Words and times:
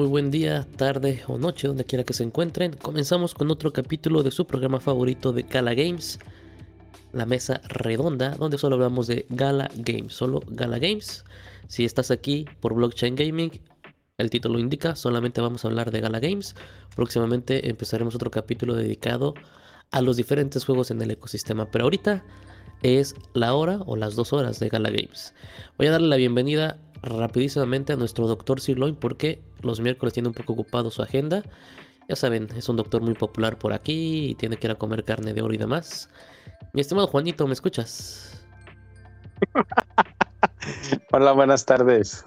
Muy 0.00 0.08
buen 0.08 0.30
día, 0.30 0.66
tarde 0.76 1.22
o 1.26 1.36
noche, 1.36 1.68
donde 1.68 1.84
quiera 1.84 2.04
que 2.04 2.14
se 2.14 2.22
encuentren. 2.22 2.72
Comenzamos 2.72 3.34
con 3.34 3.50
otro 3.50 3.70
capítulo 3.70 4.22
de 4.22 4.30
su 4.30 4.46
programa 4.46 4.80
favorito 4.80 5.30
de 5.30 5.42
Gala 5.42 5.74
Games, 5.74 6.18
la 7.12 7.26
mesa 7.26 7.60
redonda, 7.68 8.30
donde 8.30 8.56
solo 8.56 8.76
hablamos 8.76 9.08
de 9.08 9.26
Gala 9.28 9.70
Games, 9.76 10.14
solo 10.14 10.40
Gala 10.46 10.78
Games. 10.78 11.26
Si 11.68 11.84
estás 11.84 12.10
aquí 12.10 12.46
por 12.60 12.72
Blockchain 12.72 13.14
Gaming, 13.14 13.60
el 14.16 14.30
título 14.30 14.58
indica, 14.58 14.96
solamente 14.96 15.42
vamos 15.42 15.66
a 15.66 15.68
hablar 15.68 15.90
de 15.90 16.00
Gala 16.00 16.18
Games. 16.18 16.54
Próximamente 16.96 17.68
empezaremos 17.68 18.14
otro 18.14 18.30
capítulo 18.30 18.76
dedicado 18.76 19.34
a 19.90 20.00
los 20.00 20.16
diferentes 20.16 20.64
juegos 20.64 20.90
en 20.90 21.02
el 21.02 21.10
ecosistema, 21.10 21.70
pero 21.70 21.84
ahorita 21.84 22.24
es 22.82 23.14
la 23.34 23.52
hora 23.52 23.80
o 23.84 23.96
las 23.96 24.16
dos 24.16 24.32
horas 24.32 24.60
de 24.60 24.70
Gala 24.70 24.88
Games. 24.88 25.34
Voy 25.76 25.88
a 25.88 25.90
darle 25.90 26.08
la 26.08 26.16
bienvenida 26.16 26.78
rapidísimamente 27.02 27.92
a 27.92 27.96
nuestro 27.96 28.26
doctor 28.26 28.62
Sirloin 28.62 28.94
porque 28.94 29.42
los 29.62 29.80
miércoles 29.80 30.12
tiene 30.12 30.28
un 30.28 30.34
poco 30.34 30.52
ocupado 30.54 30.90
su 30.90 31.02
agenda. 31.02 31.42
Ya 32.08 32.16
saben, 32.16 32.48
es 32.56 32.68
un 32.68 32.76
doctor 32.76 33.02
muy 33.02 33.14
popular 33.14 33.58
por 33.58 33.72
aquí 33.72 34.30
y 34.30 34.34
tiene 34.34 34.56
que 34.56 34.66
ir 34.66 34.72
a 34.72 34.74
comer 34.74 35.04
carne 35.04 35.32
de 35.32 35.42
oro 35.42 35.54
y 35.54 35.58
demás. 35.58 36.08
Mi 36.72 36.80
estimado 36.80 37.06
Juanito, 37.06 37.46
¿me 37.46 37.52
escuchas? 37.52 38.42
Hola, 41.12 41.32
buenas 41.32 41.64
tardes. 41.64 42.24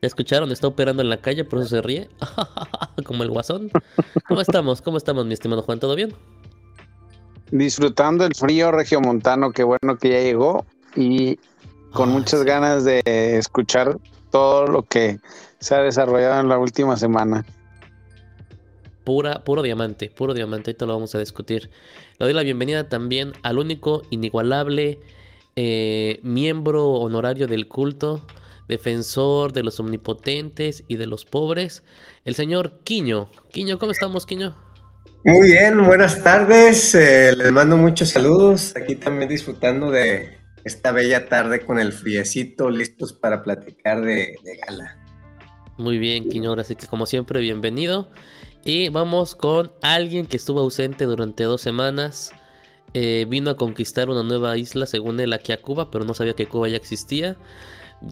¿Ya 0.00 0.06
escucharon? 0.06 0.52
Está 0.52 0.68
operando 0.68 1.02
en 1.02 1.10
la 1.10 1.16
calle, 1.16 1.44
por 1.44 1.58
eso 1.58 1.68
se 1.70 1.82
ríe. 1.82 2.08
Como 3.04 3.24
el 3.24 3.30
guasón. 3.30 3.70
¿Cómo 4.28 4.40
estamos? 4.40 4.80
¿Cómo 4.80 4.96
estamos, 4.96 5.26
mi 5.26 5.34
estimado 5.34 5.62
Juan? 5.62 5.80
¿Todo 5.80 5.96
bien? 5.96 6.14
Disfrutando 7.50 8.24
el 8.24 8.34
frío 8.34 8.70
regiomontano, 8.70 9.50
qué 9.50 9.64
bueno 9.64 9.96
que 9.98 10.10
ya 10.10 10.20
llegó. 10.20 10.64
Y 10.94 11.38
con 11.92 12.10
muchas 12.10 12.44
ganas 12.44 12.84
de 12.84 13.02
escuchar 13.04 13.98
todo 14.30 14.66
lo 14.66 14.82
que 14.82 15.18
se 15.58 15.74
ha 15.74 15.82
desarrollado 15.82 16.40
en 16.40 16.48
la 16.48 16.58
última 16.58 16.96
semana. 16.96 17.44
Pura, 19.04 19.42
puro 19.44 19.62
diamante, 19.62 20.10
puro 20.10 20.34
diamante, 20.34 20.70
ahorita 20.70 20.86
lo 20.86 20.94
vamos 20.94 21.14
a 21.14 21.18
discutir. 21.18 21.70
Le 22.18 22.26
doy 22.26 22.34
la 22.34 22.42
bienvenida 22.42 22.88
también 22.88 23.32
al 23.42 23.58
único, 23.58 24.02
inigualable 24.10 25.00
eh, 25.60 26.20
miembro 26.22 26.86
honorario 26.86 27.48
del 27.48 27.66
culto, 27.66 28.24
defensor 28.68 29.52
de 29.52 29.64
los 29.64 29.80
omnipotentes 29.80 30.84
y 30.86 30.98
de 30.98 31.08
los 31.08 31.24
pobres, 31.24 31.82
el 32.24 32.36
señor 32.36 32.78
Quiño. 32.84 33.28
Quiño, 33.50 33.76
¿cómo 33.80 33.90
estamos, 33.90 34.24
Quiño? 34.24 34.56
Muy 35.24 35.50
bien, 35.50 35.84
buenas 35.84 36.22
tardes. 36.22 36.94
Eh, 36.94 37.34
les 37.36 37.50
mando 37.50 37.76
muchos 37.76 38.10
saludos. 38.10 38.72
Aquí 38.76 38.94
también 38.94 39.28
disfrutando 39.28 39.90
de 39.90 40.38
esta 40.62 40.92
bella 40.92 41.28
tarde 41.28 41.66
con 41.66 41.80
el 41.80 41.92
friecito, 41.92 42.70
listos 42.70 43.12
para 43.12 43.42
platicar 43.42 44.00
de, 44.02 44.36
gala. 44.64 44.96
Muy 45.78 45.98
bien, 45.98 46.28
Quiñor, 46.28 46.58
así 46.58 46.74
que 46.74 46.88
como 46.88 47.06
siempre, 47.06 47.38
bienvenido. 47.40 48.08
Y 48.64 48.88
vamos 48.88 49.36
con 49.36 49.70
alguien 49.80 50.26
que 50.26 50.36
estuvo 50.36 50.58
ausente 50.58 51.04
durante 51.04 51.44
dos 51.44 51.60
semanas. 51.60 52.32
Eh, 52.94 53.26
vino 53.28 53.50
a 53.50 53.56
conquistar 53.56 54.10
una 54.10 54.24
nueva 54.24 54.58
isla, 54.58 54.86
según 54.86 55.20
él, 55.20 55.32
aquí 55.32 55.52
a 55.52 55.62
Cuba, 55.62 55.88
pero 55.92 56.04
no 56.04 56.14
sabía 56.14 56.34
que 56.34 56.48
Cuba 56.48 56.68
ya 56.68 56.76
existía. 56.76 57.36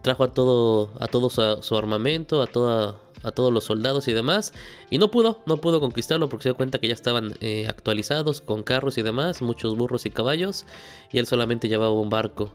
Trajo 0.02 0.22
a 0.22 0.32
todo, 0.32 0.92
a 1.00 1.08
todo 1.08 1.28
su 1.28 1.76
armamento, 1.76 2.40
a 2.40 2.46
toda 2.46 3.00
a 3.24 3.32
todos 3.32 3.52
los 3.52 3.64
soldados 3.64 4.06
y 4.06 4.12
demás. 4.12 4.52
Y 4.88 4.98
no 4.98 5.10
pudo, 5.10 5.42
no 5.46 5.56
pudo 5.56 5.80
conquistarlo 5.80 6.28
porque 6.28 6.44
se 6.44 6.48
dio 6.50 6.56
cuenta 6.56 6.78
que 6.78 6.86
ya 6.86 6.94
estaban 6.94 7.34
eh, 7.40 7.66
actualizados 7.68 8.40
con 8.40 8.62
carros 8.62 8.96
y 8.98 9.02
demás, 9.02 9.42
muchos 9.42 9.76
burros 9.76 10.06
y 10.06 10.10
caballos. 10.10 10.66
Y 11.10 11.18
él 11.18 11.26
solamente 11.26 11.68
llevaba 11.68 11.92
un 11.92 12.10
barco. 12.10 12.52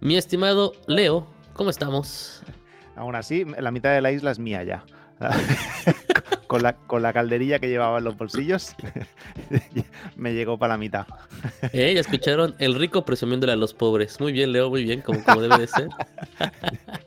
Mi 0.00 0.16
estimado 0.16 0.72
Leo, 0.86 1.26
¿cómo 1.52 1.68
estamos? 1.68 2.42
Aún 2.96 3.14
así, 3.14 3.44
la 3.58 3.70
mitad 3.70 3.92
de 3.92 4.00
la 4.00 4.10
isla 4.10 4.30
es 4.30 4.38
mía 4.38 4.64
ya. 4.64 4.84
con, 6.46 6.62
la, 6.62 6.74
con 6.74 7.02
la 7.02 7.12
calderilla 7.12 7.58
que 7.58 7.68
llevaba 7.68 7.98
en 7.98 8.04
los 8.04 8.16
bolsillos, 8.16 8.74
me 10.16 10.34
llegó 10.34 10.58
para 10.58 10.74
la 10.74 10.78
mitad. 10.78 11.06
Eh, 11.72 11.92
ya 11.94 12.00
escucharon 12.00 12.54
el 12.58 12.74
rico 12.74 13.04
presumiéndole 13.04 13.52
a 13.52 13.56
los 13.56 13.74
pobres. 13.74 14.20
Muy 14.20 14.32
bien, 14.32 14.52
Leo, 14.52 14.70
muy 14.70 14.84
bien, 14.84 15.00
como, 15.00 15.22
como 15.22 15.40
debe 15.40 15.58
de 15.58 15.66
ser. 15.66 15.88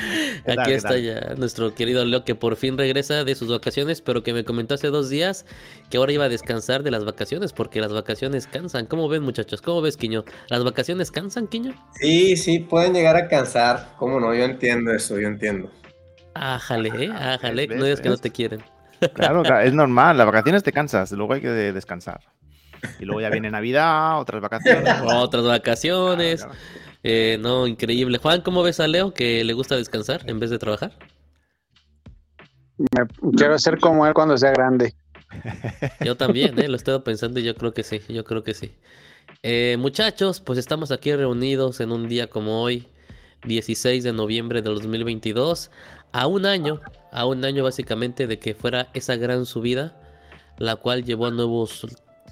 Aquí 0.46 0.72
está 0.72 0.98
ya 0.98 1.34
nuestro 1.36 1.74
querido 1.74 2.04
Leo 2.04 2.24
que 2.24 2.34
por 2.34 2.56
fin 2.56 2.78
regresa 2.78 3.24
de 3.24 3.34
sus 3.34 3.48
vacaciones, 3.48 4.00
pero 4.00 4.22
que 4.22 4.32
me 4.32 4.44
comentó 4.44 4.74
hace 4.74 4.88
dos 4.88 5.08
días 5.08 5.46
que 5.90 5.98
ahora 5.98 6.12
iba 6.12 6.24
a 6.24 6.28
descansar 6.28 6.82
de 6.82 6.90
las 6.90 7.04
vacaciones 7.04 7.52
porque 7.52 7.80
las 7.80 7.92
vacaciones 7.92 8.46
cansan. 8.46 8.86
¿Cómo 8.86 9.08
ven 9.08 9.22
muchachos? 9.22 9.62
¿Cómo 9.62 9.82
ves, 9.82 9.96
Quiño? 9.96 10.24
¿Las 10.48 10.64
vacaciones 10.64 11.10
cansan, 11.10 11.46
Quiño? 11.46 11.74
Sí, 11.94 12.36
sí, 12.36 12.60
pueden 12.60 12.92
llegar 12.94 13.16
a 13.16 13.28
cansar. 13.28 13.94
¿Cómo 13.98 14.20
no? 14.20 14.34
Yo 14.34 14.44
entiendo 14.44 14.92
eso, 14.92 15.18
yo 15.18 15.28
entiendo. 15.28 15.70
Ájale, 16.34 16.90
¿eh? 17.04 17.10
ájale, 17.12 17.66
no 17.66 17.84
digas 17.84 18.00
que 18.00 18.08
no 18.08 18.16
te 18.16 18.30
quieren. 18.30 18.62
Claro, 19.14 19.42
es 19.60 19.72
normal, 19.72 20.18
las 20.18 20.26
vacaciones 20.26 20.62
te 20.62 20.72
cansas, 20.72 21.10
luego 21.12 21.32
hay 21.32 21.40
que 21.40 21.48
descansar. 21.48 22.20
Y 22.98 23.04
luego 23.04 23.20
ya 23.20 23.30
viene 23.30 23.50
Navidad, 23.50 24.20
otras 24.20 24.42
vacaciones. 24.42 24.94
otras 25.04 25.44
vacaciones. 25.44 26.46
Eh, 27.02 27.38
no, 27.40 27.66
increíble. 27.66 28.18
Juan, 28.18 28.42
¿cómo 28.42 28.62
ves 28.62 28.80
a 28.80 28.88
Leo 28.88 29.14
que 29.14 29.42
le 29.44 29.52
gusta 29.52 29.76
descansar 29.76 30.28
en 30.28 30.38
vez 30.38 30.50
de 30.50 30.58
trabajar? 30.58 30.92
quiero 33.36 33.58
ser 33.58 33.78
como 33.78 34.06
él 34.06 34.14
cuando 34.14 34.36
sea 34.38 34.52
grande. 34.52 34.94
Yo 36.04 36.16
también, 36.16 36.58
¿eh? 36.58 36.68
lo 36.68 36.76
estoy 36.76 36.98
pensando 37.00 37.40
y 37.40 37.44
yo 37.44 37.54
creo 37.54 37.72
que 37.72 37.82
sí, 37.82 38.00
yo 38.08 38.24
creo 38.24 38.42
que 38.42 38.54
sí. 38.54 38.72
Eh, 39.42 39.76
muchachos, 39.78 40.40
pues 40.40 40.58
estamos 40.58 40.90
aquí 40.90 41.14
reunidos 41.14 41.80
en 41.80 41.92
un 41.92 42.08
día 42.08 42.28
como 42.28 42.62
hoy, 42.62 42.88
16 43.46 44.04
de 44.04 44.12
noviembre 44.12 44.62
del 44.62 44.74
2022, 44.74 45.70
a 46.12 46.26
un 46.26 46.46
año, 46.46 46.80
a 47.12 47.26
un 47.26 47.44
año 47.44 47.64
básicamente 47.64 48.26
de 48.26 48.38
que 48.38 48.54
fuera 48.54 48.88
esa 48.92 49.16
gran 49.16 49.46
subida, 49.46 49.96
la 50.58 50.76
cual 50.76 51.04
llevó 51.04 51.26
a 51.26 51.30
nuevos 51.30 51.86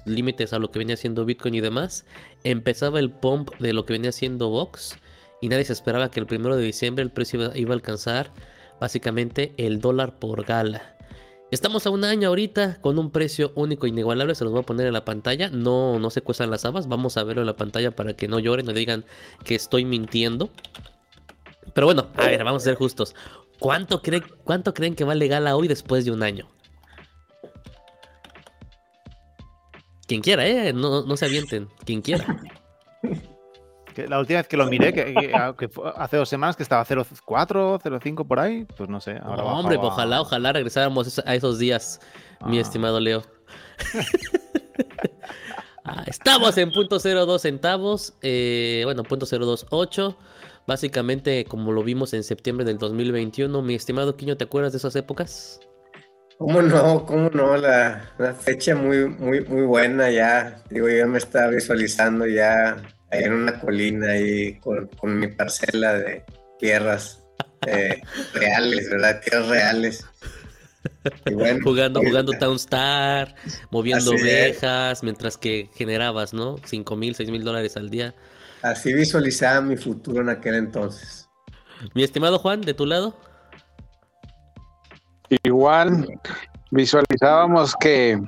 límites 0.05 0.53
a 0.53 0.59
lo 0.59 0.71
que 0.71 0.79
venía 0.79 0.95
haciendo 0.95 1.25
Bitcoin 1.25 1.55
y 1.55 1.61
demás, 1.61 2.05
empezaba 2.43 2.99
el 2.99 3.11
pump 3.11 3.51
de 3.59 3.73
lo 3.73 3.85
que 3.85 3.93
venía 3.93 4.09
haciendo 4.09 4.49
Vox 4.49 4.97
y 5.41 5.49
nadie 5.49 5.65
se 5.65 5.73
esperaba 5.73 6.11
que 6.11 6.19
el 6.19 6.25
primero 6.25 6.55
de 6.55 6.63
diciembre 6.63 7.03
el 7.03 7.11
precio 7.11 7.51
iba, 7.55 7.71
a 7.71 7.75
alcanzar 7.75 8.31
básicamente 8.79 9.53
el 9.57 9.79
dólar 9.79 10.19
por 10.19 10.45
gala. 10.45 10.95
Estamos 11.51 11.87
a 11.87 11.89
un 11.89 12.03
año 12.03 12.27
ahorita 12.27 12.79
con 12.79 12.99
un 12.99 13.09
precio 13.09 13.51
único 13.55 13.85
e 13.85 13.89
inigualable, 13.89 14.35
se 14.35 14.43
los 14.43 14.53
voy 14.53 14.61
a 14.61 14.65
poner 14.65 14.87
en 14.87 14.93
la 14.93 15.03
pantalla, 15.03 15.49
no, 15.49 15.97
no 15.97 16.09
se 16.11 16.21
cuestan 16.21 16.51
las 16.51 16.63
habas, 16.65 16.87
vamos 16.87 17.17
a 17.17 17.23
verlo 17.23 17.41
en 17.41 17.47
la 17.47 17.55
pantalla 17.55 17.91
para 17.91 18.13
que 18.13 18.27
no 18.27 18.39
lloren, 18.39 18.67
no 18.67 18.73
digan 18.73 19.03
que 19.43 19.55
estoy 19.55 19.83
mintiendo. 19.83 20.51
Pero 21.73 21.87
bueno, 21.87 22.07
a 22.15 22.25
ver, 22.25 22.43
vamos 22.43 22.63
a 22.63 22.65
ser 22.65 22.75
justos. 22.75 23.15
¿Cuánto, 23.59 24.01
cree, 24.01 24.21
¿Cuánto 24.43 24.73
creen 24.73 24.95
que 24.95 25.03
vale 25.03 25.27
gala 25.27 25.55
hoy 25.55 25.67
después 25.67 26.05
de 26.05 26.11
un 26.11 26.23
año? 26.23 26.47
Quien 30.09 30.21
quiera, 30.21 30.47
¿eh? 30.47 30.73
No, 30.73 31.15
se 31.15 31.25
avienten. 31.25 31.69
Quien 31.85 32.01
quiera. 32.01 32.41
la 34.07 34.19
última 34.19 34.39
vez 34.39 34.47
que 34.47 34.57
lo 34.57 34.65
miré, 34.65 34.91
que, 34.91 35.69
hace 35.95 36.17
dos 36.17 36.27
semanas 36.27 36.55
que 36.55 36.63
estaba 36.63 36.83
0.4, 36.83 37.79
0.5 37.79 38.27
por 38.27 38.39
ahí, 38.39 38.65
pues 38.75 38.89
no 38.89 38.99
sé. 38.99 39.19
hombre, 39.23 39.77
ojalá, 39.77 40.21
ojalá 40.21 40.51
regresáramos 40.51 41.21
a 41.23 41.35
esos 41.35 41.59
días, 41.59 42.01
mi 42.43 42.57
ah. 42.57 42.61
estimado 42.61 42.99
Leo. 42.99 43.21
Ah, 45.85 46.03
estamos 46.05 46.55
en 46.59 46.71
punto 46.71 46.99
02 46.99 47.41
centavos, 47.41 48.13
eh, 48.21 48.81
bueno, 48.85 49.01
punto 49.01 49.25
028. 49.25 50.15
Básicamente, 50.67 51.45
como 51.45 51.71
lo 51.71 51.83
vimos 51.83 52.13
en 52.13 52.23
septiembre 52.23 52.63
del 52.63 52.77
2021, 52.77 53.59
mi 53.63 53.73
estimado 53.73 54.15
Quiño, 54.15 54.37
¿te 54.37 54.43
acuerdas 54.43 54.73
de 54.73 54.77
esas 54.77 54.95
épocas? 54.95 55.61
¿Cómo 56.39 56.61
no? 56.61 57.05
¿Cómo 57.05 57.29
no? 57.31 57.57
La, 57.57 58.01
fecha 58.39 58.73
muy, 58.73 59.09
muy, 59.09 59.41
muy 59.41 59.63
buena 59.63 60.09
ya. 60.09 60.63
Digo, 60.69 60.87
yo 60.87 61.05
me 61.05 61.17
estaba 61.17 61.49
visualizando 61.49 62.25
ya 62.25 62.77
en 63.11 63.33
una 63.33 63.59
colina 63.59 64.11
ahí 64.11 64.57
con, 64.61 64.89
mi 65.19 65.27
parcela 65.27 65.95
de 65.95 66.23
tierras 66.57 67.21
eh, 67.67 68.01
reales, 68.33 68.89
¿verdad? 68.89 69.19
Tierras 69.21 69.49
reales. 69.49 70.05
jugando, 71.61 71.99
jugando 71.99 72.31
Townstar, 72.31 73.35
moviendo 73.69 74.11
ovejas, 74.11 75.03
mientras 75.03 75.37
que 75.37 75.69
generabas, 75.75 76.33
¿no? 76.33 76.55
5 76.63 76.95
mil, 76.95 77.15
6 77.15 77.31
mil 77.31 77.43
dólares 77.43 77.75
al 77.75 77.89
día. 77.89 78.15
Así 78.61 78.93
visualizaba 78.93 79.59
mi 79.59 79.75
futuro 79.75 80.21
en 80.21 80.29
aquel 80.29 80.55
entonces. 80.55 81.27
Mi 81.93 82.03
estimado 82.03 82.39
Juan, 82.39 82.61
de 82.61 82.73
tu 82.73 82.85
lado. 82.85 83.13
Igual 85.43 86.07
visualizábamos 86.71 87.75
que, 87.75 88.19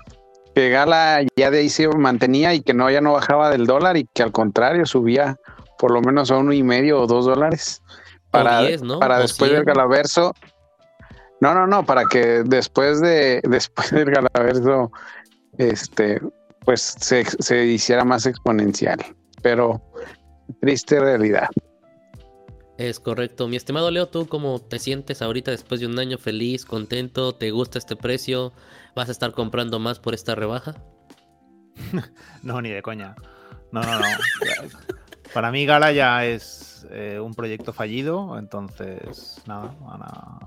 Gala 0.54 1.22
ya 1.36 1.50
de 1.50 1.60
ahí 1.60 1.70
se 1.70 1.88
mantenía 1.88 2.54
y 2.54 2.62
que 2.62 2.74
no 2.74 2.90
ya 2.90 3.02
no 3.02 3.14
bajaba 3.14 3.50
del 3.50 3.66
dólar 3.66 3.98
y 3.98 4.08
que 4.14 4.22
al 4.22 4.32
contrario 4.32 4.86
subía 4.86 5.38
por 5.80 5.92
lo 5.92 6.02
menos 6.02 6.30
a 6.30 6.38
uno 6.38 6.52
y 6.54 6.62
medio 6.62 7.02
o 7.02 7.08
dos 7.08 7.26
dólares 7.26 7.82
para, 8.32 8.62
para 9.00 9.20
después 9.20 9.52
del 9.52 9.64
Galaverso. 9.64 10.34
No, 11.40 11.56
no, 11.56 11.66
no, 11.66 11.86
para 11.86 12.04
que 12.06 12.44
después 12.44 13.02
de 13.02 13.42
después 13.48 13.92
del 13.92 14.12
Galaverso 14.12 14.92
este 15.58 16.22
pues 16.66 16.96
se, 17.00 17.26
se 17.26 17.66
hiciera 17.66 18.04
más 18.04 18.26
exponencial, 18.26 19.00
pero 19.42 19.82
triste 20.60 21.00
realidad. 21.00 21.48
Es 22.82 23.00
correcto. 23.00 23.48
Mi 23.48 23.58
estimado 23.58 23.92
Leo, 23.92 24.08
¿tú 24.08 24.26
cómo 24.26 24.60
te 24.60 24.80
sientes 24.80 25.22
ahorita 25.22 25.52
después 25.52 25.80
de 25.80 25.86
un 25.86 26.00
año 26.00 26.18
feliz, 26.18 26.66
contento? 26.66 27.36
¿Te 27.36 27.52
gusta 27.52 27.78
este 27.78 27.96
precio? 27.96 28.54
¿Vas 28.96 29.08
a 29.08 29.12
estar 29.12 29.34
comprando 29.34 29.78
más 29.78 30.00
por 30.00 30.16
esta 30.16 30.34
rebaja? 30.34 30.74
no, 32.42 32.60
ni 32.60 32.72
de 32.72 32.82
coña. 32.82 33.14
No, 33.72 33.84
no, 33.84 34.00
no. 34.00 34.06
Para 35.32 35.52
mí 35.52 35.64
Gala 35.68 35.92
ya 35.92 36.26
es 36.26 36.88
eh, 36.90 37.20
un 37.20 37.36
proyecto 37.36 37.72
fallido, 37.72 38.40
entonces 38.40 39.40
nada, 39.46 39.76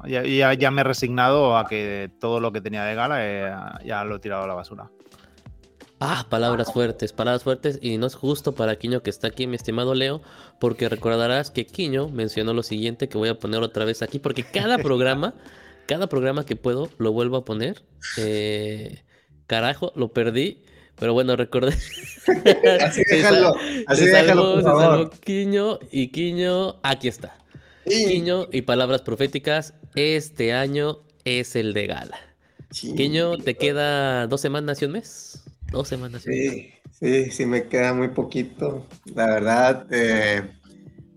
Ya, 0.05 0.55
ya, 0.55 0.71
me 0.73 0.81
he 0.81 0.85
resignado 0.85 1.57
a 1.57 1.69
que 1.69 2.11
todo 2.19 2.41
lo 2.41 2.51
que 2.51 2.61
tenía 2.61 2.83
de 2.83 2.97
Gala 2.97 3.19
eh, 3.21 3.55
ya 3.85 4.03
lo 4.03 4.17
he 4.17 4.19
tirado 4.19 4.43
a 4.43 4.49
la 4.49 4.55
basura. 4.55 4.91
Ah, 6.07 6.27
palabras 6.29 6.71
fuertes, 6.71 7.15
palabras 7.15 7.45
fuertes. 7.45 7.79
Y 7.81 7.97
no 7.97 8.07
es 8.07 8.15
justo 8.15 8.55
para 8.55 8.77
Quiño 8.77 9.03
que 9.03 9.09
está 9.09 9.29
aquí, 9.29 9.47
mi 9.47 9.57
estimado 9.57 9.95
Leo, 9.95 10.21
porque 10.61 10.91
recordarás 10.91 11.51
que 11.51 11.65
Quiño 11.65 12.11
mencionó 12.11 12.53
lo 12.53 12.63
siguiente 12.63 13.09
que 13.09 13.17
voy 13.17 13.31
a 13.31 13.39
poner 13.39 13.63
otra 13.63 13.87
vez 13.87 14.03
aquí, 14.03 14.19
porque 14.19 14.45
cada 14.45 14.77
programa, 14.77 15.33
cada 15.87 16.07
programa 16.07 16.45
que 16.45 16.57
puedo, 16.57 16.91
lo 16.99 17.13
vuelvo 17.13 17.39
a 17.39 17.47
poner. 17.47 17.83
Eh, 18.19 19.03
carajo, 19.47 19.93
lo 19.97 20.13
perdí. 20.13 20.63
Pero 20.97 21.15
bueno, 21.15 21.37
recordé. 21.37 21.73
así 22.83 23.03
déjalo, 23.11 23.57
así 23.87 24.05
déjalo, 24.05 24.55
por 24.57 24.63
favor. 24.63 25.11
Quiño 25.21 25.79
y 25.91 26.09
Quiño, 26.09 26.77
aquí 26.83 27.09
está. 27.09 27.39
Quiño 27.87 28.49
y 28.53 28.61
palabras 28.63 29.01
proféticas, 29.01 29.73
este 29.95 30.53
año 30.53 30.99
es 31.25 31.57
el 31.57 31.73
de 31.73 31.87
gala. 31.87 32.19
Quiño, 32.69 33.39
te 33.39 33.57
queda 33.57 34.27
dos 34.27 34.43
semanas 34.43 34.83
y 34.83 34.85
un 34.85 34.93
mes. 34.93 35.44
Dos 35.75 35.89
semanas. 35.89 36.23
Sí, 36.23 36.73
sí, 36.93 37.33
sí, 37.33 37.47
me 37.47 37.67
queda 37.67 37.93
muy 37.95 38.07
poquito. 38.07 38.87
La 39.13 39.27
verdad, 39.27 39.87
eh, 39.91 40.53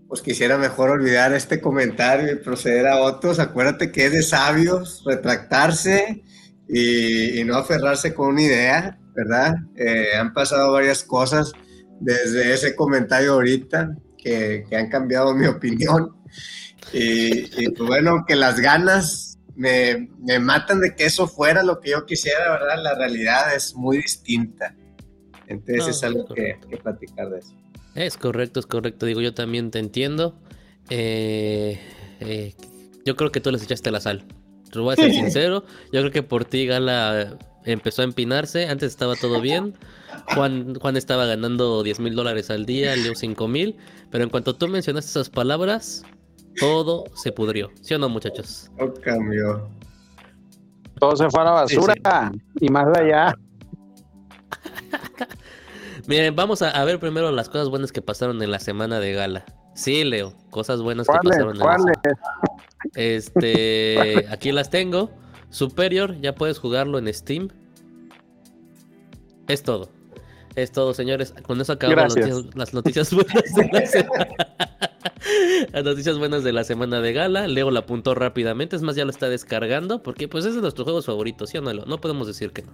pues 0.08 0.20
quisiera 0.20 0.58
mejor 0.58 0.90
olvidar 0.90 1.32
este 1.32 1.60
comentario 1.60 2.32
y 2.32 2.36
proceder 2.42 2.88
a 2.88 2.98
otros. 2.98 3.38
Acuérdate 3.38 3.92
que 3.92 4.06
es 4.06 4.12
de 4.12 4.22
sabios 4.22 5.04
retractarse 5.06 6.24
y, 6.68 7.44
no 7.44 7.54
aferrarse 7.54 8.12
con 8.12 8.30
una 8.30 8.42
idea, 8.42 8.98
¿verdad? 9.14 9.54
Eh, 9.76 10.08
han 10.18 10.32
pasado 10.32 10.72
varias 10.72 11.04
cosas 11.04 11.52
desde 12.00 12.52
ese 12.52 12.74
comentario 12.74 13.34
ahorita 13.34 13.96
que, 14.20 14.64
han 14.72 14.88
cambiado 14.88 15.36
mi 15.36 15.46
opinión. 15.56 16.16
Y, 16.92 17.64
y 17.64 17.68
pues 17.68 17.88
bueno, 17.88 18.24
que 18.26 18.34
las 18.34 18.58
ganas 18.58 19.27
me, 19.58 20.38
matan 20.38 20.80
de 20.80 20.94
que 20.94 21.04
eso 21.04 21.26
fuera 21.26 21.62
lo 21.62 21.80
que 21.80 21.90
yo 21.90 22.06
quisiera, 22.06 22.50
¿verdad? 22.52 22.80
La 22.82 22.94
realidad 22.94 23.54
es 23.54 23.74
muy 23.74 23.98
distinta. 23.98 24.74
Entonces 25.48 25.96
es 25.96 26.04
algo 26.04 26.26
que, 26.26 26.58
que, 26.70 26.76
platicar 26.76 27.28
de 27.30 27.40
eso. 27.40 27.54
Es 27.94 28.16
correcto, 28.16 28.60
es 28.60 28.66
correcto. 28.66 29.06
Digo, 29.06 29.20
yo 29.20 29.34
también 29.34 29.70
te 29.70 29.80
entiendo. 29.80 30.38
Eh, 30.90 31.80
eh, 32.20 32.54
yo 33.04 33.16
creo 33.16 33.32
que 33.32 33.40
tú 33.40 33.50
les 33.50 33.62
echaste 33.62 33.90
la 33.90 34.00
sal. 34.00 34.24
Te 34.70 34.78
voy 34.78 34.92
a 34.92 34.96
ser 34.96 35.12
sincero. 35.12 35.64
Yo 35.92 36.00
creo 36.00 36.12
que 36.12 36.22
por 36.22 36.44
ti 36.44 36.66
Gala 36.66 37.36
empezó 37.64 38.02
a 38.02 38.04
empinarse. 38.04 38.68
Antes 38.68 38.92
estaba 38.92 39.16
todo 39.16 39.40
bien. 39.40 39.74
Juan, 40.34 40.74
Juan 40.76 40.96
estaba 40.96 41.26
ganando 41.26 41.82
10 41.82 42.00
mil 42.00 42.14
dólares 42.14 42.50
al 42.50 42.64
día, 42.66 42.94
Leo 42.94 43.14
5 43.14 43.48
mil. 43.48 43.76
Pero 44.10 44.22
en 44.22 44.30
cuanto 44.30 44.54
tú 44.54 44.68
mencionaste 44.68 45.10
esas 45.10 45.30
palabras, 45.30 46.04
todo 46.60 47.04
se 47.14 47.32
pudrió. 47.32 47.70
¿Sí 47.80 47.94
o 47.94 47.98
no, 47.98 48.08
muchachos? 48.08 48.70
Todo 48.78 48.94
cambió. 49.00 49.68
Todo 50.98 51.16
se 51.16 51.30
fue 51.30 51.40
a 51.42 51.44
la 51.44 51.50
basura. 51.52 52.32
Y 52.60 52.68
más 52.68 52.86
allá. 52.96 53.34
Miren, 56.06 56.34
vamos 56.34 56.62
a, 56.62 56.84
ver 56.84 56.98
primero 56.98 57.30
las 57.30 57.48
cosas 57.48 57.68
buenas 57.68 57.92
que 57.92 58.00
pasaron 58.02 58.42
en 58.42 58.50
la 58.50 58.58
semana 58.58 58.98
de 58.98 59.12
gala. 59.12 59.44
Sí, 59.74 60.04
Leo, 60.04 60.32
cosas 60.50 60.80
buenas 60.82 61.06
que 61.06 61.18
pasaron 61.22 61.54
en 61.54 61.58
la 61.58 61.76
Este, 62.94 64.26
aquí 64.30 64.52
las 64.52 64.70
tengo. 64.70 65.10
Superior, 65.50 66.20
ya 66.20 66.34
puedes 66.34 66.58
jugarlo 66.58 66.98
en 66.98 67.12
Steam. 67.12 67.48
Es 69.48 69.62
todo. 69.62 69.90
Es 70.56 70.72
todo, 70.72 70.92
señores. 70.92 71.34
Con 71.42 71.60
eso 71.60 71.74
acabamos 71.74 72.14
las 72.54 72.74
noticias, 72.74 73.12
buenas 73.14 73.54
de 73.54 73.68
la 73.72 73.86
semana. 73.86 74.67
Las 75.72 75.84
noticias 75.84 76.18
buenas 76.18 76.44
de 76.44 76.52
la 76.52 76.64
semana 76.64 77.00
de 77.00 77.12
gala. 77.12 77.46
Leo 77.46 77.70
la 77.70 77.80
apuntó 77.80 78.14
rápidamente. 78.14 78.76
Es 78.76 78.82
más, 78.82 78.96
ya 78.96 79.04
lo 79.04 79.10
está 79.10 79.28
descargando. 79.28 80.02
Porque 80.02 80.28
pues 80.28 80.44
es 80.44 80.54
de 80.54 80.60
nuestros 80.60 80.84
juegos 80.84 81.06
favoritos, 81.06 81.50
¿sí 81.50 81.58
o 81.58 81.62
no? 81.62 81.72
No 81.72 82.00
podemos 82.00 82.26
decir 82.26 82.52
que 82.52 82.62
no. 82.62 82.72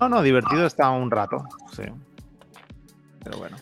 No, 0.00 0.08
no, 0.08 0.22
divertido 0.22 0.66
está 0.66 0.90
un 0.90 1.10
rato. 1.10 1.44
Sí. 1.74 1.82
Pero 3.24 3.38
bueno. 3.38 3.56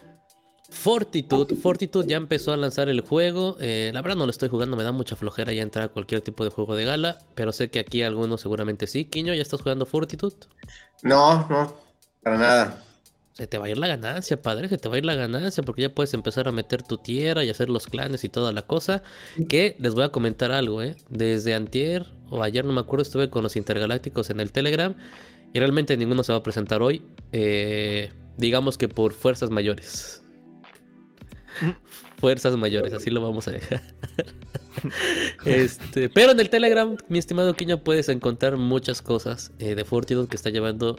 Fortitude, 0.69 1.57
Fortitude 1.57 2.07
ya 2.07 2.17
empezó 2.17 2.53
a 2.53 2.57
lanzar 2.57 2.89
el 2.89 3.01
juego. 3.01 3.57
Eh, 3.61 3.91
la 3.95 4.03
verdad 4.03 4.17
no 4.17 4.27
lo 4.27 4.31
estoy 4.31 4.49
jugando, 4.49 4.77
me 4.77 4.85
da 4.85 4.93
mucha 4.93 5.17
flojera 5.17 5.53
ya 5.53 5.63
entrar 5.63 5.87
a 5.87 5.89
cualquier 5.89 6.21
tipo 6.21 6.45
de 6.45 6.51
juego 6.51 6.77
de 6.77 6.85
gala. 6.85 7.19
Pero 7.35 7.53
sé 7.53 7.71
que 7.71 7.79
aquí 7.79 8.03
algunos 8.03 8.41
seguramente 8.41 8.87
sí. 8.87 9.07
Quiño, 9.07 9.35
¿ya 9.35 9.43
estás 9.43 9.63
jugando 9.63 9.87
Fortitude? 9.87 10.37
No, 11.03 11.47
no, 11.49 11.75
para 12.23 12.39
nada 12.39 12.83
se 13.37 13.47
te 13.47 13.59
va 13.59 13.67
a 13.67 13.69
ir 13.69 13.77
la 13.77 13.87
ganancia, 13.87 14.41
padre, 14.41 14.67
se 14.71 14.79
te 14.79 14.89
va 14.89 14.95
a 14.95 14.99
ir 14.99 15.05
la 15.05 15.15
ganancia, 15.15 15.63
porque 15.63 15.83
ya 15.83 15.95
puedes 15.95 16.15
empezar 16.15 16.49
a 16.49 16.53
meter 16.53 16.83
tu 16.83 16.97
tierra 16.97 17.45
y 17.45 17.51
hacer 17.51 17.69
los 17.69 17.87
clanes 17.87 18.25
y 18.25 18.31
toda 18.31 18.51
la 18.51 18.63
cosa. 18.63 19.03
Que 19.51 19.77
les 19.79 19.95
voy 19.95 20.05
a 20.05 20.09
comentar 20.09 20.53
algo, 20.53 20.83
¿eh? 20.83 20.97
Desde 21.11 21.55
antier 21.55 22.07
o 22.31 22.43
ayer, 22.43 22.65
no 22.65 22.73
me 22.73 22.81
acuerdo, 22.81 23.03
estuve 23.03 23.29
con 23.29 23.43
los 23.43 23.57
intergalácticos 23.57 24.31
en 24.31 24.41
el 24.41 24.53
Telegram 24.53 24.95
y 25.53 25.59
realmente 25.59 25.99
ninguno 25.99 26.25
se 26.25 26.33
va 26.33 26.39
a 26.39 26.43
presentar 26.43 26.81
hoy. 26.81 27.03
Eh, 27.33 28.11
digamos 28.39 28.79
que 28.79 28.89
por 28.89 29.13
fuerzas 29.13 29.51
mayores. 29.51 30.25
fuerzas 32.19 32.57
mayores, 32.57 32.95
así 32.95 33.11
lo 33.11 33.21
vamos 33.21 33.49
a 33.49 33.51
dejar. 33.51 33.83
este, 35.45 36.09
pero 36.09 36.33
en 36.33 36.41
el 36.41 36.49
Telegram, 36.49 36.97
mi 37.11 37.19
estimado 37.19 37.53
Quiño, 37.53 37.85
puedes 37.85 38.09
encontrar 38.09 38.57
muchas 38.57 39.03
cosas 39.03 39.53
eh, 39.59 39.75
de 39.75 39.85
Fortitude 39.85 40.27
que 40.27 40.37
está 40.37 40.49
llevando 40.49 40.97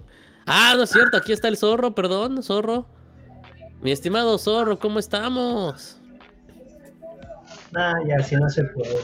Ah, 0.48 0.74
no 0.78 0.84
es 0.84 0.90
cierto, 0.92 1.18
aquí 1.18 1.34
está 1.34 1.50
el 1.50 1.58
zorro, 1.58 1.94
perdón, 1.94 2.42
zorro. 2.42 2.88
Mi 3.82 3.92
estimado 3.92 4.38
zorro, 4.38 4.80
¿cómo 4.80 4.98
estamos? 4.98 5.98
Ah, 7.76 7.96
ya, 8.08 8.24
si 8.24 8.38
no 8.38 8.50
se 8.50 8.64
puede. 8.64 8.98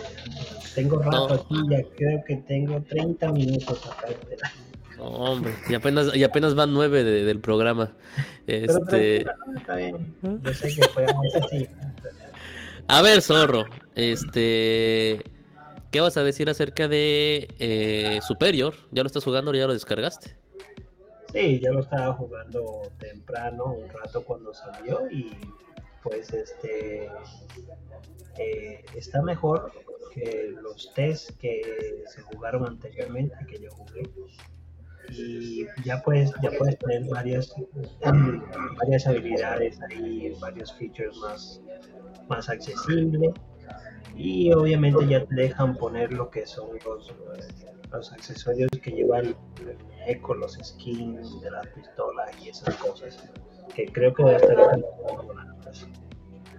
Tengo 0.74 1.00
rato 1.00 1.34
aquí, 1.34 1.56
ya 1.70 1.84
creo 1.98 2.24
que 2.26 2.38
tengo 2.38 2.82
30 2.82 3.32
minutos 3.34 3.86
acá. 3.86 4.08
No, 4.98 5.04
hombre, 5.04 5.54
y 5.70 5.74
apenas, 5.74 6.16
y 6.16 6.24
apenas 6.24 6.56
van 6.56 6.74
nueve 6.74 7.04
del 7.04 7.40
programa. 7.42 7.92
Este... 8.48 9.26
está 9.58 9.76
bien. 9.76 10.16
Yo 10.22 10.54
sé 10.54 10.74
que 10.74 10.88
fue 10.88 11.06
así. 11.06 11.68
A 12.88 13.02
ver, 13.02 13.22
zorro, 13.22 13.66
este... 13.96 15.22
¿Qué 15.92 16.02
vas 16.02 16.16
a 16.18 16.24
decir 16.24 16.50
acerca 16.50 16.88
de 16.88 17.54
eh, 17.60 18.20
Superior? 18.26 18.74
¿Ya 18.92 19.04
lo 19.04 19.08
estás 19.08 19.24
jugando 19.24 19.52
o 19.52 19.54
ya 19.54 19.68
lo 19.68 19.74
descargaste? 19.74 20.43
Sí, 21.34 21.60
yo 21.60 21.74
lo 21.74 21.80
estaba 21.80 22.14
jugando 22.14 22.92
temprano, 23.00 23.74
un 23.74 23.90
rato 23.90 24.24
cuando 24.24 24.54
salió 24.54 25.10
y 25.10 25.36
pues 26.04 26.32
este 26.32 27.10
eh, 28.38 28.86
está 28.96 29.24
mejor 29.24 29.72
que 30.14 30.54
los 30.62 30.94
test 30.94 31.32
que 31.40 32.04
se 32.06 32.22
jugaron 32.22 32.68
anteriormente 32.68 33.36
que 33.48 33.60
yo 33.60 33.72
jugué. 33.72 34.04
Y 35.10 35.66
ya 35.84 36.04
puedes 36.04 36.32
ya 36.44 36.52
puedes 36.52 36.78
tener 36.78 37.10
varias 37.10 37.52
varias 38.78 39.08
habilidades 39.08 39.80
ahí 39.90 40.32
varios 40.40 40.72
features 40.74 41.18
más 41.18 41.62
más 42.30 42.48
accesibles 42.48 43.34
y 44.16 44.54
obviamente 44.54 45.08
ya 45.08 45.26
te 45.26 45.36
dejan 45.36 45.76
poner 45.78 46.14
lo 46.14 46.30
que 46.30 46.46
son 46.46 46.70
los 46.86 47.14
los 47.92 48.14
accesorios 48.14 48.70
que 48.82 48.92
lleva 48.92 49.22
el, 50.06 50.16
eco, 50.16 50.34
los 50.34 50.54
skins 50.54 51.42
de 51.42 51.52
las 51.52 51.68
pistolas 51.68 52.30
y 52.44 52.50
esas 52.50 52.76
cosas, 52.78 53.18
que 53.76 53.86
creo 53.86 54.14
que 54.14 54.36
estar 54.36 54.80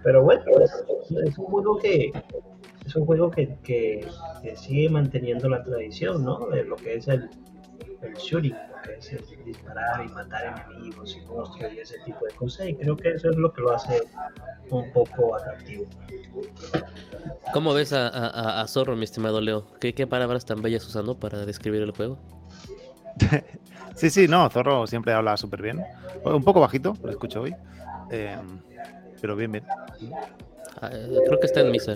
Pero 0.03 0.23
bueno, 0.23 0.43
es, 0.61 1.37
un 1.37 1.45
juego 1.45 1.77
que 1.77 2.11
es 2.85 2.95
un 2.95 3.05
juego 3.05 3.31
que, 3.31 3.57
que, 3.63 4.07
sigue 4.55 4.89
manteniendo 4.89 5.49
la 5.49 5.63
tradición, 5.63 6.23
¿no? 6.23 6.47
De 6.47 6.63
lo 6.63 6.75
que 6.75 6.95
es 6.95 7.07
el, 7.07 7.29
el 8.01 8.13
shooting, 8.13 8.55
que 8.83 8.93
es 8.99 9.11
el 9.11 9.23
disparar 9.43 10.05
y 10.05 10.09
matar 10.09 10.63
enemigos 10.69 11.17
y 11.17 11.25
monstruos 11.25 11.73
y 11.73 11.79
ese 11.79 11.97
tipo 12.05 12.25
de 12.25 12.33
cosas, 12.35 12.67
y 12.69 12.75
creo 12.75 12.95
que 12.95 13.09
eso 13.09 13.29
es 13.29 13.37
lo 13.37 13.51
que 13.51 13.61
lo 13.61 13.71
hace 13.71 14.01
un 14.69 14.91
poco 14.91 15.35
atractivo. 15.35 15.85
¿Cómo 17.53 17.73
ves 17.73 17.93
a, 17.93 18.65
Zorro, 18.67 18.95
mi 18.95 19.03
estimado 19.03 19.41
Leo? 19.41 19.67
¿Qué, 19.79 20.07
palabras 20.07 20.45
tan 20.45 20.61
bellas 20.61 20.85
usando 20.85 21.19
para 21.19 21.45
describir 21.45 21.81
el 21.81 21.91
juego? 21.91 22.17
sí, 23.95 24.09
sí, 24.09 24.27
no, 24.27 24.49
Zorro 24.49 24.87
siempre 24.87 25.13
habla 25.13 25.37
súper 25.37 25.61
bien. 25.61 25.83
Un 26.23 26.43
poco 26.43 26.59
bajito, 26.59 26.95
lo 27.03 27.11
escucho 27.11 27.41
hoy. 27.41 27.55
Eh, 28.11 28.37
pero 29.21 29.35
bien, 29.35 29.51
bien. 29.51 29.65
Ah, 30.81 30.89
creo 31.25 31.39
que 31.39 31.45
está 31.45 31.61
en 31.61 31.71
misa. 31.71 31.95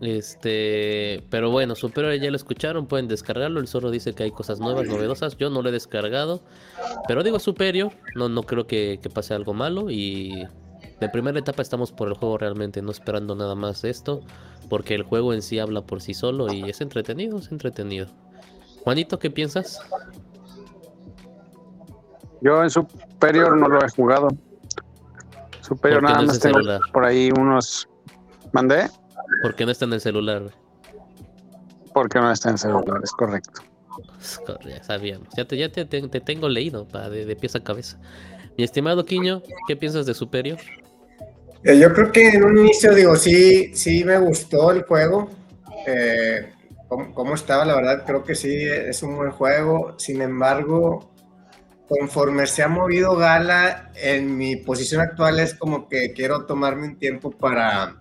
Este, 0.00 1.24
pero 1.28 1.50
bueno, 1.50 1.74
Superior 1.74 2.14
ya 2.14 2.30
lo 2.30 2.36
escucharon, 2.36 2.86
pueden 2.86 3.08
descargarlo. 3.08 3.60
El 3.60 3.66
zorro 3.66 3.90
dice 3.90 4.14
que 4.14 4.22
hay 4.22 4.30
cosas 4.30 4.60
nuevas, 4.60 4.86
novedosas. 4.86 5.36
Yo 5.36 5.50
no 5.50 5.62
lo 5.62 5.68
he 5.68 5.72
descargado, 5.72 6.42
pero 7.06 7.22
digo 7.22 7.38
Superior, 7.38 7.92
no, 8.14 8.28
no 8.28 8.42
creo 8.42 8.66
que, 8.66 9.00
pase 9.12 9.34
algo 9.34 9.54
malo 9.54 9.90
y 9.90 10.46
De 11.00 11.08
primera 11.08 11.38
etapa 11.38 11.62
estamos 11.62 11.92
por 11.92 12.08
el 12.08 12.14
juego 12.14 12.38
realmente, 12.38 12.82
no 12.82 12.90
esperando 12.90 13.34
nada 13.34 13.54
más 13.54 13.84
esto, 13.84 14.22
porque 14.68 14.94
el 14.94 15.02
juego 15.02 15.32
en 15.32 15.42
sí 15.42 15.58
habla 15.58 15.82
por 15.82 16.00
sí 16.00 16.14
solo 16.14 16.52
y 16.52 16.68
es 16.68 16.80
entretenido, 16.80 17.38
es 17.38 17.50
entretenido. 17.50 18.08
Juanito, 18.88 19.18
¿qué 19.18 19.30
piensas? 19.30 19.82
Yo 22.40 22.62
en 22.62 22.70
Superior 22.70 23.54
no 23.54 23.68
lo 23.68 23.84
he 23.84 23.88
jugado. 23.90 24.28
Superior 25.60 26.00
¿Por 26.00 26.08
qué 26.08 26.12
nada 26.14 26.14
no 26.14 26.22
es 26.22 26.28
más 26.28 26.40
tengo 26.40 26.54
celular? 26.54 26.80
por 26.90 27.04
ahí 27.04 27.30
unos... 27.38 27.86
¿Mandé? 28.52 28.88
Porque 29.42 29.66
no 29.66 29.72
está 29.72 29.84
en 29.84 29.92
el 29.92 30.00
celular. 30.00 30.42
Porque 31.92 32.18
no 32.18 32.32
está 32.32 32.48
en 32.48 32.56
celular, 32.56 32.98
es 33.04 33.12
correcto. 33.12 33.60
Ya 34.66 34.82
sabíamos. 34.82 35.28
Ya 35.36 35.44
te, 35.44 35.58
ya 35.58 35.70
te, 35.70 35.84
te- 35.84 36.08
te 36.08 36.20
tengo 36.22 36.48
leído 36.48 36.88
pa, 36.88 37.10
de, 37.10 37.26
de 37.26 37.36
pies 37.36 37.56
a 37.56 37.60
cabeza. 37.60 37.98
Mi 38.56 38.64
estimado 38.64 39.04
Quiño, 39.04 39.42
¿qué 39.66 39.76
piensas 39.76 40.06
de 40.06 40.14
Superior? 40.14 40.58
Eh, 41.62 41.78
Yo 41.78 41.92
creo 41.92 42.10
que 42.10 42.26
en 42.30 42.42
un 42.42 42.56
inicio, 42.56 42.94
digo, 42.94 43.16
sí, 43.16 43.70
sí 43.74 44.02
me 44.02 44.16
gustó 44.18 44.70
el 44.72 44.82
juego. 44.84 45.28
Eh, 45.86 46.54
cómo, 46.88 47.34
estaba, 47.34 47.64
la 47.64 47.74
verdad, 47.76 48.04
creo 48.06 48.24
que 48.24 48.34
sí, 48.34 48.50
es 48.62 49.02
un 49.02 49.16
buen 49.16 49.30
juego. 49.30 49.94
Sin 49.98 50.22
embargo, 50.22 51.12
conforme 51.88 52.46
se 52.46 52.62
ha 52.62 52.68
movido 52.68 53.16
Gala, 53.16 53.92
en 53.96 54.36
mi 54.36 54.56
posición 54.56 55.00
actual 55.02 55.40
es 55.40 55.54
como 55.54 55.88
que 55.88 56.12
quiero 56.14 56.46
tomarme 56.46 56.88
un 56.88 56.98
tiempo 56.98 57.30
para, 57.32 57.96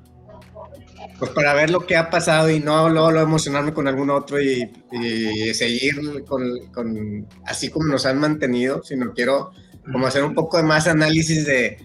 pues 1.20 1.32
para 1.32 1.54
ver 1.54 1.70
lo 1.70 1.86
que 1.86 1.96
ha 1.96 2.10
pasado 2.10 2.50
y 2.50 2.60
no 2.60 2.90
luego 2.90 3.12
lo 3.12 3.22
emocionarme 3.22 3.74
con 3.74 3.88
algún 3.88 4.10
otro 4.10 4.42
y, 4.42 4.72
y 4.92 5.54
seguir 5.54 6.24
con, 6.26 6.44
con- 6.74 7.28
así 7.46 7.70
como 7.70 7.86
nos 7.88 8.06
han 8.06 8.20
mantenido, 8.20 8.84
sino 8.84 9.14
quiero 9.14 9.52
como 9.92 10.06
hacer 10.08 10.24
un 10.24 10.34
poco 10.36 10.58
de 10.58 10.64
más 10.64 10.88
análisis 10.88 11.46
de, 11.46 11.78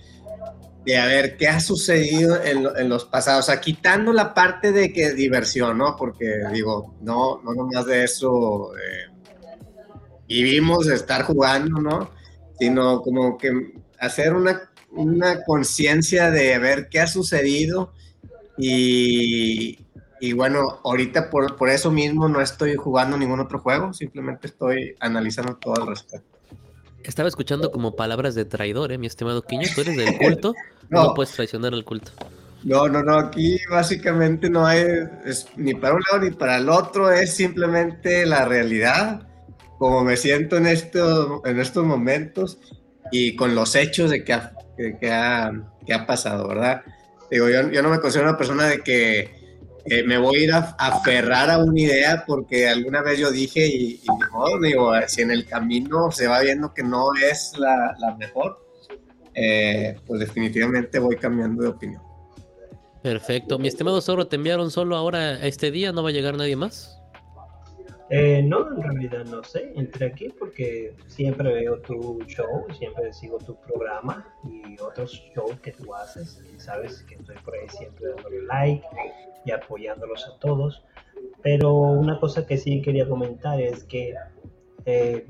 de 0.85 0.99
a 0.99 1.07
ver 1.07 1.37
qué 1.37 1.49
ha 1.49 1.61
sucedido 1.61 2.43
en, 2.43 2.65
lo- 2.65 2.77
en 2.77 2.89
los 2.89 3.05
pasados, 3.05 3.47
o 3.49 3.53
sea, 3.53 3.61
quitando 3.61 4.13
la 4.13 4.35
parte 4.35 4.73
de 4.73 4.93
que 4.93 5.13
diversión, 5.13 5.79
¿no? 5.79 5.97
Porque 5.97 6.27
digo, 6.53 6.97
no, 7.01 7.41
no 7.45 7.55
nomás 7.55 7.87
de 7.87 8.05
eso 8.05 8.73
eh, 8.77 9.11
vivimos 10.29 10.87
estar 10.89 11.23
jugando, 11.25 11.81
¿no? 11.81 12.11
Sino 12.59 13.01
como 13.03 13.37
que 13.39 13.51
hacer 13.99 14.35
una, 14.35 14.71
una 14.91 15.43
conciencia 15.45 16.31
de 16.31 16.59
ver 16.59 16.89
qué 16.89 17.01
ha 17.01 17.07
sucedido 17.07 17.93
y, 18.57 19.87
y 20.21 20.33
bueno, 20.33 20.81
ahorita 20.85 21.31
por, 21.31 21.57
por 21.57 21.71
eso 21.71 21.91
mismo 21.91 22.29
no 22.29 22.41
estoy 22.41 22.77
jugando 22.77 23.17
ningún 23.19 23.41
otro 23.41 23.61
juego, 23.61 23.93
simplemente 23.93 24.49
estoy 24.49 24.97
analizando 25.01 25.57
todo 25.57 25.75
al 25.83 25.89
respecto. 25.89 26.32
Estaba 27.05 27.29
escuchando 27.29 27.71
como 27.71 27.97
palabras 27.97 28.35
de 28.35 28.45
traidor, 28.45 28.93
¿eh, 28.93 28.99
mi 28.99 29.07
estimado 29.07 29.43
Quiño? 29.43 29.69
¿Tú 29.75 29.81
eres 29.81 29.97
del 29.97 30.17
culto? 30.19 30.55
No, 30.89 31.05
No. 31.05 31.15
puedes 31.15 31.33
traicionar 31.33 31.73
al 31.75 31.85
culto. 31.85 32.13
No, 32.65 32.87
no, 32.89 33.03
no, 33.03 33.19
aquí 33.19 33.59
básicamente 33.69 34.49
no 34.49 34.65
hay 34.65 34.85
es 35.25 35.49
ni 35.57 35.75
para 35.75 35.95
un 35.95 36.03
lado 36.11 36.25
ni 36.25 36.31
para 36.31 36.59
el 36.59 36.69
otro, 36.69 37.11
es 37.11 37.35
simplemente 37.35 38.25
la 38.25 38.45
realidad, 38.45 39.27
como 39.79 40.05
me 40.05 40.17
siento 40.17 40.57
en, 40.59 40.69
esto, 40.69 41.43
en 41.45 41.59
estos 41.59 41.85
momentos 41.85 42.59
y 43.11 43.35
con 43.35 43.57
los 43.57 43.75
hechos 43.75 44.11
de 44.11 44.23
que 44.23 44.33
ha, 44.35 44.53
que, 44.77 44.97
que 44.97 45.11
ha, 45.11 45.51
que 45.85 45.93
ha 45.93 46.07
pasado, 46.07 46.47
¿verdad? 46.47 46.83
Digo, 47.33 47.49
yo, 47.49 47.69
yo 47.69 47.83
no 47.83 47.89
me 47.89 47.99
considero 47.99 48.29
una 48.29 48.39
persona 48.39 48.67
de 48.67 48.79
que 48.79 49.42
eh, 49.87 50.03
me 50.05 50.19
voy 50.19 50.37
a 50.37 50.45
ir 50.45 50.53
a, 50.53 50.77
aferrar 50.79 51.51
a 51.51 51.59
una 51.59 51.81
idea 51.81 52.25
porque 52.27 52.69
alguna 52.69 53.03
vez 53.03 53.19
yo 53.19 53.31
dije 53.31 53.67
y, 53.67 54.01
y 54.03 54.31
modo, 54.33 54.61
digo, 54.61 54.93
si 55.07 55.23
en 55.23 55.31
el 55.31 55.47
camino 55.47 56.11
se 56.11 56.29
va 56.29 56.41
viendo 56.41 56.73
que 56.73 56.83
no 56.83 57.15
es 57.15 57.55
la, 57.59 57.95
la 57.99 58.17
mejor, 58.17 58.59
eh, 59.35 59.97
pues 60.07 60.21
definitivamente 60.21 60.99
voy 60.99 61.17
cambiando 61.17 61.63
de 61.63 61.69
opinión. 61.69 62.03
Perfecto. 63.03 63.59
Mi 63.59 63.69
estimado 63.69 64.01
Zorro, 64.01 64.29
¿te 64.29 64.37
enviaron 64.37 64.71
solo 64.71 64.97
ahora 64.97 65.45
este 65.45 65.71
día? 65.71 65.93
¿No 65.93 66.03
va 66.03 66.11
a 66.11 66.13
llegar 66.13 66.37
nadie 66.37 66.55
más? 66.55 67.02
Eh, 68.15 68.43
no, 68.43 68.71
en 68.71 68.83
realidad 68.83 69.25
no 69.25 69.43
sé. 69.43 69.73
Entré 69.75 70.07
aquí 70.07 70.29
porque 70.39 70.95
siempre 71.07 71.51
veo 71.51 71.81
tu 71.81 72.19
show, 72.27 72.67
siempre 72.79 73.11
sigo 73.11 73.39
tu 73.39 73.57
programa 73.57 74.27
y 74.45 74.79
otros 74.83 75.13
shows 75.35 75.59
que 75.61 75.73
tú 75.73 75.95
haces. 75.95 76.45
Y 76.55 76.61
sabes 76.61 77.03
que 77.05 77.15
estoy 77.15 77.37
por 77.39 77.55
ahí 77.55 77.67
siempre 77.71 78.09
dándole 78.09 78.43
like 78.43 78.87
y 79.47 79.51
apoyándolos 79.51 80.29
a 80.29 80.39
todos. 80.41 80.85
Pero 81.43 81.73
una 81.73 82.21
cosa 82.21 82.47
que 82.47 82.59
sí 82.59 82.83
quería 82.83 83.09
comentar 83.09 83.59
es 83.59 83.83
que 83.85 84.15
eh, 84.85 85.27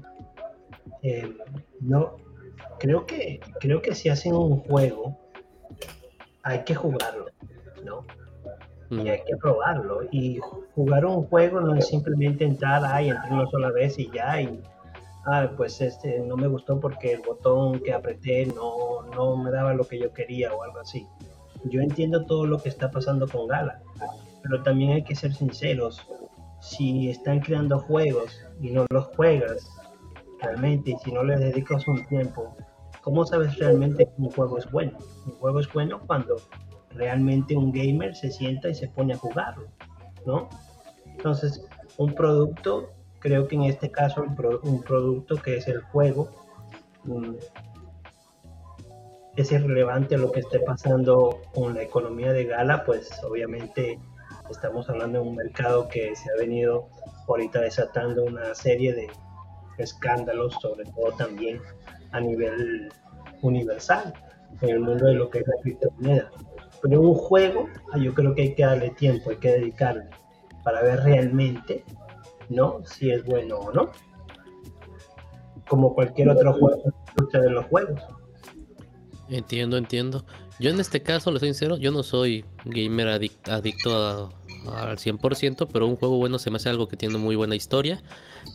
eh, 1.02 1.36
no 1.80 2.16
creo 2.80 3.06
que 3.06 3.38
creo 3.60 3.80
que 3.80 3.94
si 3.94 4.08
hacen 4.08 4.34
un 4.34 4.58
juego 4.58 5.16
hay 6.42 6.64
que 6.64 6.74
jugarlo, 6.74 7.26
¿no? 7.84 8.04
Y 8.92 9.08
hay 9.08 9.22
que 9.24 9.36
probarlo. 9.36 10.00
Y 10.10 10.38
jugar 10.74 11.06
un 11.06 11.24
juego 11.24 11.60
no 11.60 11.74
es 11.74 11.88
simplemente 11.88 12.44
entrar, 12.44 12.84
ay, 12.84 13.08
entré 13.08 13.32
una 13.32 13.46
sola 13.46 13.70
vez 13.70 13.98
y 13.98 14.10
ya, 14.10 14.40
y 14.40 14.60
ah, 15.26 15.50
pues 15.56 15.80
este 15.80 16.20
no 16.20 16.36
me 16.36 16.46
gustó 16.46 16.78
porque 16.78 17.12
el 17.12 17.22
botón 17.22 17.80
que 17.80 17.92
apreté 17.92 18.46
no, 18.46 19.02
no 19.14 19.36
me 19.36 19.50
daba 19.50 19.72
lo 19.72 19.84
que 19.84 19.98
yo 19.98 20.12
quería 20.12 20.52
o 20.54 20.62
algo 20.62 20.80
así. 20.80 21.06
Yo 21.64 21.80
entiendo 21.80 22.26
todo 22.26 22.46
lo 22.46 22.58
que 22.58 22.68
está 22.68 22.90
pasando 22.90 23.28
con 23.28 23.46
Gala, 23.46 23.80
pero 24.42 24.62
también 24.62 24.92
hay 24.92 25.04
que 25.04 25.14
ser 25.14 25.32
sinceros. 25.32 26.06
Si 26.60 27.08
están 27.08 27.40
creando 27.40 27.78
juegos 27.78 28.44
y 28.60 28.70
no 28.70 28.84
los 28.90 29.06
juegas 29.16 29.70
realmente, 30.40 30.90
y 30.90 30.96
si 31.04 31.12
no 31.12 31.22
le 31.22 31.36
dedicas 31.36 31.86
un 31.86 32.04
tiempo, 32.06 32.56
¿cómo 33.00 33.24
sabes 33.24 33.56
realmente 33.58 34.04
que 34.04 34.12
un 34.18 34.30
juego 34.30 34.58
es 34.58 34.70
bueno? 34.70 34.98
Un 35.26 35.32
juego 35.34 35.60
es 35.60 35.72
bueno 35.72 36.00
cuando 36.06 36.36
realmente 36.94 37.56
un 37.56 37.72
gamer 37.72 38.14
se 38.14 38.30
sienta 38.30 38.68
y 38.68 38.74
se 38.74 38.88
pone 38.88 39.14
a 39.14 39.16
jugarlo, 39.18 39.68
¿no? 40.26 40.48
Entonces, 41.06 41.66
un 41.98 42.14
producto, 42.14 42.90
creo 43.18 43.46
que 43.46 43.56
en 43.56 43.64
este 43.64 43.90
caso 43.90 44.24
un 44.62 44.82
producto 44.82 45.36
que 45.36 45.56
es 45.56 45.68
el 45.68 45.80
juego, 45.82 46.30
mm, 47.04 47.34
es 49.36 49.50
irrelevante 49.50 50.18
lo 50.18 50.30
que 50.30 50.40
esté 50.40 50.60
pasando 50.60 51.40
con 51.54 51.74
la 51.74 51.82
economía 51.82 52.32
de 52.32 52.44
Gala, 52.44 52.84
pues 52.84 53.10
obviamente 53.24 53.98
estamos 54.50 54.88
hablando 54.90 55.22
de 55.22 55.28
un 55.28 55.36
mercado 55.36 55.88
que 55.88 56.14
se 56.14 56.30
ha 56.30 56.36
venido 56.38 56.88
ahorita 57.26 57.60
desatando 57.60 58.24
una 58.24 58.54
serie 58.54 58.92
de 58.92 59.08
escándalos, 59.78 60.54
sobre 60.60 60.84
todo 60.84 61.12
también 61.16 61.60
a 62.12 62.20
nivel 62.20 62.92
universal, 63.40 64.12
en 64.60 64.68
el 64.68 64.80
mundo 64.80 65.06
de 65.06 65.14
lo 65.14 65.30
que 65.30 65.38
es 65.38 65.46
la 65.46 65.54
criptomoneda. 65.62 66.30
Pero 66.82 67.00
un 67.00 67.14
juego, 67.14 67.68
ah, 67.92 67.98
yo 67.98 68.12
creo 68.12 68.34
que 68.34 68.42
hay 68.42 68.54
que 68.54 68.64
darle 68.64 68.90
tiempo, 68.90 69.30
hay 69.30 69.36
que 69.36 69.52
dedicarle 69.52 70.04
para 70.64 70.82
ver 70.82 71.00
realmente, 71.00 71.84
¿no? 72.48 72.84
Si 72.84 73.10
es 73.10 73.24
bueno 73.24 73.56
o 73.58 73.72
no. 73.72 73.90
Como 75.68 75.94
cualquier 75.94 76.28
otro 76.30 76.52
juego, 76.54 76.82
de 77.32 77.50
los 77.50 77.64
juegos. 77.66 78.00
Entiendo, 79.28 79.76
entiendo. 79.76 80.24
Yo 80.60 80.70
en 80.70 80.80
este 80.80 81.02
caso, 81.02 81.30
le 81.30 81.38
soy 81.38 81.48
sincero, 81.48 81.76
yo 81.78 81.90
no 81.92 82.02
soy 82.02 82.44
gamer 82.64 83.06
adic- 83.08 83.48
adicto 83.48 83.96
a- 83.96 84.30
al 84.70 84.98
100%, 84.98 85.68
pero 85.72 85.86
un 85.86 85.96
juego 85.96 86.18
bueno 86.18 86.38
se 86.38 86.50
me 86.50 86.56
hace 86.56 86.68
algo 86.68 86.88
que 86.88 86.96
tiene 86.96 87.18
muy 87.18 87.36
buena 87.36 87.54
historia. 87.54 88.02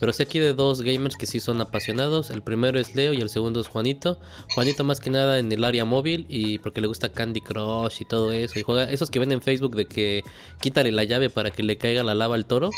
Pero 0.00 0.12
sé 0.12 0.24
aquí 0.24 0.38
de 0.38 0.54
dos 0.54 0.82
gamers 0.82 1.16
que 1.16 1.26
sí 1.26 1.40
son 1.40 1.60
apasionados. 1.60 2.30
El 2.30 2.42
primero 2.42 2.78
es 2.78 2.94
Leo 2.94 3.12
y 3.12 3.20
el 3.20 3.28
segundo 3.28 3.60
es 3.60 3.68
Juanito. 3.68 4.18
Juanito 4.54 4.84
más 4.84 5.00
que 5.00 5.10
nada 5.10 5.38
en 5.38 5.50
el 5.50 5.64
área 5.64 5.84
móvil 5.84 6.26
y 6.28 6.58
porque 6.58 6.80
le 6.80 6.86
gusta 6.86 7.08
Candy 7.08 7.40
Crush 7.40 8.02
y 8.02 8.04
todo 8.04 8.32
eso. 8.32 8.58
Y 8.58 8.62
juega 8.62 8.84
esos 8.84 9.10
que 9.10 9.18
ven 9.18 9.32
en 9.32 9.42
Facebook 9.42 9.74
de 9.74 9.86
que 9.86 10.22
quítale 10.60 10.92
la 10.92 11.04
llave 11.04 11.30
para 11.30 11.50
que 11.50 11.62
le 11.62 11.78
caiga 11.78 12.02
la 12.02 12.14
lava 12.14 12.34
al 12.34 12.46
toro. 12.46 12.70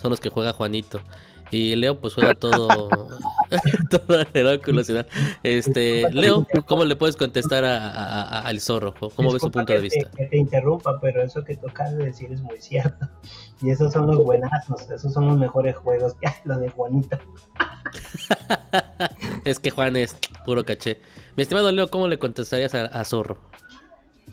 Son 0.00 0.10
los 0.10 0.20
que 0.20 0.28
juega 0.28 0.52
Juanito. 0.52 1.00
Y 1.50 1.76
Leo 1.76 2.00
pues 2.00 2.14
juega 2.14 2.34
todo, 2.34 2.68
todo 3.90 4.24
el 4.34 4.60
curiosidad. 4.62 5.06
Este, 5.42 6.10
Leo, 6.10 6.46
¿cómo 6.66 6.84
le 6.84 6.96
puedes 6.96 7.16
contestar 7.16 7.64
a- 7.64 7.88
a- 7.88 8.22
a- 8.22 8.40
al 8.42 8.60
zorro? 8.60 8.94
¿Cómo 9.14 9.32
ves 9.32 9.42
su 9.42 9.50
punto 9.50 9.72
de 9.72 9.78
te- 9.78 9.82
vista? 9.82 10.10
que 10.16 10.26
te 10.26 10.36
interrumpa, 10.36 10.98
pero 11.00 11.22
eso 11.22 11.44
que 11.44 11.56
tú 11.56 11.68
acabas 11.68 11.96
de 11.96 12.06
decir 12.06 12.32
es 12.32 12.40
muy 12.42 12.60
cierto. 12.60 13.06
Y 13.62 13.70
esos 13.70 13.90
son 13.90 14.06
los 14.06 14.18
buenazos, 14.22 14.82
esos 14.90 15.14
son 15.14 15.28
los 15.28 15.38
mejores 15.38 15.74
juegos 15.76 16.12
que 16.20 16.28
los 16.44 16.60
de 16.60 16.68
Juanito. 16.68 17.18
Es 19.44 19.58
que 19.60 19.70
Juan 19.70 19.96
es 19.96 20.16
puro 20.44 20.64
caché. 20.64 21.00
Mi 21.36 21.42
estimado 21.42 21.70
Leo, 21.72 21.88
¿cómo 21.88 22.08
le 22.08 22.18
contestarías 22.18 22.74
a 22.74 23.04
Zorro? 23.04 23.38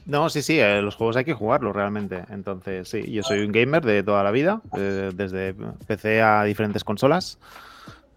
No, 0.06 0.30
sí, 0.30 0.42
sí, 0.42 0.60
eh, 0.60 0.82
los 0.82 0.96
juegos 0.96 1.16
hay 1.16 1.24
que 1.24 1.34
jugarlos 1.34 1.76
realmente. 1.76 2.24
Entonces, 2.30 2.90
sí, 2.90 3.10
yo 3.12 3.24
soy 3.24 3.40
un 3.40 3.52
gamer 3.52 3.84
de 3.86 4.04
toda 4.04 4.24
la 4.24 4.32
vida, 4.32 4.62
eh, 4.78 5.12
desde 5.14 5.56
PC 5.88 6.22
a 6.22 6.44
diferentes 6.44 6.84
consolas. 6.84 7.40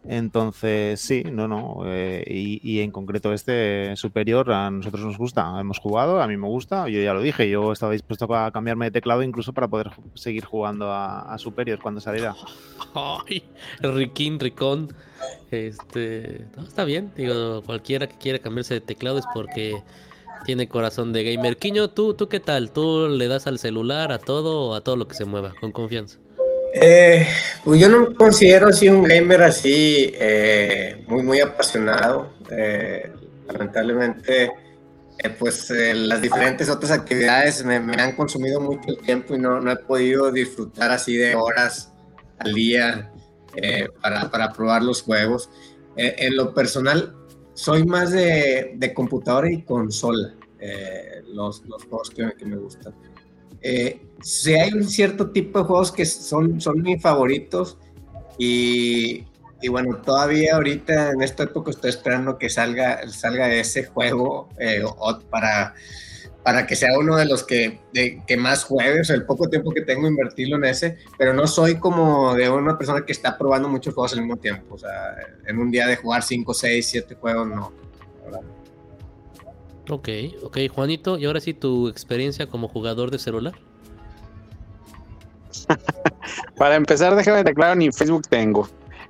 Entonces, 0.09 1.01
sí, 1.01 1.25
no, 1.25 1.49
no. 1.49 1.83
eh, 1.87 2.25
y, 2.27 2.61
y 2.63 2.81
en 2.81 2.93
concreto 2.93 3.33
este 3.33 3.97
superior 3.97 4.53
a 4.53 4.71
nosotros 4.71 5.05
nos 5.05 5.19
gusta. 5.19 5.59
Hemos 5.59 5.79
jugado, 5.79 6.21
a 6.23 6.29
mí 6.29 6.37
me 6.37 6.47
gusta. 6.47 6.89
Yo 6.89 7.01
ya 7.01 7.13
lo 7.13 7.21
dije, 7.21 7.49
yo 7.49 7.73
estaba 7.73 7.93
dispuesto 7.93 8.33
a 8.35 8.53
cambiarme 8.53 8.87
de 8.87 8.91
teclado 8.93 9.23
incluso 9.23 9.53
para 9.53 9.67
poder 9.67 9.91
seguir 10.15 10.45
jugando 10.45 10.93
a, 10.93 11.37
superior 11.39 11.81
cuando 11.81 12.01
saliera. 12.01 12.37
Ay, 12.95 13.43
Riquín, 13.81 14.39
Ricón. 14.39 14.95
Este, 15.51 16.47
está 16.59 16.85
bien. 16.85 17.13
Digo, 17.17 17.63
cualquiera 17.63 18.07
que 18.07 18.17
quiera 18.17 18.39
cambiarse 18.39 18.75
de 18.75 18.81
teclado 18.81 19.19
es 19.19 19.27
porque 19.35 19.83
Tiene 20.47 20.69
corazón 20.69 21.13
de 21.13 21.25
gamer. 21.25 21.57
Quiño, 21.57 21.91
¿tú, 21.91 22.15
¿tú 22.15 22.29
qué 22.29 22.39
tal? 22.39 22.71
¿Tú 22.71 23.09
le 23.09 23.27
das 23.27 23.49
al 23.49 23.59
celular, 23.59 24.13
a 24.13 24.19
todo 24.19 24.77
a 24.77 24.81
todo 24.81 24.95
lo 24.95 25.09
que 25.09 25.17
se 25.17 25.25
mueva, 25.25 25.53
con 25.61 25.73
confianza? 25.73 26.19
Eh, 26.73 27.27
pues 27.65 27.81
yo 27.81 27.89
no 27.89 28.11
me 28.11 28.15
considero 28.15 28.69
así 28.69 28.89
un 28.89 29.03
gamer 29.03 29.43
así 29.43 30.13
eh, 30.15 31.05
muy, 31.09 31.25
muy 31.25 31.41
apasionado. 31.41 32.31
Eh, 32.49 33.11
lamentablemente, 33.49 34.53
eh, 35.19 35.31
pues 35.37 35.69
eh, 35.73 35.95
las 35.95 36.23
diferentes 36.23 36.71
otras 36.71 36.93
actividades 36.93 37.65
me, 37.65 37.81
me 37.81 38.01
han 38.01 38.15
consumido 38.15 38.61
mucho 38.61 38.83
el 38.87 38.99
tiempo 38.99 39.35
y 39.35 39.39
no, 39.39 39.61
no 39.61 39.73
he 39.73 39.77
podido 39.77 40.31
disfrutar 40.31 40.93
así 40.93 41.17
de 41.17 41.35
horas 41.35 41.93
al 42.39 42.55
día 42.55 43.11
eh, 43.57 43.89
para, 44.01 44.31
para 44.31 44.53
probar 44.53 44.85
los 44.85 45.03
juegos. 45.03 45.51
En 45.99 46.37
lo 46.37 46.53
personal, 46.53 47.16
soy 47.57 47.85
más 47.85 48.13
de, 48.13 48.75
de 48.77 48.95
computadora 48.95 49.51
y 49.51 49.63
consola, 49.63 50.35
eh, 50.61 51.23
los, 51.33 51.65
los 51.65 51.85
juegos 51.85 52.11
que, 52.11 52.31
que 52.39 52.45
me 52.45 52.57
gustan. 52.57 52.95
Eh, 53.63 54.01
sí 54.21 54.55
hay 54.55 54.73
un 54.75 54.85
cierto 54.85 55.31
tipo 55.31 55.59
de 55.59 55.65
juegos 55.65 55.91
que 55.91 56.05
son, 56.05 56.61
son 56.61 56.83
mis 56.83 57.01
favoritos 57.01 57.79
y, 58.39 59.25
y 59.63 59.69
bueno, 59.69 59.97
todavía 59.97 60.57
ahorita 60.57 61.13
en 61.13 61.23
esta 61.23 61.45
época 61.45 61.71
estoy 61.71 61.91
esperando 61.91 62.37
que 62.37 62.51
salga, 62.51 63.09
salga 63.09 63.53
ese 63.53 63.85
juego 63.85 64.51
eh, 64.59 64.83
para, 65.31 65.75
para 66.47 66.65
que 66.65 66.77
sea 66.77 66.97
uno 66.97 67.17
de 67.17 67.25
los 67.25 67.43
que, 67.43 67.81
de- 67.93 68.23
que 68.25 68.37
más 68.37 68.63
juegue, 68.63 69.01
o 69.01 69.05
sea, 69.05 69.17
el 69.17 69.25
poco 69.25 69.49
tiempo 69.49 69.73
que 69.73 69.81
tengo 69.81 70.07
invertirlo 70.07 70.55
en 70.59 70.67
ese, 70.67 70.97
pero 71.19 71.35
no 71.35 71.45
soy 71.49 71.81
como 71.81 72.37
de 72.37 72.49
una 72.49 72.79
persona 72.79 73.05
que 73.05 73.11
está 73.11 73.37
probando 73.37 73.69
muchos 73.69 73.93
juegos 73.93 74.13
al 74.13 74.21
mismo 74.21 74.37
tiempo, 74.37 74.77
o 74.77 74.79
sea, 74.79 75.17
en 75.45 75.59
un 75.59 75.73
día 75.73 75.89
de 75.89 75.97
jugar 75.97 76.23
5, 76.23 76.55
6, 76.55 76.89
7 76.89 77.17
juegos, 77.17 77.49
no. 77.49 77.73
Ok, 79.91 80.09
ok, 80.45 80.59
Juanito, 80.73 81.19
y 81.19 81.25
ahora 81.25 81.41
sí 81.41 81.53
tu 81.53 81.89
experiencia 81.89 82.47
como 82.47 82.69
jugador 82.69 83.11
de 83.11 83.19
celular. 83.19 83.55
Para 86.57 86.77
empezar, 86.77 87.17
déjame 87.17 87.43
declarar, 87.43 87.77
ni 87.77 87.91
Facebook 87.91 88.29
tengo. 88.29 88.69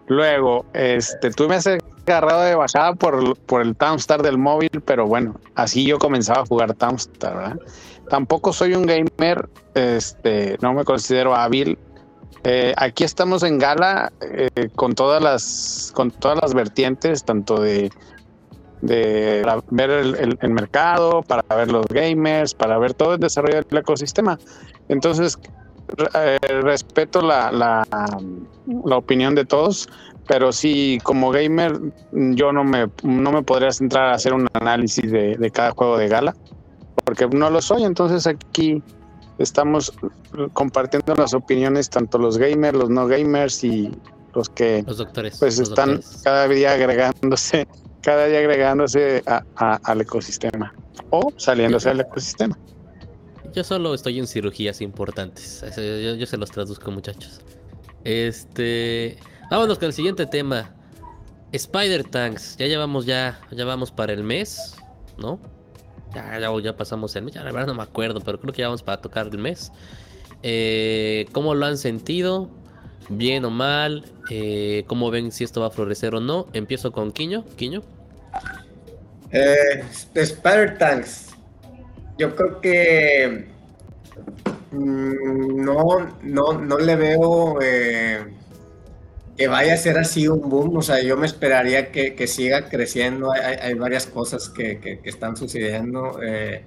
Luego, 0.09 0.65
este, 0.73 1.31
tú 1.31 1.49
me 1.49 1.57
has 1.57 1.67
agarrado 2.07 2.43
de 2.43 2.55
bajada 2.55 2.95
por, 2.95 3.37
por 3.41 3.61
el 3.63 3.75
Townstar 3.75 4.23
del 4.23 4.39
móvil, 4.39 4.71
pero 4.85 5.07
bueno, 5.07 5.35
así 5.57 5.85
yo 5.85 5.99
comenzaba 5.99 6.43
a 6.43 6.47
jugar 6.47 6.75
Townstar, 6.75 7.37
¿verdad? 7.37 7.59
Tampoco 8.09 8.53
soy 8.53 8.75
un 8.75 8.87
gamer, 8.87 9.49
este, 9.75 10.57
no 10.63 10.73
me 10.75 10.85
considero 10.85 11.35
hábil. 11.35 11.77
Eh, 12.45 12.73
aquí 12.77 13.03
estamos 13.03 13.43
en 13.43 13.59
Gala 13.59 14.13
eh, 14.21 14.49
con 14.77 14.95
todas 14.95 15.21
las 15.21 15.91
con 15.93 16.13
todas 16.13 16.39
las 16.41 16.55
vertientes, 16.55 17.25
tanto 17.25 17.61
de, 17.61 17.91
de 18.83 19.45
ver 19.71 19.91
el- 19.91 20.39
el 20.41 20.51
mercado, 20.51 21.23
para 21.23 21.43
ver 21.57 21.73
los 21.73 21.87
gamers, 21.87 22.55
para 22.55 22.79
ver 22.79 22.95
todo 22.95 23.15
el 23.15 23.21
desarrollo 23.21 23.63
del 23.63 23.79
ecosistema. 23.79 24.39
Entonces, 24.89 25.37
eh, 26.15 26.39
respeto 26.63 27.23
la, 27.23 27.51
la, 27.53 27.85
la 28.85 28.97
opinión 28.97 29.35
de 29.35 29.45
todos, 29.45 29.89
pero 30.29 30.53
sí, 30.53 30.99
como 31.03 31.31
gamer, 31.31 31.79
yo 32.13 32.53
no 32.53 32.65
me, 32.65 32.89
no 33.03 33.33
me 33.33 33.43
podría 33.43 33.71
centrar 33.71 34.09
a 34.09 34.15
hacer 34.15 34.33
un 34.35 34.49
análisis 34.55 35.11
de, 35.11 35.37
de 35.37 35.51
cada 35.51 35.71
juego 35.71 35.99
de 35.99 36.09
gala, 36.09 36.35
porque 37.05 37.27
no 37.29 37.51
lo 37.51 37.63
soy. 37.63 37.85
Entonces, 37.85 38.27
aquí 38.27 38.83
estamos 39.39 39.93
compartiendo 40.53 41.15
las 41.15 41.35
opiniones, 41.35 41.89
tanto 41.91 42.19
los 42.19 42.39
gamers, 42.39 42.77
los 42.77 42.91
no 42.91 43.07
gamers 43.07 43.63
y 43.65 43.91
los 44.35 44.49
que 44.51 44.83
Los 44.87 44.99
doctores. 44.99 45.39
pues 45.39 45.59
los 45.59 45.69
están 45.69 45.95
doctores. 45.97 46.23
cada 46.25 46.49
día 46.49 46.73
agregándose, 46.73 47.67
cada 48.03 48.27
día 48.27 48.41
agregándose 48.41 49.23
a- 49.27 49.43
a- 49.57 49.79
al 49.85 50.01
ecosistema 50.01 50.75
o 51.11 51.33
saliéndose 51.37 51.89
del 51.91 52.01
ecosistema. 52.01 52.59
Yo 53.57 53.65
solo 53.65 53.95
estoy 53.95 54.19
en 54.19 54.27
cirugías 54.27 54.83
importantes. 54.83 55.65
Yo, 55.79 56.27
se 56.27 56.37
los 56.37 56.51
traduzco, 56.51 56.91
muchachos. 56.91 57.41
Este. 58.05 59.17
Vámonos 59.51 59.79
con 59.79 59.87
el 59.87 59.95
siguiente 59.95 60.27
tema. 60.27 60.75
Spider 61.53 62.05
Tanks. 62.05 62.59
Ya 62.59 62.67
llevamos 62.67 63.07
ya. 63.07 63.41
Ya 63.51 63.65
vamos 63.65 63.91
para 63.91 64.13
el 64.13 64.23
mes. 64.23 64.77
¿No? 65.17 65.41
Ya, 66.15 66.39
ya, 66.39 66.77
pasamos 66.77 67.17
el 67.17 67.25
mes. 67.25 67.33
Ya 67.33 67.45
la 67.45 67.51
verdad 67.51 67.69
no 67.69 67.75
me 67.75 67.83
acuerdo. 67.83 68.21
Pero 68.21 68.39
creo 68.39 68.53
que 68.53 68.61
ya 68.61 68.69
vamos 68.69 68.83
para 68.83 69.01
tocar 69.01 69.29
el 69.29 69.39
mes. 69.39 69.73
Eh, 70.43 71.25
¿Cómo 71.33 71.55
lo 71.55 71.65
han 71.65 71.79
sentido? 71.79 72.51
¿Bien 73.09 73.43
o 73.47 73.51
mal? 73.51 74.05
Eh, 74.29 74.85
¿Cómo 74.87 75.11
ven 75.11 75.33
si 75.33 75.45
esto 75.45 75.63
va 75.63 75.69
a 75.69 75.71
florecer 75.71 76.15
o 76.15 76.21
no? 76.21 76.47
Empiezo 76.53 76.93
con 76.93 77.11
Quiño. 77.11 77.47
Quiño. 77.57 77.83
Eh, 79.33 79.83
de 80.13 80.21
Spider 80.21 80.77
Tanks. 80.77 81.26
Yo 82.19 82.35
creo 82.35 82.61
que 82.61 83.47
mm, 84.73 85.65
no, 85.65 86.19
no, 86.23 86.53
no 86.61 86.79
le 86.79 86.97
veo 86.97 87.59
eh, 87.63 88.25
que 89.37 89.49
vaya 89.49 89.75
a 89.75 89.77
ser 89.77 89.99
así 89.99 90.29
un 90.29 90.49
boom. 90.49 90.77
O 90.79 90.83
sea, 90.83 91.03
yo 91.03 91.17
me 91.17 91.27
esperaría 91.27 91.91
que, 91.93 92.15
que 92.15 92.27
siga 92.27 92.69
creciendo. 92.69 93.33
Hay, 93.33 93.75
varias 93.75 94.07
cosas 94.07 94.49
que, 94.49 94.79
que- 94.81 95.01
están 95.05 95.37
sucediendo. 95.37 96.21
eh, 96.23 96.65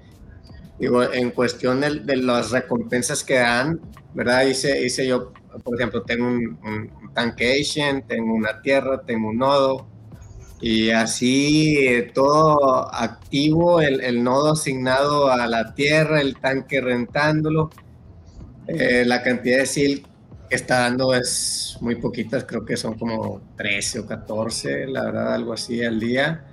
digo, 0.79 1.03
en 1.03 1.31
cuestión 1.31 1.81
de, 1.81 2.01
de 2.01 2.17
las 2.17 2.51
recompensas 2.51 3.23
que 3.23 3.35
dan, 3.35 3.79
¿verdad? 4.13 4.45
Hice, 4.47 4.83
hice 4.85 5.07
yo, 5.07 5.33
por 5.63 5.75
ejemplo, 5.77 6.03
tengo 6.03 6.27
un, 6.27 6.59
un 6.63 7.13
tanque 7.13 7.59
Asian, 7.61 8.03
tengo 8.07 8.33
una 8.33 8.61
tierra, 8.61 9.01
tengo 9.05 9.29
un 9.29 9.37
nodo. 9.39 9.87
Y 10.61 10.89
así 10.91 11.77
eh, 11.87 12.11
todo 12.13 12.93
activo, 12.93 13.81
el, 13.81 14.01
el 14.01 14.23
nodo 14.23 14.53
asignado 14.53 15.31
a 15.31 15.47
la 15.47 15.73
tierra, 15.73 16.19
el 16.21 16.35
tanque 16.37 16.81
rentándolo. 16.81 17.69
Eh, 18.67 19.03
la 19.05 19.23
cantidad 19.23 19.57
de 19.59 19.65
SIL 19.65 20.05
que 20.49 20.55
está 20.55 20.81
dando 20.81 21.13
es 21.15 21.77
muy 21.81 21.95
poquitas, 21.95 22.43
creo 22.45 22.65
que 22.65 22.75
son 22.77 22.97
como 22.97 23.41
13 23.57 23.99
o 23.99 24.05
14, 24.07 24.87
la 24.87 25.05
verdad, 25.05 25.33
algo 25.33 25.53
así 25.53 25.83
al 25.83 25.99
día. 25.99 26.45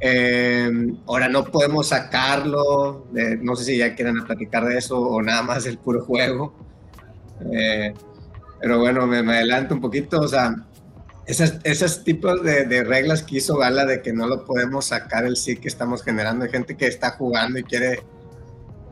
Eh, 0.00 0.70
ahora 1.06 1.28
no 1.28 1.44
podemos 1.44 1.88
sacarlo, 1.88 3.06
de- 3.12 3.38
no 3.38 3.56
sé 3.56 3.64
si 3.64 3.78
ya 3.78 3.94
quieran 3.94 4.24
platicar 4.26 4.64
de 4.66 4.78
eso 4.78 5.00
o 5.00 5.22
nada 5.22 5.42
más 5.42 5.66
el 5.66 5.78
puro 5.78 6.04
juego. 6.04 6.54
Eh, 7.52 7.92
pero 8.60 8.78
bueno, 8.78 9.06
me, 9.06 9.22
me 9.22 9.34
adelanto 9.34 9.74
un 9.74 9.80
poquito, 9.80 10.20
o 10.20 10.28
sea, 10.28 10.54
esas, 11.26 11.58
esos 11.64 12.04
tipos 12.04 12.42
de, 12.42 12.64
de 12.64 12.84
reglas 12.84 13.22
que 13.22 13.38
hizo 13.38 13.56
Gala 13.56 13.84
de 13.84 14.00
que 14.02 14.12
no 14.12 14.26
lo 14.26 14.44
podemos 14.44 14.86
sacar 14.86 15.24
el 15.24 15.36
sí 15.36 15.56
que 15.56 15.68
estamos 15.68 16.02
generando. 16.02 16.44
Hay 16.44 16.50
gente 16.50 16.76
que 16.76 16.86
está 16.86 17.10
jugando 17.12 17.58
y 17.58 17.64
quiere, 17.64 18.02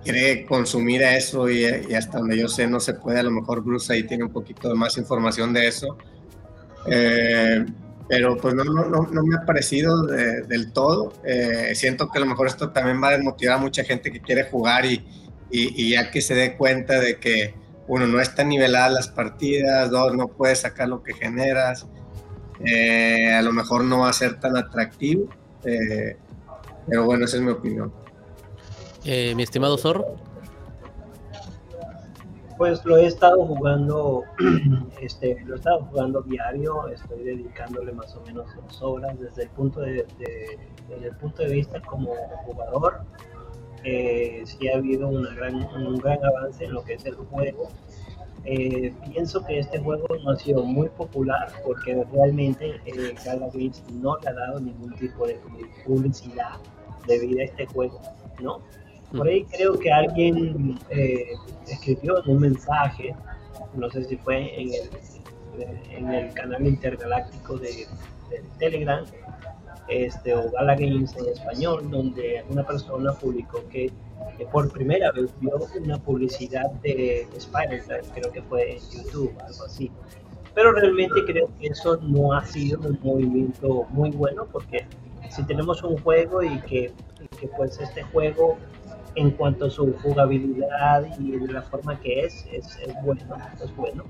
quiere 0.02 0.44
consumir 0.44 1.02
eso 1.02 1.48
y, 1.48 1.64
y 1.88 1.94
hasta 1.94 2.18
donde 2.18 2.36
yo 2.38 2.48
sé 2.48 2.66
no 2.66 2.80
se 2.80 2.94
puede. 2.94 3.20
A 3.20 3.22
lo 3.22 3.30
mejor 3.30 3.62
Bruce 3.62 3.92
ahí 3.92 4.02
tiene 4.04 4.24
un 4.24 4.32
poquito 4.32 4.74
más 4.74 4.98
información 4.98 5.52
de 5.52 5.68
eso. 5.68 5.96
Eh, 6.86 7.64
pero 8.08 8.36
pues 8.36 8.54
no, 8.54 8.64
no, 8.64 8.84
no, 8.84 9.22
me 9.22 9.36
ha 9.36 9.46
parecido 9.46 10.06
de- 10.06 10.42
del 10.42 10.72
todo. 10.72 11.14
Eh, 11.24 11.72
siento 11.74 12.10
que 12.10 12.18
a 12.18 12.20
lo 12.20 12.26
mejor 12.26 12.46
esto 12.48 12.70
también 12.70 13.02
va 13.02 13.08
a 13.08 13.12
desmotivar 13.12 13.56
a 13.56 13.60
mucha 13.60 13.84
gente 13.84 14.10
que 14.12 14.20
quiere 14.20 14.44
jugar 14.44 14.84
y, 14.84 15.06
y, 15.50 15.82
y 15.82 15.90
ya 15.90 16.10
que 16.10 16.20
se 16.20 16.34
dé 16.34 16.56
cuenta 16.56 17.00
de 17.00 17.16
que 17.18 17.54
uno 17.86 18.06
no 18.06 18.20
está 18.20 18.44
nivelada 18.44 18.88
las 18.90 19.08
partidas, 19.08 19.90
dos 19.90 20.14
no 20.14 20.28
puedes 20.28 20.60
sacar 20.60 20.88
lo 20.88 21.02
que 21.02 21.14
generas 21.14 21.86
eh, 22.60 23.32
a 23.34 23.42
lo 23.42 23.52
mejor 23.52 23.84
no 23.84 24.00
va 24.00 24.10
a 24.10 24.12
ser 24.12 24.38
tan 24.40 24.56
atractivo, 24.56 25.26
eh, 25.64 26.16
pero 26.86 27.04
bueno, 27.04 27.24
esa 27.24 27.36
es 27.38 27.42
mi 27.42 27.50
opinión. 27.50 27.92
Eh, 29.04 29.34
mi 29.34 29.42
estimado 29.42 29.76
Zorro. 29.78 30.04
Pues 32.56 32.84
lo 32.84 32.96
he 32.96 33.06
estado 33.06 33.44
jugando, 33.46 34.22
este, 35.00 35.40
lo 35.44 35.54
he 35.54 35.56
estado 35.58 35.84
jugando 35.86 36.22
diario, 36.22 36.86
estoy 36.88 37.24
dedicándole 37.24 37.92
más 37.92 38.14
o 38.14 38.20
menos 38.22 38.46
dos 38.54 38.80
horas 38.80 39.18
desde 39.18 39.42
el 39.44 39.48
punto 39.50 39.80
de, 39.80 40.06
de- 40.18 40.58
desde 40.88 41.08
el 41.08 41.16
punto 41.16 41.42
de 41.42 41.48
vista 41.48 41.80
como 41.80 42.14
jugador. 42.44 43.00
eh, 43.82 44.42
sí 44.46 44.68
ha 44.68 44.76
habido 44.76 45.08
una 45.08 45.34
gran, 45.34 45.56
un 45.56 45.96
gran 45.98 46.24
avance 46.24 46.64
en 46.64 46.72
lo 46.74 46.84
que 46.84 46.94
es 46.94 47.04
el 47.06 47.16
juego. 47.16 47.68
Eh, 48.46 48.92
pienso 49.10 49.42
que 49.44 49.58
este 49.58 49.78
juego 49.78 50.06
no 50.22 50.32
ha 50.32 50.36
sido 50.36 50.64
muy 50.64 50.88
popular 50.90 51.50
porque 51.64 52.04
realmente 52.12 52.78
eh, 52.84 53.14
Gala 53.24 53.48
Games 53.54 53.82
no 53.90 54.18
le 54.18 54.28
ha 54.28 54.34
dado 54.34 54.60
ningún 54.60 54.94
tipo 54.96 55.26
de 55.26 55.40
publicidad 55.86 56.56
debido 57.06 57.40
a 57.40 57.44
este 57.44 57.64
juego, 57.66 58.00
¿no? 58.42 58.60
Por 59.16 59.28
ahí 59.28 59.44
creo 59.44 59.78
que 59.78 59.90
alguien 59.90 60.78
eh, 60.90 61.24
escribió 61.68 62.22
un 62.26 62.40
mensaje, 62.40 63.14
no 63.74 63.88
sé 63.90 64.04
si 64.04 64.16
fue 64.18 64.60
en 64.60 66.10
el, 66.12 66.34
canal 66.34 66.66
intergaláctico 66.66 67.56
de 67.56 67.86
Telegram, 68.58 69.04
este, 69.88 70.34
o 70.34 70.50
Gala 70.50 70.74
Games 70.74 71.14
en 71.16 71.28
español, 71.28 71.90
donde 71.90 72.44
una 72.48 72.66
persona 72.66 73.12
publicó 73.12 73.62
que, 73.68 73.92
por 74.50 74.70
primera 74.72 75.12
vez 75.12 75.30
vio 75.40 75.58
una 75.80 75.98
publicidad 75.98 76.70
de 76.82 77.28
Spider-Man, 77.36 78.00
creo 78.14 78.32
que 78.32 78.42
fue 78.42 78.72
en 78.72 78.78
YouTube, 78.90 79.32
algo 79.40 79.64
así. 79.64 79.90
Pero 80.54 80.72
realmente 80.72 81.24
creo 81.26 81.50
que 81.58 81.68
eso 81.68 81.96
no 81.98 82.32
ha 82.32 82.44
sido 82.44 82.80
un 82.80 82.98
movimiento 83.02 83.86
muy 83.90 84.10
bueno 84.10 84.46
porque 84.50 84.86
si 85.30 85.42
tenemos 85.44 85.82
un 85.82 85.98
juego 85.98 86.42
y 86.42 86.60
que 86.60 86.92
que 87.40 87.48
pues 87.48 87.80
este 87.80 88.02
juego 88.04 88.56
en 89.14 89.30
cuanto 89.32 89.66
a 89.66 89.70
su 89.70 89.92
jugabilidad 90.02 91.06
y 91.18 91.38
la 91.46 91.62
forma 91.62 91.98
que 92.00 92.20
es, 92.20 92.46
es, 92.52 92.78
es 92.80 92.94
bueno, 93.02 93.22
es 93.62 93.76
bueno, 93.76 94.04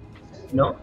¿no? 0.52 0.76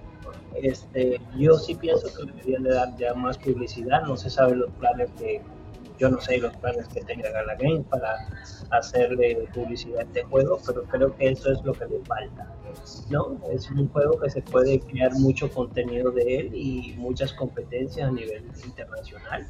Este, 0.55 1.19
yo 1.37 1.57
sí 1.57 1.75
pienso 1.75 2.07
que 2.07 2.31
deberían 2.31 2.63
de 2.63 2.73
dar 2.73 2.95
ya 2.97 3.13
más 3.13 3.37
publicidad, 3.37 4.03
no 4.03 4.17
se 4.17 4.29
sabe 4.29 4.55
los 4.55 4.71
planes 4.71 5.09
que, 5.17 5.41
yo 5.97 6.09
no 6.09 6.19
sé 6.19 6.39
los 6.39 6.55
planes 6.57 6.87
que 6.87 7.01
tenga 7.01 7.29
Gala 7.29 7.55
para 7.89 8.27
hacerle 8.71 9.47
publicidad 9.53 9.99
a 9.99 10.03
este 10.03 10.23
juego, 10.23 10.59
pero 10.65 10.83
creo 10.83 11.15
que 11.15 11.29
eso 11.29 11.51
es 11.51 11.63
lo 11.63 11.73
que 11.73 11.85
le 11.85 11.99
falta, 12.05 12.51
¿no? 13.09 13.39
Es 13.51 13.69
un 13.69 13.87
juego 13.89 14.19
que 14.19 14.29
se 14.29 14.41
puede 14.41 14.79
crear 14.79 15.13
mucho 15.13 15.49
contenido 15.51 16.11
de 16.11 16.37
él 16.37 16.55
y 16.55 16.95
muchas 16.97 17.33
competencias 17.33 18.09
a 18.09 18.11
nivel 18.11 18.43
internacional. 18.65 19.47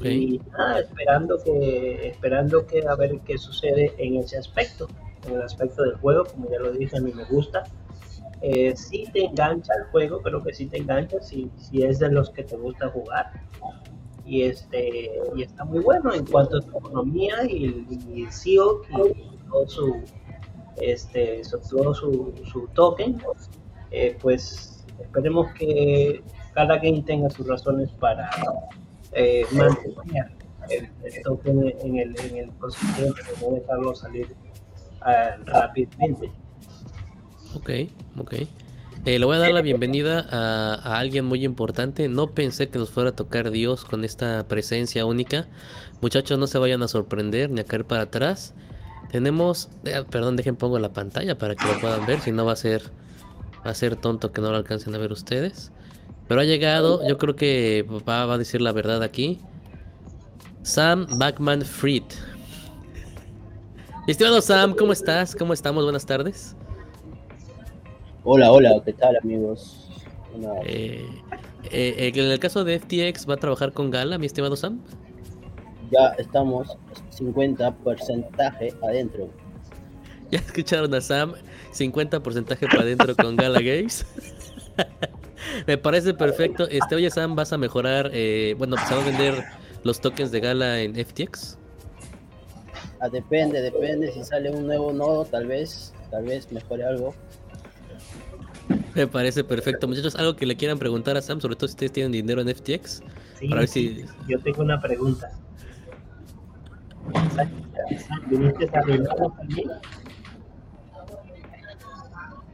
Y 0.00 0.40
nada, 0.52 0.80
esperando 0.80 1.38
que, 1.42 2.08
esperando 2.08 2.66
que 2.66 2.86
a 2.86 2.94
ver 2.94 3.18
qué 3.20 3.36
sucede 3.36 3.94
en 3.98 4.16
ese 4.16 4.38
aspecto, 4.38 4.88
en 5.26 5.34
el 5.34 5.42
aspecto 5.42 5.82
del 5.82 5.96
juego, 5.96 6.24
como 6.24 6.50
ya 6.50 6.58
lo 6.60 6.72
dije, 6.72 6.96
a 6.96 7.00
mí 7.00 7.12
me 7.12 7.24
gusta 7.24 7.64
eh, 8.46 8.76
si 8.76 9.06
te 9.06 9.24
engancha 9.24 9.72
el 9.72 9.84
juego, 9.84 10.20
creo 10.20 10.42
que 10.42 10.52
si 10.52 10.66
te 10.66 10.76
engancha 10.76 11.18
si, 11.22 11.50
si 11.56 11.82
es 11.82 11.98
de 11.98 12.10
los 12.10 12.28
que 12.28 12.44
te 12.44 12.56
gusta 12.56 12.90
jugar. 12.90 13.32
Y 14.26 14.42
este 14.42 15.12
y 15.34 15.42
está 15.42 15.64
muy 15.64 15.80
bueno 15.80 16.12
en 16.12 16.26
cuanto 16.26 16.58
a 16.58 16.60
su 16.60 16.68
economía 16.68 17.36
y, 17.48 17.86
y 17.88 18.24
el 18.24 18.30
CEO 18.32 18.82
y 18.90 19.38
todo 19.48 19.66
su 19.66 20.02
este 20.76 21.40
todo 21.70 21.94
su, 21.94 22.34
su 22.44 22.66
token 22.74 23.18
eh, 23.90 24.18
pues 24.20 24.84
esperemos 24.98 25.50
que 25.54 26.22
cada 26.52 26.76
game 26.76 27.02
tenga 27.02 27.30
sus 27.30 27.46
razones 27.46 27.90
para 27.92 28.28
eh, 29.12 29.46
mantener 29.52 30.32
el, 30.68 31.22
token 31.22 31.74
en 31.80 31.96
el, 31.96 32.20
en 32.20 32.36
el 32.36 32.48
ecosistema 32.50 33.14
no 33.40 33.54
dejarlo 33.54 33.94
salir 33.94 34.34
uh, 35.00 35.44
rápidamente 35.44 36.30
Ok, 37.54 37.70
ok. 38.18 38.34
Eh, 39.06 39.18
le 39.18 39.26
voy 39.26 39.36
a 39.36 39.38
dar 39.38 39.52
la 39.52 39.60
bienvenida 39.60 40.26
a, 40.30 40.98
alguien 40.98 41.26
muy 41.26 41.44
importante. 41.44 42.08
No 42.08 42.28
pensé 42.28 42.68
que 42.68 42.78
nos 42.78 42.90
fuera 42.90 43.10
a 43.10 43.12
tocar 43.12 43.50
Dios 43.50 43.84
con 43.84 44.02
esta 44.04 44.48
presencia 44.48 45.04
única. 45.04 45.46
Muchachos, 46.00 46.38
no 46.38 46.46
se 46.46 46.58
vayan 46.58 46.82
a 46.82 46.88
sorprender 46.88 47.50
ni 47.50 47.60
a 47.60 47.64
caer 47.64 47.84
para 47.84 48.02
atrás. 48.02 48.54
Tenemos, 49.10 49.68
eh, 49.84 50.02
perdón, 50.10 50.36
dejen 50.36 50.56
pongo 50.56 50.78
la 50.78 50.92
pantalla 50.92 51.36
para 51.36 51.54
que 51.54 51.66
lo 51.66 51.78
puedan 51.80 52.06
ver, 52.06 52.20
si 52.20 52.32
no 52.32 52.44
va 52.44 52.52
a 52.52 52.56
ser 52.56 52.90
va 53.64 53.70
a 53.70 53.74
ser 53.74 53.96
tonto 53.96 54.32
que 54.32 54.40
no 54.40 54.50
lo 54.50 54.56
alcancen 54.56 54.94
a 54.94 54.98
ver 54.98 55.12
ustedes. 55.12 55.70
Pero 56.26 56.40
ha 56.40 56.44
llegado, 56.44 57.06
yo 57.06 57.18
creo 57.18 57.36
que 57.36 57.86
va, 58.08 58.26
va 58.26 58.34
a 58.34 58.38
decir 58.38 58.60
la 58.60 58.72
verdad 58.72 59.02
aquí. 59.02 59.40
Sam 60.62 61.06
Backman 61.18 61.62
Fried. 61.62 62.04
Estimado 64.06 64.40
Sam, 64.40 64.74
¿cómo 64.74 64.92
estás? 64.92 65.36
¿Cómo 65.36 65.52
estamos? 65.52 65.84
Buenas 65.84 66.06
tardes. 66.06 66.56
Hola, 68.26 68.50
hola, 68.52 68.80
¿qué 68.82 68.94
tal 68.94 69.18
amigos? 69.18 69.86
Eh, 70.64 71.06
eh, 71.70 72.12
en 72.14 72.24
el 72.24 72.38
caso 72.38 72.64
de 72.64 72.78
FTX, 72.80 73.28
¿va 73.28 73.34
a 73.34 73.36
trabajar 73.36 73.74
con 73.74 73.90
Gala, 73.90 74.16
mi 74.16 74.24
estimado 74.24 74.56
Sam? 74.56 74.80
Ya 75.90 76.14
estamos 76.16 76.74
50 77.10 77.70
porcentaje 77.76 78.72
adentro. 78.82 79.28
¿Ya 80.30 80.38
escucharon 80.38 80.94
a 80.94 81.02
Sam? 81.02 81.34
50 81.72 82.20
porcentaje 82.20 82.66
para 82.66 82.80
adentro 82.80 83.14
con 83.14 83.36
Gala 83.36 83.60
Games. 83.60 84.06
Me 85.66 85.76
parece 85.76 86.14
perfecto. 86.14 86.66
Este, 86.70 86.94
oye 86.94 87.10
Sam, 87.10 87.36
¿vas 87.36 87.52
a 87.52 87.58
mejorar? 87.58 88.10
Eh, 88.14 88.54
bueno, 88.56 88.76
pues, 88.76 88.88
¿se 88.88 88.94
va 88.94 89.02
a 89.02 89.04
vender 89.04 89.44
los 89.82 90.00
tokens 90.00 90.32
de 90.32 90.40
Gala 90.40 90.80
en 90.80 90.94
FTX? 90.94 91.58
Ah, 93.00 93.10
depende, 93.10 93.60
depende. 93.60 94.10
Si 94.12 94.24
sale 94.24 94.50
un 94.50 94.66
nuevo 94.66 94.94
nodo, 94.94 95.26
tal 95.26 95.46
vez, 95.46 95.92
tal 96.10 96.24
vez 96.24 96.50
mejore 96.50 96.84
algo. 96.84 97.14
Me 98.94 99.06
parece 99.06 99.44
perfecto. 99.44 99.88
Muchachos, 99.88 100.14
algo 100.16 100.36
que 100.36 100.46
le 100.46 100.56
quieran 100.56 100.78
preguntar 100.78 101.16
a 101.16 101.22
Sam, 101.22 101.40
sobre 101.40 101.56
todo 101.56 101.68
si 101.68 101.72
ustedes 101.72 101.92
tienen 101.92 102.12
dinero 102.12 102.40
en 102.40 102.48
FTX. 102.54 103.02
Sí, 103.38 103.48
para 103.48 103.60
ver 103.60 103.68
si... 103.68 104.04
Yo 104.28 104.38
tengo 104.40 104.62
una 104.62 104.80
pregunta. 104.80 105.30
¿Viniste 108.28 108.64
a 108.66 108.70
también? 108.70 109.04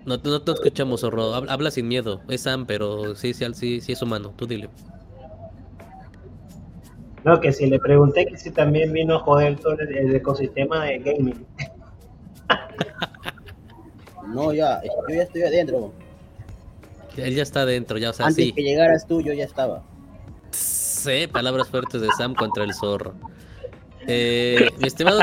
No, 0.06 0.16
no 0.16 0.42
te 0.42 0.52
escuchamos, 0.52 1.02
Zorro. 1.02 1.34
Habla, 1.34 1.70
sin 1.70 1.86
miedo. 1.88 2.20
Es 2.28 2.42
Sam, 2.42 2.66
pero 2.66 3.14
sí, 3.14 3.34
sí, 3.34 3.44
sí, 3.52 3.80
sí 3.80 3.92
es 3.92 4.02
humano. 4.02 4.32
Tú 4.36 4.46
dile. 4.46 4.70
No, 7.24 7.38
que 7.38 7.52
si 7.52 7.66
le 7.68 7.78
pregunté 7.78 8.26
que 8.26 8.38
si 8.38 8.50
también 8.50 8.92
vino 8.92 9.16
a 9.16 9.18
joder 9.18 9.58
todo 9.58 9.76
el 9.78 10.14
ecosistema 10.14 10.84
de 10.86 10.98
gaming. 10.98 11.46
No, 14.32 14.52
ya, 14.52 14.80
yo 14.82 15.14
ya 15.14 15.22
estoy 15.22 15.42
adentro. 15.42 15.92
Él 17.16 17.34
ya 17.34 17.42
está 17.42 17.62
adentro, 17.62 17.98
ya, 17.98 18.10
o 18.10 18.12
sea, 18.12 18.26
Antes 18.26 18.52
que 18.52 18.62
llegaras 18.62 19.06
tú, 19.06 19.20
yo 19.20 19.32
ya 19.32 19.44
estaba. 19.44 19.82
Sí, 20.50 21.26
palabras 21.26 21.68
fuertes 21.68 22.00
de 22.00 22.08
Sam 22.16 22.34
contra 22.34 22.64
el 22.64 22.74
zorro. 22.74 23.14
Eh, 24.06 24.68
mi 24.78 24.86
estimado 24.86 25.20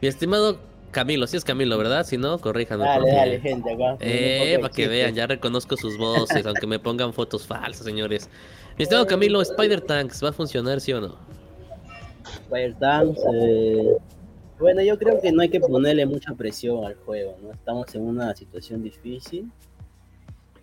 mi 0.00 0.08
estimado 0.08 0.58
Camilo, 0.90 1.26
sí 1.26 1.36
es 1.36 1.44
Camilo, 1.44 1.76
¿verdad? 1.76 2.06
Si 2.06 2.16
no, 2.16 2.38
corríjanme. 2.38 2.84
Dale, 2.84 3.12
dale, 3.12 3.40
gente, 3.40 3.72
acá. 3.72 3.96
Eh, 4.00 4.58
para 4.60 4.72
que 4.72 4.88
vean, 4.88 5.14
ya 5.14 5.26
reconozco 5.26 5.76
sus 5.76 5.98
voces, 5.98 6.46
aunque 6.46 6.66
me 6.66 6.78
pongan 6.78 7.12
fotos 7.12 7.46
falsas, 7.46 7.84
señores. 7.84 8.30
Mi 8.78 8.84
estimado 8.84 9.06
Camilo, 9.06 9.42
Spider 9.42 9.80
Tanks, 9.82 10.24
¿va 10.24 10.30
a 10.30 10.32
funcionar, 10.32 10.80
sí 10.80 10.92
o 10.92 11.00
no? 11.00 11.16
Spider 12.44 12.74
Tanks, 12.78 13.20
eh, 13.34 13.96
bueno, 14.58 14.80
yo 14.82 14.98
creo 14.98 15.20
que 15.20 15.32
no 15.32 15.42
hay 15.42 15.50
que 15.50 15.60
ponerle 15.60 16.06
mucha 16.06 16.34
presión 16.34 16.84
al 16.84 16.94
juego, 16.94 17.36
¿no? 17.42 17.52
Estamos 17.52 17.94
en 17.94 18.02
una 18.02 18.34
situación 18.34 18.82
difícil. 18.82 19.50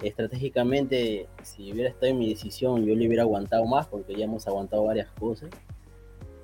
Estratégicamente, 0.01 1.27
si 1.43 1.71
hubiera 1.71 1.89
estado 1.89 2.08
en 2.08 2.19
mi 2.19 2.29
decisión, 2.29 2.86
yo 2.86 2.95
le 2.95 3.08
hubiera 3.08 3.23
aguantado 3.23 3.65
más 3.65 3.88
porque 3.88 4.15
ya 4.15 4.25
hemos 4.25 4.47
aguantado 4.47 4.86
varias 4.86 5.12
cosas. 5.12 5.49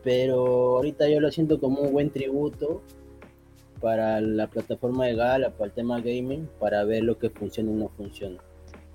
Pero 0.04 0.78
ahorita 0.78 1.10
yo 1.10 1.20
lo 1.20 1.32
siento 1.32 1.60
como 1.60 1.82
un 1.82 1.92
buen 1.92 2.12
tributo 2.12 2.84
para 3.82 4.22
la 4.22 4.48
plataforma 4.48 5.08
de 5.08 5.16
Gala, 5.16 5.50
para 5.52 5.66
el 5.66 5.72
tema 5.72 6.00
gaming, 6.00 6.48
para 6.60 6.84
ver 6.84 7.04
lo 7.04 7.18
que 7.18 7.32
funciona 7.32 7.72
y 7.72 7.76
no 7.76 7.90
funciona. 7.90 8.40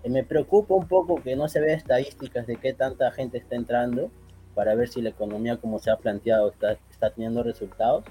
Y 0.05 0.11
me 0.11 0.23
preocupa 0.23 0.75
un 0.75 0.87
poco 0.87 1.17
que 1.17 1.35
no 1.35 1.49
se 1.49 1.61
vea 1.61 1.75
estadísticas 1.75 2.47
de 2.47 2.57
qué 2.57 2.73
tanta 2.73 3.11
gente 3.11 3.39
está 3.39 3.57
entrando 3.57 4.11
para 4.55 4.75
ver 4.77 4.89
si 4.89 5.03
la 5.03 5.11
economía 5.11 5.57
como 5.57 5.79
se 5.81 5.91
ha 5.91 5.97
planteado 5.97 6.51
está, 6.51 6.79
está 6.91 7.11
teniendo 7.11 7.43
resultados 7.43 8.05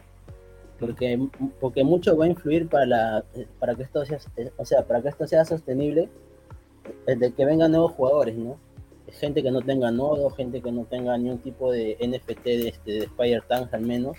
porque, 0.80 1.28
porque 1.60 1.84
mucho 1.84 2.18
va 2.18 2.26
a 2.26 2.30
influir 2.30 2.68
para, 2.68 2.86
la, 2.86 3.26
para 3.60 3.76
que 3.76 3.84
esto 3.84 4.06
sea, 4.06 4.20
o 4.58 4.66
sea, 4.66 4.86
para 4.86 5.02
que 5.02 5.10
esto 5.10 5.28
sea 5.28 5.46
sostenible, 5.46 6.10
de 7.06 7.32
que 7.32 7.46
vengan 7.46 7.72
nuevos 7.72 7.92
jugadores, 7.94 8.36
¿no? 8.36 8.58
Gente 9.12 9.44
que 9.44 9.52
no 9.52 9.62
tenga 9.62 9.92
nodo, 9.92 10.30
gente 10.32 10.62
que 10.62 10.72
no 10.72 10.86
tenga 10.86 11.18
ningún 11.18 11.40
tipo 11.40 11.72
de 11.72 11.98
NFT 12.02 12.44
de, 12.44 12.68
este, 12.70 12.92
de 12.92 13.06
Spire 13.06 13.42
Tanks 13.48 13.74
al 13.74 13.82
menos, 13.82 14.18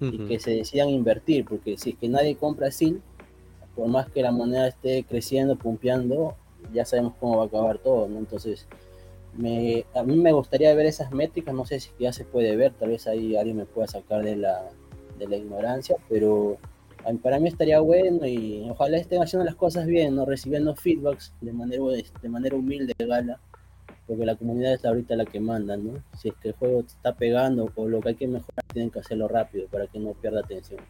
y 0.00 0.18
que 0.26 0.38
se 0.38 0.50
decidan 0.50 0.90
invertir, 0.90 1.46
porque 1.46 1.78
si 1.78 1.90
es 1.90 1.96
que 1.96 2.08
nadie 2.08 2.36
compra 2.36 2.70
SIL, 2.70 3.00
por 3.74 3.88
más 3.88 4.10
que 4.10 4.22
la 4.22 4.32
moneda 4.32 4.68
esté 4.68 5.04
creciendo, 5.04 5.56
pumpeando, 5.56 6.34
ya 6.72 6.84
sabemos 6.84 7.14
cómo 7.18 7.38
va 7.38 7.44
a 7.44 7.46
acabar 7.46 7.78
todo, 7.78 8.08
¿no? 8.08 8.18
Entonces, 8.18 8.66
me, 9.36 9.84
a 9.94 10.02
mí 10.02 10.16
me 10.16 10.32
gustaría 10.32 10.74
ver 10.74 10.86
esas 10.86 11.10
métricas, 11.10 11.54
no 11.54 11.64
sé 11.64 11.80
si 11.80 11.90
ya 11.98 12.12
se 12.12 12.24
puede 12.24 12.54
ver, 12.56 12.72
tal 12.74 12.90
vez 12.90 13.06
ahí 13.06 13.34
alguien 13.36 13.56
me 13.56 13.64
pueda 13.64 13.88
sacar 13.88 14.22
de 14.22 14.36
la, 14.36 14.68
de 15.18 15.28
la 15.28 15.36
ignorancia, 15.36 15.96
pero 16.08 16.58
para 17.22 17.38
mí 17.38 17.48
estaría 17.48 17.80
bueno 17.80 18.26
y 18.26 18.66
ojalá 18.70 18.96
estén 18.96 19.22
haciendo 19.22 19.44
las 19.44 19.56
cosas 19.56 19.86
bien, 19.86 20.16
¿no? 20.16 20.24
recibiendo 20.24 20.74
feedbacks 20.74 21.32
de 21.40 21.52
manera, 21.52 21.82
de 22.22 22.28
manera 22.28 22.56
humilde, 22.56 22.94
gala, 22.98 23.38
porque 24.06 24.24
la 24.24 24.36
comunidad 24.36 24.74
es 24.74 24.84
ahorita 24.84 25.16
la 25.16 25.24
que 25.24 25.40
manda, 25.40 25.76
¿no? 25.76 26.02
Si 26.18 26.28
es 26.28 26.34
que 26.36 26.48
el 26.48 26.54
juego 26.54 26.80
está 26.80 27.14
pegando 27.14 27.70
o 27.74 27.88
lo 27.88 28.00
que 28.00 28.10
hay 28.10 28.14
que 28.14 28.26
mejorar, 28.26 28.64
tienen 28.72 28.90
que 28.90 29.00
hacerlo 29.00 29.28
rápido 29.28 29.66
para 29.68 29.86
que 29.86 29.98
no 29.98 30.12
pierda 30.12 30.40
atención. 30.40 30.80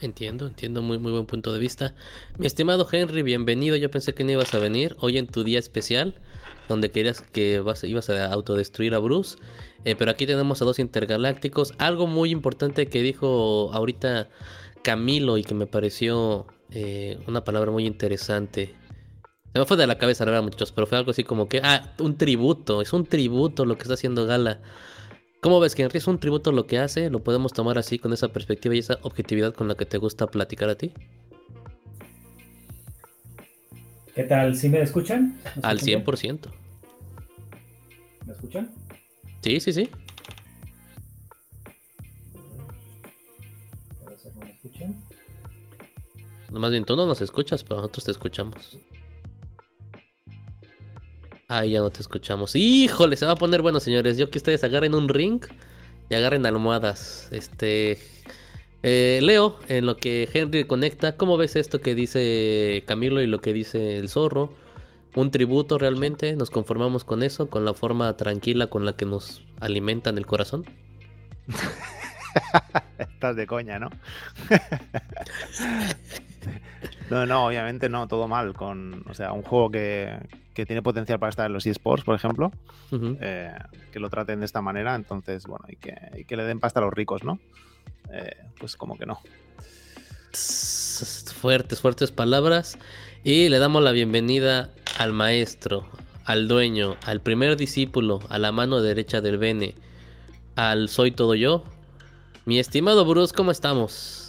Entiendo, 0.00 0.46
entiendo, 0.46 0.82
muy 0.82 0.98
muy 0.98 1.12
buen 1.12 1.24
punto 1.24 1.52
de 1.54 1.58
vista. 1.58 1.94
Mi 2.38 2.46
estimado 2.46 2.86
Henry, 2.90 3.22
bienvenido. 3.22 3.76
Yo 3.76 3.90
pensé 3.90 4.12
que 4.12 4.24
no 4.24 4.32
ibas 4.32 4.54
a 4.54 4.58
venir 4.58 4.94
hoy 5.00 5.16
en 5.16 5.26
tu 5.26 5.42
día 5.42 5.58
especial, 5.58 6.14
donde 6.68 6.90
querías 6.90 7.20
que 7.20 7.60
vas, 7.60 7.84
ibas 7.84 8.10
a 8.10 8.32
autodestruir 8.32 8.94
a 8.94 8.98
Bruce. 8.98 9.38
Eh, 9.84 9.94
pero 9.96 10.10
aquí 10.10 10.26
tenemos 10.26 10.60
a 10.62 10.64
dos 10.64 10.78
intergalácticos. 10.78 11.74
Algo 11.78 12.06
muy 12.06 12.30
importante 12.30 12.86
que 12.86 13.02
dijo 13.02 13.70
ahorita 13.72 14.28
Camilo 14.82 15.38
y 15.38 15.44
que 15.44 15.54
me 15.54 15.66
pareció 15.66 16.46
eh, 16.70 17.18
una 17.26 17.44
palabra 17.44 17.70
muy 17.70 17.86
interesante. 17.86 18.74
Se 19.52 19.58
me 19.58 19.64
fue 19.64 19.76
de 19.76 19.86
la 19.86 19.98
cabeza 19.98 20.24
la 20.24 20.32
verdad, 20.32 20.44
muchachos, 20.44 20.72
pero 20.72 20.86
fue 20.86 20.98
algo 20.98 21.12
así 21.12 21.24
como 21.24 21.48
que, 21.48 21.60
ah, 21.62 21.94
un 21.98 22.18
tributo, 22.18 22.82
es 22.82 22.92
un 22.92 23.06
tributo 23.06 23.64
lo 23.64 23.76
que 23.76 23.82
está 23.82 23.94
haciendo 23.94 24.26
Gala. 24.26 24.60
¿Cómo 25.40 25.60
ves 25.60 25.74
que 25.74 25.82
Henry 25.82 25.98
es 25.98 26.06
un 26.06 26.18
tributo 26.18 26.50
lo 26.50 26.66
que 26.66 26.78
hace? 26.78 27.08
¿Lo 27.08 27.22
podemos 27.22 27.52
tomar 27.52 27.78
así 27.78 27.98
con 27.98 28.12
esa 28.12 28.28
perspectiva 28.28 28.74
y 28.74 28.80
esa 28.80 28.98
objetividad 29.02 29.54
con 29.54 29.68
la 29.68 29.76
que 29.76 29.86
te 29.86 29.98
gusta 29.98 30.26
platicar 30.26 30.68
a 30.68 30.74
ti? 30.74 30.92
¿Qué 34.16 34.24
tal? 34.24 34.56
¿Sí 34.56 34.70
me 34.70 34.80
escuchan? 34.80 35.38
Al 35.62 35.78
100%. 35.78 36.50
¿Me 38.24 38.32
escuchan? 38.32 38.70
Sí, 39.42 39.60
sí, 39.60 39.74
sí. 39.74 39.90
¿ustedes 44.06 44.34
no 44.34 44.40
me 44.40 44.50
escuchan? 44.52 44.96
Más 46.50 46.70
bien 46.70 46.86
tú 46.86 46.96
no 46.96 47.04
nos 47.04 47.20
escuchas, 47.20 47.62
pero 47.62 47.76
nosotros 47.76 48.04
te 48.06 48.10
escuchamos. 48.12 48.78
Ahí 51.48 51.72
ya 51.72 51.80
no 51.80 51.90
te 51.90 52.00
escuchamos. 52.00 52.56
Híjole, 52.56 53.18
se 53.18 53.26
va 53.26 53.32
a 53.32 53.36
poner 53.36 53.60
bueno, 53.60 53.80
señores. 53.80 54.16
Yo 54.16 54.30
que 54.30 54.38
ustedes 54.38 54.64
agarren 54.64 54.94
un 54.94 55.10
ring 55.10 55.44
y 56.08 56.14
agarren 56.14 56.46
almohadas. 56.46 57.28
Este. 57.32 57.98
Eh, 58.88 59.18
Leo, 59.20 59.58
en 59.66 59.84
lo 59.84 59.96
que 59.96 60.28
Henry 60.32 60.62
conecta, 60.62 61.16
¿cómo 61.16 61.36
ves 61.36 61.56
esto 61.56 61.80
que 61.80 61.96
dice 61.96 62.84
Camilo 62.86 63.20
y 63.20 63.26
lo 63.26 63.40
que 63.40 63.52
dice 63.52 63.98
el 63.98 64.08
zorro? 64.08 64.52
Un 65.16 65.32
tributo 65.32 65.76
realmente, 65.76 66.36
nos 66.36 66.50
conformamos 66.50 67.02
con 67.02 67.24
eso, 67.24 67.50
con 67.50 67.64
la 67.64 67.74
forma 67.74 68.16
tranquila 68.16 68.68
con 68.68 68.84
la 68.84 68.92
que 68.92 69.04
nos 69.04 69.44
alimentan 69.58 70.18
el 70.18 70.26
corazón. 70.26 70.66
Estás 72.98 73.34
de 73.34 73.48
coña, 73.48 73.80
¿no? 73.80 73.90
no, 77.10 77.26
no, 77.26 77.46
obviamente 77.46 77.88
no, 77.88 78.06
todo 78.06 78.28
mal. 78.28 78.54
Con, 78.54 79.02
o 79.08 79.14
sea, 79.14 79.32
un 79.32 79.42
juego 79.42 79.68
que, 79.68 80.16
que 80.54 80.64
tiene 80.64 80.80
potencial 80.80 81.18
para 81.18 81.30
estar 81.30 81.46
en 81.46 81.54
los 81.54 81.66
eSports, 81.66 82.04
por 82.04 82.14
ejemplo, 82.14 82.52
eh, 83.20 83.52
que 83.90 83.98
lo 83.98 84.10
traten 84.10 84.38
de 84.38 84.46
esta 84.46 84.62
manera, 84.62 84.94
entonces, 84.94 85.44
bueno, 85.48 85.64
y 85.68 85.74
que, 85.74 85.96
y 86.16 86.24
que 86.24 86.36
le 86.36 86.44
den 86.44 86.60
pasta 86.60 86.78
a 86.78 86.84
los 86.84 86.94
ricos, 86.94 87.24
¿no? 87.24 87.40
Eh, 88.10 88.36
pues 88.58 88.76
como 88.76 88.96
que 88.98 89.06
no. 89.06 89.20
Fuertes, 91.40 91.80
fuertes 91.80 92.10
palabras. 92.10 92.78
Y 93.24 93.48
le 93.48 93.58
damos 93.58 93.82
la 93.82 93.92
bienvenida 93.92 94.70
al 94.98 95.12
maestro, 95.12 95.86
al 96.24 96.48
dueño, 96.48 96.96
al 97.04 97.20
primer 97.20 97.56
discípulo, 97.56 98.20
a 98.28 98.38
la 98.38 98.52
mano 98.52 98.80
derecha 98.80 99.20
del 99.20 99.38
Bene, 99.38 99.74
al 100.54 100.88
Soy 100.88 101.10
Todo 101.10 101.34
Yo. 101.34 101.64
Mi 102.44 102.58
estimado 102.58 103.04
Bruce, 103.04 103.34
¿cómo 103.34 103.50
estamos? 103.50 104.25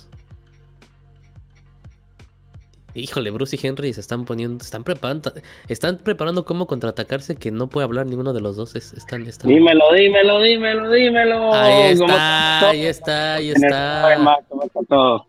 Híjole, 2.99 3.29
Bruce 3.29 3.55
y 3.61 3.65
Henry 3.67 3.93
se 3.93 4.01
están 4.01 4.25
poniendo, 4.25 4.63
están 4.63 4.83
preparando, 4.83 5.31
están 5.67 5.97
preparando 5.97 6.45
cómo 6.45 6.65
contraatacarse 6.65 7.35
que 7.35 7.51
no 7.51 7.67
puede 7.67 7.85
hablar 7.85 8.07
ninguno 8.07 8.33
de 8.33 8.41
los 8.41 8.55
dos. 8.55 8.75
es- 8.75 8.93
Están, 8.93 9.27
están... 9.27 9.49
Dímelo, 9.49 9.93
dímelo, 9.93 10.41
dímelo, 10.41 10.89
dímelo. 10.91 11.53
Ahí 11.53 11.95
¿Cómo 11.95 12.05
está, 12.09 12.69
ahí 12.69 12.85
está, 12.87 13.33
ahí 13.35 13.49
está. 13.51 14.17
¿Cómo 14.49 14.63
está 14.63 14.79
todo? 14.89 15.27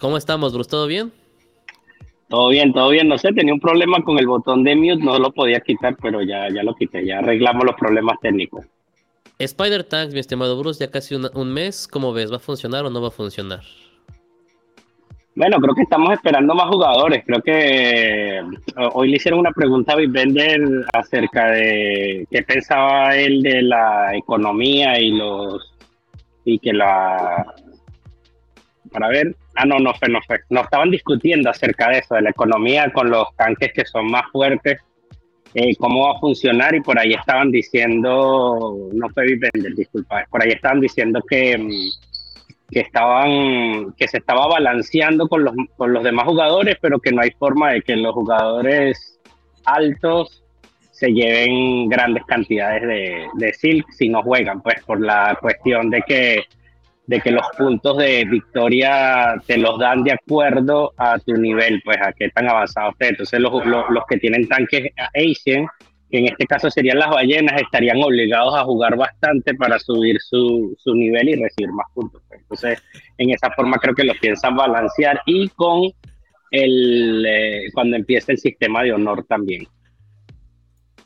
¿Cómo 0.00 0.16
estamos, 0.16 0.52
Bruce? 0.52 0.68
¿Todo 0.68 0.86
bien? 0.88 1.12
Todo 2.28 2.48
bien, 2.48 2.72
todo 2.72 2.90
bien. 2.90 3.06
No 3.08 3.16
sé, 3.18 3.32
tenía 3.32 3.54
un 3.54 3.60
problema 3.60 4.02
con 4.02 4.18
el 4.18 4.26
botón 4.26 4.64
de 4.64 4.74
mute, 4.74 5.02
no 5.04 5.16
lo 5.18 5.32
podía 5.32 5.60
quitar, 5.60 5.96
pero 6.02 6.22
ya, 6.22 6.48
ya 6.52 6.62
lo 6.64 6.74
quité, 6.74 7.06
ya 7.06 7.20
arreglamos 7.20 7.64
los 7.64 7.76
problemas 7.76 8.16
técnicos. 8.20 8.66
Spider 9.38 9.84
Tanks, 9.84 10.12
mi 10.12 10.18
estimado 10.20 10.58
Bruce, 10.58 10.84
ya 10.84 10.90
casi 10.90 11.14
un 11.14 11.52
mes. 11.52 11.86
¿Cómo 11.86 12.12
ves? 12.12 12.32
¿Va 12.32 12.36
a 12.36 12.40
funcionar 12.40 12.84
o 12.84 12.90
no 12.90 13.00
va 13.00 13.08
a 13.08 13.12
funcionar? 13.12 13.60
Bueno, 15.38 15.58
creo 15.60 15.72
que 15.72 15.82
estamos 15.82 16.12
esperando 16.12 16.52
más 16.52 16.66
jugadores. 16.66 17.22
Creo 17.24 17.40
que 17.40 18.38
eh, 18.38 18.42
hoy 18.92 19.08
le 19.08 19.18
hicieron 19.18 19.38
una 19.38 19.52
pregunta 19.52 19.92
a 19.92 19.96
Big 19.96 20.10
Bender 20.10 20.84
acerca 20.92 21.52
de 21.52 22.26
qué 22.28 22.42
pensaba 22.42 23.14
él 23.16 23.40
de 23.42 23.62
la 23.62 24.16
economía 24.16 24.98
y 24.98 25.12
los 25.12 25.76
y 26.44 26.58
que 26.58 26.72
la 26.72 27.54
para 28.90 29.06
ver, 29.10 29.36
ah 29.54 29.64
no, 29.64 29.78
no 29.78 29.94
fue, 29.94 30.08
no 30.08 30.18
fue, 30.26 30.40
no 30.50 30.62
estaban 30.62 30.90
discutiendo 30.90 31.50
acerca 31.50 31.90
de 31.90 31.98
eso, 31.98 32.16
de 32.16 32.22
la 32.22 32.30
economía 32.30 32.90
con 32.92 33.08
los 33.08 33.28
tanques 33.36 33.72
que 33.72 33.84
son 33.84 34.10
más 34.10 34.24
fuertes, 34.32 34.80
eh, 35.54 35.76
cómo 35.76 36.08
va 36.08 36.16
a 36.16 36.20
funcionar 36.20 36.74
y 36.74 36.80
por 36.80 36.98
ahí 36.98 37.12
estaban 37.12 37.52
diciendo, 37.52 38.88
no 38.92 39.08
fue 39.10 39.24
Big 39.24 39.38
Bender, 39.38 39.72
disculpa, 39.76 40.26
por 40.30 40.42
ahí 40.42 40.50
estaban 40.50 40.80
diciendo 40.80 41.22
que 41.30 41.56
mm, 41.56 42.07
que 42.70 42.80
estaban 42.80 43.92
que 43.94 44.08
se 44.08 44.18
estaba 44.18 44.46
balanceando 44.46 45.28
con 45.28 45.44
los 45.44 45.54
con 45.76 45.92
los 45.92 46.04
demás 46.04 46.26
jugadores 46.26 46.76
pero 46.80 47.00
que 47.00 47.12
no 47.12 47.22
hay 47.22 47.30
forma 47.30 47.72
de 47.72 47.82
que 47.82 47.96
los 47.96 48.12
jugadores 48.12 49.18
altos 49.64 50.44
se 50.90 51.12
lleven 51.12 51.88
grandes 51.88 52.24
cantidades 52.26 52.82
de, 53.36 53.52
silk 53.54 53.88
si 53.90 54.08
no 54.08 54.22
juegan 54.22 54.60
pues 54.60 54.82
por 54.84 55.00
la 55.00 55.38
cuestión 55.40 55.90
de 55.90 56.02
que 56.02 56.44
de 57.06 57.20
que 57.20 57.30
los 57.30 57.46
puntos 57.56 57.96
de 57.96 58.26
victoria 58.26 59.40
te 59.46 59.56
los 59.56 59.78
dan 59.78 60.02
de 60.02 60.12
acuerdo 60.12 60.92
a 60.98 61.18
tu 61.18 61.32
nivel 61.34 61.80
pues 61.82 61.96
a 62.02 62.12
qué 62.12 62.28
tan 62.28 62.46
avanzado 62.50 62.90
estés. 62.90 63.10
Entonces 63.12 63.40
los, 63.40 63.64
los, 63.64 63.88
los 63.88 64.04
que 64.06 64.18
tienen 64.18 64.46
tanques 64.46 64.92
Asian 65.14 65.66
que 66.10 66.18
en 66.18 66.26
este 66.26 66.46
caso 66.46 66.70
serían 66.70 66.98
las 66.98 67.10
ballenas, 67.10 67.60
estarían 67.60 68.02
obligados 68.02 68.54
a 68.54 68.64
jugar 68.64 68.96
bastante 68.96 69.54
para 69.54 69.78
subir 69.78 70.18
su, 70.20 70.74
su 70.78 70.94
nivel 70.94 71.28
y 71.28 71.36
recibir 71.36 71.70
más 71.72 71.86
puntos. 71.94 72.22
Entonces, 72.30 72.82
en 73.18 73.30
esa 73.30 73.50
forma 73.50 73.78
creo 73.78 73.94
que 73.94 74.04
lo 74.04 74.14
piensan 74.20 74.56
balancear 74.56 75.20
y 75.26 75.48
con 75.50 75.90
el 76.50 77.26
eh, 77.26 77.64
cuando 77.74 77.96
empiece 77.96 78.32
el 78.32 78.38
sistema 78.38 78.82
de 78.82 78.92
honor 78.92 79.24
también. 79.28 79.66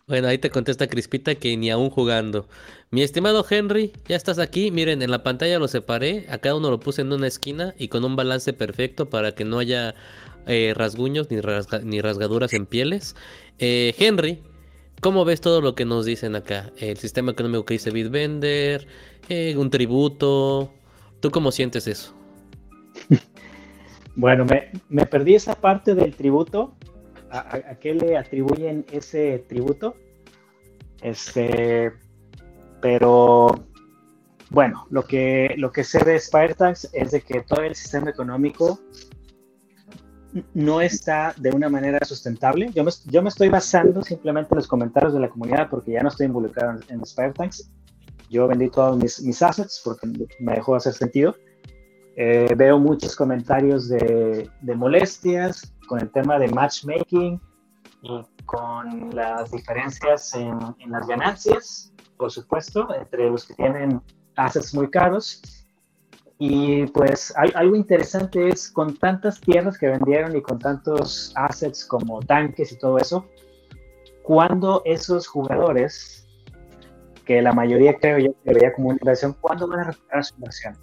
Bueno, 0.07 0.29
ahí 0.29 0.39
te 0.39 0.51
contesta 0.51 0.89
Crispita 0.89 1.35
que 1.37 1.57
ni 1.57 1.71
aún 1.71 1.89
jugando. 1.89 2.47
Mi 2.91 3.03
estimado 3.03 3.47
Henry, 3.49 3.93
ya 4.07 4.17
estás 4.17 4.39
aquí. 4.39 4.71
Miren, 4.71 5.01
en 5.01 5.11
la 5.11 5.23
pantalla 5.23 5.59
lo 5.59 5.69
separé. 5.69 6.27
A 6.29 6.39
cada 6.39 6.57
uno 6.57 6.71
lo 6.71 6.81
puse 6.81 7.03
en 7.03 7.13
una 7.13 7.29
esquina 7.29 7.75
y 7.79 7.89
con 7.89 8.05
un 8.05 8.15
balance 8.17 8.53
perfecto 8.53 9.09
para 9.09 9.33
que 9.35 9.45
no 9.45 9.59
haya 9.59 9.95
eh, 10.47 10.75
rasguños 10.77 11.31
ni, 11.31 11.39
rasga- 11.39 11.83
ni 11.83 12.01
rasgaduras 12.01 12.53
en 12.53 12.67
pieles. 12.67 13.17
Eh, 13.59 13.95
Henry, 13.97 14.41
¿cómo 15.03 15.25
ves 15.27 15.41
todo 15.43 15.61
lo 15.61 15.75
que 15.75 15.85
nos 15.85 16.07
dicen 16.07 16.35
acá? 16.37 16.71
El 16.79 16.97
sistema 16.97 17.33
económico 17.33 17.67
que 17.67 17.75
dice 17.75 17.91
Bitbender, 17.91 18.87
eh, 19.29 19.55
un 19.57 19.69
tributo. 19.69 20.73
¿Tú 21.21 21.31
cómo 21.31 21.53
sientes 21.53 21.87
eso? 21.87 22.15
Bueno, 24.15 24.45
me, 24.91 25.07
perdí 25.07 25.37
esa 25.37 25.55
parte 25.55 25.95
del 25.95 26.15
tributo. 26.15 26.75
¿A, 27.31 27.77
qué 27.81 27.95
le 27.95 28.19
atribuyen 28.19 28.85
ese 28.93 29.39
tributo? 29.49 29.97
Este, 31.01 31.93
pero 32.83 33.65
bueno, 34.51 34.87
lo 34.91 35.05
que, 35.07 35.55
lo 35.57 35.73
que 35.73 35.83
sé 35.83 36.05
de 36.05 36.21
Spartax 36.21 36.91
es 36.93 37.13
de 37.13 37.23
que 37.23 37.41
todo 37.41 37.63
el 37.63 37.75
sistema 37.75 38.11
económico 38.11 38.79
no 40.55 40.81
está 40.81 41.35
de 41.37 41.51
una 41.51 41.69
manera 41.69 41.99
sustentable. 42.05 42.71
Yo 42.73 42.85
me, 43.23 43.29
estoy 43.29 43.49
basando 43.49 44.03
simplemente 44.03 44.55
en 44.55 44.57
los 44.57 44.67
comentarios 44.67 45.13
de 45.13 45.21
la 45.21 45.29
comunidad 45.29 45.69
porque 45.69 45.93
ya 45.93 46.03
no 46.03 46.09
estoy 46.09 46.27
involucrado 46.27 46.79
en, 46.89 47.01
en 47.01 47.07
Spartax. 47.07 47.71
Yo 48.31 48.49
vendí 48.49 48.71
todos 48.71 48.97
mis, 48.97 49.43
assets 49.43 49.81
porque 49.85 50.07
me 50.41 50.55
dejó 50.55 50.75
hacer 50.75 50.95
sentido. 50.95 51.37
Eh, 52.17 52.55
veo 52.57 52.79
muchos 52.79 53.15
comentarios 53.15 53.89
de, 53.89 54.49
molestias 54.75 55.75
con 55.87 56.01
el 56.01 56.11
tema 56.11 56.39
de 56.39 56.49
matchmaking 56.49 57.41
y 58.03 58.23
con 58.47 59.15
las 59.15 59.51
diferencias 59.51 60.35
en, 60.35 60.59
en 60.79 60.91
las 60.91 61.07
ganancias, 61.07 61.93
por 62.17 62.31
supuesto, 62.31 62.89
entre 62.95 63.31
los 63.31 63.47
que 63.47 63.55
tienen 63.55 64.01
assets 64.37 64.75
muy 64.75 64.91
caros. 64.91 65.62
Y 66.45 66.87
pues 66.89 67.33
al- 67.37 67.53
algo 67.55 67.77
interesante 67.77 68.49
es 68.49 68.69
con 68.69 68.97
tantas 68.97 69.41
tierras 69.41 69.79
que 69.79 69.87
vendieron 69.87 70.35
y 70.35 70.43
con 70.43 70.59
tantos 70.59 71.33
assets 71.37 71.85
como 71.85 72.19
tanques 72.19 72.73
y 72.73 72.79
todo 72.79 72.99
eso, 72.99 73.29
cuando 74.25 74.83
esos 74.85 75.29
jugadores, 75.29 76.27
que 77.25 77.41
la 77.43 77.53
mayoría 77.53 77.95
creo 77.97 78.19
yo 78.19 78.33
que 78.43 78.55
veía 78.55 78.73
como 78.73 78.89
una 78.89 78.99
inversión, 79.01 79.37
¿cuándo 79.41 79.69
van 79.69 79.81
a 79.81 79.85
recuperar 79.85 80.25
su 80.25 80.35
inversión? 80.35 80.77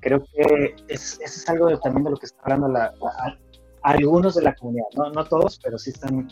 creo 0.00 0.22
que 0.32 0.76
es, 0.86 1.14
eso 1.20 1.40
es 1.40 1.48
algo 1.48 1.66
de- 1.66 1.78
también 1.78 2.04
de 2.04 2.10
lo 2.10 2.16
que 2.16 2.26
está 2.26 2.38
hablando 2.44 2.68
la, 2.68 2.94
la- 3.00 3.38
algunos 3.82 4.36
de 4.36 4.42
la 4.42 4.54
comunidad, 4.54 4.86
no, 4.96 5.10
no 5.10 5.24
todos, 5.24 5.58
pero 5.64 5.78
sí 5.78 5.90
están 5.90 6.28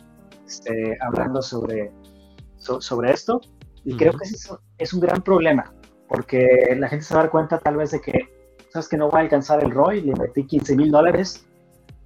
este, 0.47 0.97
hablando 1.01 1.43
sobre, 1.43 1.90
so- 2.59 2.81
sobre 2.81 3.11
esto. 3.11 3.40
Y 3.85 3.97
creo 3.97 4.11
Ujú. 4.11 4.19
que 4.21 4.25
ese 4.27 4.37
es, 4.37 4.51
es 4.79 4.95
un 4.95 5.01
gran 5.01 5.23
problema, 5.23 5.75
porque 6.09 6.47
la 6.79 6.88
gente 6.88 7.05
se 7.05 7.14
va 7.14 7.21
a 7.21 7.23
dar 7.25 7.33
cuenta 7.33 7.59
tal 7.59 7.77
vez 7.79 7.90
de 7.90 8.01
que, 8.01 8.29
sabes 8.75 8.89
que 8.89 8.97
no 8.97 9.09
voy 9.09 9.19
a 9.19 9.23
alcanzar 9.23 9.63
el 9.63 9.71
ROI, 9.71 10.01
le 10.01 10.09
invertí 10.09 10.45
15 10.45 10.75
mil 10.77 10.91
dólares 10.91 11.47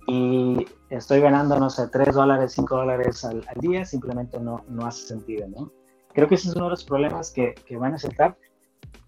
y 0.07 0.66
estoy 0.90 1.20
ganando, 1.20 1.59
no 1.59 1.70
sé, 1.70 1.88
3 1.90 2.14
dólares, 2.14 2.52
5 2.52 2.76
dólares 2.76 3.24
al, 3.24 3.42
al 3.48 3.61
día, 3.62 3.87
simplemente 3.87 4.38
no, 4.38 4.62
no 4.68 4.85
hace 4.87 5.07
sentido, 5.07 5.48
¿no? 5.48 5.72
Creo 6.12 6.28
que 6.28 6.35
ese 6.35 6.48
es 6.50 6.54
uno 6.57 6.66
de 6.66 6.70
los 6.72 6.85
problemas 6.85 7.31
que, 7.31 7.54
que 7.66 7.78
van 7.78 7.94
a 7.94 7.98
sentar. 7.98 8.37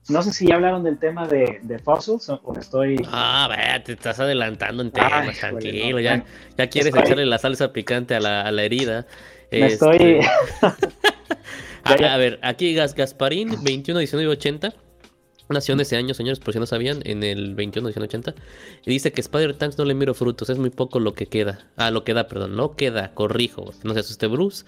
No 0.09 0.23
sé 0.23 0.33
si 0.33 0.47
ya 0.47 0.55
hablaron 0.55 0.83
del 0.83 0.99
tema 0.99 1.27
de, 1.29 1.61
de 1.63 1.79
fossils 1.79 2.31
o, 2.31 2.41
o 2.43 2.59
estoy... 2.59 2.97
Ah, 3.13 3.49
te 3.85 3.93
estás 3.93 4.19
adelantando 4.21 4.83
en 4.83 4.91
temas, 4.91 5.13
Ay, 5.13 5.35
tranquilo. 5.39 5.91
no, 5.91 6.01
ya, 6.01 6.25
ya 6.57 6.67
quieres 6.71 6.95
estoy- 6.95 7.03
echarle 7.05 7.27
la 7.27 7.37
salsa 7.37 7.75
picante 7.75 8.15
a 8.15 8.21
la, 8.21 8.41
a 8.41 8.51
la 8.53 8.63
herida. 8.63 9.07
me 9.53 9.67
Este, 9.67 9.75
estoy... 9.75 10.21
A, 11.85 11.93
a 11.93 12.17
ver, 12.19 12.39
aquí 12.43 12.75
Gas 12.75 12.95
Gasparín, 12.95 13.57
21, 13.65 13.99
19 14.01 14.29
y 14.29 14.33
80. 14.33 14.75
Nació 15.51 15.75
ese 15.75 15.97
año, 15.97 16.15
señores, 16.15 16.39
por 16.39 16.55
si 16.55 16.61
no 16.61 16.67
sabían, 16.67 17.01
en 17.05 17.25
el 17.25 17.57
21, 17.57 17.89
19, 17.89 18.07
80. 18.07 18.35
Y 18.87 18.91
dice 18.91 19.13
que 19.13 19.21
Spider 19.21 19.57
Tanks 19.57 19.79
no 19.79 19.85
le 19.85 19.95
miro 19.95 20.15
frutos, 20.15 20.49
es 20.49 20.59
muy 20.59 20.71
poco 20.71 21.01
lo 21.01 21.13
que 21.13 21.27
queda. 21.27 21.67
Ah, 21.77 21.91
lo 21.91 22.05
que 22.05 22.15
da, 22.15 22.29
perdón, 22.29 22.55
no 22.55 22.77
queda, 22.77 23.13
corrijo. 23.15 23.73
No 23.83 23.93
se 23.95 24.01
asuste 24.01 24.29
Bruce. 24.29 24.65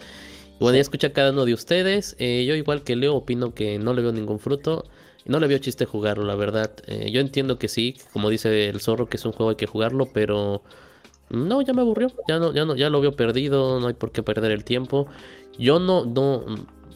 Y 0.57 0.59
bueno, 0.59 0.75
ya 0.75 0.81
escucha 0.81 1.13
cada 1.13 1.31
uno 1.31 1.45
de 1.45 1.55
ustedes. 1.55 2.17
Eh, 2.19 2.45
yo, 2.47 2.57
igual 2.57 2.83
que 2.83 2.97
Leo, 2.97 3.15
opino 3.15 3.55
que 3.55 3.79
no 3.79 3.95
le 3.95 4.03
veo 4.03 4.13
ningún 4.13 4.41
fruto. 4.41 4.85
no 5.25 5.39
le 5.39 5.47
veo 5.47 5.59
chiste 5.59 5.85
jugarlo, 5.85 6.25
la 6.25 6.35
verdad. 6.35 6.73
Eh, 6.89 7.13
yo 7.13 7.21
entiendo 7.21 7.59
que 7.59 7.69
sí, 7.69 7.97
como 8.13 8.29
dice 8.29 8.69
el 8.69 8.81
zorro, 8.81 9.09
que 9.09 9.19
es 9.19 9.25
un 9.25 9.31
juego 9.31 9.51
hay 9.51 9.57
que 9.57 9.67
jugarlo, 9.67 10.09
pero 10.13 10.65
no, 11.31 11.63
ya 11.63 11.73
me 11.73 11.83
aburrió, 11.83 12.13
ya 12.29 12.39
no, 12.39 12.53
ya 12.53 12.65
no, 12.65 12.75
ya 12.77 12.91
lo 12.91 13.01
veo 13.01 13.13
perdido, 13.13 13.81
no 13.81 13.87
hay 13.87 13.95
por 13.95 14.11
qué 14.11 14.23
perder 14.23 14.51
el 14.51 14.65
tiempo. 14.65 15.07
Yo 15.59 15.79
no, 15.79 16.05
no, 16.05 16.45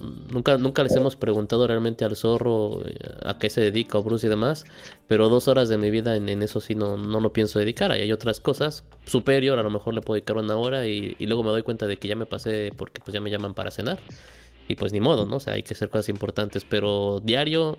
nunca, 0.00 0.58
nunca 0.58 0.82
les 0.82 0.94
hemos 0.96 1.16
preguntado 1.16 1.66
realmente 1.66 2.04
al 2.04 2.16
zorro 2.16 2.80
eh, 2.86 2.96
a 3.24 3.38
qué 3.38 3.50
se 3.50 3.60
dedica 3.60 3.98
o 3.98 4.02
Bruce 4.02 4.26
y 4.26 4.30
demás, 4.30 4.64
pero 5.06 5.28
dos 5.28 5.48
horas 5.48 5.68
de 5.68 5.78
mi 5.78 5.90
vida 5.90 6.16
en, 6.16 6.28
eso 6.42 6.60
sí 6.60 6.74
no, 6.74 6.96
no 6.96 7.20
lo 7.20 7.32
pienso 7.32 7.58
dedicar. 7.58 7.92
hay 7.92 8.12
otras 8.12 8.40
cosas 8.40 8.84
superior, 9.06 9.58
a 9.58 9.62
lo 9.62 9.70
mejor 9.70 9.94
le 9.94 10.00
puedo 10.00 10.16
dedicar 10.16 10.36
una 10.36 10.56
hora 10.56 10.86
y, 10.86 11.16
y 11.18 11.26
luego 11.26 11.42
me 11.42 11.50
doy 11.50 11.62
cuenta 11.62 11.86
de 11.86 11.96
que 11.96 12.08
ya 12.08 12.16
me 12.16 12.26
pasé 12.26 12.72
porque 12.76 13.00
pues 13.00 13.12
ya 13.12 13.20
me 13.20 13.30
llaman 13.30 13.54
para 13.54 13.70
cenar. 13.70 13.98
Y 14.68 14.74
pues 14.74 14.92
ni 14.92 15.00
modo, 15.00 15.26
¿no? 15.26 15.36
O 15.36 15.40
sea, 15.40 15.54
hay 15.54 15.62
que 15.62 15.74
hacer 15.74 15.88
cosas 15.90 16.08
importantes, 16.08 16.64
pero 16.64 17.20
diario, 17.22 17.78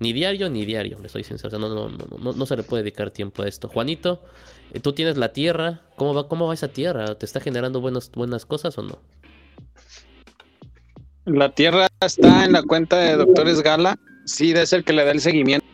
ni 0.00 0.12
diario 0.12 0.50
ni 0.50 0.66
diario, 0.66 0.98
le 1.00 1.08
soy 1.08 1.24
sincero. 1.24 1.48
O 1.48 1.50
sea, 1.50 1.58
no, 1.58 1.68
no, 1.68 1.88
no, 1.88 2.32
no, 2.32 2.46
se 2.46 2.56
le 2.56 2.62
puede 2.62 2.82
dedicar 2.82 3.10
tiempo 3.10 3.42
a 3.42 3.48
esto. 3.48 3.68
Juanito, 3.68 4.20
eh, 4.72 4.80
tú 4.80 4.92
tienes 4.92 5.16
la 5.16 5.32
tierra, 5.32 5.80
¿cómo 5.96 6.12
va, 6.12 6.28
cómo 6.28 6.46
va 6.46 6.54
esa 6.54 6.68
tierra? 6.68 7.14
¿Te 7.14 7.24
está 7.24 7.40
generando 7.40 7.80
buenas, 7.80 8.10
buenas 8.12 8.44
cosas 8.44 8.76
o 8.76 8.82
no? 8.82 8.98
La 11.26 11.50
tierra 11.50 11.88
está 12.00 12.44
en 12.44 12.52
la 12.52 12.62
cuenta 12.62 12.98
de 12.98 13.16
Doctores 13.16 13.60
Gala. 13.60 13.98
Sí, 14.26 14.52
debe 14.52 14.66
ser 14.66 14.84
que 14.84 14.92
le 14.92 15.04
da 15.04 15.10
el 15.10 15.20
seguimiento. 15.20 15.66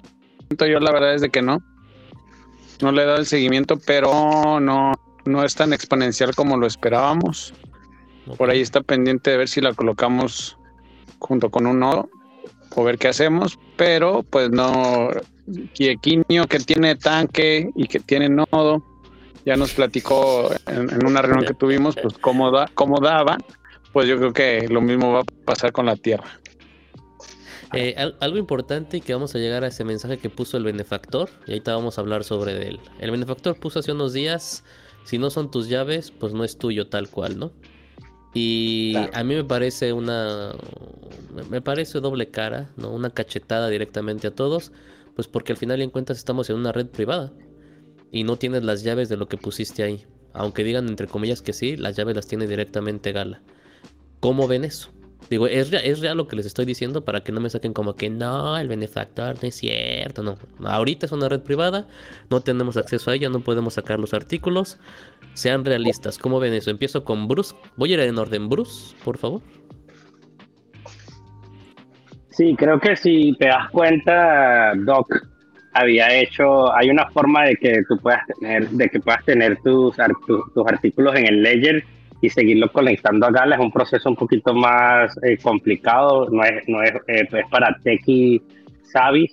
Yo 0.58 0.80
la 0.80 0.92
verdad 0.92 1.14
es 1.14 1.20
de 1.20 1.28
que 1.28 1.42
no. 1.42 1.58
No 2.80 2.90
le 2.90 3.02
he 3.02 3.06
dado 3.06 3.18
el 3.18 3.26
seguimiento, 3.26 3.78
pero 3.86 4.60
no, 4.60 4.92
no 5.26 5.44
es 5.44 5.54
tan 5.54 5.72
exponencial 5.72 6.34
como 6.34 6.56
lo 6.56 6.66
esperábamos. 6.66 7.52
Por 8.38 8.48
ahí 8.50 8.60
está 8.62 8.80
pendiente 8.80 9.30
de 9.30 9.36
ver 9.36 9.48
si 9.48 9.60
la 9.60 9.74
colocamos 9.74 10.56
junto 11.18 11.50
con 11.50 11.66
un 11.66 11.80
nodo 11.80 12.08
o 12.74 12.84
ver 12.84 12.96
qué 12.96 13.08
hacemos, 13.08 13.58
pero 13.76 14.22
pues 14.22 14.50
no, 14.50 15.10
Quiequinio 15.74 16.46
que 16.46 16.58
tiene 16.60 16.96
tanque 16.96 17.70
y 17.74 17.86
que 17.88 18.00
tiene 18.00 18.28
nodo, 18.28 18.82
ya 19.44 19.56
nos 19.56 19.72
platicó 19.72 20.50
en, 20.66 21.04
una 21.04 21.20
reunión 21.20 21.44
que 21.44 21.54
tuvimos, 21.54 21.96
pues 22.00 22.14
cómo, 22.18 22.50
da, 22.50 22.70
cómo 22.74 23.00
daba, 23.00 23.36
pues 23.92 24.08
yo 24.08 24.16
creo 24.18 24.32
que 24.32 24.68
lo 24.68 24.80
mismo 24.80 25.12
va 25.12 25.20
a 25.20 25.24
pasar 25.44 25.72
con 25.72 25.86
la 25.86 25.96
Tierra. 25.96 26.40
Eh, 27.74 27.94
algo 28.20 28.36
importante 28.36 28.98
y 28.98 29.00
que 29.00 29.14
vamos 29.14 29.34
a 29.34 29.38
llegar 29.38 29.64
a 29.64 29.68
ese 29.68 29.84
mensaje 29.84 30.18
que 30.18 30.28
puso 30.28 30.58
el 30.58 30.64
benefactor, 30.64 31.30
y 31.46 31.52
ahorita 31.52 31.74
vamos 31.74 31.96
a 31.96 32.02
hablar 32.02 32.22
sobre 32.24 32.68
él. 32.68 32.80
El 32.98 33.10
benefactor 33.10 33.58
puso 33.58 33.78
hace 33.78 33.92
unos 33.92 34.12
días, 34.12 34.62
si 35.04 35.18
no 35.18 35.30
son 35.30 35.50
tus 35.50 35.68
llaves, 35.68 36.10
pues 36.10 36.34
no 36.34 36.44
es 36.44 36.58
tuyo 36.58 36.88
tal 36.88 37.08
cual, 37.08 37.38
¿no? 37.38 37.52
Y 38.34 38.94
a 39.12 39.24
mí 39.24 39.34
me 39.34 39.44
parece 39.44 39.92
una. 39.92 40.52
Me 41.50 41.60
parece 41.60 42.00
doble 42.00 42.30
cara, 42.30 42.70
¿no? 42.76 42.90
Una 42.90 43.10
cachetada 43.10 43.68
directamente 43.68 44.26
a 44.26 44.34
todos. 44.34 44.72
Pues 45.14 45.28
porque 45.28 45.52
al 45.52 45.58
final 45.58 45.82
en 45.82 45.90
cuentas 45.90 46.16
estamos 46.16 46.48
en 46.48 46.56
una 46.56 46.72
red 46.72 46.86
privada. 46.86 47.32
Y 48.10 48.24
no 48.24 48.36
tienes 48.36 48.64
las 48.64 48.82
llaves 48.82 49.08
de 49.08 49.16
lo 49.16 49.28
que 49.28 49.36
pusiste 49.36 49.82
ahí. 49.82 50.06
Aunque 50.32 50.64
digan 50.64 50.88
entre 50.88 51.06
comillas 51.06 51.42
que 51.42 51.52
sí, 51.52 51.76
las 51.76 51.96
llaves 51.96 52.16
las 52.16 52.26
tiene 52.26 52.46
directamente 52.46 53.12
Gala. 53.12 53.42
¿Cómo 54.22 54.46
ven 54.46 54.62
eso? 54.62 54.88
Digo, 55.28 55.48
¿es, 55.48 55.72
¿es 55.72 55.98
real 55.98 56.16
lo 56.16 56.28
que 56.28 56.36
les 56.36 56.46
estoy 56.46 56.64
diciendo 56.64 57.04
para 57.04 57.22
que 57.24 57.32
no 57.32 57.40
me 57.40 57.50
saquen 57.50 57.72
como 57.72 57.96
que 57.96 58.08
no, 58.08 58.56
el 58.56 58.68
benefactor 58.68 59.34
no 59.42 59.48
es 59.48 59.56
cierto? 59.56 60.22
No, 60.22 60.36
ahorita 60.64 61.06
es 61.06 61.12
una 61.12 61.28
red 61.28 61.40
privada, 61.40 61.88
no 62.30 62.40
tenemos 62.40 62.76
acceso 62.76 63.10
a 63.10 63.16
ella, 63.16 63.28
no 63.30 63.40
podemos 63.40 63.74
sacar 63.74 63.98
los 63.98 64.14
artículos. 64.14 64.78
Sean 65.34 65.64
realistas, 65.64 66.18
¿cómo 66.18 66.38
ven 66.38 66.54
eso? 66.54 66.70
Empiezo 66.70 67.02
con 67.02 67.26
Bruce. 67.26 67.56
Voy 67.74 67.90
a 67.90 67.94
ir 67.94 68.00
en 68.00 68.16
orden, 68.16 68.48
Bruce, 68.48 68.94
por 69.04 69.18
favor. 69.18 69.40
Sí, 72.30 72.54
creo 72.56 72.78
que 72.78 72.94
si 72.94 73.34
te 73.40 73.48
das 73.48 73.70
cuenta, 73.70 74.72
Doc 74.76 75.08
había 75.72 76.14
hecho, 76.14 76.72
hay 76.72 76.90
una 76.90 77.10
forma 77.10 77.46
de 77.46 77.56
que 77.56 77.82
tú 77.88 77.98
puedas 77.98 78.22
tener, 78.38 78.70
de 78.70 78.88
que 78.88 79.00
puedas 79.00 79.24
tener 79.24 79.58
tus, 79.64 79.96
tus 79.96 80.66
artículos 80.68 81.16
en 81.16 81.26
el 81.26 81.42
ledger 81.42 81.84
y 82.22 82.30
seguirlo 82.30 82.70
conectando 82.70 83.26
a 83.26 83.32
Gala 83.32 83.56
es 83.56 83.60
un 83.60 83.72
proceso 83.72 84.08
un 84.08 84.14
poquito 84.16 84.54
más 84.54 85.12
eh, 85.24 85.36
complicado, 85.38 86.30
no 86.30 86.42
es, 86.44 86.66
no 86.68 86.80
es, 86.80 86.92
eh, 87.08 87.28
es 87.30 87.46
para 87.50 87.76
techie 87.82 88.40
savvy, 88.84 89.28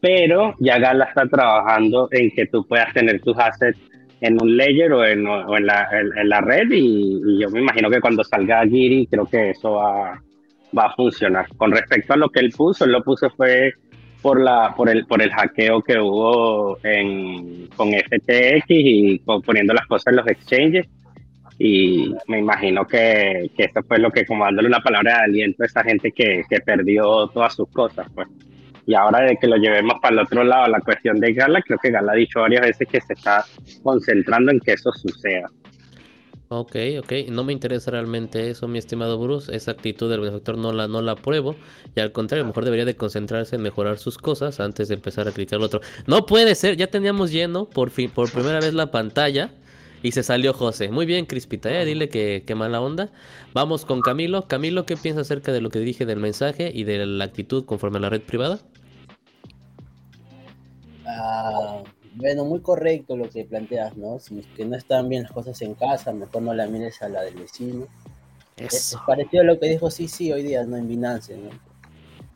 pero 0.00 0.54
ya 0.60 0.78
Gala 0.78 1.06
está 1.06 1.26
trabajando 1.26 2.08
en 2.12 2.30
que 2.30 2.46
tú 2.46 2.64
puedas 2.66 2.94
tener 2.94 3.20
tus 3.20 3.36
assets 3.36 3.78
en 4.20 4.40
un 4.40 4.56
ledger 4.56 4.92
o 4.92 5.04
en, 5.04 5.26
o 5.26 5.56
en, 5.56 5.66
la, 5.66 5.88
en, 5.92 6.28
la, 6.28 6.40
red 6.40 6.70
y, 6.70 7.40
yo 7.40 7.50
me 7.50 7.60
imagino 7.60 7.90
que 7.90 8.00
cuando 8.00 8.22
salga 8.22 8.64
Giri 8.64 9.08
creo 9.08 9.26
que 9.26 9.50
eso 9.50 9.72
va, 9.72 10.22
va 10.76 10.84
a 10.84 10.94
funcionar. 10.94 11.48
Con 11.56 11.72
respecto 11.72 12.12
a 12.12 12.16
lo 12.16 12.28
que 12.28 12.40
él 12.40 12.52
puso, 12.56 12.84
él 12.84 12.92
lo 12.92 13.02
puso 13.02 13.28
fue 13.30 13.74
por 14.22 14.40
la 14.40 14.74
por 14.76 14.90
el 14.90 15.06
por 15.06 15.22
el 15.22 15.30
hackeo 15.30 15.80
que 15.82 15.98
hubo 15.98 16.78
en, 16.84 17.68
con 17.74 17.88
FTX 17.88 18.64
y 18.68 19.18
poniendo 19.44 19.72
las 19.72 19.86
cosas 19.86 20.08
en 20.08 20.16
los 20.16 20.28
exchanges 20.28 20.86
y 21.62 22.14
me 22.26 22.38
imagino 22.38 22.86
que, 22.86 23.50
que 23.54 23.64
esto 23.64 23.82
fue 23.82 23.98
lo 23.98 24.10
que, 24.10 24.24
como 24.24 24.46
dándole 24.46 24.68
una 24.68 24.80
palabra 24.80 25.18
de 25.18 25.24
aliento 25.24 25.62
a 25.62 25.66
esa 25.66 25.84
gente 25.84 26.10
que, 26.10 26.42
que 26.48 26.60
perdió 26.60 27.28
todas 27.28 27.54
sus 27.54 27.68
cosas, 27.68 28.06
pues. 28.14 28.28
Y 28.86 28.94
ahora 28.94 29.20
de 29.26 29.36
que 29.36 29.46
lo 29.46 29.56
llevemos 29.56 29.96
para 30.00 30.14
el 30.14 30.20
otro 30.20 30.42
lado, 30.42 30.68
la 30.68 30.80
cuestión 30.80 31.20
de 31.20 31.34
Gala, 31.34 31.60
creo 31.60 31.78
que 31.78 31.90
Gala 31.90 32.12
ha 32.12 32.16
dicho 32.16 32.40
varias 32.40 32.62
veces 32.62 32.88
que 32.88 33.00
se 33.02 33.12
está 33.12 33.44
concentrando 33.82 34.50
en 34.50 34.58
que 34.60 34.72
eso 34.72 34.90
suceda. 34.90 35.50
Ok, 36.48 36.76
ok, 36.98 37.12
no 37.30 37.44
me 37.44 37.52
interesa 37.52 37.90
realmente 37.90 38.48
eso, 38.48 38.66
mi 38.66 38.78
estimado 38.78 39.18
Bruce. 39.18 39.54
Esa 39.54 39.72
actitud 39.72 40.10
del 40.10 40.20
benefactor 40.20 40.56
no 40.56 40.72
la, 40.72 40.88
no 40.88 41.02
la 41.02 41.12
apruebo. 41.12 41.56
Y 41.94 42.00
al 42.00 42.10
contrario, 42.10 42.46
mejor 42.46 42.64
debería 42.64 42.86
de 42.86 42.96
concentrarse 42.96 43.56
en 43.56 43.62
mejorar 43.62 43.98
sus 43.98 44.16
cosas 44.16 44.60
antes 44.60 44.88
de 44.88 44.94
empezar 44.94 45.28
a 45.28 45.32
criticar 45.32 45.58
al 45.58 45.66
otro. 45.66 45.82
No 46.06 46.24
puede 46.24 46.54
ser, 46.54 46.78
ya 46.78 46.86
teníamos 46.86 47.30
lleno 47.30 47.68
por 47.68 47.90
fin, 47.90 48.10
por 48.10 48.32
primera 48.32 48.60
vez 48.60 48.72
la 48.72 48.90
pantalla. 48.90 49.50
Y 50.02 50.12
se 50.12 50.22
salió 50.22 50.54
José. 50.54 50.88
Muy 50.88 51.04
bien, 51.04 51.26
Crispita, 51.26 51.70
¿eh? 51.70 51.84
dile 51.84 52.08
que, 52.08 52.44
qué 52.46 52.54
mala 52.54 52.80
onda. 52.80 53.10
Vamos 53.52 53.84
con 53.84 54.00
Camilo. 54.00 54.46
Camilo, 54.46 54.86
¿qué 54.86 54.96
piensas 54.96 55.26
acerca 55.26 55.52
de 55.52 55.60
lo 55.60 55.68
que 55.68 55.78
dije 55.80 56.06
del 56.06 56.18
mensaje 56.18 56.70
y 56.74 56.84
de 56.84 57.04
la 57.04 57.24
actitud 57.24 57.66
conforme 57.66 57.98
a 57.98 58.00
la 58.00 58.08
red 58.08 58.22
privada? 58.22 58.60
Ah, 61.06 61.82
bueno, 62.14 62.44
muy 62.46 62.60
correcto 62.60 63.16
lo 63.16 63.28
que 63.28 63.44
planteas, 63.44 63.96
¿no? 63.96 64.18
Si 64.18 64.38
es 64.38 64.46
que 64.56 64.64
no 64.64 64.76
están 64.76 65.08
bien 65.08 65.24
las 65.24 65.32
cosas 65.32 65.60
en 65.60 65.74
casa, 65.74 66.12
mejor 66.12 66.42
no 66.42 66.54
la 66.54 66.66
mires 66.66 67.02
a 67.02 67.08
la 67.08 67.22
del 67.22 67.34
vecino. 67.34 67.86
Es, 68.56 68.96
parecido 69.06 69.42
a 69.42 69.46
lo 69.46 69.58
que 69.58 69.68
dijo 69.68 69.90
sí, 69.90 70.08
sí, 70.08 70.32
hoy 70.32 70.42
día, 70.42 70.64
¿no? 70.64 70.76
En 70.76 70.88
Binance, 70.88 71.36
¿no? 71.36 71.50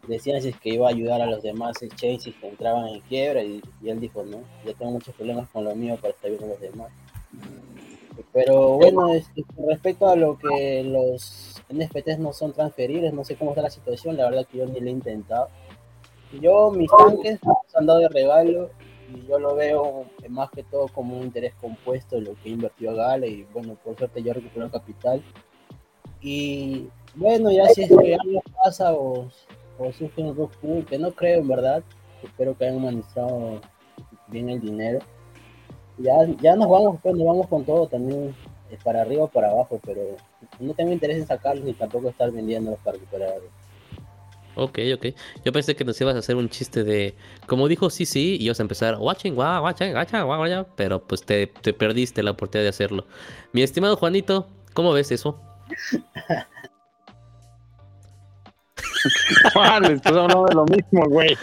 Decían 0.07 0.43
si 0.43 0.49
es 0.49 0.59
que 0.59 0.71
iba 0.71 0.87
a 0.87 0.91
ayudar 0.91 1.23
a 1.23 1.27
los 1.27 1.43
demás 1.43 1.83
exchanges 1.83 2.35
que 2.39 2.49
entraban 2.49 2.89
en 2.89 3.01
quiebra 3.03 3.43
y, 3.43 3.63
y 3.83 3.89
él 3.89 4.01
dijo, 4.01 4.23
no, 4.23 4.43
yo 4.67 4.75
tengo 4.75 4.93
muchos 4.93 5.15
problemas 5.15 5.49
con 5.49 5.65
lo 5.65 5.75
mío 5.75 5.97
para 5.97 6.11
estar 6.11 6.29
bien 6.29 6.41
con 6.41 6.51
los 6.51 6.61
demás. 6.61 6.93
Pero 8.35 8.77
bueno, 8.79 9.15
este, 9.15 9.45
respecto 9.65 10.09
a 10.09 10.17
lo 10.17 10.37
que 10.37 10.83
los 10.83 11.63
NFTs 11.73 12.19
no 12.19 12.33
son 12.33 12.53
transferibles, 12.53 13.15
no 13.15 13.25
sé 13.25 13.37
cómo 13.37 13.53
está 13.53 13.63
la 13.63 13.71
situación, 13.71 14.17
la 14.17 14.29
verdad 14.29 14.47
que 14.51 14.59
yo 14.59 14.67
ni 14.67 14.81
lo 14.81 14.89
he 14.89 14.91
intentado. 14.91 15.49
Yo 16.41 16.73
mis 16.73 16.91
tanques 16.91 17.39
se 17.69 17.79
han 17.79 17.87
dado 17.87 18.01
de 18.01 18.09
regalo 18.09 18.71
y 19.15 19.25
yo 19.29 19.39
lo 19.39 19.55
veo 19.55 20.07
más 20.29 20.51
que 20.51 20.65
todo 20.65 20.89
como 20.89 21.17
un 21.17 21.27
interés 21.27 21.55
compuesto 21.61 22.21
lo 22.21 22.35
que 22.43 22.49
invirtió 22.49 22.95
Gala 22.97 23.25
y 23.27 23.45
bueno, 23.53 23.77
por 23.85 23.97
suerte 23.97 24.21
yo 24.21 24.33
recupero 24.33 24.69
capital. 24.69 25.23
Y 26.21 26.89
bueno, 27.15 27.53
ya 27.53 27.69
si 27.69 27.83
es 27.85 27.89
que 27.89 28.17
algo 28.17 28.43
pasa 28.65 28.93
o, 28.95 29.29
o 29.79 29.93
surge 29.93 30.23
un 30.23 30.35
rock 30.35 30.57
pool, 30.57 30.85
que 30.85 30.99
no 30.99 31.13
creo 31.13 31.41
en 31.41 31.47
verdad, 31.47 31.85
espero 32.21 32.59
que 32.59 32.65
hayan 32.65 32.85
administrado 32.85 33.61
bien 34.27 34.51
el 34.51 34.61
dinero 34.61 34.99
ya, 35.99 36.13
ya 36.41 36.57
nos 36.57 36.69
vamos, 36.69 36.99
pues, 37.03 37.15
nos 37.15 37.27
vamos 37.27 37.47
con 37.49 37.65
todo 37.65 37.87
también, 37.87 38.35
eh, 38.71 38.79
para 38.83 39.03
arriba 39.03 39.25
o 39.25 39.29
para 39.29 39.51
abajo, 39.51 39.81
pero 39.85 40.01
no 40.61 40.75
tengo 40.75 40.93
interés 40.93 41.19
en 41.19 41.27
sacarlos 41.27 41.65
ni 41.65 41.73
tampoco 41.73 42.09
estar 42.09 42.31
vendiéndolos 42.31 42.79
para 42.81 42.99
recuperar. 42.99 43.35
Ok, 44.57 44.79
ok. 44.95 45.07
Yo 45.45 45.53
pensé 45.53 45.75
que 45.75 45.85
nos 45.85 46.01
ibas 46.01 46.15
a 46.15 46.19
hacer 46.19 46.37
un 46.37 46.49
chiste 46.49 46.85
de, 46.85 47.17
como 47.47 47.67
dijo 47.67 47.91
sí, 47.91 48.07
sí, 48.07 48.37
y 48.39 48.45
ibas 48.45 48.61
a 48.61 48.63
empezar, 48.63 48.97
watching, 48.99 49.35
guau, 49.35 49.65
watching, 49.65 49.93
gacha, 49.93 50.23
guau, 50.23 50.67
pero 50.77 51.03
pues 51.03 51.25
te, 51.25 51.49
te 51.49 51.73
perdiste 51.73 52.23
la 52.23 52.33
oportunidad 52.33 52.65
de 52.65 52.71
hacerlo. 52.71 53.07
Mi 53.53 53.63
estimado 53.63 53.97
Juanito, 53.97 54.49
¿cómo 54.73 54.93
ves 54.93 55.11
eso? 55.11 55.41
Juan, 59.53 59.85
estás 59.85 60.13
hablando 60.13 60.45
de 60.47 60.55
lo 60.55 60.65
mismo, 60.65 61.09
güey. 61.09 61.37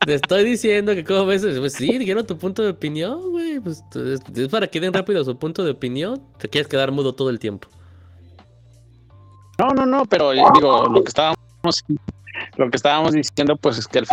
Te 0.00 0.14
estoy 0.14 0.44
diciendo 0.44 0.94
que 0.94 1.04
como 1.04 1.26
ves, 1.26 1.44
pues 1.58 1.72
sí, 1.74 1.98
dijeron 1.98 2.26
tu 2.26 2.38
punto 2.38 2.62
de 2.62 2.70
opinión, 2.70 3.30
güey. 3.30 3.60
Pues 3.60 3.82
es 3.94 4.48
para 4.48 4.66
que 4.66 4.80
den 4.80 4.92
rápido 4.92 5.24
su 5.24 5.36
punto 5.38 5.64
de 5.64 5.72
opinión. 5.72 6.22
Te 6.38 6.48
quieres 6.48 6.68
quedar 6.68 6.92
mudo 6.92 7.14
todo 7.14 7.30
el 7.30 7.38
tiempo. 7.38 7.68
No, 9.58 9.68
no, 9.70 9.86
no, 9.86 10.04
pero 10.04 10.32
digo, 10.32 10.86
lo 10.86 11.02
que 11.02 11.08
estábamos, 11.08 11.84
lo 12.56 12.70
que 12.70 12.76
estábamos 12.76 13.12
diciendo, 13.12 13.56
pues 13.56 13.78
es 13.78 13.88
que 13.88 14.00
al 14.00 14.06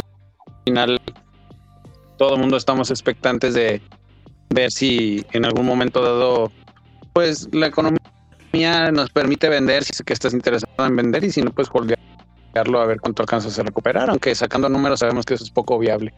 final 0.66 1.02
todo 2.18 2.36
el 2.36 2.40
mundo 2.40 2.56
estamos 2.56 2.90
expectantes 2.90 3.54
de 3.54 3.82
ver 4.50 4.72
si 4.72 5.26
en 5.34 5.44
algún 5.46 5.66
momento 5.66 6.02
dado, 6.02 6.52
pues 7.12 7.50
la 7.52 7.68
economía 7.68 8.00
nos 8.94 9.10
permite 9.10 9.50
vender, 9.50 9.84
si 9.84 9.92
es 9.92 10.02
que 10.02 10.14
estás 10.14 10.34
interesado 10.34 10.86
en 10.86 10.96
vender 10.96 11.24
y 11.26 11.32
si 11.32 11.42
no, 11.42 11.52
pues 11.52 11.70
colgar 11.70 12.00
a 12.54 12.86
ver 12.86 13.00
cuánto 13.00 13.24
alcanza 13.24 13.62
a 13.62 13.64
recuperar, 13.64 14.10
aunque 14.10 14.34
sacando 14.36 14.70
números 14.70 15.00
sabemos 15.00 15.26
que 15.26 15.34
eso 15.34 15.44
es 15.44 15.52
poco 15.52 15.80
viable. 15.80 16.14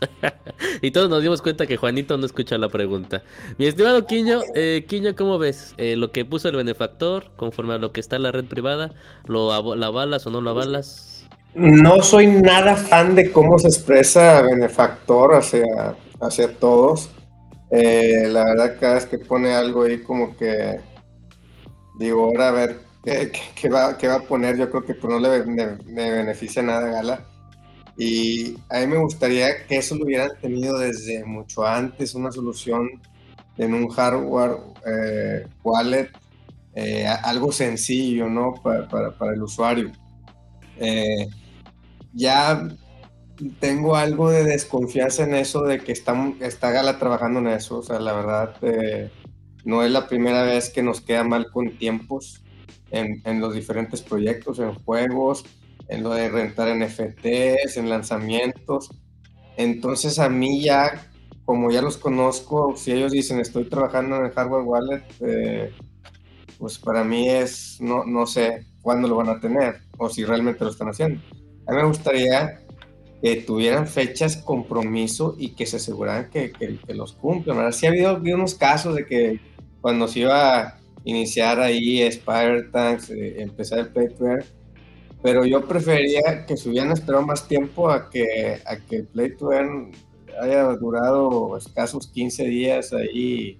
y 0.82 0.90
todos 0.92 1.10
nos 1.10 1.22
dimos 1.22 1.42
cuenta 1.42 1.66
que 1.66 1.76
Juanito 1.76 2.16
no 2.16 2.26
escucha 2.26 2.56
la 2.58 2.68
pregunta. 2.68 3.22
Mi 3.58 3.66
estimado 3.66 4.06
Quiño, 4.06 4.40
eh, 4.54 4.84
Quiño, 4.88 5.14
¿cómo 5.14 5.38
ves? 5.38 5.74
Eh, 5.76 5.96
lo 5.96 6.10
que 6.12 6.24
puso 6.24 6.48
el 6.48 6.56
benefactor, 6.56 7.30
conforme 7.36 7.74
a 7.74 7.78
lo 7.78 7.92
que 7.92 8.00
está 8.00 8.16
en 8.16 8.22
la 8.22 8.32
red 8.32 8.44
privada, 8.44 8.92
¿lo 9.26 9.76
la 9.76 9.90
balas 9.90 10.26
o 10.26 10.30
no 10.30 10.40
lo 10.40 10.54
balas? 10.54 11.26
No 11.54 12.02
soy 12.02 12.28
nada 12.28 12.76
fan 12.76 13.14
de 13.14 13.32
cómo 13.32 13.58
se 13.58 13.68
expresa 13.68 14.40
benefactor 14.42 15.34
hacia, 15.34 15.96
hacia 16.20 16.54
todos. 16.56 17.10
Eh, 17.70 18.28
la 18.28 18.44
verdad, 18.44 18.76
cada 18.80 18.94
vez 18.94 19.06
que 19.06 19.18
pone 19.18 19.52
algo 19.54 19.82
ahí 19.82 20.02
como 20.02 20.36
que 20.36 20.80
digo, 21.98 22.24
ahora 22.24 22.48
a 22.48 22.52
ver 22.52 22.89
qué, 23.02 23.68
va, 23.68 23.96
qué 23.96 24.08
va 24.08 24.16
a 24.16 24.22
poner, 24.22 24.56
yo 24.56 24.70
creo 24.70 24.84
que 24.84 24.94
pues, 24.94 25.12
no 25.12 25.18
le, 25.18 25.44
me 25.44 26.10
beneficia 26.10 26.62
nada 26.62 26.88
a 26.88 26.92
Gala. 26.92 27.26
Y 27.96 28.56
a 28.70 28.80
mí 28.80 28.86
me 28.86 28.96
gustaría 28.96 29.66
que 29.66 29.76
eso 29.76 29.94
lo 29.94 30.04
hubieran 30.04 30.30
tenido 30.40 30.78
desde 30.78 31.22
mucho 31.24 31.66
antes, 31.66 32.14
una 32.14 32.32
solución 32.32 32.88
en 33.58 33.74
un 33.74 33.88
hardware 33.88 34.56
eh, 34.86 35.46
wallet, 35.62 36.10
eh, 36.74 37.06
algo 37.06 37.52
sencillo, 37.52 38.26
¿no? 38.28 38.54
Para, 38.62 38.88
para, 38.88 39.34
el 39.34 39.42
usuario. 39.42 39.92
Eh, 40.78 41.28
ya 42.14 42.68
tengo 43.58 43.96
algo 43.96 44.30
de 44.30 44.44
desconfianza 44.44 45.24
en 45.24 45.34
eso 45.34 45.62
de 45.62 45.80
que 45.80 45.92
está, 45.92 46.32
está 46.40 46.70
Gala 46.70 46.98
trabajando 46.98 47.40
en 47.40 47.48
eso. 47.48 47.80
O 47.80 47.82
sea, 47.82 47.98
la 48.00 48.14
verdad, 48.14 48.56
no 49.66 49.82
es 49.82 49.90
la 49.90 50.08
primera 50.08 50.42
vez 50.44 50.70
que 50.70 50.82
nos 50.82 51.02
queda 51.02 51.22
mal 51.24 51.50
con 51.50 51.76
tiempos 51.76 52.42
en, 52.90 53.22
en 53.24 53.40
los 53.40 53.54
diferentes 53.54 54.02
proyectos, 54.02 54.58
en 54.58 54.74
juegos, 54.74 55.44
en 55.88 56.02
lo 56.02 56.10
de 56.10 56.28
rentar 56.28 56.74
NFTs, 56.76 57.76
en 57.76 57.88
lanzamientos. 57.88 58.90
Entonces 59.56 60.18
a 60.18 60.28
mí 60.28 60.62
ya, 60.62 61.08
como 61.44 61.70
ya 61.70 61.82
los 61.82 61.96
conozco, 61.96 62.76
si 62.76 62.92
ellos 62.92 63.12
dicen 63.12 63.40
estoy 63.40 63.64
trabajando 63.64 64.16
en 64.16 64.26
el 64.26 64.30
hardware 64.32 64.64
wallet, 64.64 65.02
eh, 65.20 65.72
pues 66.58 66.78
para 66.78 67.04
mí 67.04 67.28
es, 67.28 67.78
no, 67.80 68.04
no 68.04 68.26
sé 68.26 68.66
cuándo 68.82 69.08
lo 69.08 69.16
van 69.16 69.30
a 69.30 69.40
tener 69.40 69.80
o 69.98 70.08
si 70.08 70.24
realmente 70.24 70.64
lo 70.64 70.70
están 70.70 70.88
haciendo. 70.88 71.20
A 71.66 71.72
mí 71.72 71.76
me 71.78 71.86
gustaría 71.86 72.60
que 73.22 73.36
tuvieran 73.36 73.86
fechas, 73.86 74.36
compromiso 74.38 75.36
y 75.38 75.50
que 75.50 75.66
se 75.66 75.76
aseguraran 75.76 76.30
que, 76.30 76.52
que, 76.52 76.94
los 76.94 77.12
cumplan. 77.12 77.58
Ahora 77.58 77.72
sí 77.72 77.86
ha 77.86 77.90
habido, 77.90 78.16
unos 78.16 78.54
casos 78.54 78.94
de 78.94 79.04
que 79.04 79.40
cuando 79.80 80.08
se 80.08 80.20
iba 80.20 80.79
iniciar 81.04 81.60
ahí 81.60 82.10
Spire 82.10 82.64
Tanks, 82.64 83.10
eh, 83.10 83.42
empezar 83.42 83.80
el 83.80 83.88
Play 83.88 84.08
pero 85.22 85.44
yo 85.44 85.66
preferiría 85.66 86.46
que 86.46 86.56
se 86.56 86.68
hubieran 86.70 86.92
esperado 86.92 87.26
más 87.26 87.46
tiempo 87.46 87.90
a 87.90 88.08
que, 88.08 88.60
a 88.64 88.76
que 88.76 88.96
el 88.96 89.06
Play 89.06 89.36
to 89.36 89.52
Earn 89.52 89.92
haya 90.40 90.64
durado 90.76 91.56
escasos 91.58 92.06
15 92.08 92.44
días 92.44 92.92
ahí 92.92 93.58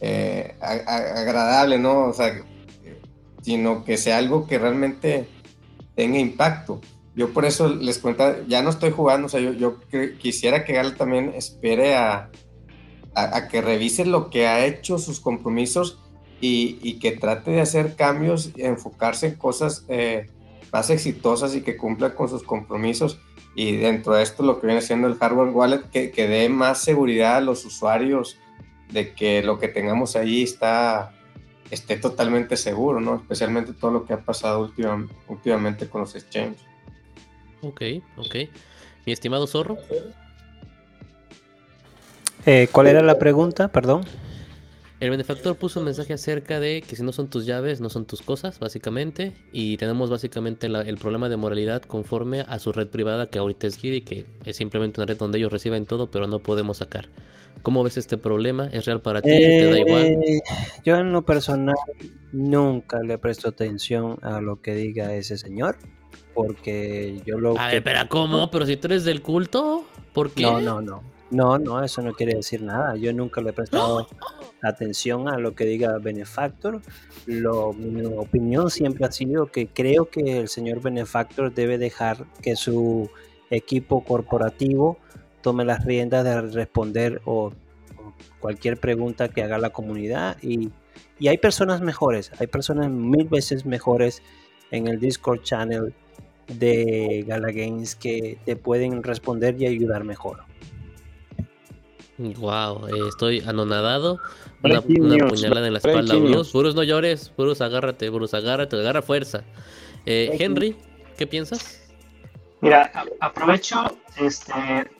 eh, 0.00 0.54
agradable, 0.60 1.78
¿no? 1.78 2.06
O 2.06 2.12
sea, 2.12 2.44
sino 3.42 3.84
que 3.84 3.96
sea 3.96 4.18
algo 4.18 4.46
que 4.46 4.58
realmente 4.58 5.28
tenga 5.94 6.18
impacto. 6.18 6.80
Yo 7.14 7.32
por 7.32 7.44
eso 7.44 7.68
les 7.68 7.98
cuento, 7.98 8.44
ya 8.46 8.62
no 8.62 8.70
estoy 8.70 8.90
jugando, 8.90 9.26
o 9.26 9.28
sea, 9.28 9.40
yo, 9.40 9.52
yo 9.52 9.78
quisiera 10.18 10.64
que 10.64 10.74
Gal 10.74 10.96
también 10.96 11.32
espere 11.34 11.94
a, 11.94 12.30
a, 13.14 13.48
que 13.48 13.62
revise 13.62 14.04
lo 14.04 14.28
que 14.28 14.46
ha 14.46 14.66
hecho, 14.66 14.98
sus 14.98 15.20
compromisos 15.20 16.02
y, 16.40 16.78
y, 16.82 16.98
que 16.98 17.12
trate 17.12 17.50
de 17.50 17.60
hacer 17.60 17.96
cambios 17.96 18.50
y 18.54 18.62
enfocarse 18.62 19.28
en 19.28 19.34
cosas 19.36 19.84
eh, 19.88 20.28
más 20.72 20.90
exitosas 20.90 21.54
y 21.54 21.62
que 21.62 21.76
cumplan 21.76 22.12
con 22.12 22.28
sus 22.28 22.42
compromisos. 22.42 23.18
Y 23.54 23.76
dentro 23.76 24.14
de 24.14 24.22
esto 24.22 24.42
lo 24.42 24.60
que 24.60 24.66
viene 24.66 24.82
siendo 24.82 25.08
el 25.08 25.16
hardware 25.16 25.48
wallet, 25.48 25.90
que, 25.90 26.10
que 26.10 26.28
dé 26.28 26.48
más 26.48 26.82
seguridad 26.82 27.36
a 27.36 27.40
los 27.40 27.64
usuarios 27.64 28.36
de 28.92 29.14
que 29.14 29.42
lo 29.42 29.58
que 29.58 29.68
tengamos 29.68 30.14
ahí 30.14 30.42
está 30.42 31.12
esté 31.70 31.96
totalmente 31.96 32.56
seguro, 32.56 33.00
¿no? 33.00 33.16
Especialmente 33.16 33.72
todo 33.72 33.90
lo 33.90 34.04
que 34.04 34.12
ha 34.12 34.20
pasado 34.20 34.70
últimamente 35.28 35.88
con 35.88 36.02
los 36.02 36.14
exchanges. 36.14 36.60
Ok, 37.62 37.82
ok. 38.16 38.36
Mi 39.04 39.12
estimado 39.12 39.46
Zorro. 39.46 39.78
Eh, 42.44 42.68
¿Cuál 42.70 42.86
era 42.88 43.02
la 43.02 43.18
pregunta? 43.18 43.68
Perdón. 43.68 44.04
El 44.98 45.10
benefactor 45.10 45.56
puso 45.56 45.80
un 45.80 45.84
mensaje 45.84 46.14
acerca 46.14 46.58
de 46.58 46.82
que 46.82 46.96
si 46.96 47.02
no 47.02 47.12
son 47.12 47.28
tus 47.28 47.44
llaves, 47.44 47.82
no 47.82 47.90
son 47.90 48.06
tus 48.06 48.22
cosas, 48.22 48.58
básicamente. 48.58 49.34
Y 49.52 49.76
tenemos 49.76 50.08
básicamente 50.08 50.68
el 50.68 50.96
problema 50.96 51.28
de 51.28 51.36
moralidad 51.36 51.82
conforme 51.82 52.40
a 52.40 52.58
su 52.58 52.72
red 52.72 52.88
privada 52.88 53.28
que 53.28 53.38
ahorita 53.38 53.66
es 53.66 53.76
Giri, 53.76 54.00
que 54.00 54.24
es 54.46 54.56
simplemente 54.56 54.98
una 54.98 55.06
red 55.06 55.18
donde 55.18 55.36
ellos 55.36 55.52
reciben 55.52 55.84
todo, 55.84 56.10
pero 56.10 56.26
no 56.26 56.38
podemos 56.38 56.78
sacar. 56.78 57.10
¿Cómo 57.62 57.82
ves 57.84 57.98
este 57.98 58.16
problema? 58.16 58.68
¿Es 58.72 58.86
real 58.86 59.02
para 59.02 59.20
ti? 59.20 59.28
¿Te 59.28 59.70
da 59.70 59.78
igual? 59.78 60.04
Eh, 60.04 60.40
yo 60.84 60.96
en 60.96 61.12
lo 61.12 61.22
personal 61.26 61.76
nunca 62.32 63.02
le 63.02 63.18
presto 63.18 63.48
atención 63.48 64.18
a 64.22 64.40
lo 64.40 64.62
que 64.62 64.74
diga 64.74 65.14
ese 65.14 65.36
señor. 65.36 65.76
Porque 66.32 67.20
yo 67.26 67.38
lo... 67.38 67.58
A 67.58 67.68
ver, 67.68 67.82
pero 67.82 68.00
¿cómo? 68.08 68.50
¿Pero 68.50 68.66
si 68.66 68.76
tú 68.76 68.88
eres 68.88 69.04
del 69.04 69.20
culto? 69.20 69.84
¿Por 70.12 70.30
qué? 70.30 70.42
No, 70.42 70.60
no, 70.60 70.80
no. 70.80 71.15
No, 71.30 71.58
no, 71.58 71.82
eso 71.82 72.02
no 72.02 72.12
quiere 72.12 72.34
decir 72.34 72.62
nada. 72.62 72.96
Yo 72.96 73.12
nunca 73.12 73.40
le 73.40 73.50
he 73.50 73.52
prestado 73.52 74.06
atención 74.62 75.28
a 75.28 75.38
lo 75.38 75.54
que 75.54 75.64
diga 75.64 75.98
Benefactor. 75.98 76.80
Lo, 77.26 77.72
mi 77.72 78.04
opinión 78.04 78.70
siempre 78.70 79.06
ha 79.06 79.12
sido 79.12 79.46
que 79.46 79.66
creo 79.66 80.08
que 80.08 80.38
el 80.38 80.48
señor 80.48 80.80
Benefactor 80.80 81.52
debe 81.52 81.78
dejar 81.78 82.26
que 82.42 82.54
su 82.56 83.10
equipo 83.50 84.04
corporativo 84.04 84.98
tome 85.40 85.64
las 85.64 85.84
riendas 85.84 86.24
de 86.24 86.40
responder 86.40 87.20
o, 87.24 87.52
cualquier 88.40 88.78
pregunta 88.78 89.28
que 89.28 89.42
haga 89.42 89.58
la 89.58 89.70
comunidad. 89.70 90.36
Y, 90.42 90.70
y 91.18 91.28
hay 91.28 91.38
personas 91.38 91.80
mejores, 91.80 92.30
hay 92.38 92.46
personas 92.46 92.90
mil 92.90 93.28
veces 93.28 93.66
mejores 93.66 94.22
en 94.70 94.86
el 94.86 95.00
Discord 95.00 95.42
channel 95.42 95.94
de 96.46 97.24
Gala 97.26 97.50
Games 97.50 97.96
que 97.96 98.38
te 98.44 98.56
pueden 98.56 99.02
responder 99.02 99.60
y 99.60 99.66
ayudar 99.66 100.04
mejor. 100.04 100.45
Wow, 102.18 102.88
eh, 102.88 103.08
estoy 103.08 103.40
anonadado. 103.46 104.18
Una, 104.62 104.80
puñalada 104.80 105.66
en 105.66 105.72
la 105.74 105.78
espalda, 105.78 106.14
Bruce. 106.16 106.56
Bruce, 106.56 106.74
no 106.74 106.82
llores. 106.82 107.32
Bruce, 107.36 107.62
agárrate, 107.62 108.08
Bruce, 108.08 108.36
agárrate, 108.36 108.76
agarra 108.76 109.02
fuerza. 109.02 109.44
Eh, 110.06 110.36
Henry, 110.38 110.76
¿qué 111.18 111.26
piensas? 111.26 111.82
Mira, 112.62 112.90
aprovecho 113.20 113.98
este, 114.16 114.52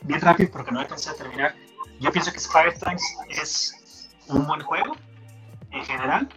bien 0.03 0.21
rápido 0.21 0.51
porque 0.53 0.73
no 0.73 0.81
alcancé 0.81 1.11
a 1.11 1.15
terminar. 1.15 1.55
Yo 2.01 2.13
pienso 2.13 2.31
que 2.31 2.39
Spire 2.39 2.73
Tanks 2.79 3.03
es 3.31 4.11
un 4.29 4.47
buen 4.47 4.61
juego 4.61 4.95
en 5.71 5.85
general. 5.85 6.29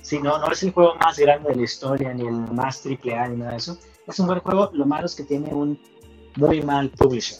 Si 0.00 0.20
no, 0.20 0.38
no 0.38 0.52
es 0.52 0.62
el 0.62 0.70
juego 0.70 0.94
más 0.94 1.18
grande 1.18 1.50
de 1.50 1.56
la 1.56 1.62
historia, 1.62 2.14
ni 2.14 2.26
el 2.26 2.32
más 2.52 2.82
triple 2.82 3.16
A, 3.16 3.28
ni 3.28 3.38
nada 3.38 3.50
de 3.50 3.56
eso. 3.56 3.78
Es 4.06 4.18
un 4.20 4.28
buen 4.28 4.38
juego. 4.38 4.70
Lo 4.72 4.86
malo 4.86 5.06
es 5.06 5.14
que 5.16 5.24
tiene 5.24 5.52
un 5.52 5.78
muy 6.36 6.62
mal 6.62 6.88
publisher 6.90 7.38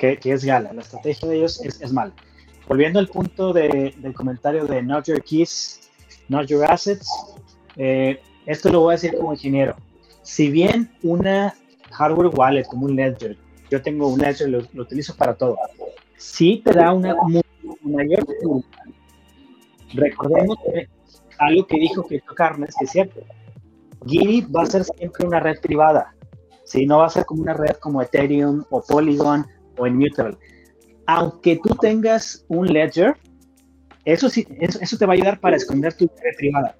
que, 0.00 0.32
es 0.32 0.44
Gala. 0.44 0.72
La 0.72 0.80
estrategia 0.80 1.28
de 1.28 1.36
ellos 1.36 1.60
es, 1.64 1.80
es 1.80 1.92
mala. 1.92 2.12
Volviendo 2.66 2.98
al 2.98 3.08
punto 3.08 3.52
del 3.52 4.14
comentario 4.14 4.64
de 4.64 4.82
Not 4.82 5.06
Your 5.06 5.22
Keys, 5.22 5.90
Not 6.28 6.46
Your 6.46 6.64
Assets, 6.64 7.08
eh, 7.76 8.20
esto 8.46 8.70
lo 8.70 8.80
voy 8.80 8.92
a 8.92 8.96
decir 8.96 9.14
como 9.16 9.32
ingeniero. 9.32 9.76
Si 10.22 10.50
bien 10.50 10.90
una 11.02 11.54
hardware 11.90 12.28
wallet 12.28 12.64
como 12.64 12.86
un 12.86 12.96
Ledger, 12.96 13.36
yo 13.70 13.82
tengo 13.82 14.08
un 14.08 14.20
Ledger, 14.20 14.48
lo, 14.48 14.62
lo 14.72 14.82
utilizo 14.82 15.16
para 15.16 15.34
todo, 15.34 15.56
sí 16.16 16.62
te 16.64 16.72
da 16.72 16.92
una, 16.92 17.14
mayor 17.82 18.24
Recordemos 19.92 20.56
que 20.64 20.88
algo 21.38 21.66
que 21.66 21.76
dijo 21.76 22.04
Cristo 22.04 22.34
Carnes, 22.34 22.74
que 22.78 22.84
es 22.84 22.90
cierto, 22.92 23.20
Giri 24.06 24.42
va 24.42 24.62
a 24.62 24.66
ser 24.66 24.84
siempre 24.84 25.26
una 25.26 25.40
red 25.40 25.60
privada, 25.60 26.14
¿sí? 26.64 26.86
no 26.86 26.98
va 26.98 27.06
a 27.06 27.10
ser 27.10 27.24
como 27.24 27.42
una 27.42 27.54
red 27.54 27.76
como 27.80 28.00
Ethereum 28.00 28.64
o 28.70 28.80
Polygon 28.82 29.44
o 29.80 29.86
en 29.86 29.96
Mutual. 29.96 30.38
Aunque 31.06 31.58
tú 31.62 31.74
tengas 31.80 32.44
un 32.48 32.66
ledger, 32.66 33.16
eso 34.04 34.28
sí, 34.28 34.46
eso, 34.60 34.96
te 34.96 35.06
va 35.06 35.12
a 35.12 35.16
ayudar 35.16 35.40
para 35.40 35.56
esconder 35.56 35.94
tu 35.94 36.08
privada. 36.36 36.76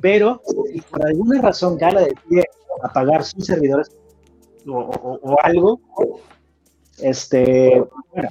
Pero 0.00 0.40
si 0.72 0.80
por 0.80 1.06
alguna 1.06 1.40
razón 1.40 1.76
Gala 1.76 2.02
decide 2.02 2.44
apagar 2.82 3.24
sus 3.24 3.46
servidores 3.46 3.90
o, 4.66 5.36
algo, 5.42 5.80
este, 6.98 7.82
bueno, 8.12 8.28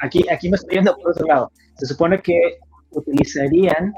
aquí, 0.00 0.24
aquí 0.30 0.48
me 0.48 0.56
estoy 0.56 0.76
yendo 0.76 0.96
por 0.96 1.12
otro 1.12 1.26
lado. 1.26 1.50
Se 1.76 1.86
supone 1.86 2.20
que 2.20 2.58
utilizarían 2.90 3.94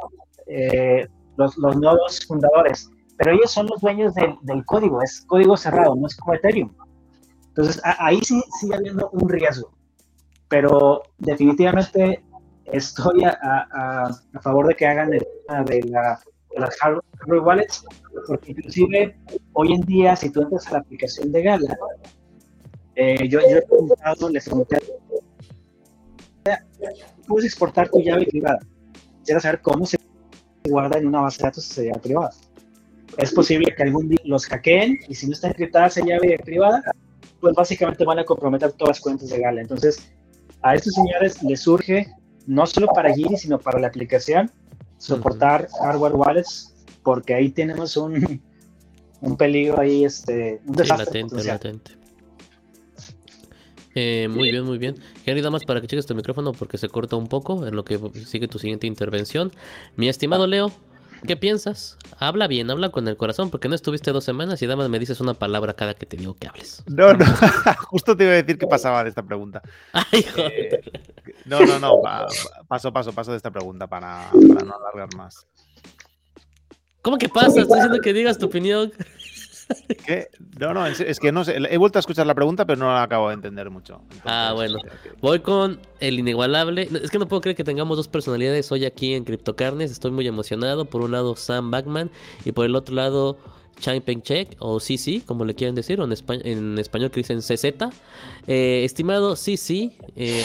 eh, 0.47 1.07
los, 1.37 1.57
los 1.59 1.77
nodos 1.77 2.25
fundadores, 2.27 2.91
pero 3.17 3.33
ellos 3.33 3.51
son 3.51 3.67
los 3.67 3.81
dueños 3.81 4.15
del, 4.15 4.35
del, 4.43 4.65
código, 4.65 5.03
es 5.03 5.23
código 5.23 5.57
cerrado, 5.57 5.95
no 5.95 6.07
es 6.07 6.17
como 6.17 6.35
Ethereum. 6.35 6.71
Entonces, 7.53 7.83
ahí 7.85 8.19
sí 8.23 8.43
sigue 8.59 8.75
habiendo 8.75 9.11
un 9.11 9.29
riesgo, 9.29 9.73
pero 10.49 11.03
definitivamente 11.19 12.25
estoy 12.65 13.25
a, 13.25 14.09
favor 14.41 14.69
de 14.69 14.75
que 14.75 14.87
hagan 14.87 15.13
el 15.13 15.27
tema 15.47 15.63
de 15.65 15.83
la 15.83 16.19
de 16.55 16.61
las 16.61 16.77
hardware 16.79 17.41
wallets, 17.43 17.85
porque 18.27 18.53
inclusive 18.53 19.17
hoy 19.53 19.73
en 19.73 19.81
día, 19.83 20.17
si 20.17 20.31
tú 20.31 20.43
entras 20.43 20.67
a 20.69 20.73
la 20.73 20.79
aplicación 20.79 21.33
de 21.33 21.43
Gala, 21.43 21.77
eh, 22.95 23.29
yo, 23.29 23.41
yo 23.41 23.57
he 23.57 23.63
preguntado, 23.63 24.29
les 24.29 24.45
pregunté, 24.45 24.79
puedes 27.27 27.47
exportar 27.47 27.89
tu 27.89 28.01
llave 28.01 28.27
privada. 28.27 28.59
Quisiera 29.21 29.41
saber 29.41 29.61
cómo 29.61 29.87
se 29.87 29.99
guarda 30.65 30.99
en 30.99 31.07
una 31.07 31.21
base 31.21 31.39
de 31.39 31.45
datos 31.45 31.81
privada. 32.03 32.31
Es 33.19 33.33
posible 33.33 33.75
que 33.77 33.83
algún 33.83 34.09
día 34.09 34.21
los 34.25 34.47
hackeen 34.47 34.99
y 35.09 35.15
si 35.15 35.27
no 35.27 35.33
está 35.33 35.49
encriptada 35.49 35.87
esa 35.87 36.05
llave 36.05 36.39
privada, 36.45 36.83
pues 37.43 37.57
básicamente 37.57 38.05
van 38.05 38.21
a 38.21 38.25
comprometer 38.25 38.71
todas 38.73 38.97
las 38.97 39.01
cuentas 39.01 39.29
de 39.29 39.41
Gala. 39.41 39.61
Entonces, 39.61 40.09
a 40.63 40.77
estos 40.77 40.95
señores 40.95 41.43
les 41.43 41.61
surge, 41.61 42.07
no 42.47 42.65
solo 42.67 42.87
para 42.95 43.13
Giri, 43.13 43.37
sino 43.37 43.59
para 43.59 43.81
la 43.81 43.89
aplicación, 43.89 44.49
soportar 44.99 45.69
hardware 45.81 46.15
wallets, 46.15 46.73
porque 47.03 47.35
ahí 47.35 47.51
tenemos 47.51 47.97
un, 47.97 48.41
un 49.21 49.37
peligro 49.37 49.81
ahí, 49.81 50.05
este, 50.05 50.61
un 50.65 50.77
desastre. 50.77 51.23
latente, 51.25 51.45
latente. 51.45 51.91
Eh, 53.97 54.29
muy 54.31 54.53
bien, 54.53 54.65
muy 54.65 54.79
bien. 54.79 54.95
Henry, 55.27 55.41
nada 55.41 55.51
más 55.51 55.65
para 55.65 55.81
que 55.81 55.89
cheques 55.89 56.07
tu 56.07 56.15
micrófono 56.15 56.53
porque 56.53 56.79
se 56.79 56.89
corta 56.89 57.17
un 57.17 57.27
poco 57.27 57.67
en 57.67 57.75
lo 57.75 57.85
que 57.85 57.99
sigue 58.25 58.47
tu 58.47 58.61
siguiente 58.61 58.87
intervención. 58.87 59.51
Mi 59.97 60.09
estimado 60.09 60.47
Leo, 60.47 60.71
¿qué 61.27 61.37
piensas? 61.37 61.97
Habla 62.19 62.47
bien, 62.47 62.71
habla 62.71 62.91
con 62.91 63.07
el 63.09 63.17
corazón 63.17 63.51
porque 63.51 63.69
no 63.69 63.75
estuviste 63.75 64.13
dos 64.13 64.25
semanas 64.25 64.61
y 64.63 64.67
nada 64.67 64.77
más 64.77 64.89
me 64.89 64.99
dices 64.99 65.21
una 65.21 65.35
palabra 65.35 65.75
cada 65.75 65.95
que 65.95 66.07
te 66.07 66.17
digo 66.17 66.35
que 66.35 66.49
hables. 66.49 66.83
No, 66.87 67.13
no, 67.15 67.25
justo 67.89 68.17
te 68.17 68.25
iba 68.25 68.33
a 68.33 68.37
decir 68.37 68.59
qué 68.59 68.67
pasaba 68.67 69.03
de 69.03 69.09
esta 69.11 69.23
pregunta. 69.23 69.63
Ay, 69.93 70.23
joder. 70.23 70.53
Eh, 70.75 70.93
no, 71.45 71.61
no, 71.65 71.79
no, 71.79 72.01
pa- 72.03 72.27
pa- 72.27 72.65
paso, 72.69 72.93
paso, 72.93 73.13
paso 73.13 73.31
de 73.33 73.37
esta 73.37 73.51
pregunta 73.51 73.87
para, 73.87 74.31
para 74.49 74.65
no 74.65 74.75
alargar 74.77 75.15
más. 75.17 75.47
¿Cómo 77.03 77.19
que 77.19 77.29
pasa? 77.29 77.61
Estoy 77.63 77.79
diciendo 77.79 77.99
que 78.01 78.13
digas 78.13 78.39
tu 78.39 78.47
opinión. 78.47 78.93
¿Qué? 80.07 80.29
No, 80.59 80.75
no, 80.75 80.87
es, 80.87 81.01
es 81.01 81.19
que 81.21 81.33
no 81.33 81.45
sé, 81.45 81.57
he 81.57 81.77
vuelto 81.79 81.99
a 81.99 82.01
escuchar 82.01 82.27
la 82.27 82.35
pregunta, 82.35 82.65
pero 82.67 82.79
no 82.79 82.87
la 82.93 83.03
acabo 83.03 83.29
de 83.29 83.35
entender 83.35 83.71
mucho. 83.71 84.01
Entonces, 84.03 84.23
Ah, 84.25 84.53
bueno. 84.55 84.79
eh, 84.79 85.13
Voy 85.21 85.41
con 85.41 85.81
el 86.01 86.19
inigualable. 86.19 86.89
Es 87.03 87.11
que 87.11 87.19
no 87.19 87.27
puedo 87.29 87.41
creer 87.41 87.57
que 87.57 87.65
tengamos 87.65 87.97
dos 87.97 88.09
personalidades 88.09 88.71
hoy 88.73 88.85
aquí 88.85 89.15
en 89.15 89.25
Cryptocarnes. 89.25 89.91
Estoy 89.91 90.11
muy 90.11 90.27
emocionado. 90.27 90.85
Por 90.85 91.03
un 91.03 91.13
lado, 91.13 91.37
Sam 91.37 91.71
Backman 91.71 92.11
y 92.45 92.53
por 92.53 92.67
el 92.67 92.75
otro 92.77 92.95
lado, 92.95 93.39
Chang 93.81 94.01
Peng 94.03 94.23
Chek 94.23 94.57
o 94.61 94.79
CC, 94.81 95.23
como 95.27 95.45
le 95.45 95.55
quieren 95.55 95.75
decir, 95.75 96.01
o 96.01 96.05
en, 96.05 96.11
espa- 96.13 96.41
en 96.45 96.79
español 96.79 97.11
que 97.11 97.21
dicen 97.21 97.41
CZ. 97.41 97.65
Eh, 98.47 98.83
estimado 98.85 99.35
CC, 99.37 99.93
eh, 100.17 100.45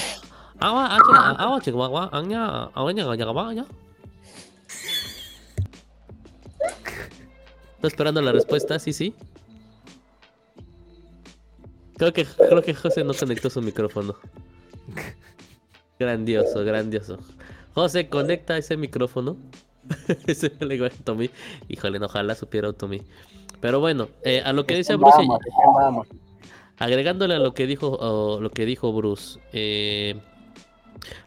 Estoy 7.77 7.89
esperando 7.89 8.21
la 8.21 8.31
respuesta, 8.31 8.79
sí, 8.79 8.91
sí. 8.91 9.13
Creo 11.97 12.11
que, 12.11 12.25
creo 12.25 12.61
que 12.63 12.73
José 12.73 13.03
no 13.03 13.13
conectó 13.13 13.49
su 13.51 13.61
micrófono. 13.61 14.15
Grandioso, 15.99 16.63
grandioso. 16.63 17.17
José, 17.73 18.09
conecta 18.09 18.57
ese 18.57 18.77
micrófono. 18.77 19.37
ese 20.27 20.51
le 20.59 20.73
digo 20.75 20.85
a 20.85 20.89
Tommy. 20.89 21.29
Híjole, 21.67 21.99
no, 21.99 22.05
ojalá 22.07 22.35
supiera 22.35 22.71
Tommy. 22.73 23.01
Pero 23.61 23.79
bueno, 23.79 24.09
eh, 24.23 24.41
a 24.43 24.53
lo 24.53 24.65
que 24.65 24.75
decía 24.75 24.95
Bruce, 24.95 25.17
Vamos, 25.17 25.39
vamos. 25.75 26.07
agregándole 26.77 27.35
a 27.35 27.39
lo 27.39 27.53
que 27.53 27.65
dijo, 27.65 27.91
o 27.99 28.39
lo 28.39 28.51
que 28.51 28.65
dijo 28.65 28.93
Bruce, 28.93 29.39
eh, 29.53 30.19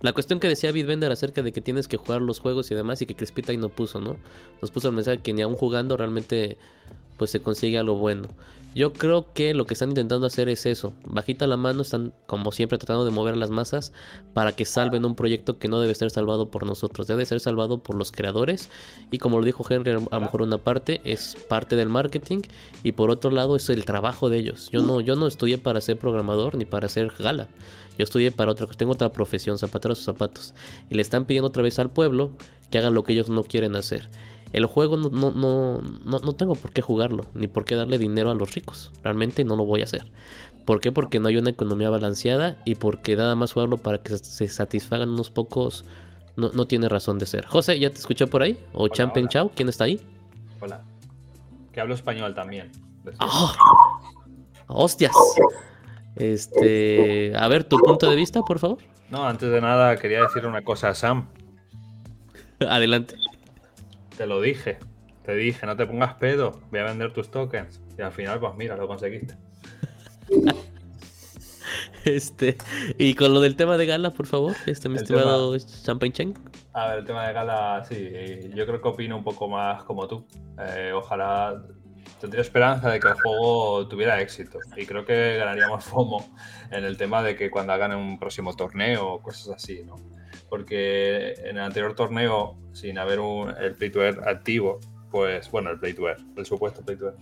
la 0.01 0.13
cuestión 0.13 0.41
que 0.41 0.49
decía 0.49 0.73
Bitbender 0.73 1.13
acerca 1.13 1.43
de 1.43 1.53
que 1.53 1.61
tienes 1.61 1.89
que 1.89 1.97
jugar 1.97 2.23
los 2.23 2.41
juegos 2.41 2.71
y 2.71 2.75
demás, 2.75 3.01
y 3.03 3.07
que 3.07 3.15
Crispita 3.15 3.53
ahí 3.53 3.59
no 3.59 3.69
puso, 3.69 4.01
¿no? 4.01 4.17
Nos 4.61 4.71
puso 4.71 4.89
el 4.89 4.95
mensaje 4.95 5.19
que 5.19 5.33
ni 5.33 5.43
aún 5.43 5.57
jugando 5.57 5.97
realmente 5.97 6.57
pues 7.17 7.31
se 7.31 7.41
consigue 7.41 7.79
algo 7.79 7.97
bueno. 7.97 8.29
Yo 8.73 8.93
creo 8.93 9.33
que 9.33 9.53
lo 9.53 9.67
que 9.67 9.75
están 9.75 9.89
intentando 9.89 10.27
hacer 10.27 10.49
es 10.49 10.65
eso. 10.65 10.93
Bajita 11.05 11.49
la 11.49 11.57
mano, 11.57 11.83
están 11.83 12.13
como 12.27 12.53
siempre 12.53 12.79
tratando 12.79 13.05
de 13.05 13.11
mover 13.11 13.37
las 13.37 13.51
masas 13.51 13.93
para 14.33 14.53
que 14.53 14.65
salven 14.65 15.05
un 15.05 15.17
proyecto 15.17 15.59
que 15.59 15.67
no 15.67 15.81
debe 15.81 15.95
ser 15.97 16.11
salvado 16.11 16.51
por 16.51 16.65
nosotros, 16.65 17.09
debe 17.09 17.27
ser 17.27 17.41
salvado 17.41 17.79
por 17.79 17.97
los 17.97 18.13
creadores. 18.13 18.71
Y 19.11 19.19
como 19.19 19.41
lo 19.41 19.45
dijo 19.45 19.67
Henry, 19.69 19.91
a 19.91 19.95
lo 19.95 20.21
mejor 20.21 20.43
una 20.43 20.59
parte 20.59 21.01
es 21.05 21.37
parte 21.49 21.75
del 21.75 21.89
marketing 21.89 22.43
y 22.85 22.93
por 22.93 23.11
otro 23.11 23.33
lado 23.33 23.57
es 23.57 23.69
el 23.71 23.85
trabajo 23.85 24.31
de 24.31 24.39
ellos. 24.39 24.71
Yo 24.71 24.83
no, 24.83 25.01
yo 25.01 25.17
no 25.17 25.27
estudié 25.27 25.59
para 25.59 25.81
ser 25.81 25.99
programador 25.99 26.55
ni 26.55 26.65
para 26.65 26.89
ser 26.89 27.13
gala. 27.19 27.49
Yo 27.99 28.05
estudié 28.05 28.31
para 28.31 28.53
otra, 28.53 28.69
tengo 28.69 28.93
otra 28.93 29.13
profesión, 29.13 29.59
zapatero 29.59 29.93
a 29.93 29.97
sus 29.97 30.05
zapatos. 30.05 30.55
Y 30.89 30.95
le 30.95 31.03
están 31.03 31.25
pidiendo 31.25 31.49
otra 31.49 31.65
vez 31.65 31.81
al 31.81 31.91
pueblo 31.91 32.31
que 32.71 32.79
hagan 32.79 32.95
lo 32.95 33.03
que 33.03 33.15
ellos 33.15 33.29
no 33.29 33.43
quieren 33.43 33.75
hacer. 33.75 34.09
El 34.53 34.67
juego 34.67 34.97
no, 34.97 35.11
no, 35.11 35.31
no, 35.31 35.81
no, 36.05 36.33
tengo 36.33 36.55
por 36.55 36.73
qué 36.73 36.83
jugarlo, 36.83 37.27
ni 37.35 37.47
por 37.47 37.65
qué 37.65 37.77
darle 37.77 37.99
dinero 37.99 38.31
a 38.31 38.35
los 38.35 38.55
ricos. 38.55 38.91
Realmente 39.03 39.45
no 39.45 39.57
lo 39.57 39.65
voy 39.65 39.83
a 39.83 39.85
hacer. 39.85 40.07
¿Por 40.65 40.81
qué? 40.81 40.93
Porque 40.93 41.21
no 41.21 41.29
hay 41.29 41.37
una 41.37 41.51
economía 41.51 41.89
balanceada 41.91 42.59
y 42.65 42.75
porque 42.75 43.17
nada 43.17 43.35
más 43.37 43.53
jugarlo 43.53 43.79
para 43.79 43.99
que 43.99 44.19
se 44.19 44.49
satisfagan 44.49 45.11
unos 45.11 45.31
pocos 45.31 45.85
no, 46.37 46.51
no 46.53 46.67
tiene 46.67 46.89
razón 46.89 47.19
de 47.19 47.27
ser. 47.27 47.47
José, 47.47 47.79
¿ya 47.79 47.91
te 47.91 47.99
escuché 47.99 48.27
por 48.27 48.43
ahí? 48.43 48.59
¿O 48.73 48.85
Hola, 48.85 48.93
Champen 48.93 49.25
hola. 49.25 49.31
Chao? 49.31 49.53
¿Quién 49.55 49.69
está 49.69 49.85
ahí? 49.85 50.01
Hola. 50.61 50.83
Que 51.73 51.81
hablo 51.81 51.95
español 51.95 52.35
también. 52.35 52.71
¡Ah! 53.19 53.53
¡Hostias! 54.67 55.15
Este, 56.17 57.33
a 57.37 57.49
ver, 57.49 57.65
tu 57.65 57.79
punto 57.79 58.11
de 58.11 58.17
vista, 58.17 58.43
por 58.43 58.59
favor. 58.59 58.79
No, 59.11 59.27
antes 59.27 59.51
de 59.51 59.61
nada 59.61 59.97
quería 59.97 60.23
decir 60.23 60.47
una 60.47 60.63
cosa 60.63 60.91
a 60.91 60.95
Sam. 60.95 61.29
Adelante. 62.61 63.15
Te 64.21 64.27
lo 64.27 64.39
dije. 64.39 64.77
Te 65.25 65.35
dije, 65.35 65.65
no 65.65 65.79
te 65.79 65.87
pongas 65.87 66.13
pedo. 66.17 66.61
Voy 66.71 66.81
a 66.81 66.85
vender 66.85 67.11
tus 67.11 67.31
tokens. 67.31 67.81
Y 67.97 68.03
al 68.03 68.13
final, 68.13 68.39
pues 68.39 68.55
mira, 68.55 68.77
lo 68.77 68.87
conseguiste. 68.87 69.35
Este, 72.05 72.57
y 72.99 73.15
con 73.15 73.33
lo 73.35 73.41
del 73.41 73.57
tema 73.57 73.77
de 73.77 73.87
gala, 73.87 74.11
por 74.11 74.27
favor, 74.27 74.57
este, 74.67 74.89
mi 74.89 74.97
El 74.97 75.03
estimado 75.03 75.57
Champagne 75.59 76.13
Cheng. 76.13 76.35
A 76.73 76.89
ver, 76.89 76.99
el 77.01 77.05
tema 77.05 77.27
de 77.27 77.33
gala, 77.35 77.85
sí, 77.87 78.11
yo 78.55 78.67
creo 78.67 78.81
que 78.81 78.89
opino 78.89 79.19
un 79.19 79.23
poco 79.23 79.49
más 79.49 79.85
como 79.85 80.09
tú. 80.09 80.27
Eh, 80.59 80.93
ojalá 80.95 81.63
tendría 82.19 82.41
esperanza 82.41 82.91
de 82.91 83.01
que 83.01 83.09
el 83.09 83.15
juego 83.15 83.87
tuviera 83.87 84.21
éxito. 84.21 84.59
Y 84.77 84.87
creo 84.87 85.05
que 85.05 85.37
ganaríamos 85.37 85.85
FOMO 85.87 86.27
en 86.71 86.85
el 86.85 86.97
tema 86.97 87.23
de 87.23 87.37
que 87.37 87.51
cuando 87.51 87.75
hagan 87.75 87.95
un 87.95 88.19
próximo 88.19 88.57
torneo 88.57 89.15
o 89.15 89.23
cosas 89.23 89.57
así, 89.57 89.85
¿no? 89.85 89.97
Porque 90.51 91.33
en 91.45 91.57
el 91.57 91.63
anterior 91.63 91.95
torneo, 91.95 92.59
sin 92.73 92.99
haber 92.99 93.21
un, 93.21 93.55
el 93.57 93.75
play 93.77 93.91
to 93.91 94.03
earn 94.03 94.29
activo, 94.29 94.81
pues, 95.11 95.51
bueno, 95.51 95.71
el 95.71 95.79
play 95.79 95.95
to 95.95 96.09
earn, 96.09 96.35
el 96.37 96.45
supuesto 96.45 96.85
play 96.85 96.97
to 96.97 97.07
earn, 97.07 97.17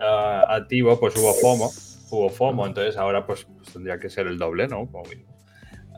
ah, 0.00 0.46
activo, 0.48 0.98
pues 0.98 1.14
hubo 1.16 1.32
FOMO. 1.34 1.70
Hubo 2.10 2.28
FOMO, 2.30 2.66
entonces 2.66 2.96
ahora 2.96 3.24
pues, 3.24 3.44
pues 3.44 3.72
tendría 3.72 4.00
que 4.00 4.10
ser 4.10 4.26
el 4.26 4.38
doble, 4.38 4.66
¿no? 4.66 4.90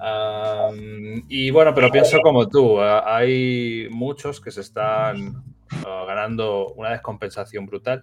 Am, 0.01 1.23
y 1.29 1.51
bueno, 1.51 1.73
pero 1.73 1.91
pienso 1.91 2.21
como 2.21 2.49
tú, 2.49 2.81
ah, 2.81 3.17
hay 3.17 3.87
muchos 3.91 4.41
que 4.41 4.51
se 4.51 4.61
están 4.61 5.45
ah, 5.87 6.05
ganando 6.07 6.75
una 6.75 6.91
descompensación 6.91 7.67
brutal, 7.67 8.01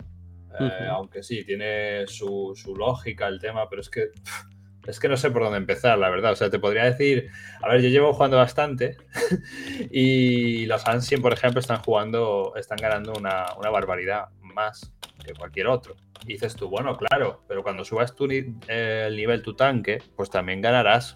eh, 0.60 0.64
Ujú. 0.64 0.92
aunque 0.92 1.22
sí, 1.22 1.44
tiene 1.44 2.08
su, 2.08 2.54
su 2.56 2.76
lógica 2.76 3.28
el 3.28 3.40
tema, 3.40 3.70
pero 3.70 3.82
es 3.82 3.90
que 3.90 4.08
pff, 4.08 4.59
es 4.90 5.00
que 5.00 5.08
no 5.08 5.18
sé 5.18 5.30
por 5.30 5.44
dónde 5.44 5.58
empezar, 5.58 5.98
la 5.98 6.10
verdad. 6.10 6.32
O 6.32 6.36
sea, 6.36 6.50
te 6.50 6.60
podría 6.60 6.84
decir, 6.84 7.30
a 7.62 7.70
ver, 7.70 7.82
yo 7.82 7.90
llevo 7.90 8.14
jugando 8.14 8.38
bastante 8.38 8.98
y 9.92 10.66
los 10.66 10.86
Ancient, 10.88 11.22
por 11.22 11.34
ejemplo, 11.34 11.60
están 11.60 11.80
jugando, 11.82 12.54
están 12.56 12.78
ganando 12.78 13.14
una, 13.14 13.46
una 13.58 13.70
barbaridad 13.70 14.30
más 14.42 14.92
que 15.24 15.34
cualquier 15.34 15.68
otro. 15.68 15.96
Y 16.24 16.34
dices 16.34 16.56
tú, 16.56 16.70
bueno, 16.70 16.98
claro, 16.98 17.44
pero 17.48 17.62
cuando 17.62 17.86
subas 17.86 18.16
tu 18.16 18.28
eh, 18.32 19.06
el 19.08 19.16
nivel 19.16 19.42
tu 19.42 19.56
tanque, 19.56 20.02
pues 20.16 20.30
también 20.30 20.62
ganarás 20.62 21.16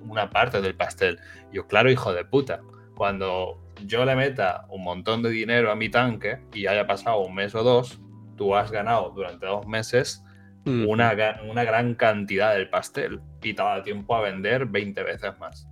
una 0.00 0.30
parte 0.30 0.60
del 0.60 0.74
pastel. 0.74 1.18
Yo, 1.52 1.66
claro, 1.66 1.90
hijo 1.90 2.12
de 2.12 2.24
puta, 2.24 2.60
cuando 2.96 3.60
yo 3.84 4.04
le 4.04 4.16
meta 4.16 4.66
un 4.68 4.82
montón 4.82 5.22
de 5.22 5.30
dinero 5.30 5.70
a 5.70 5.76
mi 5.76 5.88
tanque 5.88 6.40
y 6.52 6.66
haya 6.66 6.86
pasado 6.86 7.20
un 7.20 7.34
mes 7.34 7.54
o 7.54 7.62
dos, 7.62 8.00
tú 8.36 8.56
has 8.56 8.70
ganado 8.70 9.10
durante 9.10 9.46
dos 9.46 9.66
meses 9.66 10.24
Mm. 10.64 10.88
una, 10.88 11.40
una 11.50 11.64
gran 11.64 11.94
cantidad 11.94 12.54
del 12.54 12.70
pastel 12.70 13.20
y 13.42 13.52
te 13.54 13.62
da 13.62 13.82
tiempo 13.82 14.16
a 14.16 14.22
vender 14.22 14.66
20 14.66 15.02
veces 15.02 15.38
más. 15.38 15.68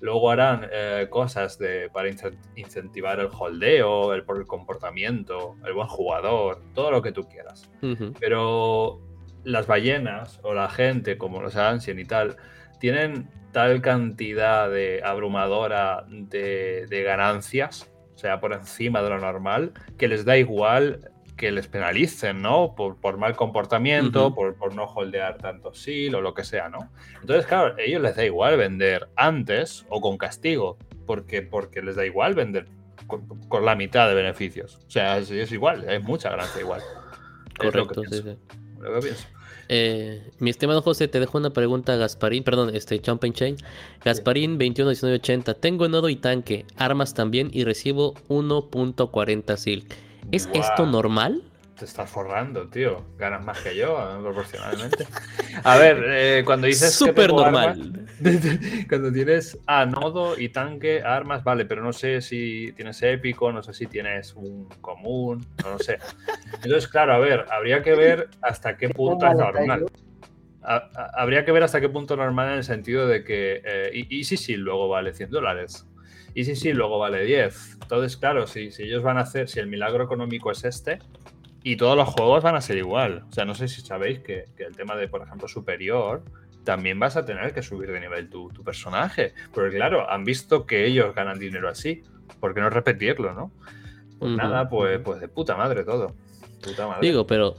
Luego 0.00 0.30
harán 0.30 0.68
eh, 0.72 1.06
cosas 1.08 1.58
de, 1.58 1.88
para 1.90 2.08
incen- 2.08 2.36
incentivar 2.56 3.20
el 3.20 3.28
holdeo, 3.32 4.12
el, 4.12 4.24
el 4.28 4.46
comportamiento, 4.46 5.56
el 5.64 5.72
buen 5.72 5.86
jugador, 5.86 6.60
todo 6.74 6.90
lo 6.90 7.00
que 7.00 7.12
tú 7.12 7.28
quieras. 7.28 7.70
Pero 8.20 9.00
las 9.44 9.66
ballenas 9.66 10.40
o 10.42 10.52
la 10.52 10.68
gente, 10.68 11.16
como 11.16 11.40
los 11.40 11.56
Ancient 11.56 12.00
y 12.00 12.04
tal, 12.04 12.36
tienen 12.80 13.30
tal 13.52 13.80
cantidad 13.82 14.68
de 14.68 15.00
abrumadora 15.04 16.04
de, 16.08 16.86
de 16.88 17.02
ganancias, 17.02 17.90
o 18.14 18.18
sea, 18.18 18.40
por 18.40 18.52
encima 18.52 19.00
de 19.02 19.10
lo 19.10 19.18
normal, 19.20 19.72
que 19.96 20.08
les 20.08 20.24
da 20.24 20.36
igual 20.36 21.08
que 21.36 21.50
les 21.50 21.66
penalicen, 21.66 22.42
¿no? 22.42 22.74
Por, 22.76 22.96
por 22.96 23.16
mal 23.16 23.34
comportamiento, 23.36 24.28
Ujú. 24.28 24.34
por, 24.34 24.54
por 24.56 24.74
no 24.74 24.84
holdear 24.84 25.38
tanto 25.38 25.74
SIL 25.74 26.14
o 26.14 26.20
lo 26.20 26.34
que 26.34 26.44
sea, 26.44 26.68
¿no? 26.68 26.90
Entonces, 27.20 27.46
claro, 27.46 27.74
a 27.76 27.80
ellos 27.80 28.00
les 28.02 28.16
da 28.16 28.24
igual 28.24 28.56
vender 28.56 29.08
antes 29.16 29.84
o 29.88 30.00
con 30.00 30.16
castigo, 30.16 30.78
porque, 31.06 31.42
porque 31.42 31.82
les 31.82 31.96
da 31.96 32.06
igual 32.06 32.34
vender 32.34 32.66
con, 33.06 33.26
con 33.48 33.64
la 33.64 33.74
mitad 33.74 34.08
de 34.08 34.14
beneficios. 34.14 34.80
O 34.86 34.90
sea, 34.90 35.18
es, 35.18 35.30
es 35.30 35.50
igual, 35.52 35.88
es 35.88 36.02
mucha 36.02 36.30
ganancia 36.30 36.60
igual. 36.60 36.80
Es 36.80 37.74
lo 37.74 37.86
que 37.88 37.94
Correcto, 37.94 38.02
sí, 38.04 38.08
pienso, 38.10 38.30
sí. 38.30 38.58
lo 38.80 38.94
que 38.94 39.00
pienso. 39.00 39.26
Eh, 39.68 40.30
mi 40.40 40.50
estimado 40.50 40.82
José, 40.82 41.08
te 41.08 41.20
dejo 41.20 41.38
una 41.38 41.50
pregunta 41.50 41.94
a 41.94 41.96
Gasparín, 41.96 42.44
perdón, 42.44 42.74
este 42.74 43.00
Jumping 43.04 43.32
Chain. 43.32 43.56
Gasparín 44.04 44.58
211980. 44.58 45.54
Tengo 45.54 45.88
nodo 45.88 46.08
y 46.08 46.16
tanque, 46.16 46.66
armas 46.76 47.14
también 47.14 47.50
y 47.52 47.64
recibo 47.64 48.14
1.40 48.28 49.56
silk. 49.56 49.96
¿Es 50.32 50.46
Buah. 50.48 50.58
esto 50.60 50.86
normal? 50.86 51.42
Te 51.78 51.84
estás 51.86 52.08
forrando, 52.08 52.68
tío. 52.68 53.04
Ganas 53.18 53.44
más 53.44 53.58
que 53.58 53.74
yo, 53.76 53.98
proporcionalmente. 54.22 55.06
A 55.64 55.76
ver, 55.76 56.04
eh, 56.06 56.42
cuando 56.44 56.68
dices. 56.68 56.94
Súper 56.94 57.32
normal. 57.32 57.76
armas- 58.20 58.86
cuando 58.88 59.12
tienes 59.12 59.58
a 59.66 59.84
nodo 59.84 60.38
y 60.38 60.50
tanque, 60.50 61.02
armas, 61.02 61.42
vale, 61.42 61.64
pero 61.64 61.82
no 61.82 61.92
sé 61.92 62.20
si 62.20 62.72
tienes 62.76 63.02
épico, 63.02 63.50
no 63.50 63.60
sé 63.62 63.74
si 63.74 63.86
tienes 63.86 64.34
un 64.34 64.68
común, 64.80 65.44
no 65.64 65.70
lo 65.72 65.78
sé. 65.80 65.98
Entonces, 66.62 66.86
claro, 66.86 67.14
a 67.14 67.18
ver, 67.18 67.44
habría 67.50 67.82
que 67.82 67.94
ver 67.96 68.28
hasta 68.40 68.76
qué 68.76 68.88
punto 68.90 69.26
es 69.26 69.36
normal. 69.36 69.86
Ha- 70.62 70.90
ha- 70.94 71.10
habría 71.20 71.44
que 71.44 71.50
ver 71.52 71.64
hasta 71.64 71.80
qué 71.80 71.88
punto 71.88 72.16
normal 72.16 72.50
en 72.52 72.54
el 72.58 72.64
sentido 72.64 73.08
de 73.08 73.24
que. 73.24 73.60
eh, 73.64 73.90
y, 73.92 74.20
y 74.20 74.24
sí, 74.24 74.36
sí, 74.36 74.56
luego 74.56 74.88
vale 74.88 75.12
100 75.12 75.30
dólares. 75.30 75.84
Y 76.34 76.44
sí, 76.44 76.56
sí, 76.56 76.72
luego 76.72 76.98
vale 76.98 77.24
10. 77.24 77.78
Entonces, 77.82 78.16
claro, 78.16 78.46
si, 78.46 78.70
si 78.70 78.82
ellos 78.82 79.02
van 79.02 79.18
a 79.18 79.22
hacer, 79.22 79.48
si 79.48 79.60
el 79.60 79.68
milagro 79.68 80.04
económico 80.04 80.50
es 80.50 80.64
este, 80.64 80.98
y 81.62 81.76
todos 81.76 81.96
los 81.96 82.08
juegos 82.08 82.42
van 82.42 82.56
a 82.56 82.60
ser 82.60 82.76
igual. 82.76 83.24
O 83.30 83.32
sea, 83.32 83.44
no 83.44 83.54
sé 83.54 83.68
si 83.68 83.80
sabéis 83.80 84.18
que, 84.20 84.46
que 84.56 84.64
el 84.64 84.76
tema 84.76 84.96
de, 84.96 85.08
por 85.08 85.22
ejemplo, 85.22 85.48
superior, 85.48 86.22
también 86.64 86.98
vas 86.98 87.16
a 87.16 87.24
tener 87.24 87.52
que 87.52 87.62
subir 87.62 87.92
de 87.92 88.00
nivel 88.00 88.28
tu, 88.28 88.48
tu 88.48 88.64
personaje. 88.64 89.32
Porque 89.52 89.76
claro, 89.76 90.10
han 90.10 90.24
visto 90.24 90.66
que 90.66 90.86
ellos 90.86 91.14
ganan 91.14 91.38
dinero 91.38 91.68
así. 91.68 92.02
¿Por 92.40 92.54
qué 92.54 92.60
no 92.60 92.70
repetirlo, 92.70 93.32
no? 93.32 93.52
Pues 94.18 94.32
nada, 94.32 94.68
pues, 94.68 94.98
pues 95.00 95.20
de 95.20 95.28
puta 95.28 95.56
madre 95.56 95.84
todo. 95.84 96.14
Puta 96.64 96.86
madre. 96.86 97.06
Digo, 97.06 97.26
pero 97.26 97.56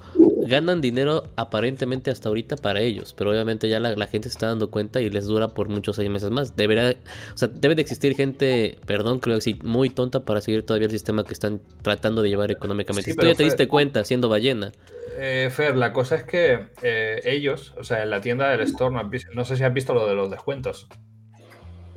ganan 0.47 0.82
dinero 0.82 1.26
aparentemente 1.36 2.12
hasta 2.12 2.30
ahorita 2.30 2.56
para 2.58 2.82
ellos, 2.82 3.14
pero 3.14 3.32
obviamente 3.32 3.68
ya 3.70 3.80
la, 3.80 3.95
la 3.95 4.08
gente 4.08 4.30
se 4.30 4.34
está 4.34 4.47
dando 4.47 4.70
cuenta 4.70 5.01
y 5.01 5.10
les 5.10 5.26
dura 5.26 5.49
por 5.49 5.70
muchos 5.70 5.95
seis 5.95 6.10
meses 6.10 6.30
más. 6.30 6.56
Debería, 6.56 6.95
o 7.34 7.38
sea, 7.38 7.47
debe 7.47 7.76
de 7.76 7.82
existir 7.82 8.16
gente, 8.16 8.78
perdón, 8.86 9.20
creo 9.20 9.36
que 9.36 9.41
sí, 9.41 9.60
muy 9.64 9.89
tonta 9.89 10.22
para 10.22 10.41
seguir 10.41 10.66
todavía 10.66 10.86
el 10.86 10.91
sistema 10.91 11.24
que 11.24 11.34
están 11.34 11.62
tratando 11.82 12.22
de 12.22 12.30
llevar 12.30 12.51
económicamente. 12.51 13.12
Sí, 13.12 13.12
Si 13.12 13.18
tú 13.18 13.26
ya 13.26 13.36
te 13.36 13.43
diste 13.43 13.68
cuenta 13.68 14.03
siendo 14.03 14.30
ballena. 14.30 14.72
Eh, 15.18 15.49
Fer, 15.51 15.78
la 15.78 15.93
cosa 15.93 16.16
es 16.16 16.24
que 16.24 16.68
eh, 16.82 17.22
ellos, 17.24 17.74
o 17.78 17.84
sea, 17.84 18.03
en 18.03 18.10
la 18.10 18.22
tienda 18.22 18.49
del 18.49 18.62
store, 18.62 18.93
no, 18.93 19.10
no 19.34 19.45
sé 19.45 19.56
si 19.58 19.64
has 19.64 19.74
visto 19.74 19.93
lo 19.93 20.08
de 20.08 20.16
los 20.16 20.30
descuentos. 20.30 20.88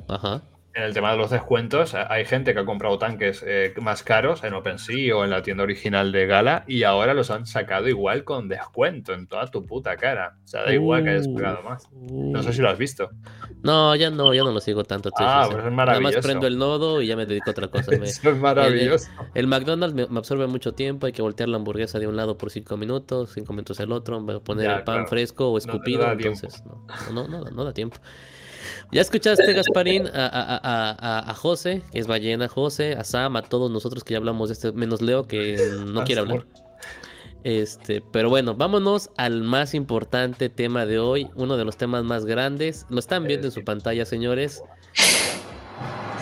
Ajá. 0.07 0.41
En 0.75 0.83
el 0.83 0.93
tema 0.93 1.11
de 1.11 1.17
los 1.17 1.31
descuentos, 1.31 1.95
hay 1.95 2.25
gente 2.25 2.53
que 2.53 2.59
ha 2.59 2.65
comprado 2.65 2.99
tanques 2.99 3.43
eh, 3.45 3.73
más 3.81 4.03
caros 4.03 4.43
en 4.43 4.53
OpenSea 4.53 5.15
o 5.15 5.23
en 5.23 5.31
la 5.31 5.41
tienda 5.41 5.63
original 5.63 6.11
de 6.11 6.27
Gala 6.27 6.63
y 6.67 6.83
ahora 6.83 7.15
los 7.15 7.31
han 7.31 7.47
sacado 7.47 7.87
igual 7.89 8.23
con 8.23 8.47
descuento 8.47 9.13
en 9.13 9.25
toda 9.27 9.47
tu 9.47 9.65
puta 9.65 9.97
cara. 9.97 10.37
O 10.43 10.47
sea, 10.47 10.63
da 10.63 10.73
igual 10.73 11.03
que 11.03 11.09
hayas 11.09 11.27
Uh, 11.27 11.33
pagado 11.35 11.63
más. 11.63 11.89
No 11.91 12.43
sé 12.43 12.53
si 12.53 12.61
lo 12.61 12.69
has 12.69 12.77
visto. 12.77 13.09
No, 13.63 13.95
ya 13.95 14.11
no, 14.11 14.31
ya 14.33 14.43
no 14.43 14.51
lo 14.51 14.59
sigo 14.61 14.83
tanto. 14.83 15.09
Ah, 15.17 15.43
sincero. 15.45 15.49
pues 15.49 15.57
es 15.57 15.63
Nada 15.63 15.71
más 15.71 15.97
maravilloso. 15.97 16.21
prendo 16.27 16.47
el 16.47 16.57
nodo 16.59 17.01
y 17.01 17.07
ya 17.07 17.15
me 17.17 17.25
dedico 17.25 17.49
a 17.49 17.51
otra 17.51 17.67
cosa. 17.67 17.91
Me- 17.97 18.05
Eso 18.07 18.29
es 18.29 18.37
maravilloso. 18.37 19.09
El 19.33 19.47
McDonald's 19.47 19.95
me, 19.95 20.05
me 20.07 20.19
absorbe 20.19 20.45
mucho 20.45 20.73
tiempo, 20.73 21.07
hay 21.07 21.13
que 21.13 21.23
voltear 21.23 21.49
la 21.49 21.57
hamburguesa 21.57 21.97
de 21.99 22.05
un 22.07 22.15
lado 22.15 22.37
por 22.37 22.51
cinco 22.51 22.77
minutos, 22.77 23.31
cinco 23.33 23.53
minutos 23.53 23.79
el 23.79 23.91
otro, 23.91 24.21
voy 24.21 24.35
a 24.35 24.39
poner 24.39 24.65
Ya, 24.67 24.77
el 24.77 24.83
pan 24.83 24.95
claro. 24.97 25.09
fresco 25.09 25.49
o 25.49 25.57
escupido, 25.57 26.09
entonces 26.11 26.63
no, 27.11 27.27
no, 27.27 27.43
no 27.43 27.65
da 27.65 27.73
tiempo. 27.73 27.97
Ya 28.91 29.01
escuchaste, 29.01 29.53
Gasparín, 29.53 30.07
a, 30.07 30.25
a, 30.27 30.57
a, 30.57 30.91
a, 31.19 31.31
a 31.31 31.33
José, 31.35 31.81
que 31.91 31.99
es 31.99 32.07
ballena 32.07 32.47
José, 32.47 32.93
a 32.93 33.03
Sam, 33.03 33.35
a 33.35 33.41
todos 33.41 33.69
nosotros 33.71 34.03
que 34.03 34.13
ya 34.13 34.17
hablamos 34.17 34.49
de 34.49 34.53
este, 34.53 34.71
menos 34.71 35.01
Leo, 35.01 35.27
que 35.27 35.57
no 35.85 36.01
Ah, 36.01 36.03
quiere 36.03 36.21
hablar. 36.21 36.45
Este, 37.43 38.01
pero 38.11 38.29
bueno, 38.29 38.53
vámonos 38.55 39.11
al 39.15 39.43
más 39.43 39.73
importante 39.73 40.49
tema 40.49 40.85
de 40.85 40.99
hoy, 40.99 41.29
uno 41.35 41.55
de 41.55 41.63
los 41.65 41.77
temas 41.77 42.03
más 42.03 42.25
grandes. 42.25 42.85
Lo 42.89 42.99
están 42.99 43.23
viendo 43.25 43.47
en 43.47 43.51
su 43.53 43.63
pantalla, 43.63 44.05
señores. 44.05 44.61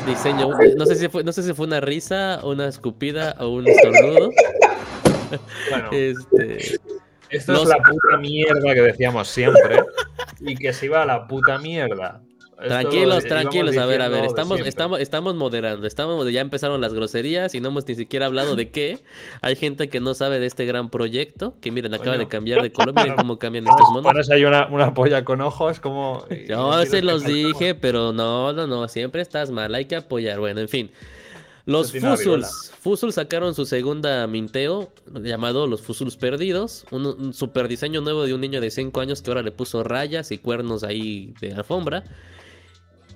Diseño, 0.06 0.50
no 0.78 0.86
sé 0.86 0.96
si 0.96 1.08
fue, 1.10 1.24
no 1.24 1.32
sé 1.34 1.44
si 1.44 1.54
fue 1.54 1.66
una 1.66 1.82
risa, 1.82 2.40
una 2.44 2.68
escupida 2.68 3.36
o 3.40 3.50
un 3.50 3.68
estornudo. 3.68 4.30
Bueno, 5.70 5.90
Este, 5.92 6.80
esto 7.30 7.54
los- 7.54 7.64
es 7.64 7.70
la 7.70 7.78
puta 7.78 8.18
mierda 8.20 8.74
que 8.74 8.82
decíamos 8.82 9.28
siempre 9.28 9.80
y 10.40 10.56
que 10.56 10.74
se 10.74 10.86
iba 10.88 11.02
a 11.02 11.06
la 11.06 11.28
puta 11.28 11.58
mierda. 11.60 12.22
Esto 12.60 12.70
tranquilos, 12.70 13.24
lo 13.24 13.30
tranquilos, 13.30 13.78
a 13.78 13.86
ver, 13.86 14.02
a 14.02 14.10
ver, 14.10 14.26
estamos, 14.26 14.60
estamos, 14.62 15.00
estamos 15.00 15.36
moderando, 15.36 15.86
estamos, 15.86 16.28
ya 16.32 16.42
empezaron 16.42 16.82
las 16.82 16.92
groserías 16.92 17.54
y 17.54 17.62
no 17.62 17.68
hemos 17.68 17.88
ni 17.88 17.94
siquiera 17.94 18.26
hablado 18.26 18.56
de 18.56 18.72
qué. 18.72 18.98
Hay 19.44 19.56
gente 19.56 19.90
que 19.90 20.00
no 20.00 20.16
sabe 20.16 20.40
de 20.40 20.48
este 20.48 20.66
gran 20.66 20.90
proyecto, 20.90 21.54
que 21.62 21.72
miren, 21.72 21.94
acaba 21.94 22.14
Coño. 22.16 22.18
de 22.18 22.28
cambiar 22.28 22.64
de 22.64 22.72
color, 22.72 22.96
miren 22.96 23.16
cómo 23.16 23.38
cambian 23.38 23.68
estos 23.68 23.88
monos. 23.90 24.02
Pones 24.02 24.32
ahí 24.32 24.44
una, 24.44 24.66
una 24.70 24.92
polla 24.96 25.24
con 25.24 25.42
ojos 25.42 25.80
como... 25.80 26.26
no 26.32 26.36
Yo 26.36 26.72
quieres 26.72 26.90
se 26.90 27.04
los 27.04 27.24
dije, 27.26 27.76
pero 27.76 28.12
no, 28.12 28.52
no, 28.54 28.66
no, 28.66 28.88
siempre 28.88 29.22
estás 29.22 29.52
mal, 29.52 29.76
hay 29.76 29.86
que 29.86 29.96
apoyar. 29.98 30.40
Bueno, 30.40 30.60
en 30.60 30.68
fin. 30.68 30.92
Los. 31.68 31.92
Fusuls. 31.92 32.72
Fusuls 32.80 33.16
sacaron 33.16 33.54
su 33.54 33.66
segunda 33.66 34.26
minteo, 34.26 34.92
llamado 35.22 35.68
Los 35.68 35.82
Fusuls 35.82 36.16
Perdidos. 36.16 36.86
Un, 36.92 37.06
un 37.06 37.34
super 37.34 37.68
diseño 37.68 38.00
nuevo 38.00 38.26
de 38.26 38.34
un 38.34 38.42
niño 38.42 38.62
de 38.62 38.72
5 38.72 39.00
años 39.02 39.22
que 39.22 39.30
ahora 39.30 39.44
le 39.44 39.52
puso 39.52 39.84
rayas 39.84 40.32
y 40.32 40.38
cuernos 40.38 40.84
ahí 40.84 41.34
de 41.42 41.54
alfombra. 41.54 42.06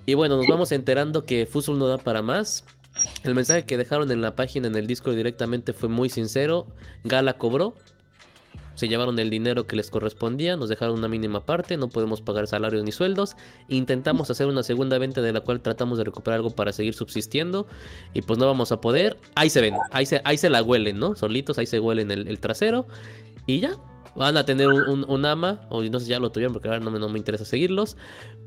Y 0.05 0.15
bueno, 0.15 0.35
nos 0.35 0.47
vamos 0.47 0.73
enterando 0.73 1.25
que 1.25 1.45
Fusul 1.45 1.79
no 1.79 1.87
da 1.87 1.97
para 1.97 2.21
más. 2.21 2.65
El 3.23 3.35
mensaje 3.35 3.65
que 3.65 3.77
dejaron 3.77 4.11
en 4.11 4.21
la 4.21 4.35
página, 4.35 4.67
en 4.67 4.75
el 4.75 4.85
disco 4.85 5.11
directamente 5.11 5.71
fue 5.71 5.87
muy 5.87 6.09
sincero. 6.09 6.67
Gala 7.05 7.37
cobró. 7.37 7.75
Se 8.75 8.87
llevaron 8.87 9.19
el 9.19 9.29
dinero 9.29 9.67
que 9.67 9.75
les 9.75 9.91
correspondía, 9.91 10.55
nos 10.55 10.69
dejaron 10.69 10.97
una 10.97 11.07
mínima 11.07 11.45
parte, 11.45 11.77
no 11.77 11.89
podemos 11.89 12.21
pagar 12.21 12.47
salarios 12.47 12.83
ni 12.83 12.91
sueldos. 12.91 13.35
Intentamos 13.67 14.31
hacer 14.31 14.47
una 14.47 14.63
segunda 14.63 14.97
venta 14.97 15.21
de 15.21 15.33
la 15.33 15.41
cual 15.41 15.61
tratamos 15.61 15.97
de 15.97 16.05
recuperar 16.05 16.37
algo 16.37 16.51
para 16.51 16.71
seguir 16.71 16.93
subsistiendo 16.93 17.67
y 18.13 18.21
pues 18.21 18.39
no 18.39 18.45
vamos 18.47 18.71
a 18.71 18.79
poder. 18.81 19.17
Ahí 19.35 19.49
se 19.49 19.61
ven, 19.61 19.75
ahí 19.91 20.05
se, 20.05 20.21
ahí 20.23 20.37
se 20.37 20.49
la 20.49 20.63
huelen, 20.63 20.99
¿no? 20.99 21.15
Solitos, 21.15 21.57
ahí 21.57 21.65
se 21.67 21.79
huelen 21.79 22.11
el, 22.11 22.27
el 22.27 22.39
trasero 22.39 22.87
y 23.45 23.59
ya. 23.59 23.75
Van 24.15 24.35
a 24.35 24.45
tener 24.45 24.67
un, 24.67 25.05
un- 25.09 25.25
ama, 25.25 25.61
o 25.69 25.81
no 25.83 25.99
sé 26.01 26.07
ya 26.07 26.19
lo 26.19 26.31
tuvieron 26.31 26.51
porque 26.51 26.67
ahora 26.67 26.81
no 26.81 26.91
me, 26.91 26.99
no 26.99 27.07
me 27.07 27.17
interesa 27.17 27.45
seguirlos, 27.45 27.95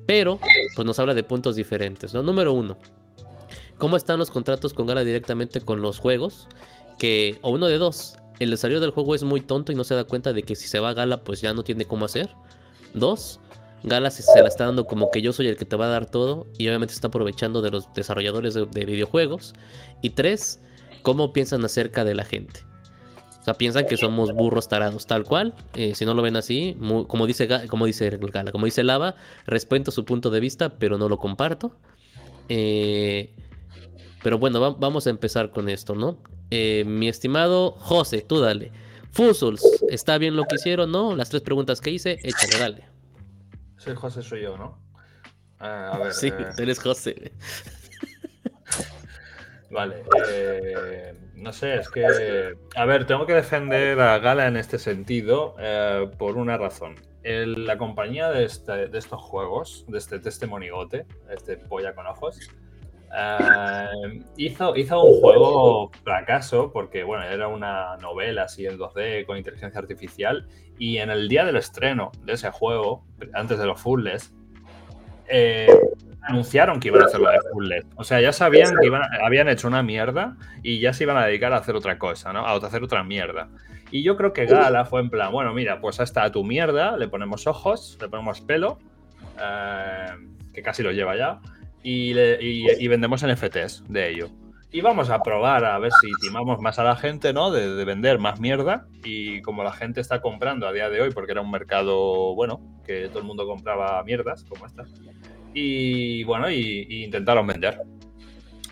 pero 0.05 0.39
pues 0.77 0.85
nos 0.85 0.99
habla 0.99 1.15
de 1.15 1.23
puntos 1.23 1.57
diferentes, 1.57 2.13
¿no? 2.13 2.23
Número 2.23 2.53
uno, 2.53 2.77
¿cómo 3.79 3.97
están 3.97 4.19
los 4.19 4.31
contratos 4.31 4.75
con 4.75 4.87
Gala 4.87 5.05
directamente 5.05 5.63
con 5.63 5.81
los 5.81 5.99
juegos? 6.01 6.49
Que, 6.99 7.39
o 7.41 7.51
uno 7.51 7.67
de 7.67 7.79
dos, 7.79 8.17
el 8.39 8.51
desarrollo 8.51 8.81
del 8.81 8.91
juego 8.91 9.15
es 9.15 9.23
muy 9.23 9.41
tonto 9.41 9.73
y 9.73 9.75
no 9.75 9.85
se 9.85 9.95
da 9.95 10.05
cuenta 10.05 10.33
de 10.33 10.43
que 10.43 10.57
si 10.57 10.69
se 10.69 10.81
va 10.81 10.91
a 10.91 10.95
Gala 10.95 11.23
pues 11.23 11.41
ya 11.41 11.55
no 11.55 11.63
tiene 11.65 11.85
cómo 11.85 12.05
hacer. 12.05 12.31
Dos, 12.93 13.41
Gala 13.83 14.11
se, 14.11 14.25
la 14.41 14.49
está 14.49 14.65
dando 14.65 14.87
como 14.87 15.11
que 15.11 15.21
yo 15.21 15.33
soy 15.33 15.49
el 15.49 15.57
que 15.57 15.65
te 15.65 15.77
va 15.77 15.87
a 15.87 15.91
dar 15.91 16.07
todo 16.07 16.47
y 16.59 16.69
obviamente 16.69 16.93
se 16.93 16.99
está 16.99 17.09
aprovechando 17.09 17.61
de 17.63 17.71
los 17.71 17.93
desarrolladores 17.93 18.55
de, 18.55 18.67
de 18.67 18.85
videojuegos. 18.85 19.55
Y 20.01 20.11
tres, 20.11 20.61
¿cómo 21.03 21.33
piensan 21.33 21.65
acerca 21.65 22.05
de 22.05 22.15
la 22.15 22.25
gente? 22.25 22.61
O 23.41 23.45
sea, 23.45 23.53
piensan 23.53 23.85
que 23.87 23.99
somos 23.99 24.33
burros 24.33 24.69
tarados, 24.69 25.07
tal 25.07 25.25
cual. 25.25 25.53
Eh, 25.75 25.95
si 25.95 26.07
no 26.07 26.15
lo 26.15 26.23
ven 26.23 26.35
así, 26.35 26.79
como 27.07 27.27
dice 27.27 27.47
como 27.69 27.85
dice 27.85 28.09
Gala, 28.09 28.53
como 28.53 28.65
dice 28.65 28.83
Lava, 28.83 29.17
respeto 29.47 29.91
su 29.91 30.07
punto 30.07 30.31
de 30.31 30.41
vista, 30.41 30.71
pero 30.71 30.97
no 30.97 31.11
lo 31.11 31.19
comparto. 31.19 31.77
Eh, 32.49 33.35
pero 34.25 34.39
bueno, 34.39 34.61
va- 34.61 34.71
vamos 34.77 35.07
a 35.07 35.11
empezar 35.11 35.51
con 35.51 35.69
esto, 35.69 35.95
¿no? 35.95 36.19
Eh, 36.51 36.83
mi 36.87 37.09
estimado 37.09 37.73
José, 37.73 38.23
tú 38.27 38.41
dale. 38.41 38.73
Fusuls, 39.13 39.63
¿está 39.89 40.19
bien 40.19 40.35
lo 40.35 40.43
que 40.45 40.57
hicieron? 40.57 40.91
¿No? 40.91 41.15
Las 41.15 41.29
tres 41.29 41.43
preguntas 41.43 41.81
que 41.81 41.91
hice, 41.91 42.19
échale, 42.25 42.59
dale. 42.59 42.85
Soy 43.77 43.95
José, 43.95 44.23
soy 44.23 44.43
yo, 44.43 44.57
¿no? 44.57 44.79
Ah, 45.61 45.93
a 45.95 45.99
ver. 45.99 46.13
Sí, 46.13 46.29
eh, 46.29 46.47
tú 46.57 46.63
eres 46.63 46.81
José. 46.81 47.33
Vale. 49.71 50.05
eh, 50.29 51.15
no 51.35 51.53
sé, 51.53 51.77
es 51.77 51.89
que. 51.91 52.55
A 52.77 52.85
ver, 52.85 53.07
tengo 53.07 53.27
que 53.27 53.35
defender 53.35 54.01
a 54.01 54.19
Gala 54.19 54.47
en 54.47 54.57
este 54.57 54.79
sentido 54.79 55.55
eh, 55.59 56.09
por 56.19 56.37
una 56.37 56.57
razón. 56.57 56.95
El- 57.23 57.67
la 57.67 57.77
compañía 57.79 58.31
de, 58.31 58.45
este- 58.45 58.89
de 58.89 58.99
estos 58.99 59.21
juegos, 59.21 59.85
de 59.89 59.99
este, 59.99 60.19
de 60.19 60.29
este 60.29 60.47
monigote, 60.47 61.07
este 61.31 61.57
polla 61.57 61.95
con 61.95 62.07
ojos, 62.07 62.39
eh, 63.17 64.21
hizo, 64.37 64.77
hizo 64.77 65.03
un 65.03 65.21
juego 65.21 65.91
fracaso 66.03 66.71
porque, 66.73 67.05
bueno, 67.05 67.25
era 67.25 67.49
una 67.49 67.97
novela 67.99 68.43
así 68.45 68.67
en 68.67 68.79
2D 68.79 69.25
con 69.27 69.37
inteligencia 69.37 69.79
artificial. 69.81 70.47
Y 70.79 70.99
en 70.99 71.11
el 71.11 71.29
día 71.29 71.45
del 71.45 71.57
estreno 71.57 72.11
de 72.25 72.33
ese 72.33 72.51
juego, 72.51 73.05
antes 73.35 73.59
de 73.59 73.67
los 73.67 73.81
fulls, 73.81 74.33
eh, 75.29 75.69
anunciaron 76.23 76.81
que 76.81 76.89
iban 76.89 77.03
a 77.03 77.07
hacerlo 77.07 77.31
de 77.31 77.39
full 77.53 77.67
LED. 77.69 77.85
O 77.97 78.05
sea, 78.05 78.21
ya 78.21 78.33
sabían 78.33 78.75
que 78.81 78.87
iban 78.87 79.03
a- 79.03 79.09
habían 79.27 79.49
hecho 79.49 79.69
una 79.69 79.83
mierda 79.83 80.37
y 80.63 80.81
ya 80.81 80.93
se 80.93 81.05
iban 81.05 81.17
a 81.17 81.27
dedicar 81.27 81.53
a 81.53 81.59
hacer 81.59 81.77
otra 81.77 81.99
cosa, 81.99 82.33
¿no? 82.33 82.47
A 82.47 82.57
hacer 82.57 82.83
otra 82.83 83.05
mierda. 83.05 83.49
Y 83.91 84.03
yo 84.03 84.17
creo 84.17 84.33
que 84.33 84.47
Gala 84.47 84.85
fue 84.87 85.01
en 85.01 85.11
plan, 85.11 85.31
bueno, 85.31 85.53
mira, 85.55 85.81
pues 85.81 86.01
hasta 86.01 86.31
tu 86.33 86.43
mierda, 86.45 86.97
le 86.97 87.09
ponemos 87.09 87.47
ojos, 87.47 87.97
le 88.01 88.09
ponemos 88.09 88.41
pelo, 88.41 88.79
eh, 89.41 90.07
que 90.53 90.63
casi 90.63 90.83
lo 90.83 90.91
lleva 90.93 91.17
ya, 91.17 91.41
y, 91.85 92.13
le- 92.15 92.39
y- 92.43 92.67
y 92.81 92.89
vendemos 92.89 93.23
NFTs 93.25 93.85
de 93.89 94.11
ello. 94.11 94.29
y 94.73 94.81
vamos 94.81 95.09
a 95.11 95.23
probar 95.23 95.65
a 95.65 95.79
ver 95.79 95.93
si 96.01 96.11
timamos 96.21 96.61
más 96.61 96.81
a 96.81 96.83
la 96.83 96.97
gente, 96.97 97.33
¿no? 97.33 97.53
De, 97.53 97.77
de, 97.77 97.85
vender 97.85 98.19
más 98.19 98.41
mierda. 98.41 98.89
Y 99.05 99.41
como 99.43 99.63
la 99.63 99.71
gente 99.73 100.01
está 100.01 100.21
comprando 100.21 100.67
a 100.67 100.73
día 100.73 100.91
de 100.91 101.01
hoy, 101.01 101.13
porque 101.13 101.31
era 101.31 101.43
un 101.43 101.51
mercado, 101.53 102.35
bueno, 102.35 102.61
que 102.85 103.07
todo 103.09 103.21
el 103.21 103.25
mundo 103.25 103.47
compraba 103.47 104.03
mierdas 104.03 104.43
como 104.49 104.67
esta. 104.67 104.83
Y 105.53 106.25
bueno, 106.25 106.51
y, 106.51 106.87
y 106.89 107.05
intentaron 107.05 107.47
vender. 107.47 107.79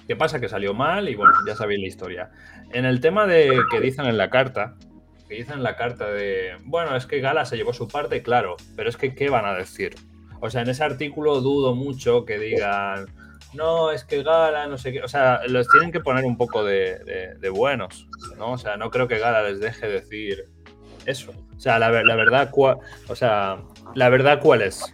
¿Qué 0.08 0.16
pasa? 0.16 0.40
Que 0.40 0.48
salió 0.48 0.74
mal 0.74 1.08
y 1.08 1.14
bueno, 1.14 1.32
ya 1.46 1.54
sabéis 1.54 1.80
la 1.80 1.86
historia. 1.86 2.30
En 2.72 2.84
el 2.84 3.00
tema 3.00 3.26
de 3.28 3.52
que 3.70 3.80
dicen 3.80 4.06
en 4.06 4.18
la 4.18 4.28
carta, 4.30 4.74
que 5.28 5.36
dicen 5.36 5.58
en 5.58 5.62
la 5.62 5.76
carta 5.76 6.10
de, 6.10 6.56
bueno, 6.64 6.96
es 6.96 7.06
que 7.06 7.20
Gala 7.20 7.44
se 7.44 7.56
llevó 7.56 7.72
su 7.72 7.86
parte, 7.86 8.22
claro, 8.22 8.56
pero 8.74 8.88
es 8.88 8.96
que, 8.96 9.14
¿qué 9.14 9.30
van 9.30 9.44
a 9.44 9.54
decir? 9.54 9.94
O 10.42 10.50
sea, 10.50 10.62
en 10.62 10.70
ese 10.70 10.82
artículo 10.82 11.40
dudo 11.40 11.76
mucho 11.76 12.24
que 12.24 12.36
digan, 12.36 13.06
no, 13.54 13.92
es 13.92 14.04
que 14.04 14.24
Gala, 14.24 14.66
no 14.66 14.76
sé 14.76 14.92
qué, 14.92 15.00
o 15.00 15.06
sea, 15.06 15.40
los 15.46 15.68
tienen 15.68 15.92
que 15.92 16.00
poner 16.00 16.24
un 16.24 16.36
poco 16.36 16.64
de, 16.64 17.48
buenos, 17.54 18.08
¿no? 18.36 18.50
O 18.50 18.58
sea, 18.58 18.76
no 18.76 18.90
creo 18.90 19.06
que 19.06 19.20
Gala 19.20 19.44
les 19.44 19.60
deje 19.60 19.86
decir 19.86 20.46
eso. 21.06 21.30
O 21.56 21.60
sea, 21.60 21.78
la, 21.78 21.90
verdad, 21.90 22.50
cua, 22.50 22.80
o 23.06 23.14
sea, 23.14 23.58
la 23.94 24.08
verdad, 24.08 24.40
¿cuál 24.42 24.62
es? 24.62 24.92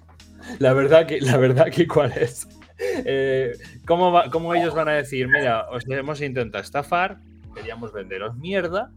La 0.58 0.74
verdad 0.74 1.06
que, 1.06 1.18
la 1.22 1.38
verdad 1.38 1.70
que, 1.70 1.88
¿cuál 1.88 2.12
es? 2.12 2.46
Eh, 2.78 3.56
¿cómo, 3.86 4.20
¿Cómo 4.30 4.54
ellos 4.54 4.74
van 4.74 4.88
a 4.90 4.92
decir, 4.92 5.28
mira, 5.28 5.66
os 5.70 5.88
hemos 5.88 6.20
intentado 6.20 6.62
estafar, 6.62 7.20
queríamos 7.54 7.94
venderos 7.94 8.36
mierda, 8.36 8.90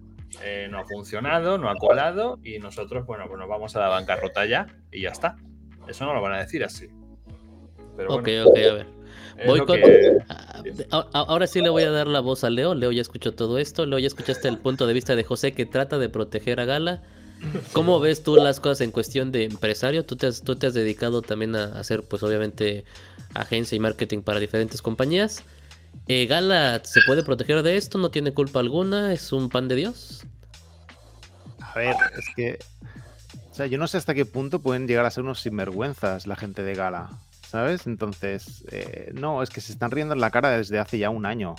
eh, 0.44 0.68
no 0.70 0.80
ha 0.80 0.84
funcionado, 0.84 1.58
no 1.58 1.70
ha 1.70 1.78
colado 1.78 2.40
y 2.44 2.60
nosotros, 2.60 3.06
bueno, 3.06 3.24
pues 3.28 3.40
nos 3.40 3.48
vamos 3.48 3.74
a 3.78 3.80
la 3.80 3.88
bancarrota 3.88 4.46
ya 4.46 4.68
y 4.92 5.04
ya 5.04 5.12
está. 5.12 5.38
Eso 5.88 6.06
no 6.06 6.14
lo 6.14 6.22
van 6.22 6.34
a 6.34 6.38
decir 6.40 6.64
así. 6.64 6.88
Pero 7.98 8.16
ok, 8.16 8.24
bueno, 8.24 8.46
ok, 8.50 8.58
a 8.58 8.74
ver. 8.74 8.88
Voy 9.46 9.60
con... 9.66 9.78
que... 9.78 10.18
Ahora 10.92 11.48
sí 11.48 11.62
le 11.62 11.70
voy 11.70 11.84
a 11.84 11.92
dar 11.92 12.08
la 12.08 12.20
voz 12.20 12.44
a 12.44 12.50
Leo. 12.50 12.76
Leo 12.76 12.92
ya 12.92 13.02
escuchó 13.02 13.34
todo 13.34 13.58
esto. 13.58 13.86
Leo 13.86 14.00
ya 14.00 14.08
escuchaste 14.08 14.48
el 14.48 14.58
punto 14.58 14.88
de 14.88 14.94
vista 14.94 15.16
de 15.16 15.24
José 15.24 15.54
que 15.54 15.66
trata 15.66 15.98
de 15.98 16.10
proteger 16.10 16.60
a 16.60 16.66
Gala. 16.66 17.02
¿Cómo 17.74 18.00
ves 18.00 18.24
tú 18.24 18.36
las 18.36 18.60
cosas 18.60 18.82
en 18.82 18.92
cuestión 18.92 19.32
de 19.32 19.46
empresario? 19.46 20.06
Tú 20.06 20.16
te 20.16 20.28
has, 20.28 20.42
tú 20.42 20.56
te 20.56 20.68
has 20.68 20.74
dedicado 20.74 21.22
también 21.22 21.56
a 21.56 21.80
hacer, 21.80 22.04
pues 22.04 22.22
obviamente, 22.24 22.86
agencia 23.34 23.76
y 23.76 23.80
marketing 23.80 24.22
para 24.22 24.40
diferentes 24.40 24.82
compañías. 24.82 25.44
Eh, 26.08 26.26
¿Gala 26.26 26.82
se 26.84 27.02
puede 27.06 27.24
proteger 27.24 27.64
de 27.64 27.78
esto? 27.78 27.98
¿No 27.98 28.12
tiene 28.12 28.34
culpa 28.34 28.60
alguna? 28.60 29.14
¿Es 29.14 29.32
un 29.34 29.50
pan 29.50 29.68
de 29.68 29.76
Dios? 29.76 30.24
A 31.60 31.80
ver, 31.80 31.96
es 32.18 32.26
que. 32.36 32.60
O 33.52 33.54
sea, 33.54 33.68
yo 33.68 33.78
no 33.78 33.88
sé 33.88 33.98
hasta 33.98 34.14
qué 34.14 34.26
punto 34.26 34.62
pueden 34.62 34.88
llegar 34.88 35.06
a 35.06 35.12
ser 35.12 35.24
unos 35.24 35.42
sinvergüenzas 35.42 36.26
la 36.26 36.38
gente 36.38 36.64
de 36.64 36.74
Gala. 36.74 37.10
¿Sabes? 37.48 37.86
Entonces, 37.86 38.64
eh, 38.72 39.12
no, 39.14 39.44
es 39.44 39.50
que 39.50 39.60
se 39.60 39.74
están 39.74 39.92
riendo 39.92 40.14
en 40.14 40.22
la 40.22 40.32
cara 40.32 40.52
desde 40.52 40.80
hace 40.80 40.98
ya 40.98 41.10
un 41.10 41.26
año 41.26 41.56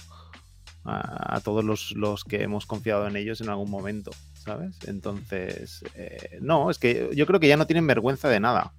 a, 0.84 1.38
todos 1.44 1.62
los, 1.62 1.92
los, 1.92 2.24
que 2.24 2.42
hemos 2.42 2.64
confiado 2.64 3.06
en 3.06 3.16
ellos 3.16 3.42
en 3.42 3.50
algún 3.50 3.70
momento, 3.70 4.10
¿sabes? 4.34 4.78
Entonces, 4.86 5.84
eh, 5.94 6.38
no, 6.40 6.70
es 6.70 6.78
que 6.78 7.10
yo 7.14 7.26
creo 7.26 7.40
que 7.40 7.46
ya 7.46 7.58
no 7.58 7.66
tienen 7.66 7.86
vergüenza 7.86 8.30
de 8.30 8.40
nada. 8.40 8.72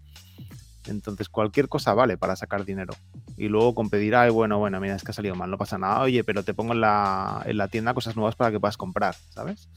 Entonces, 0.87 1.29
cualquier 1.29 1.69
cosa 1.69 1.93
vale 1.93 2.17
para 2.17 2.35
sacar 2.35 2.65
dinero. 2.65 2.93
Y 3.37 3.47
luego 3.47 3.73
con 3.73 3.89
pedir, 3.89 4.15
ay, 4.15 4.31
bueno, 4.31 4.57
bueno, 4.57 4.79
mira, 4.81 4.95
es 4.95 5.03
que 5.03 5.11
ha 5.11 5.13
salido 5.13 5.35
mal, 5.35 5.49
no 5.49 5.57
pasa 5.57 5.77
nada. 5.77 6.01
Oye, 6.01 6.23
pero 6.23 6.43
te 6.43 6.53
pongo 6.53 6.73
en 6.73 6.81
la, 6.81 7.43
en 7.45 7.57
la 7.57 7.67
tienda 7.67 7.93
cosas 7.93 8.15
nuevas 8.15 8.35
para 8.35 8.51
que 8.51 8.59
puedas 8.59 8.75
comprar, 8.75 9.15
¿sabes? 9.29 9.69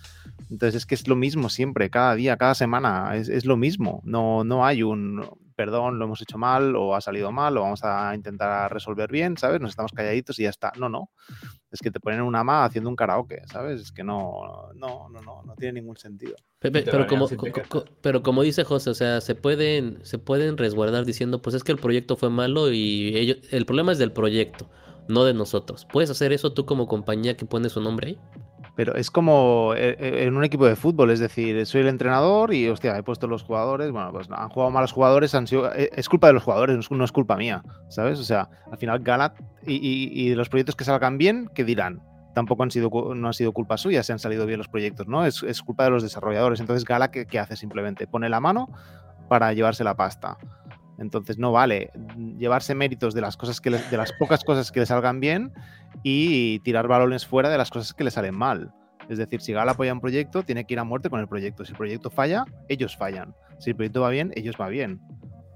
Entonces, 0.50 0.76
es 0.76 0.86
que 0.86 0.94
es 0.94 1.08
lo 1.08 1.16
mismo 1.16 1.48
siempre, 1.48 1.90
cada 1.90 2.14
día, 2.14 2.36
cada 2.36 2.54
semana, 2.54 3.16
es, 3.16 3.28
es 3.28 3.44
lo 3.44 3.56
mismo. 3.56 4.00
No, 4.04 4.44
no 4.44 4.64
hay 4.64 4.82
un, 4.82 5.24
perdón, 5.56 5.98
lo 5.98 6.04
hemos 6.04 6.20
hecho 6.20 6.38
mal 6.38 6.76
o 6.76 6.94
ha 6.94 7.00
salido 7.00 7.32
mal 7.32 7.56
o 7.56 7.62
vamos 7.62 7.82
a 7.82 8.14
intentar 8.14 8.72
resolver 8.72 9.10
bien, 9.10 9.36
¿sabes? 9.38 9.60
Nos 9.60 9.70
estamos 9.70 9.92
calladitos 9.92 10.38
y 10.38 10.42
ya 10.42 10.50
está. 10.50 10.72
No, 10.78 10.88
no. 10.88 11.10
Es 11.72 11.80
que 11.80 11.90
te 11.90 11.98
ponen 11.98 12.20
una 12.20 12.44
ma 12.44 12.64
haciendo 12.64 12.90
un 12.90 12.96
karaoke, 12.96 13.42
¿sabes? 13.50 13.80
Es 13.80 13.92
que 13.92 14.04
no, 14.04 14.70
no, 14.74 15.08
no, 15.08 15.20
no, 15.22 15.42
no 15.42 15.54
tiene 15.56 15.80
ningún 15.80 15.96
sentido. 15.96 16.36
Pero, 16.58 16.84
pero 16.84 17.06
como, 17.06 17.28
co, 17.68 17.84
pero 18.02 18.22
como 18.22 18.42
dice 18.42 18.64
José, 18.64 18.90
o 18.90 18.94
sea, 18.94 19.20
se 19.20 19.34
pueden, 19.34 19.98
se 20.04 20.18
pueden 20.18 20.56
resguardar 20.58 21.04
diciendo, 21.04 21.42
pues 21.42 21.56
es 21.56 21.64
que 21.64 21.72
el 21.72 21.78
proyecto 21.78 22.16
fue 22.16 22.30
malo 22.30 22.70
y 22.70 23.16
ellos, 23.16 23.38
el 23.50 23.66
problema 23.66 23.92
es 23.92 23.98
del 23.98 24.12
proyecto, 24.12 24.70
no 25.08 25.24
de 25.24 25.34
nosotros. 25.34 25.86
¿Puedes 25.90 26.10
hacer 26.10 26.32
eso 26.32 26.52
tú 26.52 26.66
como 26.66 26.86
compañía 26.86 27.36
que 27.36 27.46
pone 27.46 27.70
su 27.70 27.80
nombre 27.80 28.08
ahí? 28.08 28.18
Pero 28.76 28.94
es 28.94 29.10
como 29.10 29.72
en 29.74 30.36
un 30.36 30.44
equipo 30.44 30.66
de 30.66 30.76
fútbol, 30.76 31.10
es 31.10 31.18
decir, 31.18 31.64
soy 31.64 31.80
el 31.80 31.88
entrenador 31.88 32.52
y, 32.52 32.68
hostia, 32.68 32.96
he 32.96 33.02
puesto 33.02 33.26
los 33.26 33.42
jugadores, 33.42 33.90
bueno, 33.90 34.12
pues 34.12 34.28
han 34.30 34.50
jugado 34.50 34.70
malos 34.70 34.92
jugadores, 34.92 35.34
han 35.34 35.46
sido, 35.46 35.72
es 35.72 36.08
culpa 36.10 36.26
de 36.26 36.34
los 36.34 36.42
jugadores, 36.42 36.90
no 36.90 37.04
es 37.04 37.12
culpa 37.12 37.36
mía, 37.36 37.62
¿sabes? 37.88 38.20
O 38.20 38.24
sea, 38.24 38.50
al 38.70 38.76
final 38.76 39.00
Galat 39.00 39.40
y, 39.66 39.76
y, 39.76 40.28
y 40.28 40.34
los 40.34 40.50
proyectos 40.50 40.76
que 40.76 40.84
salgan 40.84 41.16
bien, 41.16 41.50
¿qué 41.54 41.64
dirán? 41.64 42.02
Tampoco 42.34 42.64
han 42.64 42.70
sido, 42.70 42.90
no 43.14 43.28
ha 43.28 43.32
sido 43.32 43.52
culpa 43.52 43.78
suya 43.78 44.02
si 44.02 44.12
han 44.12 44.18
salido 44.18 44.44
bien 44.44 44.58
los 44.58 44.68
proyectos, 44.68 45.08
¿no? 45.08 45.24
Es, 45.24 45.42
es 45.42 45.62
culpa 45.62 45.84
de 45.84 45.90
los 45.90 46.02
desarrolladores. 46.02 46.60
Entonces, 46.60 46.84
Gala, 46.84 47.10
¿qué, 47.10 47.24
¿qué 47.24 47.38
hace? 47.38 47.56
Simplemente 47.56 48.06
pone 48.06 48.28
la 48.28 48.40
mano 48.40 48.68
para 49.30 49.54
llevarse 49.54 49.84
la 49.84 49.96
pasta. 49.96 50.36
Entonces 50.98 51.38
no 51.38 51.52
vale 51.52 51.90
llevarse 52.38 52.74
méritos 52.74 53.14
de 53.14 53.20
las 53.20 53.36
cosas 53.36 53.60
que 53.60 53.70
le, 53.70 53.78
de 53.78 53.96
las 53.96 54.12
pocas 54.12 54.44
cosas 54.44 54.72
que 54.72 54.80
le 54.80 54.86
salgan 54.86 55.20
bien 55.20 55.52
y 56.02 56.60
tirar 56.60 56.88
balones 56.88 57.26
fuera 57.26 57.50
de 57.50 57.58
las 57.58 57.70
cosas 57.70 57.92
que 57.92 58.04
le 58.04 58.10
salen 58.10 58.34
mal. 58.34 58.72
Es 59.08 59.18
decir, 59.18 59.40
si 59.40 59.52
Gala 59.52 59.72
apoya 59.72 59.92
un 59.92 60.00
proyecto, 60.00 60.42
tiene 60.42 60.64
que 60.64 60.74
ir 60.74 60.80
a 60.80 60.84
muerte 60.84 61.10
con 61.10 61.20
el 61.20 61.28
proyecto. 61.28 61.64
Si 61.64 61.72
el 61.72 61.78
proyecto 61.78 62.10
falla, 62.10 62.44
ellos 62.68 62.96
fallan. 62.96 63.34
Si 63.58 63.70
el 63.70 63.76
proyecto 63.76 64.00
va 64.00 64.10
bien, 64.10 64.32
ellos 64.34 64.56
va 64.60 64.68
bien. 64.68 65.00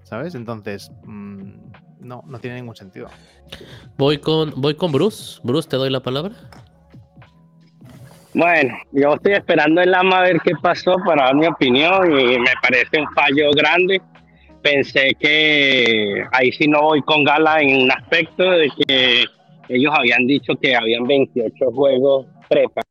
¿Sabes? 0.05 0.35
Entonces, 0.35 0.93
mmm, 1.05 1.53
no, 2.01 2.23
no 2.27 2.39
tiene 2.39 2.57
ningún 2.57 2.77
sentido. 2.77 3.09
Voy 3.97 4.19
con, 4.19 4.53
voy 4.61 4.75
con 4.75 4.93
Bruce. 4.93 5.41
Bruce, 5.43 5.69
te 5.69 5.77
doy 5.77 5.91
la 5.91 6.01
palabra. 6.01 6.35
Bueno, 8.33 8.77
yo 8.93 9.15
estoy 9.15 9.33
esperando 9.33 9.81
el 9.81 9.93
AMA 9.93 10.19
a 10.19 10.23
ver 10.23 10.41
qué 10.45 10.53
pasó 10.63 10.95
para 11.05 11.25
dar 11.25 11.35
mi 11.35 11.47
opinión 11.47 12.13
y 12.13 12.39
me 12.39 12.53
parece 12.63 13.01
un 13.01 13.09
fallo 13.13 13.51
grande 13.57 14.01
pensé 14.63 15.17
que 15.19 16.25
ahí 16.33 16.53
sí 16.53 16.67
no 16.67 16.83
voy 16.83 17.03
con 17.03 17.25
Gala 17.25 17.61
en 17.61 17.83
un 17.83 17.91
aspecto 17.91 18.51
de 18.51 18.69
que 18.71 19.25
ellos 19.69 19.93
habían 19.97 20.27
dicho 20.27 20.55
que 20.61 20.75
habían 20.75 21.07
28 21.07 21.71
juegos 21.73 22.27
prepa. 22.49 22.83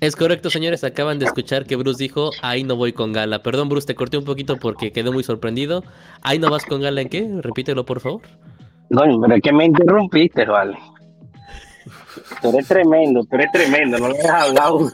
Es 0.00 0.16
correcto, 0.16 0.48
señores. 0.48 0.82
Acaban 0.82 1.18
de 1.18 1.26
escuchar 1.26 1.66
que 1.66 1.76
Bruce 1.76 2.02
dijo, 2.02 2.30
ahí 2.40 2.64
no 2.64 2.74
voy 2.74 2.94
con 2.94 3.12
Gala. 3.12 3.42
Perdón, 3.42 3.68
Bruce, 3.68 3.86
te 3.86 3.94
corté 3.94 4.16
un 4.16 4.24
poquito 4.24 4.56
porque 4.56 4.92
quedé 4.92 5.10
muy 5.10 5.22
sorprendido. 5.22 5.84
¿Ahí 6.22 6.38
no 6.38 6.50
vas 6.50 6.64
con 6.64 6.80
Gala 6.80 7.02
en 7.02 7.10
qué? 7.10 7.28
Repítelo, 7.42 7.84
por 7.84 8.00
favor. 8.00 8.22
No, 8.88 9.02
pero 9.20 9.34
es 9.34 9.42
que 9.42 9.52
me 9.52 9.66
interrumpiste, 9.66 10.46
vale. 10.46 10.78
Tú 12.42 12.48
eres 12.50 12.66
tremendo, 12.66 13.24
tú 13.24 13.36
eres 13.36 13.52
tremendo, 13.52 13.98
no 13.98 14.08
le 14.08 14.18
has 14.20 14.48
hablado. 14.48 14.90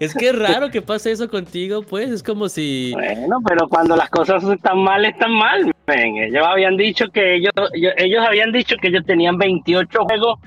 Es 0.00 0.12
que 0.12 0.30
es 0.30 0.38
raro 0.38 0.70
que 0.70 0.82
pase 0.82 1.12
eso 1.12 1.28
contigo, 1.28 1.82
pues, 1.82 2.10
es 2.10 2.22
como 2.22 2.48
si... 2.48 2.92
Bueno, 2.94 3.38
pero 3.46 3.68
cuando 3.68 3.96
las 3.96 4.10
cosas 4.10 4.42
están 4.42 4.78
mal, 4.78 5.04
están 5.04 5.32
mal. 5.32 5.72
Ven. 5.86 6.16
Ellos 6.16 6.44
habían 6.44 6.76
dicho 6.76 7.06
que 7.12 7.36
ellos, 7.36 7.52
ellos 7.72 8.24
habían 8.26 8.52
dicho 8.52 8.76
que 8.80 8.88
ellos 8.88 9.04
tenían 9.06 9.38
28 9.38 10.04
juegos 10.04 10.38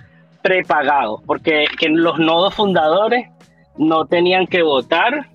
prepagados, 0.42 1.22
porque 1.26 1.66
que 1.80 1.90
los 1.90 2.20
nodos 2.20 2.56
fundadores 2.56 3.30
no 3.78 4.06
tenían 4.06 4.48
que 4.48 4.64
votar 4.64 5.28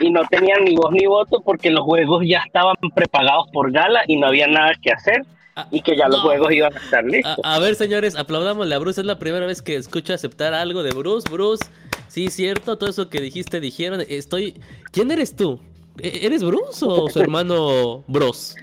y 0.00 0.10
no 0.10 0.24
tenían 0.26 0.64
ni 0.64 0.76
voz 0.76 0.92
ni 0.92 1.06
voto 1.06 1.40
porque 1.44 1.70
los 1.70 1.84
juegos 1.84 2.24
ya 2.26 2.42
estaban 2.46 2.76
prepagados 2.94 3.48
por 3.52 3.72
Gala 3.72 4.02
y 4.06 4.16
no 4.16 4.28
había 4.28 4.46
nada 4.46 4.72
que 4.80 4.92
hacer 4.92 5.24
y 5.70 5.82
que 5.82 5.96
ya 5.96 6.08
los 6.08 6.18
no. 6.18 6.22
juegos 6.24 6.52
iban 6.52 6.74
a 6.74 6.78
estar 6.78 7.04
listos. 7.04 7.36
A, 7.44 7.56
a, 7.56 7.58
ver, 7.58 7.74
señores, 7.74 8.16
aplaudámosle 8.16 8.74
a 8.74 8.78
Bruce. 8.78 9.00
Es 9.00 9.06
la 9.06 9.18
primera 9.18 9.46
vez 9.46 9.62
que 9.62 9.76
escucho 9.76 10.14
aceptar 10.14 10.54
algo 10.54 10.82
de 10.82 10.92
Bruce. 10.92 11.28
Bruce, 11.30 11.64
sí, 12.08 12.28
cierto, 12.28 12.78
todo 12.78 12.90
eso 12.90 13.08
que 13.08 13.20
dijiste, 13.20 13.60
dijeron. 13.60 14.02
Estoy. 14.08 14.60
¿Quién 14.90 15.10
eres 15.10 15.36
tú? 15.36 15.60
¿Eres 15.98 16.42
Bruce 16.42 16.84
o 16.86 17.08
su 17.10 17.20
hermano 17.20 18.02
Bros? 18.06 18.56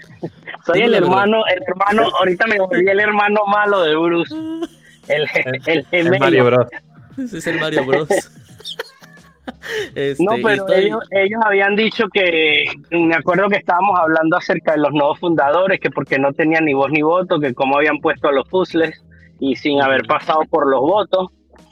Soy 0.66 0.82
el 0.82 0.96
hermano, 0.96 1.44
el 1.48 1.62
hermano, 1.68 2.10
ahorita 2.18 2.48
me 2.48 2.60
volví 2.60 2.88
el 2.90 3.00
hermano 3.00 3.46
malo 3.46 3.82
de 3.84 3.96
Bruce. 3.96 4.36
El, 5.08 5.28
el, 5.36 5.62
el, 5.66 5.88
el 5.92 6.20
Mario 6.20 6.46
Bros. 6.46 6.68
Ese 7.18 7.38
es 7.38 7.48
el 7.48 7.60
Mario 7.60 7.86
Bros. 7.86 8.10
Este, 9.96 10.24
no, 10.24 10.34
pero 10.44 10.68
estoy... 10.68 10.86
ellos, 10.86 11.04
ellos, 11.12 11.42
habían 11.46 11.76
dicho 11.76 12.08
que, 12.10 12.66
me 12.92 13.16
acuerdo 13.16 13.50
que 13.50 13.58
estábamos 13.58 13.98
hablando 14.00 14.38
acerca 14.38 14.74
de 14.74 14.80
los 14.80 14.92
nuevos 14.92 15.20
fundadores, 15.20 15.80
que 15.80 15.90
porque 15.90 16.18
no 16.20 16.34
tenían 16.34 16.66
ni 16.66 16.74
voz 16.74 16.92
ni 16.92 17.02
voto, 17.02 17.40
que 17.40 17.54
cómo 17.54 17.78
habían 17.78 18.00
puesto 18.00 18.30
a 18.30 18.32
los 18.32 18.48
puzzles 18.48 19.04
y 19.40 19.56
sin 19.56 19.82
haber 19.82 20.04
pasado 20.06 20.42
por 20.50 20.70
los 20.70 20.82
votos. 20.82 21.28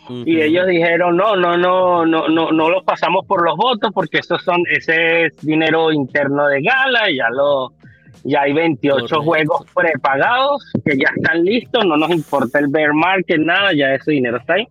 Uh 0.10 0.14
-huh. 0.14 0.24
Y 0.26 0.42
ellos 0.42 0.68
dijeron, 0.68 1.18
no, 1.18 1.36
no, 1.36 1.58
no, 1.58 2.06
no, 2.06 2.28
no, 2.28 2.52
no 2.52 2.70
los 2.70 2.84
pasamos 2.84 3.26
por 3.26 3.44
los 3.44 3.56
votos 3.56 3.92
porque 3.94 4.20
esos 4.20 4.42
son, 4.44 4.64
ese 4.70 5.26
es 5.26 5.38
dinero 5.46 5.92
interno 5.92 6.48
de 6.48 6.62
Gala, 6.62 7.12
ya 7.12 7.30
lo, 7.30 7.74
ya 8.24 8.42
hay 8.42 8.54
28 8.54 8.98
Correcto. 8.98 9.22
juegos 9.24 9.66
prepagados 9.74 10.72
que 10.86 10.98
ya 10.98 11.12
están 11.16 11.44
listos, 11.44 11.86
no 11.86 11.98
nos 11.98 12.10
importa 12.12 12.60
el 12.60 12.68
bear 12.68 12.94
market, 12.94 13.40
nada, 13.40 13.74
ya 13.74 13.94
ese 13.94 14.12
dinero 14.12 14.38
está 14.38 14.54
ahí 14.54 14.68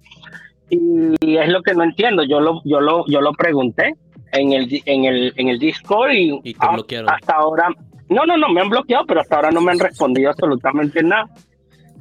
y 0.71 1.37
es 1.37 1.49
lo 1.49 1.63
que 1.63 1.75
no 1.75 1.85
entiendo. 1.85 2.23
Yo 2.25 2.41
lo, 2.41 2.61
yo 2.65 2.81
lo, 2.81 3.05
yo 3.07 3.21
lo 3.21 3.33
pregunté. 3.33 3.95
en 4.33 4.53
el, 4.53 4.83
en 4.85 5.05
el, 5.05 5.33
en 5.37 5.49
el 5.49 5.59
Discord 5.59 6.11
y, 6.13 6.41
Y 6.45 6.53
te 6.55 6.67
a- 6.67 6.73
bloquearon. 6.73 7.09
hasta 7.11 7.35
ahora, 7.35 7.69
no, 8.11 8.27
no, 8.27 8.37
no, 8.37 8.49
me 8.51 8.61
han 8.61 8.69
bloqueado, 8.69 9.07
pero 9.07 9.21
hasta 9.21 9.37
ahora 9.37 9.51
no 9.51 9.61
me 9.61 9.73
han 9.73 9.79
respondido 9.79 10.31
absolutamente 10.31 11.03
nada. 11.03 11.27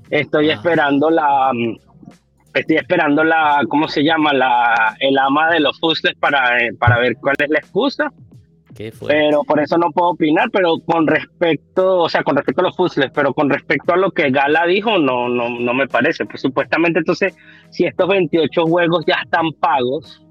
Estoy 0.09 0.49
Ah. 0.49 0.53
esperando 0.55 1.09
la, 1.09 1.51
mm, 1.53 1.77
estoy 2.55 2.75
esperando 2.77 3.23
la, 3.23 3.61
¿cómo 3.69 3.87
se 3.87 4.03
llama? 4.03 4.33
La, 4.33 4.95
el 4.99 5.17
ama 5.17 5.51
de 5.51 5.59
los 5.61 5.79
puzzles 5.79 6.15
para, 6.19 6.57
eh, 6.63 6.73
para 6.77 6.99
ver 6.99 7.15
cuál 7.21 7.35
es 7.39 7.49
la 7.49 7.59
excusa. 7.59 8.11
Pero 9.07 9.43
por 9.43 9.59
eso 9.59 9.77
no 9.77 9.91
puedo 9.91 10.11
opinar, 10.11 10.49
pero 10.51 10.77
con 10.85 11.07
respecto, 11.07 11.99
o 11.99 12.09
sea, 12.09 12.23
con 12.23 12.35
respecto 12.35 12.61
a 12.61 12.65
los 12.65 12.75
puzzles, 12.75 13.09
pero 13.13 13.33
con 13.33 13.49
respecto 13.49 13.93
a 13.93 13.97
lo 13.97 14.11
que 14.11 14.31
Gala 14.31 14.65
dijo, 14.65 14.97
no, 14.97 15.29
no, 15.29 15.49
no 15.49 15.73
me 15.73 15.87
parece. 15.87 16.25
Pues 16.25 16.41
supuestamente 16.41 16.99
entonces, 16.99 17.35
si 17.69 17.85
estos 17.85 18.07
28 18.07 18.65
juegos 18.65 19.05
ya 19.07 19.21
están 19.23 19.53
pagos, 19.53 20.21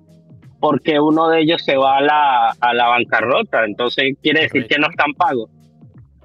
porque 0.60 1.00
uno 1.00 1.28
de 1.28 1.40
ellos 1.40 1.62
se 1.64 1.76
va 1.76 1.98
a 1.98 2.00
la, 2.02 2.50
a 2.60 2.74
la 2.74 2.88
bancarrota, 2.88 3.64
entonces 3.64 4.14
quiere 4.22 4.42
decir 4.42 4.66
que 4.66 4.78
no 4.78 4.88
están 4.90 5.14
pagos. 5.14 5.50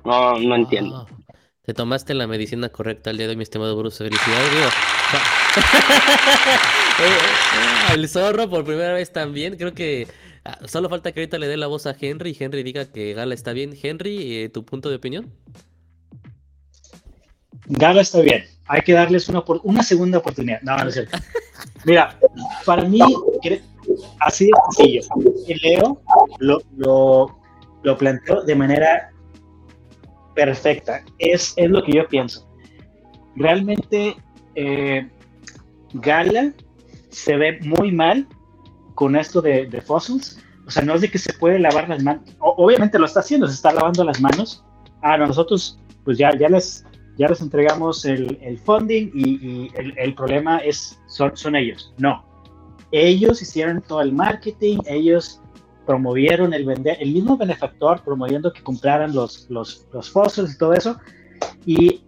No, 0.03 0.39
no 0.39 0.55
entiendo. 0.55 1.05
Ah, 1.09 1.33
te 1.65 1.73
tomaste 1.73 2.13
la 2.13 2.25
medicina 2.25 2.69
correcta 2.69 3.11
el 3.11 3.17
día 3.17 3.27
de 3.27 3.31
hoy, 3.31 3.37
mi 3.37 3.43
estimado 3.43 3.77
Bruce. 3.77 4.03
Felicidades, 4.03 4.51
digo. 4.51 4.69
Eh, 6.99 7.03
eh, 7.03 7.93
El 7.93 8.09
zorro 8.09 8.49
por 8.49 8.65
primera 8.65 8.91
vez 8.91 9.13
también. 9.13 9.55
Creo 9.55 9.73
que 9.73 10.05
solo 10.65 10.89
falta 10.89 11.11
que 11.11 11.21
ahorita 11.21 11.37
le 11.37 11.47
dé 11.47 11.57
la 11.57 11.67
voz 11.67 11.85
a 11.85 11.95
Henry 11.99 12.35
y 12.37 12.43
Henry 12.43 12.63
diga 12.63 12.85
que 12.85 13.13
Gala 13.13 13.33
está 13.33 13.53
bien. 13.53 13.77
Henry, 13.81 14.37
eh, 14.37 14.49
¿tu 14.49 14.65
punto 14.65 14.89
de 14.89 14.95
opinión? 14.95 15.31
Gala 17.67 18.01
está 18.01 18.21
bien. 18.21 18.45
Hay 18.67 18.81
que 18.81 18.93
darles 18.93 19.29
una, 19.29 19.83
segunda 19.83 20.19
oportunidad. 20.19 20.61
No, 20.61 20.77
no 20.77 20.87
es 20.87 20.93
cierto. 20.93 21.17
Mira, 21.85 22.17
para 22.65 22.83
mí, 22.85 22.99
así 24.19 24.45
de 24.45 24.51
sencillo. 24.75 25.01
Leo 25.61 26.01
lo, 27.83 27.97
planteó 27.97 28.43
de 28.43 28.55
manera 28.55 29.11
perfecta. 30.35 31.03
Es, 31.17 31.53
es 31.57 31.69
lo 31.69 31.83
que 31.83 31.93
yo 31.93 32.07
pienso. 32.07 32.47
Realmente, 33.35 34.15
eh, 34.55 35.09
Gala 35.93 36.53
se 37.09 37.35
ve 37.37 37.59
muy 37.61 37.91
mal 37.91 38.27
con 38.99 39.15
esto 39.15 39.41
de, 39.41 39.65
de. 39.65 39.81
O 39.87 40.71
sea, 40.71 40.83
no 40.83 40.93
es 40.93 40.99
de 40.99 41.09
que 41.09 41.17
se 41.17 41.31
puede 41.31 41.57
lavar 41.57 41.87
las 41.87 42.03
manos. 42.03 42.21
Obviamente 42.39 42.99
lo 42.99 43.05
está 43.05 43.21
haciendo, 43.21 43.47
se 43.47 43.53
está 43.53 43.71
lavando 43.71 44.03
las 44.03 44.19
manos. 44.19 44.61
Ah, 45.01 45.17
no, 45.17 45.25
nosotros, 45.25 45.79
pues 46.03 46.17
ya, 46.17 46.37
ya 46.37 46.49
les 46.49 46.85
ya 47.17 47.29
les 47.29 47.39
entregamos 47.39 48.03
el, 48.03 48.59
funding 48.65 49.09
y, 49.13 49.71
el, 49.75 50.13
problema 50.15 50.57
es, 50.57 50.99
son, 51.07 51.31
son 51.37 51.55
ellos. 51.55 51.93
No. 51.97 52.25
Ellos 52.91 53.41
hicieron 53.41 53.81
todo 53.81 54.01
el 54.01 54.11
marketing, 54.11 54.79
ellos 54.85 55.41
promovieron 55.85 56.53
el 56.53 56.65
vender, 56.65 56.97
el 56.99 57.13
mismo 57.13 57.37
benefactor 57.37 58.01
promoviendo 58.03 58.51
que 58.51 58.61
compraran 58.61 59.15
los, 59.15 59.49
los, 59.49 59.87
los 59.93 60.09
fósiles 60.09 60.55
y 60.55 60.57
todo 60.57 60.73
eso. 60.73 60.97
Y 61.65 62.01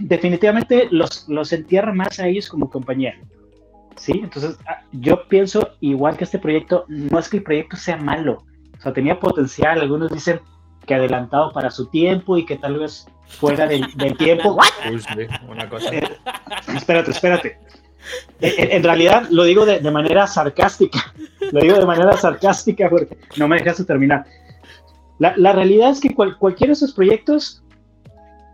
definitivamente 0.00 0.88
los, 0.90 1.28
los 1.28 1.52
entierra 1.52 1.92
más 1.92 2.18
a 2.20 2.26
ellos 2.26 2.48
como 2.48 2.70
compañía. 2.70 3.20
¿Sí? 3.96 4.12
Entonces, 4.22 4.56
ah, 4.66 4.82
yo 4.92 5.28
pienso 5.28 5.70
igual 5.80 6.16
que 6.16 6.24
este 6.24 6.38
proyecto, 6.38 6.84
no 6.88 7.18
es 7.18 7.28
que 7.28 7.38
el 7.38 7.42
proyecto 7.42 7.76
sea 7.76 7.96
malo, 7.96 8.42
o 8.78 8.82
sea, 8.82 8.92
tenía 8.92 9.18
potencial, 9.20 9.80
algunos 9.80 10.10
dicen 10.12 10.40
que 10.86 10.94
adelantado 10.94 11.52
para 11.52 11.70
su 11.70 11.86
tiempo 11.86 12.36
y 12.36 12.44
que 12.44 12.56
tal 12.56 12.78
vez 12.78 13.06
fuera 13.28 13.66
del, 13.66 13.86
del 13.94 14.16
tiempo. 14.16 14.58
Uy, 14.90 15.00
sí, 15.00 15.26
una 15.48 15.68
cosa. 15.68 15.94
Eh, 15.94 16.02
espérate, 16.74 17.10
espérate. 17.12 17.58
En, 18.40 18.72
en 18.72 18.82
realidad 18.82 19.28
lo 19.30 19.44
digo 19.44 19.64
de, 19.64 19.78
de 19.78 19.90
manera 19.92 20.26
sarcástica. 20.26 21.14
Lo 21.52 21.60
digo 21.60 21.78
de 21.78 21.86
manera 21.86 22.16
sarcástica 22.16 22.90
porque 22.90 23.16
no 23.36 23.46
me 23.46 23.58
dejaste 23.58 23.84
terminar. 23.84 24.24
La, 25.20 25.34
la 25.36 25.52
realidad 25.52 25.90
es 25.90 26.00
que 26.00 26.12
cual- 26.12 26.36
cualquiera 26.36 26.70
de 26.70 26.74
esos 26.74 26.92
proyectos, 26.94 27.62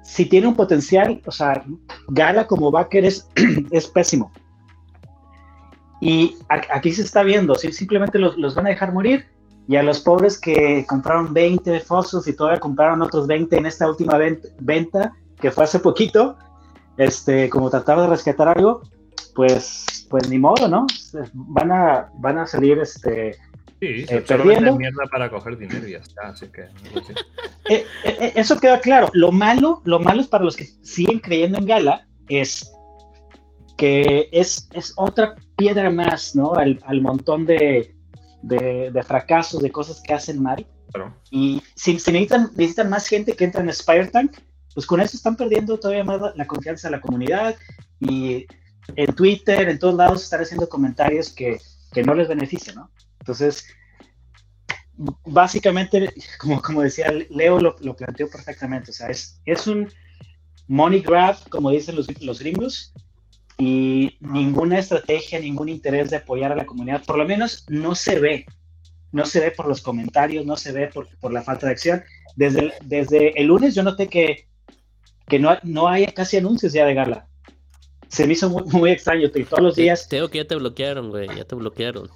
si 0.02 0.26
tiene 0.26 0.48
un 0.48 0.54
potencial, 0.54 1.22
o 1.24 1.30
sea, 1.30 1.64
Gala 2.08 2.46
como 2.46 2.70
backer 2.70 3.06
es, 3.06 3.26
es 3.70 3.86
pésimo. 3.86 4.30
Y 6.00 6.36
aquí 6.48 6.92
se 6.92 7.02
está 7.02 7.22
viendo, 7.22 7.54
si 7.56 7.72
simplemente 7.72 8.18
los, 8.18 8.36
los 8.36 8.54
van 8.54 8.66
a 8.66 8.70
dejar 8.70 8.92
morir. 8.92 9.26
Y 9.66 9.76
a 9.76 9.82
los 9.82 10.00
pobres 10.00 10.40
que 10.40 10.86
compraron 10.88 11.34
20 11.34 11.80
fosos 11.80 12.26
y 12.26 12.32
todavía 12.32 12.58
compraron 12.60 13.02
otros 13.02 13.26
20 13.26 13.56
en 13.56 13.66
esta 13.66 13.88
última 13.88 14.14
vent- 14.16 14.48
venta, 14.60 15.12
que 15.40 15.50
fue 15.50 15.64
hace 15.64 15.78
poquito, 15.80 16.38
este, 16.96 17.50
como 17.50 17.68
tratar 17.68 18.00
de 18.00 18.06
rescatar 18.06 18.48
algo, 18.48 18.82
pues, 19.34 20.06
pues 20.08 20.28
ni 20.30 20.38
modo, 20.38 20.68
¿no? 20.68 20.86
Van 21.34 21.70
a, 21.70 22.08
van 22.14 22.38
a 22.38 22.46
salir, 22.46 22.78
este, 22.78 23.36
Sí, 23.80 24.04
eh, 24.08 24.24
perdiendo. 24.26 24.74
mierda 24.76 25.04
para 25.12 25.30
coger 25.30 25.56
dinero 25.56 25.86
y 25.86 25.92
ya 25.92 25.98
está, 25.98 26.28
así 26.28 26.46
que. 26.48 26.62
Eh, 27.70 27.84
eh, 28.02 28.16
eh, 28.18 28.32
eso 28.34 28.58
queda 28.58 28.80
claro. 28.80 29.10
Lo 29.12 29.30
malo, 29.30 29.82
lo 29.84 30.00
malo 30.00 30.22
es 30.22 30.26
para 30.26 30.42
los 30.42 30.56
que 30.56 30.64
siguen 30.80 31.18
creyendo 31.18 31.58
en 31.58 31.66
Gala 31.66 32.06
es 32.30 32.72
que 33.76 34.30
es, 34.32 34.70
es 34.72 34.94
otra 34.96 35.34
piedra 35.58 35.90
más, 35.90 36.34
¿no? 36.34 36.54
Al, 36.54 36.80
al 36.86 37.02
montón 37.02 37.44
de, 37.44 37.94
de, 38.42 38.90
de 38.90 39.02
fracasos, 39.02 39.60
de 39.60 39.70
cosas 39.70 40.00
que 40.00 40.14
hacen. 40.14 40.42
Claro. 40.92 41.14
Y 41.30 41.62
si, 41.74 41.98
si 41.98 42.12
necesitan, 42.12 42.50
necesitan 42.56 42.88
más 42.88 43.06
gente 43.06 43.34
que 43.34 43.44
entra 43.44 43.60
en 43.60 43.72
Spire 43.72 44.06
Tank, 44.06 44.38
pues 44.72 44.86
con 44.86 45.00
eso 45.00 45.16
están 45.16 45.36
perdiendo 45.36 45.78
todavía 45.78 46.04
más 46.04 46.20
la, 46.20 46.32
la 46.34 46.46
confianza 46.46 46.88
de 46.88 46.92
la 46.92 47.00
comunidad. 47.00 47.56
Y 48.00 48.46
en 48.96 49.14
Twitter, 49.14 49.68
en 49.68 49.78
todos 49.78 49.96
lados, 49.96 50.22
están 50.22 50.40
haciendo 50.40 50.68
comentarios 50.68 51.30
que, 51.30 51.60
que 51.92 52.02
no 52.02 52.14
les 52.14 52.28
benefician, 52.28 52.76
¿no? 52.76 52.90
Entonces, 53.18 53.66
básicamente, 55.26 56.14
como, 56.38 56.62
como 56.62 56.82
decía 56.82 57.12
Leo, 57.28 57.58
lo, 57.60 57.76
lo 57.80 57.96
planteó 57.96 58.30
perfectamente. 58.30 58.92
O 58.92 58.94
sea, 58.94 59.08
es, 59.08 59.40
es 59.44 59.66
un 59.66 59.92
money 60.68 61.00
grab, 61.00 61.36
como 61.50 61.70
dicen 61.70 61.96
los, 61.96 62.06
los 62.22 62.38
gringos, 62.38 62.94
y 63.58 64.16
ninguna 64.20 64.78
estrategia, 64.78 65.40
ningún 65.40 65.68
interés 65.68 66.10
de 66.10 66.16
apoyar 66.16 66.52
a 66.52 66.56
la 66.56 66.64
comunidad, 66.66 67.04
por 67.04 67.18
lo 67.18 67.26
menos 67.26 67.64
no 67.68 67.94
se 67.94 68.18
ve. 68.20 68.46
No 69.10 69.24
se 69.24 69.40
ve 69.40 69.50
por 69.50 69.66
los 69.66 69.80
comentarios, 69.80 70.44
no 70.44 70.56
se 70.56 70.70
ve 70.70 70.88
por, 70.88 71.08
por 71.18 71.32
la 71.32 71.42
falta 71.42 71.66
de 71.66 71.72
acción. 71.72 72.02
Desde 72.36 72.60
el, 72.60 72.72
desde 72.84 73.40
el 73.40 73.46
lunes 73.46 73.74
yo 73.74 73.82
noté 73.82 74.06
que, 74.06 74.46
que 75.26 75.38
no, 75.38 75.56
no 75.62 75.88
hay 75.88 76.06
casi 76.08 76.36
anuncios 76.36 76.72
ya 76.74 76.84
de 76.84 76.94
gala. 76.94 77.26
Se 78.08 78.26
me 78.26 78.34
hizo 78.34 78.48
muy, 78.50 78.62
muy 78.64 78.90
extraño. 78.90 79.30
Todos 79.30 79.62
los 79.62 79.76
días 79.76 80.08
Teo 80.08 80.28
que 80.30 80.38
ya 80.38 80.44
te 80.46 80.54
bloquearon, 80.56 81.08
güey. 81.10 81.26
Ya 81.36 81.44
te 81.44 81.54
bloquearon. 81.54 82.08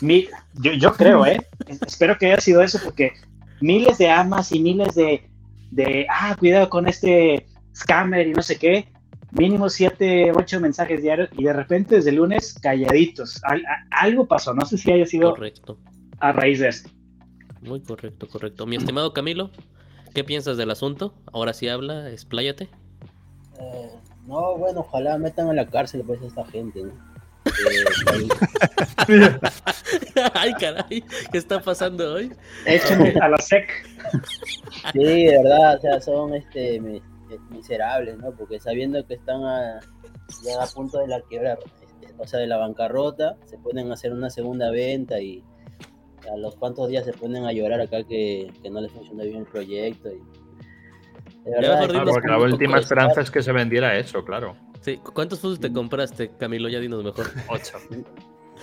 mi- 0.00 0.28
yo, 0.54 0.72
yo 0.72 0.92
creo, 0.94 1.26
¿eh? 1.26 1.38
Espero 1.86 2.16
que 2.16 2.26
haya 2.26 2.40
sido 2.40 2.62
eso 2.62 2.78
porque 2.82 3.12
miles 3.60 3.98
de 3.98 4.08
amas 4.08 4.52
y 4.52 4.60
miles 4.60 4.94
de, 4.94 5.28
de, 5.72 6.06
ah, 6.08 6.36
cuidado 6.38 6.70
con 6.70 6.86
este 6.88 7.46
scammer 7.74 8.28
y 8.28 8.32
no 8.32 8.42
sé 8.42 8.58
qué, 8.58 8.88
mínimo 9.32 9.68
siete, 9.68 10.32
ocho 10.34 10.60
mensajes 10.60 11.02
diarios 11.02 11.28
y 11.36 11.44
de 11.44 11.52
repente 11.52 11.96
desde 11.96 12.10
el 12.10 12.16
lunes 12.16 12.58
calladitos. 12.60 13.40
Al- 13.44 13.64
a- 13.66 13.84
algo 14.02 14.26
pasó, 14.26 14.54
no 14.54 14.64
sé 14.66 14.78
si 14.78 14.90
haya 14.90 15.06
sido 15.06 15.30
Correcto. 15.30 15.78
a 16.20 16.32
raíz 16.32 16.60
de 16.60 16.68
esto. 16.68 16.90
Muy 17.62 17.80
correcto, 17.80 18.28
correcto. 18.28 18.66
Mi 18.66 18.76
estimado 18.76 19.12
Camilo, 19.12 19.50
¿qué 20.14 20.24
piensas 20.24 20.56
del 20.56 20.70
asunto? 20.70 21.14
Ahora 21.32 21.52
sí 21.52 21.68
habla, 21.68 22.10
expláyate. 22.10 22.68
Eh, 23.60 23.90
no, 24.26 24.56
bueno, 24.56 24.80
ojalá 24.80 25.18
metan 25.18 25.48
a 25.48 25.52
la 25.54 25.66
cárcel 25.66 26.02
pues 26.06 26.22
a 26.22 26.26
esta 26.26 26.44
gente, 26.46 26.82
¿no? 26.84 26.92
Eh, 29.08 29.38
Ay, 30.34 30.52
caray, 30.60 31.02
¿qué 31.32 31.38
está 31.38 31.60
pasando 31.60 32.14
hoy? 32.14 32.32
Échenme 32.66 33.14
a 33.20 33.28
la 33.28 33.38
sec. 33.38 33.68
Sí, 34.92 34.98
de 34.98 35.38
verdad, 35.42 35.76
o 35.76 35.80
sea, 35.80 36.00
son 36.00 36.34
este 36.34 36.78
miserables, 37.50 38.18
¿no? 38.18 38.32
Porque 38.32 38.58
sabiendo 38.58 39.04
que 39.06 39.14
están 39.14 39.44
a, 39.44 39.80
ya 40.44 40.62
a 40.62 40.66
punto 40.66 40.98
de 40.98 41.08
la 41.08 41.20
quiebra, 41.22 41.58
este, 41.82 42.14
o 42.16 42.26
sea, 42.26 42.40
de 42.40 42.46
la 42.46 42.56
bancarrota, 42.56 43.36
se 43.44 43.56
a 43.56 43.92
hacer 43.92 44.12
una 44.12 44.30
segunda 44.30 44.70
venta 44.70 45.20
y 45.20 45.42
a 46.30 46.36
los 46.36 46.56
cuantos 46.56 46.88
días 46.88 47.04
se 47.04 47.12
ponen 47.12 47.44
a 47.44 47.52
llorar 47.52 47.80
acá 47.80 48.02
que, 48.04 48.52
que 48.62 48.70
no 48.70 48.80
les 48.80 48.92
funciona 48.92 49.24
bien 49.24 49.38
el 49.38 49.46
proyecto. 49.46 50.10
Y, 50.10 50.20
verdad, 51.50 51.88
Claro, 51.88 52.10
porque 52.10 52.28
la 52.28 52.38
última 52.38 52.78
esperanza 52.78 53.20
es 53.20 53.30
que 53.30 53.42
se 53.42 53.52
vendiera 53.52 53.96
eso, 53.96 54.24
claro. 54.24 54.56
Sí, 54.80 54.98
¿cuántos 54.98 55.40
fútbol 55.40 55.58
te 55.58 55.72
compraste, 55.72 56.30
Camilo? 56.36 56.68
Ya 56.68 56.78
dinos 56.78 57.02
mejor. 57.02 57.26
Ocho. 57.48 57.78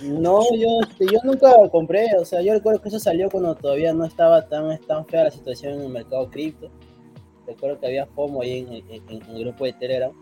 No, 0.02 0.42
yo, 0.54 0.68
este, 0.82 1.06
yo 1.06 1.18
nunca 1.24 1.52
compré, 1.70 2.06
o 2.20 2.24
sea, 2.24 2.42
yo 2.42 2.52
recuerdo 2.52 2.82
que 2.82 2.88
eso 2.88 2.98
salió 2.98 3.30
cuando 3.30 3.54
todavía 3.54 3.94
no 3.94 4.04
estaba 4.04 4.46
tan, 4.46 4.78
tan 4.80 5.06
fea 5.06 5.24
la 5.24 5.30
situación 5.30 5.74
en 5.74 5.80
el 5.82 5.88
mercado 5.88 6.28
cripto. 6.30 6.70
Recuerdo 7.46 7.78
que 7.80 7.86
había 7.86 8.06
FOMO 8.06 8.42
ahí 8.42 8.58
en, 8.58 8.72
en- 8.92 9.02
en 9.08 9.36
el 9.36 9.44
grupo 9.44 9.64
de 9.64 9.72
Telegram. 9.74 10.12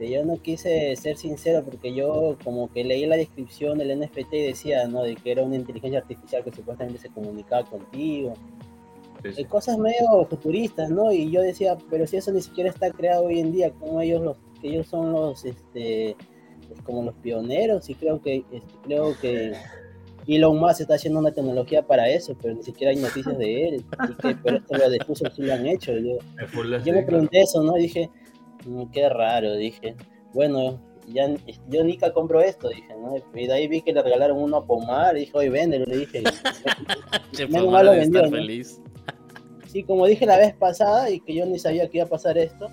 Yo 0.00 0.24
no 0.24 0.40
quise 0.40 0.96
ser 0.96 1.18
sincero 1.18 1.62
porque 1.62 1.94
yo 1.94 2.38
como 2.42 2.72
que 2.72 2.82
leí 2.84 3.04
la 3.04 3.16
descripción 3.16 3.76
del 3.76 4.00
NFT 4.00 4.32
y 4.32 4.42
decía, 4.44 4.88
¿no? 4.88 5.02
De 5.02 5.14
que 5.14 5.30
era 5.30 5.42
una 5.42 5.56
inteligencia 5.56 5.98
artificial 5.98 6.42
que 6.42 6.50
supuestamente 6.52 6.98
se 7.02 7.10
comunicaba 7.10 7.64
contigo. 7.68 8.32
Sí, 9.22 9.32
sí. 9.34 9.44
Cosas 9.44 9.76
medio 9.76 10.24
futuristas, 10.24 10.88
¿no? 10.88 11.12
Y 11.12 11.30
yo 11.30 11.42
decía, 11.42 11.76
pero 11.90 12.06
si 12.06 12.16
eso 12.16 12.32
ni 12.32 12.40
siquiera 12.40 12.70
está 12.70 12.90
creado 12.90 13.24
hoy 13.26 13.40
en 13.40 13.52
día, 13.52 13.72
como 13.72 14.00
ellos 14.00 14.22
los, 14.22 14.36
que 14.62 14.68
ellos 14.68 14.86
son 14.86 15.12
los, 15.12 15.44
este, 15.44 16.16
pues, 16.66 16.80
como 16.80 17.02
los 17.02 17.14
pioneros 17.16 17.90
y 17.90 17.94
creo 17.94 18.22
que, 18.22 18.36
este, 18.50 18.62
creo 18.84 19.14
que 19.20 19.52
Elon 20.26 20.58
Musk 20.58 20.82
está 20.82 20.94
haciendo 20.94 21.18
una 21.20 21.32
tecnología 21.32 21.82
para 21.86 22.08
eso, 22.08 22.36
pero 22.40 22.54
ni 22.54 22.62
siquiera 22.62 22.90
hay 22.92 22.96
noticias 22.98 23.36
de 23.38 23.68
él. 23.68 23.84
Y 24.08 24.14
que, 24.14 24.36
pero 24.42 24.56
esto 24.58 24.76
lo 24.76 24.90
de 24.90 25.00
Fuso 25.04 25.24
sí 25.34 25.42
lo 25.42 25.54
han 25.54 25.66
hecho. 25.66 25.92
Yo, 25.92 26.18
yo 26.84 26.92
me 26.92 27.02
pregunté 27.02 27.40
eso, 27.42 27.62
¿no? 27.62 27.76
Y 27.78 27.82
dije, 27.82 28.10
"Mm, 28.66 28.84
qué 28.90 29.08
raro, 29.08 29.54
dije. 29.54 29.96
Bueno, 30.32 30.80
ya, 31.08 31.34
yo 31.68 31.82
Nika 31.84 32.12
compro 32.12 32.40
esto, 32.40 32.68
dije, 32.68 32.94
¿no? 33.00 33.16
Y 33.34 33.46
de 33.46 33.52
ahí 33.52 33.68
vi 33.68 33.82
que 33.82 33.92
le 33.92 34.02
regalaron 34.02 34.38
uno 34.38 34.58
a 34.58 34.66
Pomar, 34.66 35.16
y 35.16 35.20
dije, 35.20 35.32
oye, 35.34 35.50
véndelo, 35.50 35.86
le 35.86 35.98
dije. 35.98 36.22
Menos 37.38 37.50
Pomar 37.50 37.70
mal 37.72 37.86
lo 37.86 37.92
debe 37.92 38.04
estar 38.04 38.22
vendió, 38.22 38.38
¿no? 38.38 38.46
feliz. 38.46 38.80
Sí, 39.66 39.82
como 39.84 40.06
dije 40.06 40.26
la 40.26 40.36
vez 40.36 40.54
pasada 40.54 41.10
y 41.10 41.20
que 41.20 41.34
yo 41.34 41.46
ni 41.46 41.58
sabía 41.58 41.88
que 41.88 41.98
iba 41.98 42.06
a 42.06 42.08
pasar 42.08 42.36
esto, 42.38 42.68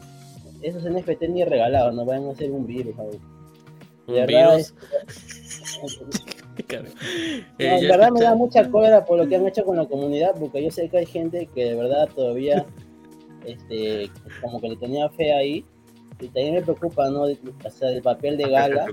esos 0.62 0.84
NFT 0.84 1.24
ni 1.30 1.44
regalados, 1.46 1.94
no 1.94 2.06
van 2.06 2.28
a 2.28 2.36
ser 2.36 2.52
un 2.52 2.66
virus. 2.66 2.96
Un 2.98 4.14
De 4.14 4.22
verdad, 4.22 4.56
virus. 4.56 4.74
Cabrón. 4.74 6.10
No, 7.60 7.66
Eh, 7.66 7.80
en 7.80 7.88
verdad 7.88 8.12
me 8.12 8.22
da 8.22 8.36
mucha 8.36 8.70
cólera 8.70 9.06
por 9.06 9.18
lo 9.18 9.28
que 9.28 9.36
han 9.36 9.48
hecho 9.48 9.64
con 9.66 9.78
la 9.78 9.86
comunidad, 9.86 10.36
porque 10.40 10.64
yo 10.64 10.72
sé 10.72 10.90
que 10.90 11.00
hay 11.00 11.06
gente 11.06 11.48
que 11.54 11.66
de 11.66 11.76
verdad 11.76 12.10
todavía, 12.16 12.66
este, 13.46 14.10
como 14.42 14.60
que 14.62 14.70
le 14.70 14.76
tenía 14.78 15.10
fe 15.10 15.34
ahí, 15.34 15.66
y 16.20 16.28
también 16.28 16.56
me 16.56 16.62
preocupa, 16.62 17.10
¿no? 17.10 17.24
O 17.24 17.70
sea, 17.70 17.90
el 17.90 18.02
papel 18.02 18.38
de 18.38 18.50
Gala, 18.50 18.86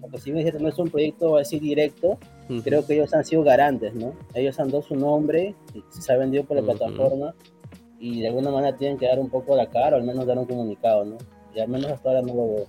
porque 0.00 0.18
si 0.18 0.32
bien 0.32 0.52
no 0.60 0.68
es 0.68 0.78
un 0.78 0.90
proyecto 0.90 1.36
así 1.36 1.58
directo, 1.60 2.18
Ujú. 2.48 2.62
creo 2.62 2.86
que 2.86 2.94
ellos 2.94 3.12
han 3.14 3.24
sido 3.24 3.42
garantes, 3.42 3.94
¿no? 3.94 4.14
Ellos 4.34 4.58
han 4.60 4.70
dado 4.70 4.82
su 4.82 4.96
nombre, 4.96 5.54
se 5.90 6.12
ha 6.12 6.16
vendido 6.16 6.44
por 6.44 6.56
la 6.56 6.62
Ujú. 6.62 6.72
plataforma, 6.72 7.34
y 7.98 8.20
de 8.20 8.28
alguna 8.28 8.50
manera 8.50 8.76
tienen 8.76 8.98
que 8.98 9.06
dar 9.06 9.18
un 9.18 9.30
poco 9.30 9.56
la 9.56 9.66
cara, 9.70 9.96
o 9.96 10.00
al 10.00 10.06
menos 10.06 10.26
dar 10.26 10.38
un 10.38 10.46
comunicado, 10.46 11.04
¿no? 11.04 11.16
Y 11.54 11.60
al 11.60 11.68
menos 11.68 11.90
hasta 11.90 12.10
ahora 12.10 12.22
no 12.22 12.34
lo 12.34 12.54
veo. 12.54 12.66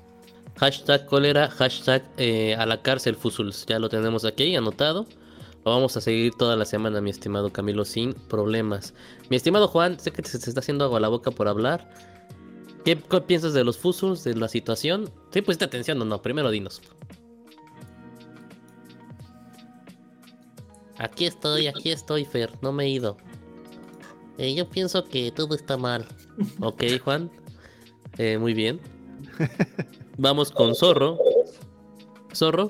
Hashtag 0.58 1.06
cólera, 1.06 1.50
hashtag 1.52 2.04
eh, 2.18 2.56
a 2.56 2.66
la 2.66 2.82
cárcel 2.82 3.16
Fusuls. 3.16 3.66
Ya 3.68 3.78
lo 3.78 3.90
tenemos 3.90 4.26
aquí 4.26 4.56
anotado. 4.56 5.06
Lo 5.64 5.72
vamos 5.72 5.96
a 5.98 6.02
seguir 6.02 6.34
toda 6.34 6.56
la 6.56 6.66
semana, 6.66 7.00
mi 7.00 7.12
estimado 7.12 7.52
Camilo, 7.54 7.86
sin 7.86 8.14
problemas. 8.14 8.96
Mi 9.30 9.38
estimado 9.38 9.68
Juan, 9.68 10.00
sé 10.00 10.12
que 10.12 10.24
se 10.24 10.40
te 10.40 10.50
está 10.50 10.62
haciendo 10.62 10.86
agua 10.86 11.00
la 11.00 11.10
boca 11.10 11.30
por 11.30 11.48
hablar. 11.48 11.88
¿Qué, 12.86 12.96
piensas 12.96 13.54
de 13.54 13.64
los 13.64 13.78
Fusuls, 13.78 14.24
de 14.24 14.34
la 14.34 14.48
situación? 14.48 15.12
¿Sí 15.32 15.42
pusiste 15.42 15.66
atención 15.66 16.02
o 16.02 16.06
no? 16.06 16.22
Primero 16.24 16.50
dinos. 16.50 16.82
Aquí 20.98 21.28
estoy, 21.28 21.68
aquí 21.68 21.92
estoy, 21.92 22.26
Fer. 22.26 22.52
No 22.64 22.72
me 22.72 22.86
he 22.86 22.90
ido. 22.90 23.18
Eh, 24.40 24.56
yo 24.56 24.68
pienso 24.68 25.06
que 25.06 25.32
todo 25.32 25.54
está 25.54 25.78
mal. 25.78 26.08
Ok, 26.62 26.84
Juan. 27.04 27.30
Eh, 28.18 28.40
muy 28.40 28.56
bien. 28.56 28.80
Vamos 30.18 30.52
con 30.52 30.76
Zorro. 30.76 31.18
Zorro. 32.34 32.68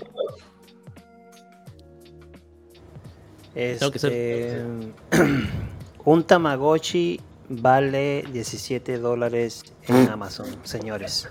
Tengo 3.53 3.91
que 3.91 3.99
ser- 3.99 4.11
Este, 4.11 4.65
un 6.05 6.23
Tamagotchi 6.23 7.19
vale 7.49 8.23
17 8.31 8.99
dólares 8.99 9.63
en 9.87 10.09
Amazon, 10.09 10.47
señores. 10.63 11.27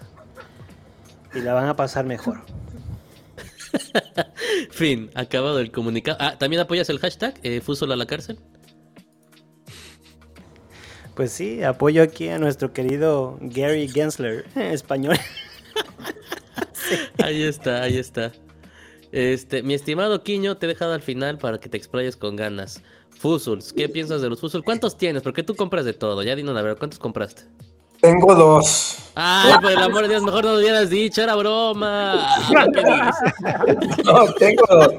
Y 1.34 1.40
la 1.40 1.52
van 1.54 1.68
a 1.68 1.76
pasar 1.76 2.04
mejor. 2.06 2.40
Fin, 4.70 5.10
acabado 5.14 5.60
el 5.60 5.70
comunicado. 5.70 6.16
Ah, 6.20 6.36
¿también 6.38 6.60
apoyas 6.60 6.88
el 6.88 6.98
hashtag 6.98 7.34
eh, 7.42 7.60
a 7.66 7.96
la 7.96 8.06
cárcel? 8.06 8.38
Pues 11.14 11.32
sí, 11.32 11.62
apoyo 11.62 12.02
aquí 12.02 12.28
a 12.28 12.38
nuestro 12.38 12.72
querido 12.72 13.38
Gary 13.40 13.88
Gensler, 13.88 14.46
español. 14.56 15.16
Ahí 17.22 17.42
está, 17.42 17.82
ahí 17.82 17.98
está. 17.98 18.32
Este, 19.12 19.62
mi 19.62 19.74
estimado 19.74 20.22
Quiño, 20.22 20.56
te 20.56 20.66
he 20.66 20.68
dejado 20.68 20.92
al 20.92 21.02
final 21.02 21.38
para 21.38 21.58
que 21.58 21.68
te 21.68 21.76
explayes 21.76 22.16
con 22.16 22.36
ganas. 22.36 22.82
Fusuls, 23.10 23.72
¿qué 23.72 23.88
piensas 23.88 24.20
de 24.20 24.28
los 24.28 24.40
Fusuls? 24.40 24.64
¿Cuántos 24.64 24.96
tienes? 24.96 25.22
Porque 25.22 25.42
tú 25.42 25.56
compras 25.56 25.84
de 25.84 25.94
todo. 25.94 26.22
Ya 26.22 26.36
dinos 26.36 26.54
la 26.54 26.62
verdad, 26.62 26.78
¿cuántos 26.78 26.98
compraste? 26.98 27.42
Tengo 28.00 28.34
dos. 28.34 28.98
Ay, 29.14 29.54
por 29.60 29.72
el 29.72 29.78
amor 29.78 30.02
de 30.02 30.10
Dios, 30.10 30.22
mejor 30.22 30.44
no 30.44 30.52
lo 30.52 30.58
hubieras 30.58 30.90
dicho, 30.90 31.22
era 31.22 31.34
broma. 31.34 32.36
No, 34.04 34.32
tengo 34.38 34.64
dos. 34.68 34.94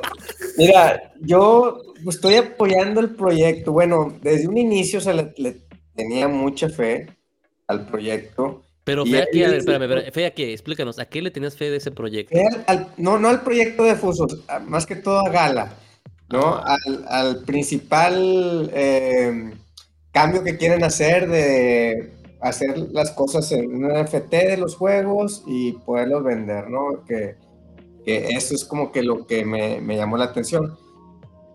Mira, 0.57 1.13
yo 1.21 1.79
estoy 2.07 2.35
apoyando 2.35 2.99
el 2.99 3.11
proyecto. 3.11 3.71
Bueno, 3.71 4.17
desde 4.21 4.47
un 4.47 4.57
inicio 4.57 4.99
se 4.99 5.13
le, 5.13 5.33
le 5.37 5.61
tenía 5.95 6.27
mucha 6.27 6.69
fe 6.69 7.07
al 7.67 7.85
proyecto. 7.85 8.63
Pero 8.87 9.05
fe 9.05 9.21
a 9.21 9.25
qué, 9.31 9.45
a 9.45 9.49
ver, 9.49 9.57
espérame, 9.59 10.11
fe 10.11 10.25
a 10.25 10.31
qué, 10.33 10.53
explícanos, 10.53 10.97
¿a 10.97 11.05
qué 11.05 11.21
le 11.21 11.29
tenías 11.29 11.55
fe 11.57 11.69
de 11.69 11.77
ese 11.77 11.91
proyecto? 11.91 12.35
Al- 12.67 12.87
no, 12.97 13.19
no 13.19 13.27
al 13.27 13.41
proyecto 13.41 13.83
de 13.83 13.95
Fusos, 13.95 14.39
más 14.65 14.85
que 14.85 14.95
todo 14.95 15.19
a 15.19 15.29
Gala, 15.29 15.73
¿no? 16.29 16.55
Al, 16.55 17.05
al 17.07 17.43
principal 17.43 18.71
eh, 18.73 19.51
cambio 20.11 20.41
que 20.43 20.57
quieren 20.57 20.83
hacer 20.83 21.27
de 21.27 22.13
hacer 22.39 22.77
las 22.93 23.11
cosas 23.11 23.51
en 23.51 23.75
un 23.83 23.91
NFT 23.91 24.31
de 24.31 24.57
los 24.57 24.75
juegos 24.75 25.43
y 25.47 25.73
poderlos 25.73 26.23
vender, 26.23 26.69
¿no? 26.69 27.03
Que, 27.07 27.35
que 28.05 28.29
eso 28.29 28.55
es 28.55 28.63
como 28.63 28.91
que 28.93 29.03
lo 29.03 29.27
que 29.27 29.43
me, 29.43 29.81
me 29.81 29.97
llamó 29.97 30.17
la 30.17 30.25
atención. 30.25 30.77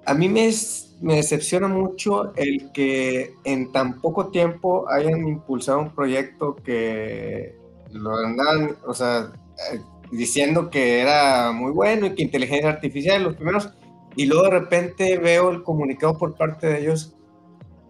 A 0.05 0.13
mí 0.15 0.29
me, 0.29 0.49
es- 0.49 0.92
me 1.03 1.17
decepciona 1.17 1.67
mucho 1.67 2.33
el 2.37 2.71
que 2.73 3.35
en 3.45 3.73
tan 3.73 4.01
poco 4.01 4.29
tiempo 4.29 4.89
hayan 4.89 5.27
impulsado 5.27 5.81
un 5.81 5.91
proyecto 5.91 6.55
que 6.55 7.57
lo 7.91 8.17
andan, 8.17 8.77
o 8.87 8.95
sea, 8.95 9.33
eh, 9.73 9.81
diciendo 10.13 10.71
que 10.71 11.01
era 11.01 11.51
muy 11.53 11.73
bueno 11.73 12.07
y 12.07 12.15
que 12.15 12.23
inteligencia 12.23 12.71
artificial, 12.71 13.25
los 13.25 13.35
primeros, 13.35 13.71
y 14.15 14.27
luego 14.27 14.45
de 14.45 14.51
repente 14.51 15.19
veo 15.19 15.51
el 15.51 15.65
comunicado 15.65 16.17
por 16.17 16.37
parte 16.37 16.69
de 16.69 16.81
ellos 16.81 17.15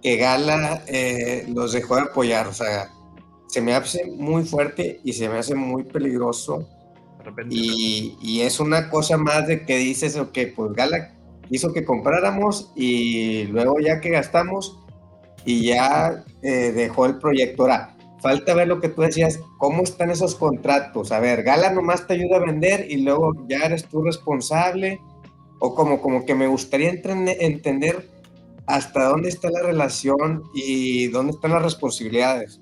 que 0.02 0.16
Gala 0.16 0.82
eh, 0.86 1.46
los 1.54 1.72
dejó 1.72 1.96
de 1.96 2.02
apoyar, 2.02 2.48
o 2.48 2.54
sea, 2.54 2.90
se 3.46 3.60
me 3.60 3.74
hace 3.74 4.06
muy 4.06 4.44
fuerte 4.44 5.00
y 5.04 5.12
se 5.12 5.28
me 5.28 5.38
hace 5.38 5.54
muy 5.54 5.84
peligroso. 5.84 6.66
De 7.18 7.24
repente. 7.24 7.54
Y, 7.54 8.16
y 8.22 8.40
es 8.40 8.58
una 8.58 8.88
cosa 8.88 9.18
más 9.18 9.46
de 9.46 9.66
que 9.66 9.76
dices, 9.76 10.16
ok, 10.16 10.38
pues 10.56 10.72
Gala 10.72 11.12
hizo 11.52 11.72
que 11.72 11.84
compráramos 11.84 12.72
y 12.74 13.44
luego 13.44 13.78
ya 13.78 14.00
que 14.00 14.08
gastamos 14.08 14.78
y 15.44 15.66
ya 15.66 16.24
eh, 16.42 16.72
dejó 16.72 17.06
el 17.06 17.18
proyecto. 17.18 17.62
Ahora, 17.62 17.94
falta 18.20 18.54
ver 18.54 18.68
lo 18.68 18.80
que 18.80 18.88
tú 18.88 19.02
decías, 19.02 19.38
cómo 19.58 19.82
están 19.82 20.10
esos 20.10 20.34
contratos. 20.34 21.12
A 21.12 21.20
ver, 21.20 21.42
Gala 21.42 21.70
nomás 21.70 22.06
te 22.06 22.14
ayuda 22.14 22.36
a 22.36 22.46
vender 22.46 22.86
y 22.90 23.02
luego 23.02 23.34
ya 23.48 23.58
eres 23.58 23.84
tú 23.84 24.02
responsable. 24.02 24.98
O 25.60 25.74
como, 25.74 26.00
como 26.00 26.24
que 26.24 26.34
me 26.34 26.48
gustaría 26.48 26.90
entender 26.90 28.08
hasta 28.66 29.04
dónde 29.04 29.28
está 29.28 29.48
la 29.50 29.62
relación 29.62 30.42
y 30.54 31.08
dónde 31.08 31.32
están 31.32 31.52
las 31.52 31.62
responsabilidades. 31.62 32.60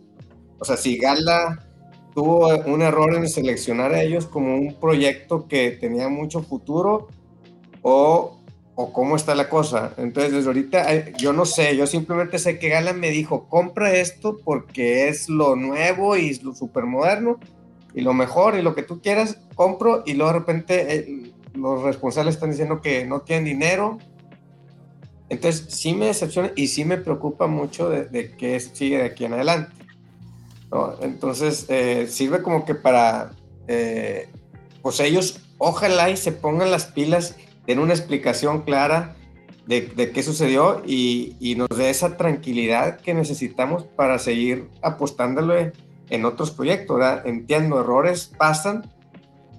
O 0.58 0.64
sea, 0.64 0.76
si 0.76 0.98
Gala 0.98 1.66
tuvo 2.14 2.48
un 2.66 2.82
error 2.82 3.14
en 3.14 3.28
seleccionar 3.28 3.92
a 3.92 4.02
ellos 4.02 4.26
como 4.26 4.56
un 4.56 4.74
proyecto 4.74 5.46
que 5.46 5.70
tenía 5.70 6.08
mucho 6.08 6.42
futuro 6.42 7.08
o, 7.82 8.39
o 8.74 8.92
cómo 8.92 9.16
está 9.16 9.34
la 9.34 9.48
cosa. 9.48 9.94
Entonces, 9.96 10.32
desde 10.32 10.46
ahorita 10.48 10.94
eh, 10.94 11.12
yo 11.18 11.32
no 11.32 11.44
sé, 11.44 11.76
yo 11.76 11.86
simplemente 11.86 12.38
sé 12.38 12.58
que 12.58 12.68
Gala 12.68 12.92
me 12.92 13.10
dijo, 13.10 13.48
compra 13.48 13.94
esto 13.94 14.38
porque 14.44 15.08
es 15.08 15.28
lo 15.28 15.56
nuevo 15.56 16.16
y 16.16 16.34
lo 16.38 16.54
súper 16.54 16.84
moderno 16.84 17.38
y 17.94 18.00
lo 18.02 18.14
mejor 18.14 18.56
y 18.56 18.62
lo 18.62 18.74
que 18.74 18.82
tú 18.82 19.00
quieras, 19.00 19.38
compro 19.54 20.02
y 20.06 20.14
luego 20.14 20.32
de 20.32 20.38
repente 20.38 20.96
eh, 20.96 21.32
los 21.54 21.82
responsables 21.82 22.34
están 22.34 22.50
diciendo 22.50 22.80
que 22.80 23.04
no 23.06 23.20
tienen 23.20 23.44
dinero. 23.44 23.98
Entonces, 25.28 25.66
sí 25.68 25.94
me 25.94 26.06
decepciona 26.06 26.52
y 26.56 26.68
sí 26.68 26.84
me 26.84 26.96
preocupa 26.96 27.46
mucho 27.46 27.88
de, 27.88 28.04
de 28.04 28.32
qué 28.32 28.58
sigue 28.58 28.98
de 28.98 29.04
aquí 29.04 29.24
en 29.24 29.34
adelante. 29.34 29.80
Entonces, 31.00 31.66
eh, 31.68 32.06
sirve 32.08 32.42
como 32.42 32.64
que 32.64 32.74
para, 32.74 33.32
eh, 33.66 34.28
pues 34.82 35.00
ellos, 35.00 35.40
ojalá 35.58 36.10
y 36.10 36.16
se 36.16 36.32
pongan 36.32 36.70
las 36.70 36.86
pilas, 36.86 37.36
den 37.66 37.78
una 37.78 37.92
explicación 37.92 38.62
clara 38.62 39.16
de, 39.66 40.10
qué 40.12 40.22
sucedió 40.22 40.82
y, 40.84 41.54
nos 41.56 41.68
dé 41.76 41.90
esa 41.90 42.16
tranquilidad 42.16 43.00
que 43.00 43.14
necesitamos 43.14 43.84
para 43.84 44.18
seguir 44.18 44.68
apostándole 44.82 45.72
en 46.08 46.24
otros 46.24 46.50
proyectos. 46.50 47.00
Entiendo, 47.24 47.80
errores 47.80 48.32
pasan. 48.36 48.90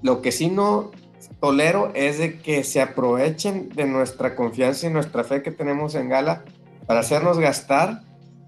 Lo 0.01 0.21
que 0.21 0.31
sí 0.31 0.49
no 0.49 0.91
tolero 1.39 1.91
es 1.93 2.17
de 2.17 2.39
que 2.39 2.63
se 2.63 2.81
aprovechen 2.81 3.69
de 3.69 3.85
nuestra 3.85 4.35
confianza 4.35 4.87
y 4.87 4.89
nuestra 4.89 5.23
fe 5.23 5.43
que 5.43 5.51
tenemos 5.51 5.95
en 5.95 6.09
Gala 6.09 6.43
para 6.87 6.99
hacernos 6.99 7.39
gastar 7.39 8.01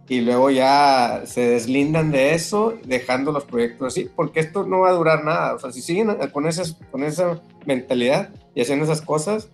y 0.10 0.22
luego 0.22 0.50
ya 0.50 1.24
se 1.26 1.42
deslindan 1.50 2.12
de 2.12 2.34
eso 2.34 2.78
dejando 2.86 3.32
los 3.32 3.46
proyectos 3.46 3.94
así, 3.94 4.10
porque 4.16 4.42
esto 4.42 4.66
no 4.66 4.82
va 4.82 4.90
a 4.90 4.94
durar 4.94 5.24
nada. 5.24 5.56
O 5.56 5.60
sea, 5.60 5.72
si 5.72 5.82
siguen 5.82 6.10
con, 6.32 6.46
esas, 6.46 6.78
con 6.92 7.04
esa 7.04 7.42
mentalidad 7.66 8.30
y 8.56 8.62
haciendo 8.62 8.86
esas 8.86 9.02
cosas, 9.02 9.50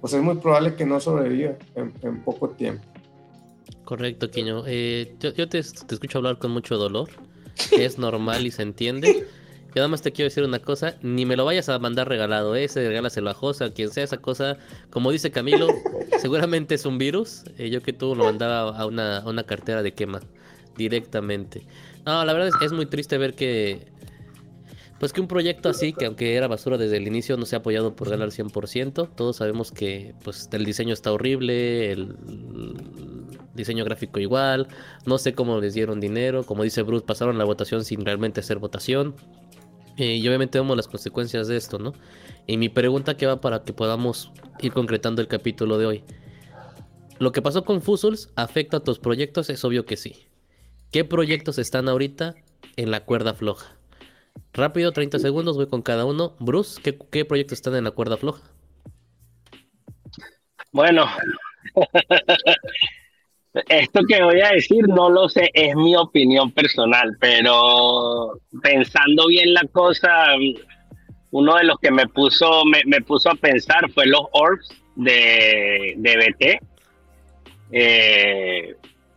pues 0.00 0.12
es 0.12 0.22
muy 0.22 0.36
probable 0.36 0.74
que 0.74 0.84
no 0.84 1.00
sobreviva 1.00 1.52
en, 1.74 1.92
en 2.02 2.22
poco 2.22 2.50
tiempo. 2.50 2.84
Correcto, 3.84 4.30
Quiño. 4.30 4.64
Eh, 4.66 5.14
yo 5.20 5.32
yo 5.34 5.48
te, 5.48 5.62
te 5.62 5.94
escucho 5.94 6.18
hablar 6.18 6.38
con 6.38 6.50
mucho 6.50 6.76
dolor. 6.76 7.08
Es 7.72 7.98
normal 7.98 8.46
y 8.46 8.50
se 8.50 8.62
entiende. 8.62 9.26
Yo 9.74 9.80
nada 9.80 9.88
más 9.88 10.02
te 10.02 10.12
quiero 10.12 10.28
decir 10.28 10.44
una 10.44 10.60
cosa, 10.60 10.96
ni 11.02 11.26
me 11.26 11.34
lo 11.36 11.44
vayas 11.44 11.68
a 11.68 11.78
mandar 11.80 12.08
regalado, 12.08 12.54
¿eh? 12.54 12.64
ese 12.64 12.86
regálaselo 12.86 13.30
a 13.30 13.34
Josa, 13.34 13.72
quien 13.72 13.90
sea 13.90 14.04
esa 14.04 14.18
cosa, 14.18 14.56
como 14.90 15.10
dice 15.10 15.32
Camilo, 15.32 15.66
seguramente 16.20 16.76
es 16.76 16.86
un 16.86 16.96
virus, 16.96 17.42
eh, 17.58 17.70
yo 17.70 17.82
que 17.82 17.92
tú 17.92 18.14
lo 18.14 18.22
mandaba 18.22 18.78
a 18.78 18.86
una, 18.86 19.18
a 19.18 19.28
una 19.28 19.42
cartera 19.42 19.82
de 19.82 19.92
quema 19.92 20.20
directamente. 20.76 21.66
No, 22.06 22.24
la 22.24 22.32
verdad 22.32 22.50
es, 22.50 22.54
es 22.66 22.72
muy 22.72 22.86
triste 22.86 23.18
ver 23.18 23.34
que, 23.34 23.88
pues 25.04 25.12
que 25.12 25.20
un 25.20 25.28
proyecto 25.28 25.68
así, 25.68 25.92
que 25.92 26.06
aunque 26.06 26.34
era 26.34 26.48
basura 26.48 26.78
desde 26.78 26.96
el 26.96 27.06
inicio, 27.06 27.36
no 27.36 27.44
se 27.44 27.56
ha 27.56 27.58
apoyado 27.58 27.94
por 27.94 28.08
ganar 28.08 28.30
100%. 28.30 29.10
Todos 29.14 29.36
sabemos 29.36 29.70
que 29.70 30.14
pues 30.24 30.48
el 30.50 30.64
diseño 30.64 30.94
está 30.94 31.12
horrible, 31.12 31.92
el 31.92 32.16
diseño 33.52 33.84
gráfico 33.84 34.18
igual, 34.18 34.66
no 35.04 35.18
sé 35.18 35.34
cómo 35.34 35.60
les 35.60 35.74
dieron 35.74 36.00
dinero, 36.00 36.44
como 36.44 36.62
dice 36.62 36.80
Bruce, 36.80 37.04
pasaron 37.04 37.36
la 37.36 37.44
votación 37.44 37.84
sin 37.84 38.02
realmente 38.02 38.40
hacer 38.40 38.58
votación. 38.58 39.14
Eh, 39.98 40.16
y 40.16 40.26
obviamente 40.26 40.58
vemos 40.58 40.74
las 40.74 40.88
consecuencias 40.88 41.48
de 41.48 41.58
esto, 41.58 41.78
¿no? 41.78 41.92
Y 42.46 42.56
mi 42.56 42.70
pregunta 42.70 43.14
que 43.18 43.26
va 43.26 43.42
para 43.42 43.62
que 43.62 43.74
podamos 43.74 44.32
ir 44.62 44.72
concretando 44.72 45.20
el 45.20 45.28
capítulo 45.28 45.76
de 45.76 45.84
hoy. 45.84 46.04
¿Lo 47.18 47.30
que 47.32 47.42
pasó 47.42 47.62
con 47.66 47.82
Fusuls 47.82 48.30
afecta 48.36 48.78
a 48.78 48.80
tus 48.80 49.00
proyectos? 49.00 49.50
Es 49.50 49.66
obvio 49.66 49.84
que 49.84 49.98
sí. 49.98 50.28
¿Qué 50.90 51.04
proyectos 51.04 51.58
están 51.58 51.90
ahorita 51.90 52.36
en 52.76 52.90
la 52.90 53.04
cuerda 53.04 53.34
floja? 53.34 53.76
Rápido, 54.52 54.92
30 54.92 55.18
segundos, 55.18 55.56
voy 55.56 55.68
con 55.68 55.82
cada 55.82 56.04
uno. 56.04 56.34
Bruce, 56.38 56.80
¿qué, 56.82 56.96
qué 57.10 57.24
proyectos 57.24 57.58
están 57.58 57.74
en 57.76 57.84
la 57.84 57.90
cuerda 57.90 58.16
floja? 58.16 58.42
Bueno, 60.72 61.06
esto 63.68 64.00
que 64.08 64.22
voy 64.22 64.40
a 64.40 64.50
decir 64.50 64.88
no 64.88 65.08
lo 65.08 65.28
sé, 65.28 65.50
es 65.54 65.74
mi 65.76 65.94
opinión 65.96 66.50
personal, 66.52 67.16
pero 67.20 68.40
pensando 68.62 69.28
bien 69.28 69.54
la 69.54 69.62
cosa, 69.72 70.26
uno 71.30 71.54
de 71.56 71.64
los 71.64 71.78
que 71.78 71.90
me 71.90 72.06
puso, 72.08 72.64
me, 72.64 72.82
me 72.86 73.00
puso 73.00 73.30
a 73.30 73.34
pensar 73.36 73.90
fue 73.92 74.06
los 74.06 74.22
orbs 74.32 74.68
de, 74.96 75.94
de 75.96 76.16
BT. 76.16 76.58
Eh, 77.72 78.76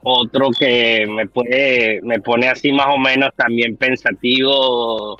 otro 0.10 0.51
que 0.58 1.05
me 1.05 1.28
puede, 1.28 1.99
me 2.01 2.20
pone 2.22 2.47
así 2.47 2.72
más 2.72 2.88
o 2.88 2.97
menos 2.97 3.32
también 3.36 3.76
pensativo, 3.76 5.18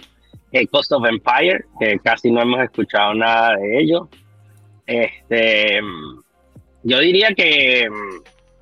Cost 0.72 0.94
of 0.94 1.06
Empire, 1.06 1.66
que 1.80 2.00
casi 2.00 2.32
no 2.32 2.42
hemos 2.42 2.62
escuchado 2.62 3.14
nada 3.14 3.58
de 3.58 3.80
ello. 3.82 4.08
Este, 4.86 5.82
yo 6.84 7.00
diría 7.00 7.34
que 7.36 7.88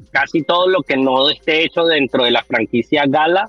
casi 0.09 0.41
todo 0.41 0.67
lo 0.67 0.81
que 0.81 0.97
no 0.97 1.29
esté 1.29 1.63
hecho 1.63 1.85
dentro 1.85 2.23
de 2.23 2.31
la 2.31 2.43
franquicia 2.43 3.03
Gala, 3.07 3.47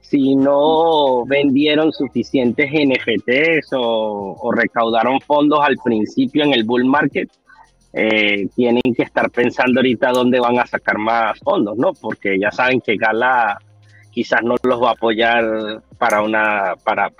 si 0.00 0.36
no 0.36 1.26
vendieron 1.26 1.92
suficientes 1.92 2.70
NFTs 2.70 3.68
o 3.72 4.50
recaudaron 4.54 5.20
fondos 5.20 5.60
al 5.62 5.76
principio 5.84 6.44
en 6.44 6.54
el 6.54 6.64
bull 6.64 6.86
market, 6.86 7.28
eh, 7.98 8.46
tienen 8.54 8.82
que 8.94 9.02
estar 9.04 9.30
pensando 9.30 9.80
ahorita 9.80 10.10
dónde 10.12 10.38
van 10.38 10.58
a 10.58 10.66
sacar 10.66 10.98
más 10.98 11.38
fondos, 11.40 11.78
¿no? 11.78 11.94
Porque 11.94 12.38
ya 12.38 12.50
saben 12.50 12.82
que 12.82 12.96
Gala 12.96 13.58
quizás 14.10 14.42
no 14.42 14.54
los 14.62 14.82
va 14.82 14.90
a 14.90 14.92
apoyar 14.92 15.82
para 15.96 16.20
una, 16.20 16.74
para, 16.84 17.10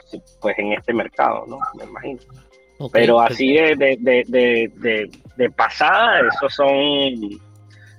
pues 0.41 0.59
en 0.59 0.75
este 0.75 0.93
mercado, 0.93 1.47
¿no? 1.49 1.59
Me 1.79 1.85
imagino. 1.85 2.21
Okay, 2.79 3.01
Pero 3.03 3.21
así 3.21 3.55
de, 3.55 3.97
de, 3.99 4.23
de, 4.29 5.11
de, 5.37 5.51
pasada, 5.51 6.21
esos 6.21 6.55
son 6.55 6.71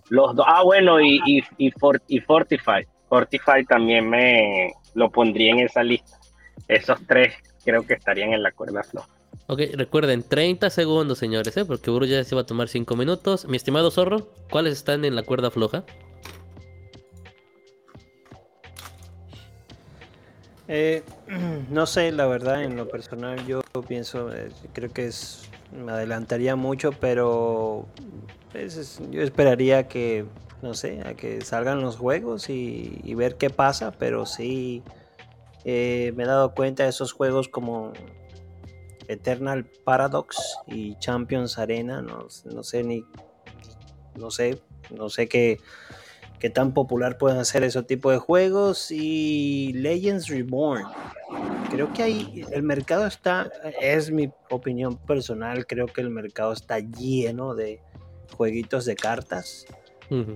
los 0.10 0.36
dos. 0.36 0.46
Ah, 0.48 0.62
bueno, 0.64 1.02
y, 1.02 1.20
y, 1.26 1.44
y, 1.58 1.72
For- 1.72 2.02
y 2.08 2.20
Fortify. 2.20 2.86
Fortify 3.10 3.66
también 3.66 4.08
me 4.08 4.72
lo 4.94 5.10
pondría 5.10 5.52
en 5.54 5.62
esa 5.62 5.82
lista. 5.82 6.20
Esos 6.68 7.00
tres 7.08 7.34
creo 7.66 7.88
que 7.88 7.96
estarían 7.96 8.34
en 8.34 8.44
la 8.44 8.52
cuerda 8.52 8.84
floja. 8.84 9.10
Ok, 9.46 9.62
recuerden, 9.76 10.24
30 10.24 10.70
segundos, 10.70 11.20
señores, 11.20 11.56
¿eh? 11.56 11.64
porque 11.64 11.90
Bruce 11.92 12.12
ya 12.12 12.24
se 12.24 12.36
va 12.36 12.42
a 12.42 12.46
tomar 12.46 12.68
5 12.68 12.96
minutos. 12.96 13.46
Mi 13.48 13.56
estimado 13.56 13.92
Zorro, 13.92 14.28
¿cuáles 14.50 14.74
están 14.74 15.06
en 15.06 15.16
la 15.16 15.24
cuerda 15.24 15.52
floja? 15.52 15.86
Eh, 20.68 21.04
no 21.70 21.86
sé, 21.86 22.12
la 22.12 22.28
verdad, 22.28 22.64
en 22.64 22.76
lo 22.76 22.90
personal 22.90 23.46
yo 23.48 23.62
pienso, 23.88 24.34
eh, 24.36 24.50
creo 24.74 24.92
que 24.92 25.08
es, 25.08 25.50
me 25.72 25.94
adelantaría 25.94 26.56
mucho, 26.58 26.92
pero 26.92 27.86
pues, 28.52 28.76
es- 28.76 29.00
yo 29.12 29.22
esperaría 29.22 29.88
que, 29.88 30.26
no 30.62 30.74
sé, 30.74 31.02
a 31.06 31.14
que 31.14 31.40
salgan 31.40 31.82
los 31.82 31.96
juegos 31.96 32.50
y, 32.50 33.00
y 33.02 33.14
ver 33.14 33.36
qué 33.36 33.50
pasa, 33.50 33.92
pero 33.92 34.26
sí 34.26 34.84
eh, 35.64 36.12
me 36.18 36.24
he 36.24 36.28
dado 36.28 36.54
cuenta 36.54 36.84
de 36.84 36.90
esos 36.90 37.14
juegos 37.14 37.48
como 37.48 37.94
Eternal 39.08 39.66
Paradox 39.84 40.38
y 40.68 40.96
Champions 41.00 41.58
Arena, 41.58 42.02
no, 42.02 42.28
no 42.46 42.64
sé 42.64 42.84
ni, 42.84 43.04
no 44.16 44.32
sé, 44.32 44.62
no 44.90 45.10
sé 45.10 45.28
qué, 45.28 45.60
qué 46.40 46.50
tan 46.50 46.74
popular 46.74 47.18
pueden 47.18 47.44
ser 47.46 47.64
ese 47.64 47.82
tipo 47.84 48.12
de 48.12 48.18
juegos 48.18 48.92
y 48.92 49.74
Legends 49.74 50.28
Reborn. 50.28 50.86
Creo 51.70 51.92
que 51.92 52.04
ahí 52.04 52.46
el 52.52 52.64
mercado 52.64 53.06
está, 53.06 53.52
es 53.82 54.10
mi 54.10 54.32
opinión 54.50 54.98
personal, 54.98 55.68
creo 55.68 55.88
que 55.88 56.02
el 56.02 56.10
mercado 56.10 56.54
está 56.54 56.80
lleno 56.80 57.56
de 57.56 57.82
jueguitos 58.36 58.86
de 58.86 58.96
cartas, 58.96 59.66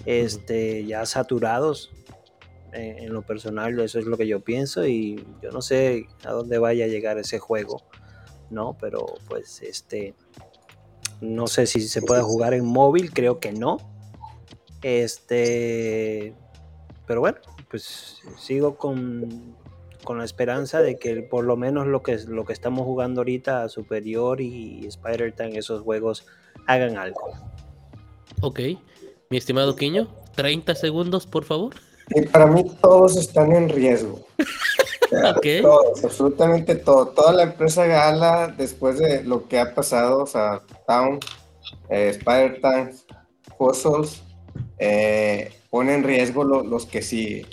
este, 0.06 0.86
ya 0.86 1.06
saturados. 1.06 1.92
eh, 2.74 2.98
en 3.00 3.14
lo 3.14 3.22
personal, 3.22 3.78
eso 3.80 4.00
es 4.00 4.06
lo 4.06 4.18
que 4.18 4.28
yo 4.28 4.40
pienso 4.40 4.86
y 4.86 5.26
yo 5.42 5.52
no 5.52 5.62
sé 5.62 6.06
a 6.24 6.32
dónde 6.32 6.58
vaya 6.58 6.86
a 6.86 6.88
llegar 6.88 7.18
ese 7.18 7.38
juego, 7.40 7.82
¿no? 8.52 8.78
Pero 8.80 9.06
pues 9.28 9.62
este, 9.62 10.14
no 11.22 11.48
sé 11.48 11.68
si 11.68 11.82
se 11.82 12.02
puede 12.02 12.22
jugar 12.22 12.54
en 12.54 12.66
móvil, 12.66 13.12
creo 13.12 13.40
que 13.40 13.52
no. 13.52 13.78
Este, 14.82 16.34
pero 17.06 17.22
bueno, 17.22 17.38
pues 17.70 18.20
sigo 18.38 18.78
con, 18.78 19.56
con 20.04 20.18
la 20.18 20.26
esperanza 20.26 20.82
de 20.82 20.98
que 20.98 21.22
por 21.22 21.46
lo 21.46 21.56
menos 21.58 21.88
lo 21.88 22.02
que, 22.04 22.18
lo 22.28 22.46
que 22.46 22.54
estamos 22.54 22.86
jugando 22.86 23.22
ahorita, 23.22 23.70
Superior 23.70 24.42
y 24.42 24.86
Spider-Man, 24.88 25.56
esos 25.56 25.82
juegos, 25.82 26.26
hagan 26.68 26.98
algo. 26.98 27.32
Ok, 28.42 28.60
mi 29.30 29.38
estimado 29.38 29.76
Quiño, 29.76 30.08
30 30.36 30.74
segundos, 30.76 31.28
por 31.28 31.46
favor. 31.46 31.76
Y 32.10 32.24
para 32.24 32.48
mí 32.48 32.66
todos 32.82 33.16
están 33.16 33.52
en 33.54 33.70
riesgo. 33.70 34.26
O 35.12 35.18
sea, 35.20 35.32
Ok. 35.32 35.46
Todos, 35.62 36.04
absolutamente 36.04 36.76
todo. 36.76 37.08
Toda 37.10 37.34
la 37.34 37.44
empresa 37.44 37.86
Gala, 37.86 38.54
después 38.58 38.98
de 39.00 39.24
lo 39.24 39.48
que 39.48 39.60
ha 39.60 39.74
pasado, 39.76 40.24
o 40.24 40.28
sea, 40.28 40.62
Town, 40.88 41.20
eh, 41.90 42.10
Spider-Tank, 42.10 42.92
Fossils, 43.58 44.24
eh, 44.80 45.54
pone 45.70 45.94
en 45.94 46.04
riesgo 46.04 46.44
lo- 46.44 46.64
los 46.64 46.86
que 46.86 47.02
sea, 47.02 47.46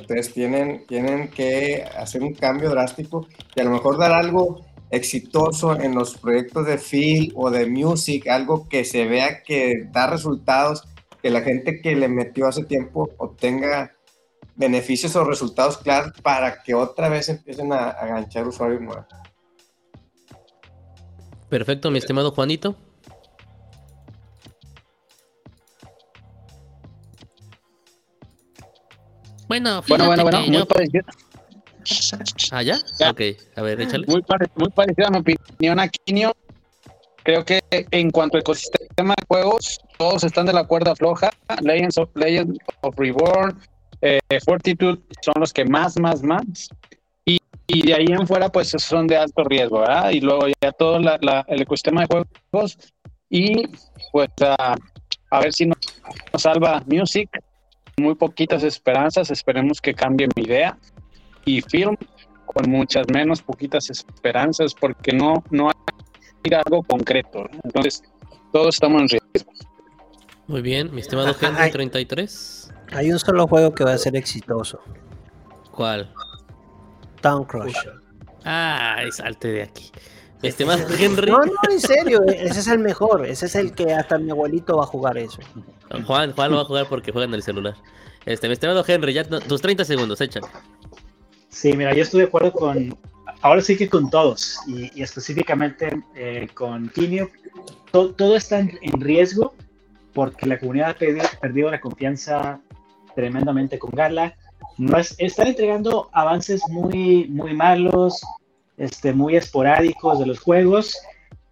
ustedes 0.00 0.32
tienen, 0.32 0.84
tienen 0.86 1.28
que 1.28 1.84
hacer 1.96 2.22
un 2.22 2.34
cambio 2.34 2.70
drástico 2.70 3.26
y 3.54 3.60
a 3.60 3.64
lo 3.64 3.70
mejor 3.70 3.98
dar 3.98 4.12
algo 4.12 4.64
exitoso 4.90 5.78
en 5.80 5.94
los 5.94 6.16
proyectos 6.16 6.66
de 6.66 6.78
Phil 6.78 7.32
o 7.34 7.50
de 7.50 7.66
Music, 7.66 8.28
algo 8.28 8.68
que 8.68 8.84
se 8.84 9.06
vea 9.06 9.42
que 9.42 9.88
da 9.90 10.06
resultados, 10.06 10.84
que 11.22 11.30
la 11.30 11.40
gente 11.40 11.80
que 11.80 11.96
le 11.96 12.08
metió 12.08 12.46
hace 12.46 12.64
tiempo 12.64 13.08
obtenga 13.16 13.92
beneficios 14.54 15.14
o 15.16 15.24
resultados 15.24 15.78
claros 15.78 16.12
para 16.22 16.62
que 16.62 16.74
otra 16.74 17.08
vez 17.08 17.28
empiecen 17.28 17.72
a, 17.72 17.90
a 17.90 18.06
ganchar 18.06 18.46
usuarios 18.46 18.80
nuevos. 18.80 19.06
Perfecto, 21.48 21.90
mi 21.90 21.98
estimado 21.98 22.30
Juanito. 22.32 22.76
Bueno, 29.48 29.82
Bueno, 29.88 30.06
bueno, 30.06 30.40
muy 30.46 30.64
parecido, 30.64 31.04
¿Ah, 32.52 32.62
ya? 32.62 32.78
Ya. 32.98 33.10
Ok, 33.10 33.20
a 33.56 33.62
ver, 33.62 33.80
échale. 33.80 34.06
muy, 34.06 34.22
pare- 34.22 34.46
muy 34.54 34.70
parecida 34.70 35.08
a 35.08 35.10
mi 35.10 35.18
opinión 35.18 35.80
a 35.80 35.88
Quinio. 35.88 36.32
Creo 37.24 37.44
que 37.44 37.60
en 37.70 38.10
cuanto 38.10 38.36
a 38.36 38.40
ecosistema 38.40 39.14
de 39.18 39.24
juegos, 39.28 39.78
todos 39.98 40.24
están 40.24 40.46
de 40.46 40.52
la 40.52 40.64
cuerda 40.64 40.94
floja. 40.96 41.30
Legends 41.60 41.98
of, 41.98 42.08
Legends 42.14 42.58
of 42.80 42.94
Reborn, 42.96 43.60
eh, 44.02 44.18
Fortitude 44.44 45.00
son 45.22 45.34
los 45.38 45.52
que 45.52 45.64
más, 45.64 45.98
más, 45.98 46.22
más. 46.22 46.68
Y, 47.24 47.38
y 47.68 47.86
de 47.86 47.94
ahí 47.94 48.06
en 48.08 48.26
fuera, 48.26 48.48
pues 48.50 48.68
son 48.70 49.06
de 49.06 49.16
alto 49.16 49.44
riesgo, 49.44 49.80
¿verdad? 49.80 50.10
Y 50.10 50.20
luego 50.20 50.46
ya 50.60 50.72
todo 50.72 50.98
la- 50.98 51.18
la- 51.22 51.44
el 51.48 51.62
ecosistema 51.62 52.02
de 52.02 52.06
juegos. 52.50 52.76
Y 53.30 53.62
pues 54.12 54.28
a, 54.40 54.74
a 55.30 55.40
ver 55.40 55.52
si 55.52 55.66
nos, 55.66 55.78
nos 56.32 56.42
salva 56.42 56.82
Music. 56.86 57.30
Muy 57.98 58.14
poquitas 58.14 58.62
esperanzas, 58.64 59.30
esperemos 59.30 59.80
que 59.80 59.94
cambie 59.94 60.26
mi 60.34 60.42
idea. 60.44 60.76
Y 61.44 61.60
Film 61.62 61.96
con 62.46 62.70
muchas 62.70 63.06
menos, 63.12 63.40
poquitas 63.42 63.88
esperanzas, 63.90 64.74
porque 64.74 65.12
no, 65.12 65.42
no 65.50 65.68
hay 65.68 66.52
algo 66.54 66.82
concreto. 66.82 67.44
¿no? 67.52 67.60
Entonces, 67.64 68.02
todos 68.52 68.74
estamos 68.74 69.02
en 69.02 69.08
riesgo. 69.08 69.52
Muy 70.48 70.60
bien, 70.60 70.94
mi 70.94 71.00
estimado 71.00 71.34
Henry, 71.40 71.56
Ay. 71.62 71.70
33. 71.70 72.61
Hay 72.94 73.10
un 73.12 73.18
solo 73.18 73.46
juego 73.46 73.74
que 73.74 73.84
va 73.84 73.92
a 73.92 73.98
ser 73.98 74.16
exitoso, 74.16 74.80
¿Cuál? 75.70 76.12
Town 77.20 77.44
Crush. 77.44 77.76
Ay, 78.44 79.10
salte 79.12 79.48
de 79.48 79.62
aquí. 79.62 79.90
Estimado 80.42 80.84
Henry. 80.98 81.30
No, 81.30 81.38
no, 81.38 81.52
en 81.70 81.80
serio, 81.80 82.20
ese 82.26 82.60
es 82.60 82.66
el 82.66 82.80
mejor. 82.80 83.24
Ese 83.24 83.46
es 83.46 83.54
el 83.54 83.72
que 83.72 83.92
hasta 83.94 84.18
mi 84.18 84.30
abuelito 84.30 84.76
va 84.76 84.84
a 84.84 84.86
jugar 84.86 85.16
eso. 85.16 85.38
Juan, 86.06 86.32
Juan 86.32 86.50
lo 86.50 86.56
va 86.56 86.62
a 86.62 86.66
jugar 86.66 86.86
porque 86.88 87.12
juega 87.12 87.26
en 87.28 87.34
el 87.34 87.42
celular. 87.42 87.74
Este, 88.26 88.48
mi 88.48 88.54
estimado 88.54 88.84
Henry, 88.86 89.12
ya 89.14 89.22
no- 89.24 89.40
tus 89.40 89.60
30 89.62 89.84
segundos, 89.84 90.20
échale. 90.20 90.46
Sí, 91.48 91.72
mira, 91.74 91.94
yo 91.94 92.02
estoy 92.02 92.20
de 92.20 92.26
acuerdo 92.26 92.52
con, 92.52 92.98
ahora 93.40 93.60
sí 93.60 93.76
que 93.76 93.88
con 93.88 94.10
todos, 94.10 94.58
y, 94.66 94.90
y 94.98 95.02
específicamente 95.02 96.02
eh, 96.14 96.48
con 96.54 96.88
Kinio, 96.88 97.30
to- 97.92 98.12
todo 98.14 98.36
está 98.36 98.58
en, 98.58 98.78
en 98.82 99.00
riesgo 99.00 99.54
porque 100.12 100.46
la 100.46 100.58
comunidad 100.58 100.90
ha 100.90 100.94
perdido, 100.94 101.24
perdido 101.40 101.70
la 101.70 101.80
confianza 101.80 102.60
tremendamente 103.14 103.78
con 103.78 103.90
Gala. 103.90 104.34
No 104.78 104.96
es, 104.96 105.14
están 105.18 105.48
entregando 105.48 106.08
avances 106.12 106.62
muy, 106.68 107.28
muy 107.28 107.54
malos, 107.54 108.22
este, 108.76 109.12
muy 109.12 109.36
esporádicos 109.36 110.18
de 110.18 110.26
los 110.26 110.40
juegos, 110.40 110.96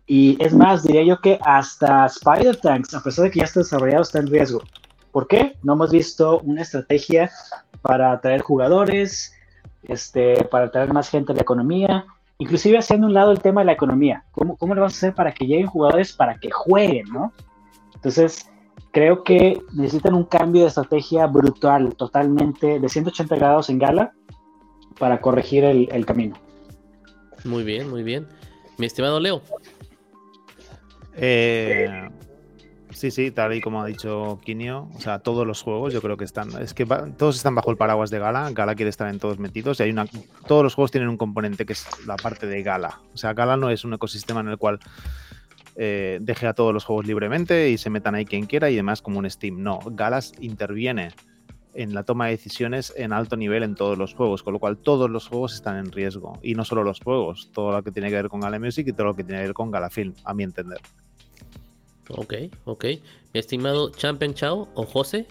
y 0.06 0.36
es 0.44 0.52
más, 0.52 0.82
diría 0.82 1.04
yo 1.04 1.20
que 1.20 1.38
hasta 1.40 2.06
Spider 2.06 2.56
Tanks, 2.56 2.94
a 2.94 3.00
pesar 3.00 3.26
de 3.26 3.30
que 3.30 3.38
ya 3.38 3.44
está 3.44 3.60
desarrollado, 3.60 4.02
está 4.02 4.18
en 4.18 4.26
riesgo. 4.26 4.60
¿Por 5.12 5.28
qué? 5.28 5.56
No 5.62 5.74
hemos 5.74 5.92
visto 5.92 6.40
una 6.40 6.62
estrategia 6.62 7.30
para 7.80 8.10
atraer 8.10 8.40
jugadores, 8.40 9.32
este, 9.84 10.44
para 10.46 10.66
atraer 10.66 10.92
más 10.92 11.08
gente 11.08 11.30
a 11.30 11.36
la 11.36 11.42
economía, 11.42 12.06
inclusive 12.38 12.78
haciendo 12.78 13.06
un 13.06 13.14
lado 13.14 13.30
el 13.30 13.40
tema 13.40 13.60
de 13.60 13.66
la 13.66 13.72
economía. 13.72 14.24
¿Cómo, 14.32 14.56
cómo 14.56 14.74
le 14.74 14.80
vas 14.80 14.94
a 14.94 14.96
hacer 14.96 15.14
para 15.14 15.32
que 15.32 15.46
lleguen 15.46 15.68
jugadores 15.68 16.12
para 16.12 16.40
que 16.40 16.50
jueguen, 16.50 17.06
no? 17.12 17.32
Entonces, 17.94 18.50
creo 18.92 19.22
que 19.24 19.60
necesitan 19.72 20.14
un 20.14 20.24
cambio 20.24 20.62
de 20.62 20.68
estrategia 20.68 21.26
brutal, 21.26 21.94
totalmente 21.96 22.78
de 22.80 22.88
180 22.88 23.36
grados 23.36 23.70
en 23.70 23.78
Gala, 23.78 24.12
para 24.98 25.20
corregir 25.20 25.64
el, 25.64 25.88
el 25.92 26.04
camino. 26.06 26.36
Muy 27.44 27.64
bien, 27.64 27.88
muy 27.88 28.02
bien. 28.02 28.26
Mi 28.78 28.86
estimado 28.86 29.18
Leo. 29.20 29.42
Eh, 31.16 32.08
sí, 32.90 33.10
sí, 33.10 33.30
tal 33.30 33.54
y 33.54 33.60
como 33.60 33.82
ha 33.82 33.86
dicho 33.86 34.38
Kinio, 34.44 34.88
o 34.94 35.00
sea, 35.00 35.18
todos 35.18 35.46
los 35.46 35.62
juegos 35.62 35.92
yo 35.92 36.00
creo 36.00 36.16
que 36.16 36.24
están, 36.24 36.50
es 36.62 36.72
que 36.74 36.84
va- 36.84 37.06
todos 37.16 37.36
están 37.36 37.54
bajo 37.54 37.70
el 37.70 37.76
paraguas 37.76 38.10
de 38.10 38.18
Gala, 38.18 38.50
Gala 38.52 38.74
quiere 38.74 38.90
estar 38.90 39.08
en 39.08 39.18
todos 39.18 39.38
metidos 39.38 39.80
y 39.80 39.84
hay 39.84 39.90
una, 39.90 40.06
todos 40.46 40.62
los 40.62 40.74
juegos 40.74 40.90
tienen 40.90 41.08
un 41.08 41.16
componente 41.16 41.66
que 41.66 41.72
es 41.72 41.86
la 42.06 42.16
parte 42.16 42.46
de 42.46 42.62
Gala, 42.62 43.00
o 43.12 43.16
sea, 43.16 43.32
Gala 43.34 43.56
no 43.56 43.70
es 43.70 43.84
un 43.84 43.94
ecosistema 43.94 44.40
en 44.40 44.48
el 44.48 44.56
cual 44.58 44.78
eh, 45.76 46.18
deje 46.20 46.46
a 46.46 46.54
todos 46.54 46.74
los 46.74 46.84
juegos 46.84 47.06
libremente 47.06 47.70
y 47.70 47.78
se 47.78 47.90
metan 47.90 48.14
ahí 48.14 48.24
quien 48.24 48.46
quiera 48.46 48.70
y 48.70 48.76
demás 48.76 49.02
como 49.02 49.18
un 49.18 49.30
Steam, 49.30 49.62
no, 49.62 49.80
Galas 49.86 50.32
interviene 50.40 51.10
en 51.74 51.94
la 51.94 52.02
toma 52.02 52.26
de 52.26 52.32
decisiones 52.32 52.92
en 52.96 53.12
alto 53.12 53.36
nivel 53.36 53.62
en 53.62 53.74
todos 53.74 53.96
los 53.96 54.14
juegos, 54.14 54.42
con 54.42 54.52
lo 54.52 54.58
cual 54.58 54.76
todos 54.78 55.08
los 55.08 55.28
juegos 55.28 55.54
están 55.54 55.76
en 55.76 55.92
riesgo. 55.92 56.38
Y 56.42 56.54
no 56.54 56.64
solo 56.64 56.82
los 56.82 57.00
juegos, 57.00 57.50
todo 57.52 57.72
lo 57.72 57.82
que 57.82 57.92
tiene 57.92 58.08
que 58.08 58.16
ver 58.16 58.28
con 58.28 58.40
Gala 58.40 58.58
Music 58.58 58.88
y 58.88 58.92
todo 58.92 59.06
lo 59.06 59.16
que 59.16 59.24
tiene 59.24 59.40
que 59.40 59.46
ver 59.48 59.54
con 59.54 59.70
Gala 59.70 59.90
Film, 59.90 60.14
a 60.24 60.34
mi 60.34 60.42
entender. 60.42 60.80
Ok, 62.08 62.34
ok. 62.64 62.84
Mi 63.32 63.40
estimado 63.40 63.90
Champion 63.90 64.34
Chao 64.34 64.68
o 64.74 64.84
José. 64.84 65.26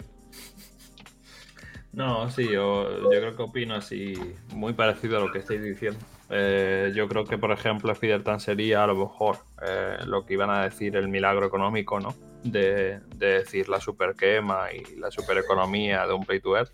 No, 1.92 2.30
sí, 2.30 2.44
yo, 2.44 3.02
yo 3.02 3.08
creo 3.08 3.36
que 3.36 3.42
opino 3.42 3.74
así, 3.74 4.14
muy 4.54 4.72
parecido 4.72 5.18
a 5.18 5.20
lo 5.20 5.32
que 5.32 5.40
estáis 5.40 5.62
diciendo. 5.62 5.98
Eh, 6.30 6.92
yo 6.94 7.08
creo 7.08 7.24
que, 7.24 7.38
por 7.38 7.50
ejemplo, 7.50 7.90
Spider-Tan 7.92 8.40
sería 8.40 8.84
a 8.84 8.86
lo 8.86 8.94
mejor 8.94 9.38
eh, 9.66 9.98
lo 10.06 10.24
que 10.24 10.34
iban 10.34 10.50
a 10.50 10.62
decir 10.62 10.96
el 10.96 11.08
milagro 11.08 11.44
económico, 11.46 11.98
¿no? 11.98 12.14
De, 12.44 13.00
de 13.16 13.26
decir 13.26 13.68
la 13.68 13.80
super 13.80 14.14
quema 14.14 14.72
y 14.72 14.96
la 14.96 15.10
super 15.10 15.36
economía 15.38 16.06
de 16.06 16.14
un 16.14 16.24
play 16.24 16.40
to 16.40 16.56
earn. 16.56 16.68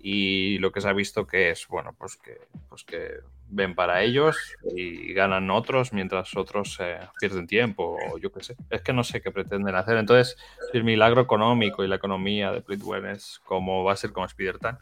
Y 0.00 0.58
lo 0.58 0.72
que 0.72 0.80
se 0.80 0.88
ha 0.88 0.92
visto 0.92 1.26
que 1.26 1.50
es, 1.50 1.68
bueno, 1.68 1.94
pues 1.96 2.16
que, 2.16 2.40
pues 2.68 2.82
que 2.82 3.20
ven 3.52 3.74
para 3.74 4.02
ellos 4.02 4.36
y 4.74 5.12
ganan 5.12 5.50
otros 5.50 5.92
mientras 5.92 6.34
otros 6.36 6.78
eh, 6.80 6.98
pierden 7.20 7.46
tiempo 7.46 7.96
o 8.10 8.18
yo 8.18 8.32
qué 8.32 8.42
sé. 8.42 8.56
Es 8.70 8.80
que 8.80 8.92
no 8.92 9.04
sé 9.04 9.20
qué 9.20 9.30
pretenden 9.30 9.76
hacer. 9.76 9.98
Entonces, 9.98 10.36
el 10.72 10.82
milagro 10.82 11.20
económico 11.20 11.84
y 11.84 11.88
la 11.88 11.96
economía 11.96 12.50
de 12.50 12.62
Play 12.62 12.78
to 12.78 12.96
es 12.96 13.40
como 13.44 13.84
va 13.84 13.92
a 13.92 13.96
ser 13.96 14.10
como 14.12 14.26
Spider-Tan, 14.26 14.78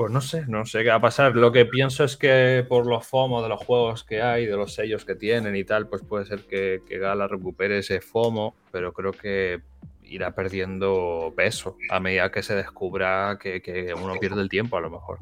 pues 0.00 0.10
no 0.10 0.22
sé, 0.22 0.46
no 0.48 0.64
sé 0.64 0.82
qué 0.82 0.88
va 0.88 0.94
a 0.94 1.00
pasar. 1.02 1.36
Lo 1.36 1.52
que 1.52 1.66
pienso 1.66 2.04
es 2.04 2.16
que 2.16 2.64
por 2.66 2.86
los 2.86 3.06
FOMO 3.06 3.42
de 3.42 3.50
los 3.50 3.62
juegos 3.62 4.02
que 4.02 4.22
hay, 4.22 4.46
de 4.46 4.56
los 4.56 4.72
sellos 4.72 5.04
que 5.04 5.14
tienen 5.14 5.54
y 5.54 5.62
tal, 5.64 5.88
pues 5.88 6.00
puede 6.02 6.24
ser 6.24 6.46
que, 6.46 6.80
que 6.88 6.98
Gala 6.98 7.28
recupere 7.28 7.76
ese 7.76 8.00
FOMO, 8.00 8.54
pero 8.72 8.94
creo 8.94 9.12
que 9.12 9.60
irá 10.02 10.34
perdiendo 10.34 11.34
peso 11.36 11.76
a 11.90 12.00
medida 12.00 12.30
que 12.32 12.42
se 12.42 12.54
descubra 12.54 13.38
que, 13.38 13.60
que 13.60 13.92
uno 13.92 14.14
pierde 14.18 14.40
el 14.40 14.48
tiempo 14.48 14.78
a 14.78 14.80
lo 14.80 14.88
mejor. 14.88 15.18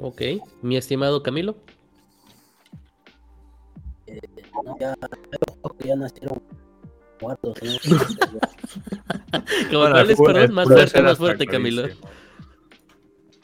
Ok. 0.00 0.22
Mi 0.60 0.76
estimado 0.76 1.22
Camilo. 1.22 1.58
No, 4.64 4.76
ya, 4.80 4.96
ya 5.84 5.94
nacieron 5.94 6.42
muertos. 7.20 7.56
¿no? 7.62 7.98
Como 9.70 9.78
Bueno, 9.78 9.94
cuál 9.94 10.10
es, 10.10 10.18
pu- 10.18 10.26
perdón, 10.26 10.42
eh, 10.42 10.48
más 10.48 10.66
fuerte, 10.66 11.02
más 11.02 11.18
fuerte, 11.18 11.46
Camilo. 11.46 11.88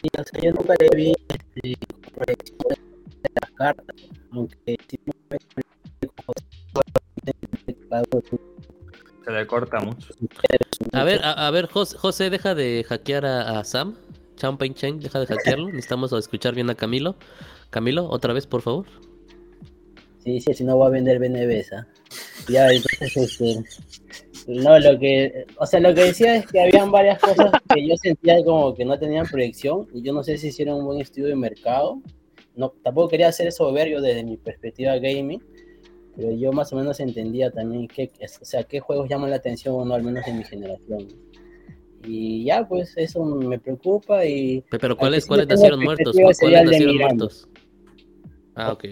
Sí, 0.06 0.20
o 0.20 0.24
sea, 0.24 0.40
yo 0.40 0.52
nunca 0.52 0.74
le 0.78 0.88
vi 0.96 1.12
este, 1.28 1.76
proyecciones 2.14 2.78
de 3.22 3.30
las 3.40 3.50
cartas, 3.52 3.96
aunque 4.30 4.78
sí 4.88 4.98
me 5.04 5.38
Se 9.24 9.30
le 9.32 9.46
corta 9.48 9.80
mucho. 9.80 10.14
A 10.92 11.02
ver, 11.02 11.24
a, 11.24 11.46
a 11.46 11.50
ver, 11.50 11.68
José, 11.68 11.98
José, 11.98 12.30
deja 12.30 12.54
de 12.54 12.84
hackear 12.88 13.26
a, 13.26 13.58
a 13.58 13.64
Sam. 13.64 13.96
Champagne 14.36 14.74
Cheng, 14.74 15.00
deja 15.00 15.18
de 15.18 15.26
hackearlo. 15.26 15.66
Necesitamos 15.68 16.12
escuchar 16.12 16.54
bien 16.54 16.70
a 16.70 16.76
Camilo. 16.76 17.16
Camilo, 17.70 18.08
otra 18.08 18.32
vez, 18.32 18.46
por 18.46 18.62
favor. 18.62 18.86
Sí, 20.26 20.40
sí, 20.40 20.54
si 20.54 20.64
no 20.64 20.76
va 20.76 20.88
a 20.88 20.90
vender 20.90 21.20
BNBs, 21.20 21.72
¿ah? 21.72 21.86
Ya, 22.48 22.68
entonces, 22.72 23.16
este, 23.16 23.62
no, 24.48 24.76
lo 24.76 24.98
que, 24.98 25.46
o 25.56 25.64
sea, 25.66 25.78
lo 25.78 25.94
que 25.94 26.02
decía 26.06 26.34
es 26.34 26.46
que 26.48 26.60
habían 26.62 26.90
varias 26.90 27.20
cosas 27.20 27.52
que 27.72 27.86
yo 27.86 27.94
sentía 27.96 28.44
como 28.44 28.74
que 28.74 28.84
no 28.84 28.98
tenían 28.98 29.24
proyección, 29.26 29.86
y 29.94 30.02
yo 30.02 30.12
no 30.12 30.24
sé 30.24 30.36
si 30.36 30.48
hicieron 30.48 30.78
un 30.80 30.86
buen 30.86 31.00
estudio 31.00 31.28
de 31.28 31.36
mercado, 31.36 32.02
no, 32.56 32.70
tampoco 32.82 33.08
quería 33.10 33.30
ser 33.30 33.52
soberbio 33.52 34.00
desde 34.00 34.24
mi 34.24 34.36
perspectiva 34.36 34.98
gaming, 34.98 35.40
pero 36.16 36.32
yo 36.32 36.50
más 36.52 36.72
o 36.72 36.76
menos 36.76 36.98
entendía 36.98 37.52
también 37.52 37.86
qué, 37.86 38.10
o 38.40 38.44
sea, 38.44 38.64
qué 38.64 38.80
juegos 38.80 39.08
llaman 39.08 39.30
la 39.30 39.36
atención 39.36 39.76
o 39.76 39.84
no, 39.84 39.94
al 39.94 40.02
menos 40.02 40.26
en 40.26 40.38
mi 40.38 40.44
generación. 40.44 41.06
Y 42.04 42.44
ya, 42.44 42.66
pues, 42.66 42.94
eso 42.96 43.24
me 43.24 43.60
preocupa 43.60 44.24
y... 44.24 44.60
Pe- 44.62 44.78
Pero 44.80 44.96
¿cuáles, 44.96 45.24
cuáles 45.24 45.46
nacieron 45.46 45.82
muertos? 45.84 46.16
¿Cuáles 46.16 46.40
de 46.40 46.64
nacieron 46.64 46.96
muertos? 46.96 47.48
Ah, 48.56 48.72
ok. 48.72 48.86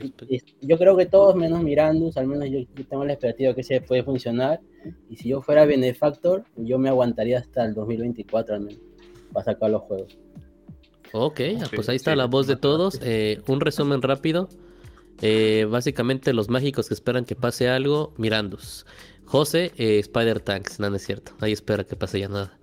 Yo 0.60 0.76
creo 0.76 0.94
que 0.94 1.06
todos 1.06 1.34
menos 1.34 1.62
Mirandus, 1.62 2.18
al 2.18 2.26
menos 2.26 2.50
yo, 2.50 2.58
yo 2.58 2.86
tengo 2.86 3.04
la 3.06 3.14
expectativa 3.14 3.54
que 3.54 3.62
se 3.62 3.80
puede 3.80 4.02
funcionar. 4.02 4.60
Y 5.08 5.16
si 5.16 5.30
yo 5.30 5.40
fuera 5.40 5.64
Benefactor, 5.64 6.44
yo 6.56 6.78
me 6.78 6.90
aguantaría 6.90 7.38
hasta 7.38 7.64
el 7.64 7.72
2024 7.72 8.56
al 8.56 8.60
menos 8.60 8.82
para 9.32 9.44
sacar 9.44 9.70
los 9.70 9.82
juegos. 9.82 10.18
Ok, 11.14 11.40
ah, 11.60 11.64
Sí, 11.64 11.76
pues 11.76 11.88
ahí 11.88 11.96
está 11.96 12.10
sí, 12.10 12.18
la 12.18 12.26
voz 12.26 12.46
de 12.46 12.56
todos. 12.56 13.00
Eh, 13.02 13.40
un 13.46 13.60
resumen 13.60 14.02
rápido. 14.02 14.50
Eh, 15.22 15.66
básicamente 15.70 16.34
los 16.34 16.50
mágicos 16.50 16.88
que 16.88 16.94
esperan 16.94 17.24
que 17.24 17.34
pase 17.34 17.70
algo, 17.70 18.12
Mirandus. 18.18 18.84
José, 19.24 19.72
eh, 19.78 19.98
Spider 20.00 20.40
Tanks, 20.40 20.78
no, 20.78 20.90
no 20.90 20.96
es 20.96 21.06
cierto. 21.06 21.32
Ahí 21.40 21.52
espera 21.52 21.84
que 21.84 21.96
pase 21.96 22.20
ya 22.20 22.28
nada. 22.28 22.58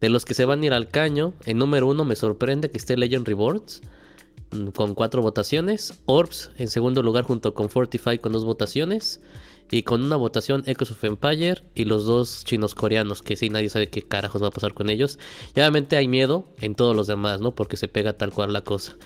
De 0.00 0.08
los 0.08 0.24
que 0.24 0.32
se 0.32 0.46
van 0.46 0.62
a 0.62 0.66
ir 0.66 0.72
al 0.72 0.88
caño, 0.88 1.34
en 1.44 1.58
número 1.58 1.86
uno 1.86 2.06
me 2.06 2.16
sorprende 2.16 2.70
que 2.70 2.78
esté 2.78 2.96
Legend 2.96 3.26
Rewards 3.26 3.82
con 4.74 4.94
cuatro 4.94 5.22
votaciones. 5.22 6.00
Orbs 6.06 6.50
en 6.58 6.68
segundo 6.68 7.02
lugar 7.02 7.24
junto 7.24 7.54
con 7.54 7.68
Fortify 7.68 8.18
con 8.18 8.32
dos 8.32 8.44
votaciones. 8.44 9.20
Y 9.68 9.82
con 9.82 10.04
una 10.04 10.14
votación 10.14 10.62
Echoes 10.66 10.92
of 10.92 11.02
Empire 11.02 11.60
y 11.74 11.86
los 11.86 12.04
dos 12.06 12.44
chinos 12.44 12.76
coreanos, 12.76 13.20
que 13.20 13.34
sí, 13.34 13.50
nadie 13.50 13.68
sabe 13.68 13.88
qué 13.88 14.00
carajos 14.00 14.40
va 14.40 14.46
a 14.46 14.50
pasar 14.52 14.74
con 14.74 14.88
ellos. 14.90 15.18
Y 15.56 15.58
obviamente 15.58 15.96
hay 15.96 16.06
miedo 16.06 16.46
en 16.60 16.76
todos 16.76 16.94
los 16.94 17.08
demás, 17.08 17.40
¿no? 17.40 17.52
Porque 17.52 17.76
se 17.76 17.88
pega 17.88 18.12
tal 18.12 18.30
cual 18.32 18.52
la 18.52 18.60
cosa. 18.62 18.96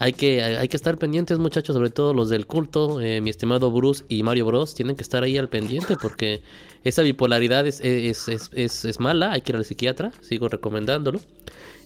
Hay 0.00 0.12
que, 0.14 0.42
hay 0.42 0.66
que 0.66 0.76
estar 0.76 0.98
pendientes, 0.98 1.38
muchachos, 1.38 1.74
sobre 1.76 1.90
todo 1.90 2.12
los 2.12 2.28
del 2.28 2.46
culto. 2.46 3.00
eh, 3.00 3.20
mi 3.20 3.30
estimado 3.30 3.70
Bruce 3.70 4.02
y 4.08 4.24
Mario 4.24 4.46
Bros. 4.46 4.74
tienen 4.74 4.96
que 4.96 5.04
estar 5.04 5.22
ahí 5.22 5.38
al 5.38 5.48
pendiente 5.48 5.96
porque 5.96 6.42
esa 6.82 7.02
bipolaridad 7.02 7.64
es, 7.68 7.80
es, 7.80 8.26
es, 8.26 8.84
es- 8.84 8.98
mala. 8.98 9.30
Hay 9.30 9.42
que 9.42 9.52
ir 9.52 9.56
al 9.58 9.64
psiquiatra, 9.64 10.10
sigo 10.22 10.48
recomendándolo. 10.48 11.20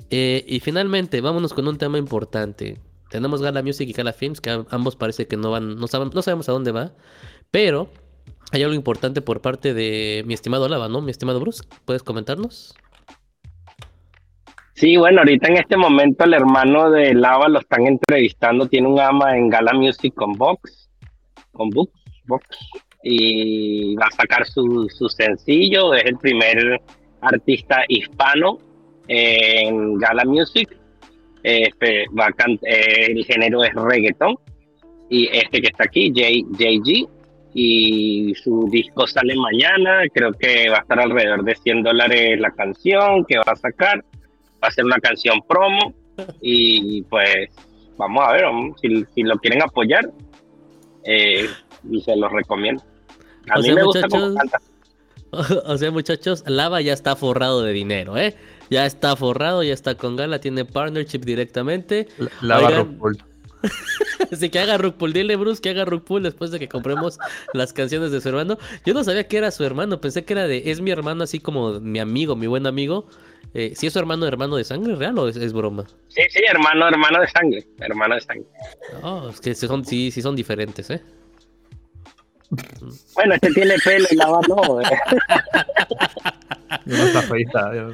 Eh, 0.09 0.47
y 0.48 0.60
finalmente, 0.60 1.20
vámonos 1.20 1.52
con 1.52 1.68
un 1.68 1.76
tema 1.76 1.98
importante. 1.98 2.78
Tenemos 3.14 3.40
Gala 3.40 3.62
Music 3.62 3.88
y 3.88 3.92
Gala 3.92 4.12
Films, 4.12 4.40
que 4.40 4.64
ambos 4.70 4.96
parece 4.96 5.28
que 5.28 5.36
no 5.36 5.52
van, 5.52 5.76
no 5.76 5.86
sabemos 5.86 6.48
a 6.48 6.52
dónde 6.52 6.72
va. 6.72 6.90
Pero 7.52 7.88
hay 8.50 8.64
algo 8.64 8.74
importante 8.74 9.22
por 9.22 9.40
parte 9.40 9.72
de 9.72 10.24
mi 10.26 10.34
estimado 10.34 10.68
Lava, 10.68 10.88
¿no? 10.88 11.00
Mi 11.00 11.12
estimado 11.12 11.38
Bruce, 11.38 11.62
¿puedes 11.84 12.02
comentarnos? 12.02 12.74
Sí, 14.72 14.96
bueno, 14.96 15.20
ahorita 15.20 15.46
en 15.46 15.58
este 15.58 15.76
momento 15.76 16.24
el 16.24 16.34
hermano 16.34 16.90
de 16.90 17.14
Lava 17.14 17.48
lo 17.48 17.60
están 17.60 17.86
entrevistando, 17.86 18.66
tiene 18.66 18.88
un 18.88 18.98
ama 18.98 19.36
en 19.36 19.48
Gala 19.48 19.74
Music 19.74 20.12
con 20.12 20.32
Vox, 20.32 20.90
con 21.52 21.70
Vox, 21.70 21.92
Vox, 22.26 22.44
y 23.04 23.94
va 23.94 24.06
a 24.06 24.16
sacar 24.16 24.44
su, 24.44 24.88
su 24.88 25.08
sencillo, 25.08 25.94
es 25.94 26.04
el 26.04 26.18
primer 26.18 26.82
artista 27.20 27.84
hispano 27.86 28.58
en 29.06 29.98
Gala 29.98 30.24
Music, 30.24 30.68
Este, 31.44 32.06
va 32.18 32.26
a 32.26 32.34
eh, 32.62 33.06
el 33.10 33.24
género 33.24 33.62
es 33.62 33.72
reggaeton. 33.74 34.34
Y 35.08 35.28
este 35.28 35.60
que 35.60 35.68
está 35.68 35.84
aquí, 35.84 36.08
J- 36.08 36.48
JG, 36.58 37.06
y 37.54 38.34
su 38.42 38.68
disco 38.72 39.06
sale 39.06 39.36
mañana. 39.36 40.02
Creo 40.12 40.32
que 40.32 40.68
va 40.70 40.78
a 40.78 40.80
estar 40.80 40.98
alrededor 40.98 41.44
de 41.44 41.54
100 41.54 41.82
dólares 41.84 42.40
la 42.40 42.50
canción 42.50 43.24
que 43.26 43.36
va 43.38 43.44
a 43.52 43.56
sacar. 43.56 44.02
Va 44.62 44.68
a 44.68 44.70
ser 44.72 44.84
una 44.86 44.98
canción 44.98 45.40
promo. 45.46 45.94
Y 46.40 47.02
pues 47.02 47.48
vamos 47.98 48.24
a 48.26 48.32
ver, 48.32 48.44
vamos, 48.44 48.80
si, 48.80 49.04
si 49.14 49.22
lo 49.22 49.36
quieren 49.38 49.62
apoyar, 49.62 50.10
eh, 51.04 51.46
y 51.90 52.00
se 52.00 52.16
los 52.16 52.32
recomiendo. 52.32 52.82
A 53.50 53.56
O 53.58 53.58
mí 53.58 53.66
sea, 53.66 53.74
me 53.74 53.82
gusta 53.84 54.06
muchachos, 54.06 54.34
canta. 54.36 54.58
O 55.66 55.76
sea, 55.76 55.90
muchachos, 55.90 56.44
Lava 56.46 56.80
ya 56.80 56.92
está 56.92 57.16
forrado 57.16 57.62
de 57.62 57.72
dinero, 57.72 58.16
¿eh? 58.16 58.34
Ya 58.70 58.86
está 58.86 59.16
forrado, 59.16 59.62
ya 59.62 59.74
está 59.74 59.94
con 59.96 60.16
Gala, 60.16 60.40
tiene 60.40 60.64
partnership 60.64 61.20
directamente. 61.20 62.08
Lava 62.40 62.68
Oigan, 62.68 62.86
RuPaul. 62.86 63.18
Así 64.32 64.50
que 64.50 64.58
haga 64.58 64.78
Rookpool, 64.78 65.12
dile 65.12 65.36
Bruce 65.36 65.60
que 65.60 65.70
haga 65.70 65.84
Rookpool 65.84 66.22
después 66.22 66.50
de 66.50 66.58
que 66.58 66.68
compremos 66.68 67.18
las 67.54 67.72
canciones 67.72 68.10
de 68.10 68.20
su 68.20 68.28
hermano. 68.28 68.58
Yo 68.84 68.94
no 68.94 69.04
sabía 69.04 69.26
que 69.26 69.38
era 69.38 69.50
su 69.50 69.64
hermano, 69.64 70.00
pensé 70.00 70.24
que 70.24 70.34
era 70.34 70.46
de, 70.46 70.70
es 70.70 70.80
mi 70.80 70.90
hermano 70.90 71.24
así 71.24 71.40
como 71.40 71.80
mi 71.80 71.98
amigo, 71.98 72.36
mi 72.36 72.46
buen 72.46 72.66
amigo. 72.66 73.06
Eh, 73.54 73.72
si 73.76 73.86
es 73.86 73.92
su 73.92 73.98
hermano, 74.00 74.26
hermano 74.26 74.56
de 74.56 74.64
sangre 74.64 74.96
real 74.96 75.16
o 75.18 75.28
es, 75.28 75.36
es 75.36 75.52
broma? 75.52 75.84
Sí, 76.08 76.22
sí, 76.28 76.40
hermano, 76.48 76.88
hermano 76.88 77.20
de 77.20 77.28
sangre, 77.28 77.66
hermano 77.78 78.16
de 78.16 78.20
sangre. 78.20 78.46
Oh, 79.02 79.28
es 79.30 79.40
que 79.40 79.54
son, 79.54 79.84
sí, 79.84 80.10
sí 80.10 80.22
son 80.22 80.34
diferentes, 80.34 80.90
¿eh? 80.90 81.02
Bueno, 83.14 83.34
este 83.34 83.50
tiene 83.52 83.74
pelo 83.84 84.06
y 84.10 84.16
lava 84.16 84.40
no. 84.48 84.80
eh. 84.80 84.84
Yo 86.86 86.96
no 86.98 87.04
está 87.04 87.22
feita. 87.22 87.74
yo- 87.74 87.92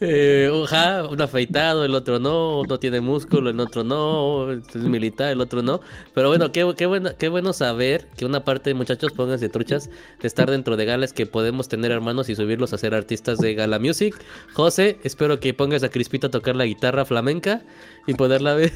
Eh, 0.00 0.50
ajá, 0.64 1.04
un 1.06 1.20
afeitado, 1.20 1.84
el 1.84 1.94
otro 1.94 2.18
no, 2.18 2.60
uno 2.60 2.78
tiene 2.78 3.00
músculo, 3.00 3.50
el 3.50 3.60
otro 3.60 3.84
no, 3.84 4.50
es 4.50 4.74
militar, 4.74 5.30
el 5.30 5.40
otro 5.40 5.62
no. 5.62 5.80
Pero 6.14 6.28
bueno, 6.28 6.50
qué, 6.50 6.72
qué, 6.76 6.86
bueno, 6.86 7.10
qué 7.16 7.28
bueno 7.28 7.52
saber 7.52 8.06
que 8.16 8.24
una 8.24 8.42
parte 8.44 8.70
de 8.70 8.74
muchachos, 8.74 9.12
pónganse 9.12 9.48
truchas, 9.48 9.90
de 10.20 10.26
estar 10.26 10.50
dentro 10.50 10.76
de 10.76 10.84
Gala 10.86 11.04
es 11.04 11.12
que 11.12 11.26
podemos 11.26 11.68
tener 11.68 11.92
hermanos 11.92 12.28
y 12.30 12.34
subirlos 12.34 12.72
a 12.72 12.78
ser 12.78 12.94
artistas 12.94 13.38
de 13.38 13.54
Gala 13.54 13.78
Music. 13.78 14.14
José, 14.54 14.98
espero 15.04 15.38
que 15.38 15.54
pongas 15.54 15.82
a 15.84 15.90
Crispito 15.90 16.26
a 16.26 16.30
tocar 16.30 16.56
la 16.56 16.64
guitarra 16.64 17.04
flamenca 17.04 17.62
y 18.06 18.14
poderla 18.14 18.54
ver. 18.54 18.72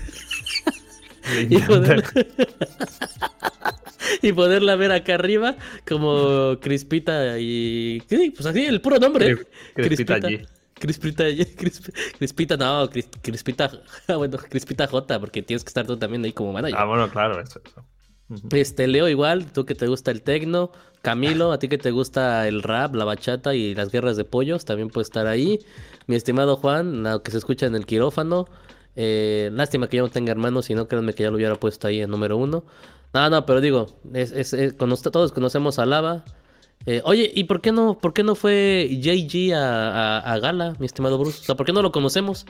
y, 1.49 1.59
poderla... 1.59 2.05
y 4.23 4.33
poderla 4.33 4.77
ver 4.77 4.93
acá 4.93 5.15
arriba 5.15 5.57
como 5.89 6.59
Crispita 6.61 7.39
y... 7.39 8.03
Sí, 8.09 8.33
pues 8.35 8.47
así, 8.47 8.65
el 8.65 8.81
puro 8.81 8.99
nombre. 8.99 9.37
Crispita 9.75 10.19
G. 10.19 10.47
Crispita, 10.75 11.25
Crisp- 11.29 11.93
Crispita, 12.19 12.57
no, 12.57 12.89
Cris- 12.91 13.09
Crispita, 13.23 13.71
ah, 14.09 14.17
bueno, 14.17 14.37
Crispita 14.39 14.87
J, 14.87 15.21
porque 15.21 15.43
tienes 15.43 15.65
que 15.65 15.69
estar 15.69 15.87
tú 15.87 15.97
también 15.97 16.25
ahí 16.25 16.33
como 16.33 16.53
manager. 16.53 16.79
Ah, 16.79 16.85
bueno, 16.85 17.11
claro, 17.11 17.41
eso. 17.41 17.61
eso. 17.65 17.85
Este, 18.51 18.89
Leo 18.89 19.09
igual, 19.09 19.53
tú 19.53 19.65
que 19.65 19.75
te 19.75 19.87
gusta 19.87 20.11
el 20.11 20.21
tecno, 20.23 20.73
Camilo, 21.01 21.53
a 21.53 21.59
ti 21.59 21.69
que 21.69 21.79
te 21.79 21.93
gusta 21.93 22.49
el 22.49 22.63
rap, 22.63 22.95
la 22.95 23.05
bachata 23.05 23.55
y 23.55 23.75
las 23.75 23.91
guerras 23.91 24.17
de 24.17 24.25
pollos, 24.25 24.65
también 24.65 24.89
puede 24.91 25.05
estar 25.05 25.27
ahí. 25.29 25.61
Mi 26.09 26.17
estimado 26.17 26.57
Juan, 26.57 27.05
lo 27.05 27.23
que 27.23 27.31
se 27.31 27.39
escucha 27.39 27.67
en 27.67 27.77
el 27.77 27.87
quirófano. 27.87 28.49
Eh, 28.97 29.51
lástima 29.53 29.89
que 29.89 29.99
yo 29.99 30.03
no 30.03 30.09
tenga 30.11 30.33
hermanos, 30.33 30.65
si 30.67 30.75
no, 30.75 30.89
créanme 30.89 31.15
que 31.15 31.23
ya 31.23 31.31
lo 31.31 31.37
hubiera 31.37 31.55
puesto 31.55 31.87
ahí 31.87 32.01
en 32.01 32.11
número 32.11 32.37
uno. 32.37 32.65
No, 33.15 33.31
no, 33.31 33.47
pero 33.47 33.61
digo, 33.61 33.87
es, 34.15 34.33
es- 34.33 34.53
es- 34.53 34.75
cono- 34.75 34.97
todos 34.97 35.33
conocemos 35.33 35.79
a 35.79 35.87
Lava. 35.87 36.25
Eh, 36.85 37.01
oye, 37.05 37.31
¿y 37.35 37.45
por 37.45 37.61
qué 37.61 37.73
no, 37.73 37.99
por 37.99 38.13
qué 38.13 38.23
no 38.23 38.35
fue 38.35 38.89
JG 39.01 39.55
a, 39.55 40.19
a- 40.19 40.39
Gala, 40.39 40.75
mi 40.79 40.87
estimado 40.87 41.19
Bruce? 41.19 41.41
O 41.41 41.45
sea, 41.45 41.55
¿por 41.57 41.67
qué 41.67 41.73
no 41.73 41.83
lo 41.83 41.91
conocemos? 41.93 42.47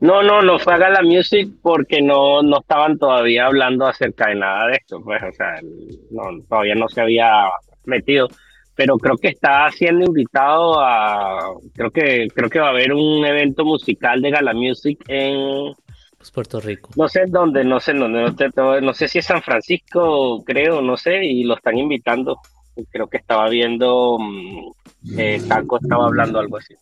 No, 0.00 0.22
no, 0.22 0.42
no 0.42 0.58
fue 0.58 0.74
a 0.74 0.78
Gala 0.78 1.02
Music 1.02 1.50
porque 1.62 2.00
no, 2.02 2.42
no 2.42 2.58
estaban 2.60 2.98
todavía 2.98 3.46
hablando 3.46 3.86
acerca 3.86 4.28
de 4.28 4.34
nada 4.36 4.66
de 4.68 4.74
esto, 4.74 5.00
pues, 5.02 5.22
o 5.22 5.32
sea, 5.32 5.54
todavía 6.48 6.74
no 6.74 6.88
se 6.88 7.00
había 7.00 7.30
metido, 7.84 8.28
pero 8.74 8.98
creo 8.98 9.16
que 9.16 9.28
está 9.28 9.70
siendo 9.70 10.04
invitado 10.04 10.78
a, 10.80 11.54
creo 11.74 11.90
que, 11.90 12.28
creo 12.34 12.50
que 12.50 12.58
va 12.60 12.66
a 12.66 12.70
haber 12.70 12.92
un 12.92 13.24
evento 13.24 13.64
musical 13.64 14.20
de 14.20 14.30
Gala 14.30 14.52
Music 14.52 15.02
en, 15.08 15.72
Pues 16.24 16.30
Puerto 16.32 16.58
Rico. 16.58 16.88
no 16.96 17.06
sé 17.06 17.20
en 17.20 17.32
dónde, 17.32 17.64
no 17.64 17.80
sé 17.80 17.90
en 17.90 17.98
dónde, 17.98 18.22
no, 18.22 18.34
te- 18.34 18.48
no 18.80 18.94
sé 18.94 19.08
si 19.08 19.18
es 19.18 19.26
San 19.26 19.42
Francisco, 19.42 20.42
creo, 20.42 20.80
no 20.80 20.96
sé, 20.96 21.22
y 21.22 21.44
lo 21.44 21.54
están 21.54 21.76
invitando. 21.76 22.38
Creo 22.90 23.08
que 23.08 23.18
estaba 23.18 23.46
viendo, 23.50 24.16
mm, 24.18 24.72
eh, 25.18 25.42
Taco 25.46 25.78
estaba 25.82 26.06
hablando 26.06 26.38
algo 26.40 26.56
así. 26.56 26.74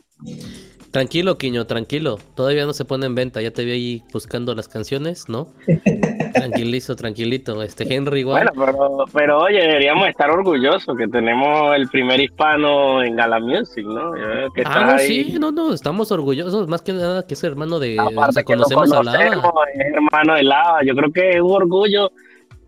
Tranquilo, 0.92 1.38
Quiño, 1.38 1.66
tranquilo. 1.66 2.18
Todavía 2.34 2.66
no 2.66 2.74
se 2.74 2.84
pone 2.84 3.06
en 3.06 3.14
venta. 3.14 3.40
Ya 3.40 3.50
te 3.50 3.64
vi 3.64 3.70
ahí 3.72 4.02
buscando 4.12 4.54
las 4.54 4.68
canciones, 4.68 5.26
¿no? 5.26 5.48
Tranquilito, 6.34 6.96
tranquilito. 6.96 7.62
Este 7.62 7.94
Henry 7.94 8.20
igual. 8.20 8.50
Bueno, 8.54 8.72
pero, 8.72 9.04
pero 9.12 9.38
oye, 9.40 9.60
deberíamos 9.60 10.08
estar 10.08 10.30
orgullosos 10.30 10.96
que 10.96 11.06
tenemos 11.08 11.74
el 11.76 11.88
primer 11.88 12.20
hispano 12.20 13.02
en 13.02 13.16
Gala 13.16 13.38
Music, 13.38 13.84
¿no? 13.84 14.16
Yo 14.16 14.52
que 14.52 14.62
ah, 14.64 14.96
ahí. 14.96 15.06
sí, 15.06 15.38
no, 15.38 15.52
no, 15.52 15.72
estamos 15.72 16.10
orgullosos. 16.10 16.68
Más 16.68 16.82
que 16.82 16.92
nada 16.92 17.26
que 17.26 17.34
es 17.34 17.44
hermano 17.44 17.78
de. 17.78 17.98
Aparte 17.98 18.30
o 18.30 18.32
sea, 18.32 18.42
que 18.42 18.56
lo 18.56 18.64
conocemos 18.64 18.92
a 18.92 19.02
Lava. 19.02 19.18
conocemos, 19.18 19.52
es 19.74 19.94
hermano 19.94 20.34
de 20.34 20.42
Lava. 20.42 20.82
Yo 20.84 20.94
creo 20.94 21.12
que 21.12 21.30
es 21.30 21.40
un 21.40 21.52
orgullo. 21.52 22.10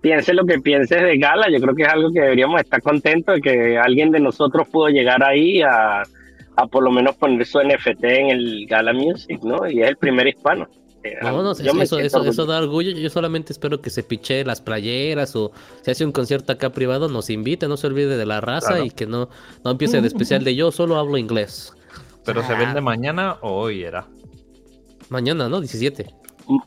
Piense 0.00 0.34
lo 0.34 0.44
que 0.44 0.60
pienses 0.60 1.02
de 1.02 1.18
Gala. 1.18 1.50
Yo 1.50 1.60
creo 1.60 1.74
que 1.74 1.82
es 1.82 1.88
algo 1.88 2.12
que 2.12 2.20
deberíamos 2.20 2.60
estar 2.60 2.80
contentos 2.80 3.36
de 3.36 3.40
que 3.40 3.78
alguien 3.78 4.10
de 4.10 4.20
nosotros 4.20 4.68
pudo 4.68 4.88
llegar 4.88 5.24
ahí 5.24 5.62
a, 5.62 6.04
a 6.56 6.66
por 6.66 6.82
lo 6.84 6.90
menos 6.90 7.16
poner 7.16 7.44
su 7.46 7.58
NFT 7.60 8.04
en 8.04 8.26
el 8.30 8.66
Gala 8.66 8.92
Music, 8.92 9.40
¿no? 9.42 9.68
Y 9.68 9.82
es 9.82 9.88
el 9.88 9.96
primer 9.96 10.26
hispano. 10.28 10.68
Eh, 11.02 11.16
No, 11.22 11.42
no, 11.42 11.54
yo 11.58 11.74
me 11.74 11.84
eso, 11.84 11.98
eso, 11.98 12.24
eso 12.24 12.46
da 12.46 12.58
orgullo. 12.58 12.92
Yo 12.92 13.10
solamente 13.10 13.52
espero 13.52 13.80
que 13.82 13.90
se 13.90 14.02
piche 14.02 14.44
las 14.44 14.60
playeras 14.62 15.34
o 15.36 15.52
si 15.82 15.90
hace 15.90 16.04
un 16.04 16.12
concierto 16.12 16.52
acá 16.52 16.70
privado, 16.70 17.08
nos 17.08 17.28
invite, 17.30 17.68
no 17.68 17.76
se 17.76 17.86
olvide 17.88 18.16
de 18.16 18.24
la 18.26 18.40
raza 18.40 18.68
Claro. 18.68 18.84
y 18.84 18.90
que 18.90 19.06
no, 19.06 19.28
no 19.64 19.70
empiece 19.72 20.00
de 20.00 20.06
especial 20.06 20.44
de 20.44 20.54
yo 20.54 20.70
solo 20.72 20.96
hablo 20.96 21.18
inglés. 21.18 21.72
¿Pero 22.24 22.42
se 22.42 22.54
vende 22.54 22.80
mañana 22.80 23.36
o 23.42 23.50
hoy 23.60 23.82
era? 23.82 24.06
Mañana, 25.10 25.48
¿no? 25.50 25.60
17. 25.60 26.06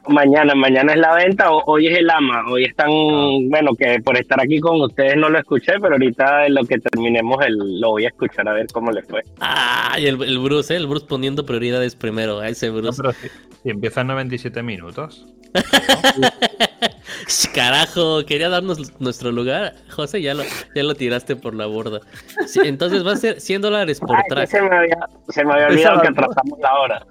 Mañana, 0.07 0.55
mañana 0.55 0.93
es 0.93 0.99
la 0.99 1.13
venta, 1.13 1.51
o- 1.51 1.61
hoy 1.67 1.87
es 1.87 1.97
el 1.99 2.09
AMA, 2.09 2.49
hoy 2.49 2.63
están, 2.65 2.87
Ah. 2.89 3.29
bueno, 3.49 3.71
que 3.77 3.99
por 4.03 4.17
estar 4.17 4.41
aquí 4.41 4.59
con 4.59 4.81
ustedes 4.81 5.15
no 5.17 5.29
lo 5.29 5.37
escuché, 5.37 5.73
pero 5.79 5.93
ahorita 5.93 6.47
en 6.47 6.55
lo 6.55 6.63
que 6.63 6.79
terminemos 6.79 7.45
el, 7.45 7.79
lo 7.79 7.91
voy 7.91 8.05
a 8.05 8.07
escuchar 8.07 8.47
a 8.47 8.53
ver 8.53 8.65
cómo 8.73 8.91
les 8.91 9.05
fue. 9.07 9.21
Ah, 9.39 9.95
y 9.99 10.07
el, 10.07 10.21
el 10.23 10.39
Bruce, 10.39 10.73
¿eh? 10.73 10.77
El 10.77 10.87
Bruce 10.87 11.05
poniendo 11.07 11.45
prioridades 11.45 11.95
primero. 11.95 12.39
a 12.39 12.49
Ese 12.49 12.67
No, 12.67 12.73
Bruce. 12.81 12.99
pero 13.01 13.13
si, 13.13 13.27
si 13.63 13.69
empieza 13.69 14.01
en 14.01 14.07
97 14.07 14.63
minutos. 14.63 15.27
Carajo, 17.53 18.25
quería 18.25 18.49
darnos 18.49 18.99
nuestro 18.99 19.31
lugar. 19.31 19.75
José, 19.91 20.21
ya 20.21 20.33
lo, 20.33 20.43
ya 20.75 20.83
lo 20.83 20.95
tiraste 20.95 21.35
por 21.35 21.53
la 21.55 21.65
borda. 21.67 21.99
Sí, 22.47 22.61
entonces 22.63 23.05
va 23.05 23.13
a 23.13 23.17
ser 23.17 23.39
100 23.41 23.61
dólares 23.61 23.99
por 23.99 24.15
Ay, 24.15 24.23
track. 24.29 24.47
se 24.49 24.61
me 24.61 24.75
había, 24.75 24.97
se 25.29 25.43
me 25.45 25.53
había 25.53 25.67
olvidado 25.67 26.01
que 26.01 26.07
atrasamos 26.07 26.59
la 26.59 26.79
hora. 26.79 27.05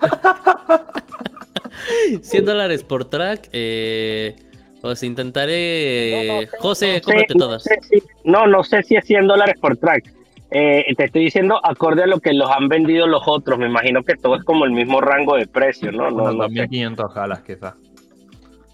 100 2.22 2.44
dólares 2.44 2.84
por 2.84 3.04
track. 3.06 3.48
Eh, 3.52 4.36
pues 4.80 5.02
intentaré. 5.02 6.48
José, 6.58 7.00
cómprate 7.00 7.34
no, 7.34 7.46
todas. 7.46 7.62
sé 7.64 7.78
si, 7.88 8.02
no, 8.24 8.46
no 8.46 8.62
sé 8.62 8.82
si 8.82 8.96
es 8.96 9.04
100 9.04 9.26
dólares 9.26 9.56
por 9.60 9.76
track. 9.76 10.12
Eh, 10.50 10.84
te 10.96 11.04
estoy 11.04 11.24
diciendo 11.24 11.58
acorde 11.64 12.04
a 12.04 12.06
lo 12.06 12.20
que 12.20 12.32
los 12.32 12.48
han 12.50 12.68
vendido 12.68 13.06
los 13.06 13.22
otros. 13.26 13.58
Me 13.58 13.66
imagino 13.66 14.02
que 14.02 14.14
todo 14.14 14.36
es 14.36 14.44
como 14.44 14.64
el 14.64 14.70
mismo 14.70 15.00
rango 15.00 15.36
de 15.36 15.46
precio, 15.46 15.90
¿no? 15.90 16.10
No, 16.10 16.32
no 16.32 16.48
sé. 16.48 16.54
2500 16.54 17.14
galas, 17.14 17.42
quizás. 17.42 17.74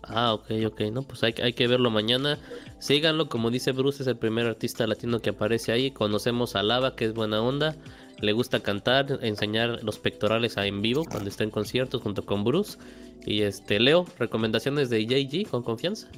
Ah, 0.04 0.34
ok, 0.34 0.50
ok. 0.66 0.80
No, 0.92 1.02
pues 1.02 1.22
hay, 1.22 1.34
hay 1.42 1.54
que 1.54 1.66
verlo 1.66 1.90
mañana. 1.90 2.38
Síganlo, 2.78 3.28
como 3.28 3.50
dice 3.50 3.72
Bruce, 3.72 4.02
es 4.02 4.06
el 4.08 4.16
primer 4.18 4.46
artista 4.46 4.86
latino 4.86 5.20
que 5.20 5.30
aparece 5.30 5.72
ahí. 5.72 5.90
Conocemos 5.90 6.56
a 6.56 6.62
Lava, 6.62 6.94
que 6.94 7.06
es 7.06 7.14
buena 7.14 7.40
onda. 7.40 7.76
Le 8.22 8.32
gusta 8.32 8.60
cantar, 8.60 9.18
enseñar 9.22 9.80
los 9.82 9.98
pectorales 9.98 10.56
a 10.56 10.64
en 10.66 10.80
vivo 10.80 11.04
cuando 11.04 11.28
está 11.28 11.44
en 11.44 11.50
conciertos 11.50 12.00
junto 12.02 12.24
con 12.24 12.44
Bruce. 12.44 12.78
Y 13.26 13.42
este, 13.42 13.78
Leo, 13.80 14.06
recomendaciones 14.18 14.88
de 14.90 15.04
JG 15.04 15.48
con 15.50 15.62
confianza. 15.62 16.08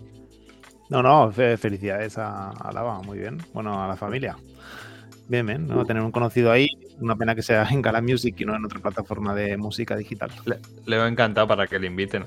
No, 0.91 1.03
no, 1.03 1.33
fe- 1.33 1.57
felicidades 1.57 2.19
a, 2.19 2.51
a 2.51 2.73
Lava, 2.73 3.01
muy 3.03 3.19
bien. 3.19 3.39
Bueno, 3.53 3.83
a 3.83 3.89
la 3.89 3.97
familia. 3.97 4.37
Bien, 5.29 5.47
bien, 5.47 5.67
¿no? 5.67 5.85
Tener 5.87 6.03
un 6.03 6.13
conocido 6.13 6.53
ahí. 6.53 6.69
Una 7.01 7.17
pena 7.17 7.35
que 7.35 7.43
sea 7.43 7.67
en 7.71 7.81
Gala 7.83 8.03
Music 8.03 8.37
y 8.39 8.45
no 8.45 8.55
en 8.55 8.65
otra 8.67 8.81
plataforma 8.81 9.35
de 9.35 9.57
música 9.57 9.97
digital. 9.97 10.31
Le, 10.45 10.59
le 10.87 10.99
va 10.99 11.07
a 11.07 11.09
encantar 11.09 11.49
para 11.49 11.67
que 11.67 11.79
le 11.79 11.87
inviten. 11.87 12.27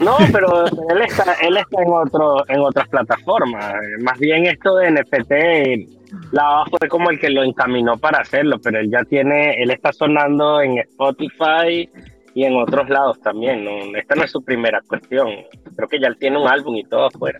No, 0.00 0.16
pero 0.32 0.64
él 0.66 1.02
está, 1.06 1.34
él 1.42 1.56
está 1.58 1.82
en 1.82 1.90
otro, 1.92 2.42
en 2.48 2.60
otras 2.60 2.88
plataformas. 2.88 3.74
Más 4.00 4.18
bien 4.18 4.46
esto 4.46 4.76
de 4.76 4.90
NFT, 4.92 6.32
la 6.32 6.64
fue 6.70 6.88
como 6.88 7.10
el 7.10 7.20
que 7.20 7.28
lo 7.28 7.42
encaminó 7.42 7.98
para 7.98 8.20
hacerlo, 8.20 8.58
pero 8.62 8.80
él 8.80 8.90
ya 8.90 9.04
tiene, 9.04 9.62
él 9.62 9.70
está 9.70 9.92
sonando 9.92 10.62
en 10.62 10.78
Spotify 10.78 11.90
y 12.34 12.44
en 12.44 12.56
otros 12.56 12.88
lados 12.88 13.20
también. 13.20 13.62
¿no? 13.64 13.70
Esta 13.96 14.14
no 14.14 14.24
es 14.24 14.30
su 14.30 14.42
primera 14.42 14.80
cuestión. 14.88 15.28
Creo 15.76 15.88
que 15.88 16.00
ya 16.00 16.08
él 16.08 16.16
tiene 16.18 16.38
un 16.40 16.48
álbum 16.48 16.76
y 16.76 16.84
todo 16.84 17.06
afuera. 17.06 17.38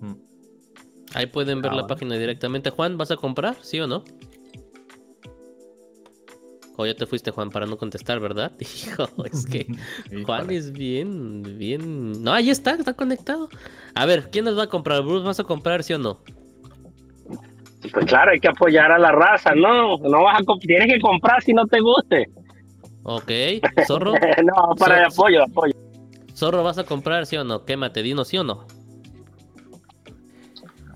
Mm. 0.00 0.14
Ahí 1.14 1.26
pueden 1.26 1.60
ver 1.60 1.72
Ah, 1.72 1.74
la 1.74 1.82
bueno. 1.82 1.94
página 1.94 2.16
directamente. 2.16 2.70
Juan, 2.70 2.96
¿vas 2.96 3.10
a 3.10 3.16
comprar? 3.16 3.56
¿Sí 3.60 3.78
o 3.80 3.86
no? 3.86 4.02
O 6.76 6.86
ya 6.86 6.94
te 6.94 7.06
fuiste, 7.06 7.30
Juan, 7.30 7.50
para 7.50 7.66
no 7.66 7.76
contestar, 7.76 8.18
¿verdad? 8.20 8.52
Hijo, 8.58 9.08
es 9.24 9.46
que 9.46 9.66
Juan 10.26 10.50
es 10.50 10.72
bien, 10.72 11.42
bien. 11.58 12.22
No, 12.22 12.32
ahí 12.32 12.50
está, 12.50 12.72
está 12.72 12.94
conectado. 12.94 13.48
A 13.94 14.06
ver, 14.06 14.30
¿quién 14.30 14.44
nos 14.44 14.58
va 14.58 14.64
a 14.64 14.68
comprar? 14.68 15.02
¿Bruce 15.02 15.24
vas 15.24 15.40
a 15.40 15.44
comprar, 15.44 15.82
sí 15.82 15.92
o 15.92 15.98
no? 15.98 16.20
Pues 17.92 18.06
claro, 18.06 18.32
hay 18.32 18.40
que 18.40 18.48
apoyar 18.48 18.90
a 18.90 18.98
la 18.98 19.12
raza, 19.12 19.54
¿no? 19.54 19.98
No 19.98 20.24
vas 20.24 20.40
a 20.40 20.58
tienes 20.58 20.92
que 20.92 21.00
comprar 21.00 21.42
si 21.42 21.52
no 21.52 21.66
te 21.66 21.80
guste. 21.80 22.28
Ok, 23.02 23.30
Zorro. 23.86 24.12
no, 24.12 24.74
para 24.78 24.96
de 24.96 25.04
apoyo, 25.04 25.42
apoyo. 25.42 25.74
Zorro, 26.34 26.64
¿vas 26.64 26.78
a 26.78 26.84
comprar, 26.84 27.26
sí 27.26 27.36
o 27.36 27.44
no? 27.44 27.64
Quémate, 27.64 28.02
dinos, 28.02 28.28
sí 28.28 28.38
o 28.38 28.44
no. 28.44 28.66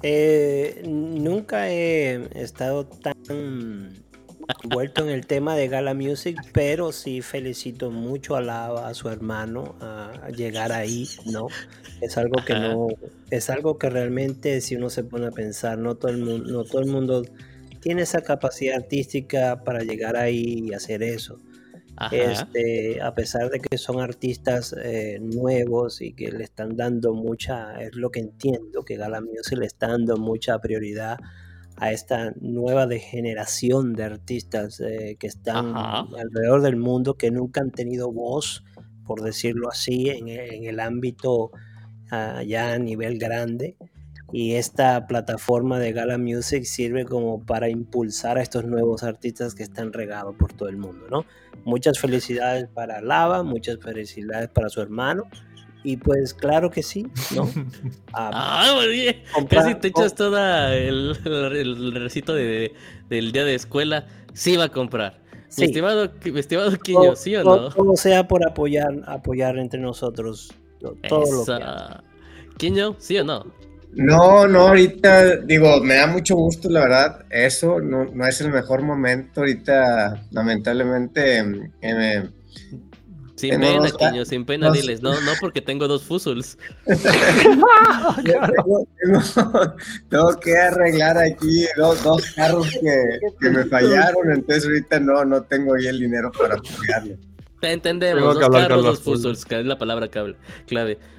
Eh, 0.02 0.82
nunca 0.86 1.68
he 1.68 2.28
estado 2.40 2.86
tan 2.86 4.07
vuelto 4.64 5.02
en 5.02 5.10
el 5.10 5.26
tema 5.26 5.56
de 5.56 5.68
Gala 5.68 5.94
Music, 5.94 6.38
pero 6.52 6.92
sí 6.92 7.22
felicito 7.22 7.90
mucho 7.90 8.36
a 8.36 8.40
Lava, 8.40 8.88
a 8.88 8.94
su 8.94 9.08
hermano, 9.08 9.76
a 9.80 10.28
llegar 10.34 10.72
ahí, 10.72 11.08
¿no? 11.26 11.48
Es 12.00 12.16
algo 12.16 12.44
que 12.44 12.54
no, 12.54 12.88
es 13.30 13.50
algo 13.50 13.78
que 13.78 13.90
realmente 13.90 14.60
si 14.60 14.76
uno 14.76 14.90
se 14.90 15.04
pone 15.04 15.26
a 15.26 15.30
pensar, 15.30 15.78
no 15.78 15.96
todo 15.96 16.10
el 16.10 16.18
mundo, 16.18 16.50
no 16.50 16.64
todo 16.64 16.80
el 16.80 16.88
mundo 16.88 17.22
tiene 17.80 18.02
esa 18.02 18.22
capacidad 18.22 18.76
artística 18.76 19.62
para 19.64 19.82
llegar 19.82 20.16
ahí 20.16 20.66
y 20.68 20.74
hacer 20.74 21.02
eso. 21.02 21.38
Ajá. 21.96 22.14
Este, 22.14 23.02
a 23.02 23.12
pesar 23.14 23.50
de 23.50 23.58
que 23.58 23.76
son 23.76 24.00
artistas 24.00 24.74
eh, 24.80 25.18
nuevos 25.20 26.00
y 26.00 26.12
que 26.12 26.30
le 26.30 26.44
están 26.44 26.76
dando 26.76 27.12
mucha, 27.12 27.80
es 27.82 27.96
lo 27.96 28.10
que 28.10 28.20
entiendo, 28.20 28.84
que 28.84 28.96
Gala 28.96 29.20
Music 29.20 29.58
le 29.58 29.66
está 29.66 29.88
dando 29.88 30.16
mucha 30.16 30.58
prioridad 30.60 31.18
a 31.80 31.92
esta 31.92 32.32
nueva 32.40 32.86
de 32.86 32.98
generación 32.98 33.94
de 33.94 34.04
artistas 34.04 34.80
eh, 34.80 35.16
que 35.18 35.26
están 35.26 35.76
Ajá. 35.76 36.06
alrededor 36.18 36.62
del 36.62 36.76
mundo, 36.76 37.14
que 37.14 37.30
nunca 37.30 37.60
han 37.60 37.70
tenido 37.70 38.12
voz, 38.12 38.64
por 39.06 39.22
decirlo 39.22 39.68
así, 39.70 40.10
en, 40.10 40.28
e- 40.28 40.56
en 40.56 40.64
el 40.64 40.80
ámbito 40.80 41.50
ah, 42.10 42.42
ya 42.46 42.72
a 42.72 42.78
nivel 42.78 43.18
grande. 43.18 43.76
Y 44.30 44.56
esta 44.56 45.06
plataforma 45.06 45.78
de 45.78 45.92
Gala 45.92 46.18
Music 46.18 46.64
sirve 46.64 47.06
como 47.06 47.46
para 47.46 47.70
impulsar 47.70 48.36
a 48.36 48.42
estos 48.42 48.66
nuevos 48.66 49.02
artistas 49.02 49.54
que 49.54 49.62
están 49.62 49.92
regados 49.92 50.34
por 50.36 50.52
todo 50.52 50.68
el 50.68 50.76
mundo, 50.76 51.06
¿no? 51.10 51.24
Muchas 51.64 51.98
felicidades 51.98 52.68
para 52.68 53.00
Lava, 53.00 53.42
muchas 53.42 53.78
felicidades 53.80 54.50
para 54.50 54.68
su 54.68 54.82
hermano. 54.82 55.24
Y 55.88 55.96
pues 55.96 56.34
claro 56.34 56.70
que 56.70 56.82
sí, 56.82 57.06
¿no? 57.34 57.48
Ah, 58.12 58.30
Ah, 58.70 58.82
comprar- 59.34 59.64
Casi 59.64 59.74
te 59.76 59.88
echas 59.88 60.14
toda 60.14 60.76
el, 60.76 61.16
el, 61.24 61.54
el 61.56 61.94
recito 61.94 62.34
de, 62.34 62.74
del 63.08 63.32
día 63.32 63.44
de 63.44 63.54
escuela. 63.54 64.06
Sí 64.34 64.56
va 64.58 64.64
a 64.64 64.68
comprar. 64.68 65.20
Sí. 65.48 65.62
Mi 65.62 65.66
estimado, 65.68 66.10
mi 66.24 66.38
estimado 66.40 66.78
Quiño, 66.78 67.16
¿sí 67.16 67.34
o 67.36 67.42
todo, 67.42 67.60
no? 67.62 67.74
todo 67.74 67.96
sea 67.96 68.28
por 68.28 68.46
apoyar, 68.46 68.92
apoyar 69.06 69.56
entre 69.56 69.80
nosotros 69.80 70.52
to- 70.78 70.94
todo 71.08 71.20
lo 71.32 71.44
que. 71.46 71.64
Quiño, 72.58 72.96
¿sí 72.98 73.16
o 73.16 73.24
no? 73.24 73.46
No, 73.94 74.46
no, 74.46 74.68
ahorita 74.68 75.36
digo, 75.38 75.80
me 75.82 75.94
da 75.94 76.06
mucho 76.06 76.34
gusto, 76.36 76.68
la 76.68 76.80
verdad, 76.80 77.24
eso 77.30 77.80
no, 77.80 78.04
no 78.04 78.26
es 78.26 78.38
el 78.42 78.50
mejor 78.50 78.82
momento, 78.82 79.40
ahorita 79.40 80.26
lamentablemente 80.32 81.38
eh, 81.80 82.28
Sin 83.38 83.54
no, 83.54 83.60
pena, 83.60 83.78
no 83.78 83.84
está- 83.86 84.10
Quiño, 84.10 84.24
sin 84.24 84.44
pena, 84.44 84.66
no- 84.66 84.72
diles. 84.72 85.00
No, 85.00 85.12
no, 85.20 85.32
porque 85.40 85.60
tengo 85.62 85.86
dos 85.88 86.02
fusuls. 86.04 86.58
tengo, 88.24 88.86
tengo- 89.00 89.74
tengo 90.08 90.40
que 90.40 90.56
arreglar 90.56 91.16
aquí 91.18 91.66
dos, 91.76 92.02
dos 92.02 92.22
carros 92.32 92.68
que, 92.80 93.18
que 93.40 93.50
me 93.50 93.64
fallaron, 93.66 94.30
entonces 94.32 94.64
ahorita 94.64 95.00
no, 95.00 95.24
no 95.24 95.42
tengo 95.42 95.74
ahí 95.74 95.86
el 95.86 96.00
dinero 96.00 96.30
para 96.32 96.54
apoyarlo. 96.56 97.14
Te 97.60 97.72
entendemos, 97.72 98.20
Tengo 98.20 98.32
que 98.34 98.38
dos 98.38 98.44
hablar 98.46 98.62
carros, 98.62 98.76
con 98.76 98.84
dos 98.84 98.94
los 98.94 98.98
fusuls. 99.02 99.20
fusuls, 99.22 99.44
que 99.44 99.60
es 99.60 99.66
la 99.66 99.78
palabra 99.78 100.08
clave. 100.08 100.36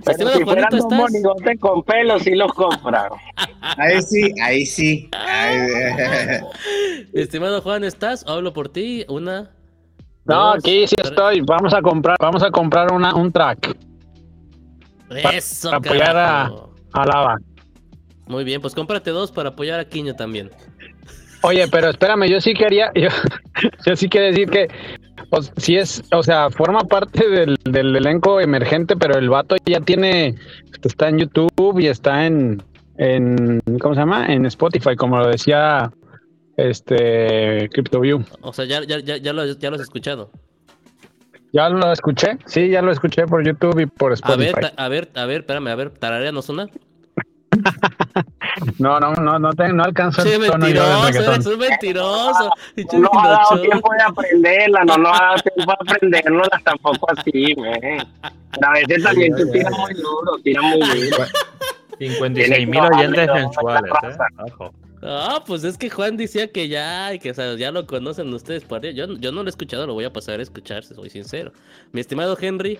Pero 0.05 0.29
si 0.31 0.43
fueran 0.45 0.69
dos 0.71 0.85
monigotes 0.89 1.59
con 1.59 1.83
pelo, 1.83 2.17
sí 2.19 2.31
los 2.35 2.53
compran. 2.53 3.09
Ahí 3.61 4.01
sí, 4.01 4.33
ahí 4.41 4.65
sí. 4.65 5.09
Ahí- 5.11 6.39
estimado 7.13 7.61
Juan, 7.61 7.83
¿estás? 7.83 8.23
Hablo 8.25 8.53
por 8.53 8.69
ti. 8.69 9.05
Una. 9.09 9.51
No, 10.29 10.51
aquí 10.51 10.87
sí 10.87 10.95
estoy. 11.01 11.41
Vamos 11.41 11.73
a 11.73 11.81
comprar, 11.81 12.15
vamos 12.19 12.43
a 12.43 12.51
comprar 12.51 12.93
una, 12.93 13.15
un 13.15 13.31
track 13.31 13.75
Eso, 15.33 15.71
para 15.71 15.77
apoyar 15.77 16.17
a, 16.17 16.51
a 16.93 17.05
Lava. 17.05 17.37
Muy 18.27 18.43
bien, 18.43 18.61
pues 18.61 18.75
cómprate 18.75 19.09
dos 19.09 19.31
para 19.31 19.49
apoyar 19.49 19.79
a 19.79 19.85
Quiño 19.85 20.15
también. 20.15 20.51
Oye, 21.41 21.67
pero 21.67 21.89
espérame, 21.89 22.27
yo 22.29 22.39
sí 22.39 22.53
quería, 22.53 22.91
yo, 22.95 23.09
yo 23.85 23.95
sí 23.95 24.07
quería 24.07 24.27
decir 24.27 24.49
que 24.49 24.67
o, 25.31 25.41
si 25.41 25.77
es, 25.77 26.03
o 26.11 26.21
sea, 26.21 26.49
forma 26.49 26.81
parte 26.81 27.27
del, 27.27 27.57
del 27.63 27.95
elenco 27.95 28.39
emergente, 28.39 28.95
pero 28.95 29.17
el 29.17 29.29
vato 29.29 29.55
ya 29.65 29.81
tiene, 29.81 30.35
está 30.83 31.09
en 31.09 31.19
YouTube 31.19 31.79
y 31.79 31.87
está 31.87 32.25
en, 32.25 32.61
en, 32.97 33.61
¿cómo 33.79 33.95
se 33.95 34.01
llama? 34.01 34.27
En 34.27 34.45
Spotify, 34.45 34.95
como 34.95 35.17
lo 35.17 35.27
decía 35.27 35.91
este 36.67 37.69
CryptoView. 37.73 38.23
O 38.41 38.51
sea, 38.53 38.65
ya, 38.65 38.81
ya, 38.83 38.99
ya, 38.99 39.17
ya, 39.17 39.33
lo, 39.33 39.45
ya 39.45 39.69
lo 39.69 39.75
has 39.75 39.81
escuchado. 39.83 40.31
¿Ya 41.51 41.67
lo 41.69 41.91
escuché? 41.91 42.37
Sí, 42.45 42.69
ya 42.69 42.81
lo 42.81 42.91
escuché 42.91 43.25
por 43.25 43.43
YouTube 43.45 43.79
y 43.79 43.85
por 43.87 44.11
A 44.11 44.15
Spotify. 44.15 44.53
ver, 44.53 44.59
ta- 44.75 44.83
a 44.83 44.87
ver, 44.87 45.09
a 45.15 45.25
ver, 45.25 45.39
espérame, 45.41 45.67
a 45.69 45.75
ver, 45.75 45.89
tarareanos 45.91 46.49
una. 46.49 46.67
No, 48.77 48.99
no, 48.99 49.13
no, 49.13 49.39
no, 49.39 49.51
te, 49.53 49.71
no 49.71 49.83
alcanzo 49.83 50.23
Che, 50.23 50.35
el 50.35 50.45
tono 50.47 50.65
mentiroso, 50.65 51.05
reggaetón. 51.07 51.33
eres 51.33 51.45
un 51.45 51.59
mentiroso. 51.59 52.49
No 52.93 53.09
ha 53.19 53.27
dado 53.29 53.61
tiempo 53.61 53.89
de 53.93 54.03
aprenderla, 54.03 54.83
no 54.85 54.97
nos 54.97 55.19
ha 55.19 55.23
dado 55.23 55.35
tiempo 55.55 55.71
de 55.71 55.91
aprendernoslas 55.93 56.63
tampoco 56.63 57.07
así. 57.15 57.55
Pero 57.55 58.67
a 58.67 58.71
veces 58.73 59.03
también 59.03 59.35
tú 59.35 59.49
tiras 59.51 59.71
muy 59.77 59.93
duro, 59.93 60.37
tiras 60.43 60.63
muy 60.63 60.79
duro. 61.09 61.23
56.000 61.99 62.95
oyentes 62.97 63.29
mensuales, 63.33 63.91
¿eh? 64.03 64.17
Ojo. 64.51 64.73
Ah, 65.01 65.43
pues 65.45 65.63
es 65.63 65.77
que 65.77 65.89
Juan 65.89 66.17
decía 66.17 66.51
que 66.51 66.67
ya, 66.67 67.17
que 67.19 67.31
o 67.31 67.33
sea, 67.33 67.55
ya 67.55 67.71
lo 67.71 67.85
conocen 67.85 68.33
ustedes 68.33 68.63
por 68.65 68.83
ahí. 68.83 68.93
Yo, 68.93 69.07
yo 69.17 69.31
no 69.31 69.43
lo 69.43 69.47
he 69.47 69.51
escuchado, 69.51 69.87
lo 69.87 69.93
voy 69.93 70.03
a 70.03 70.11
pasar 70.11 70.39
a 70.39 70.43
escuchar, 70.43 70.83
si 70.83 70.93
soy 70.93 71.09
sincero. 71.09 71.53
Mi 71.93 72.01
estimado 72.01 72.37
Henry, 72.39 72.79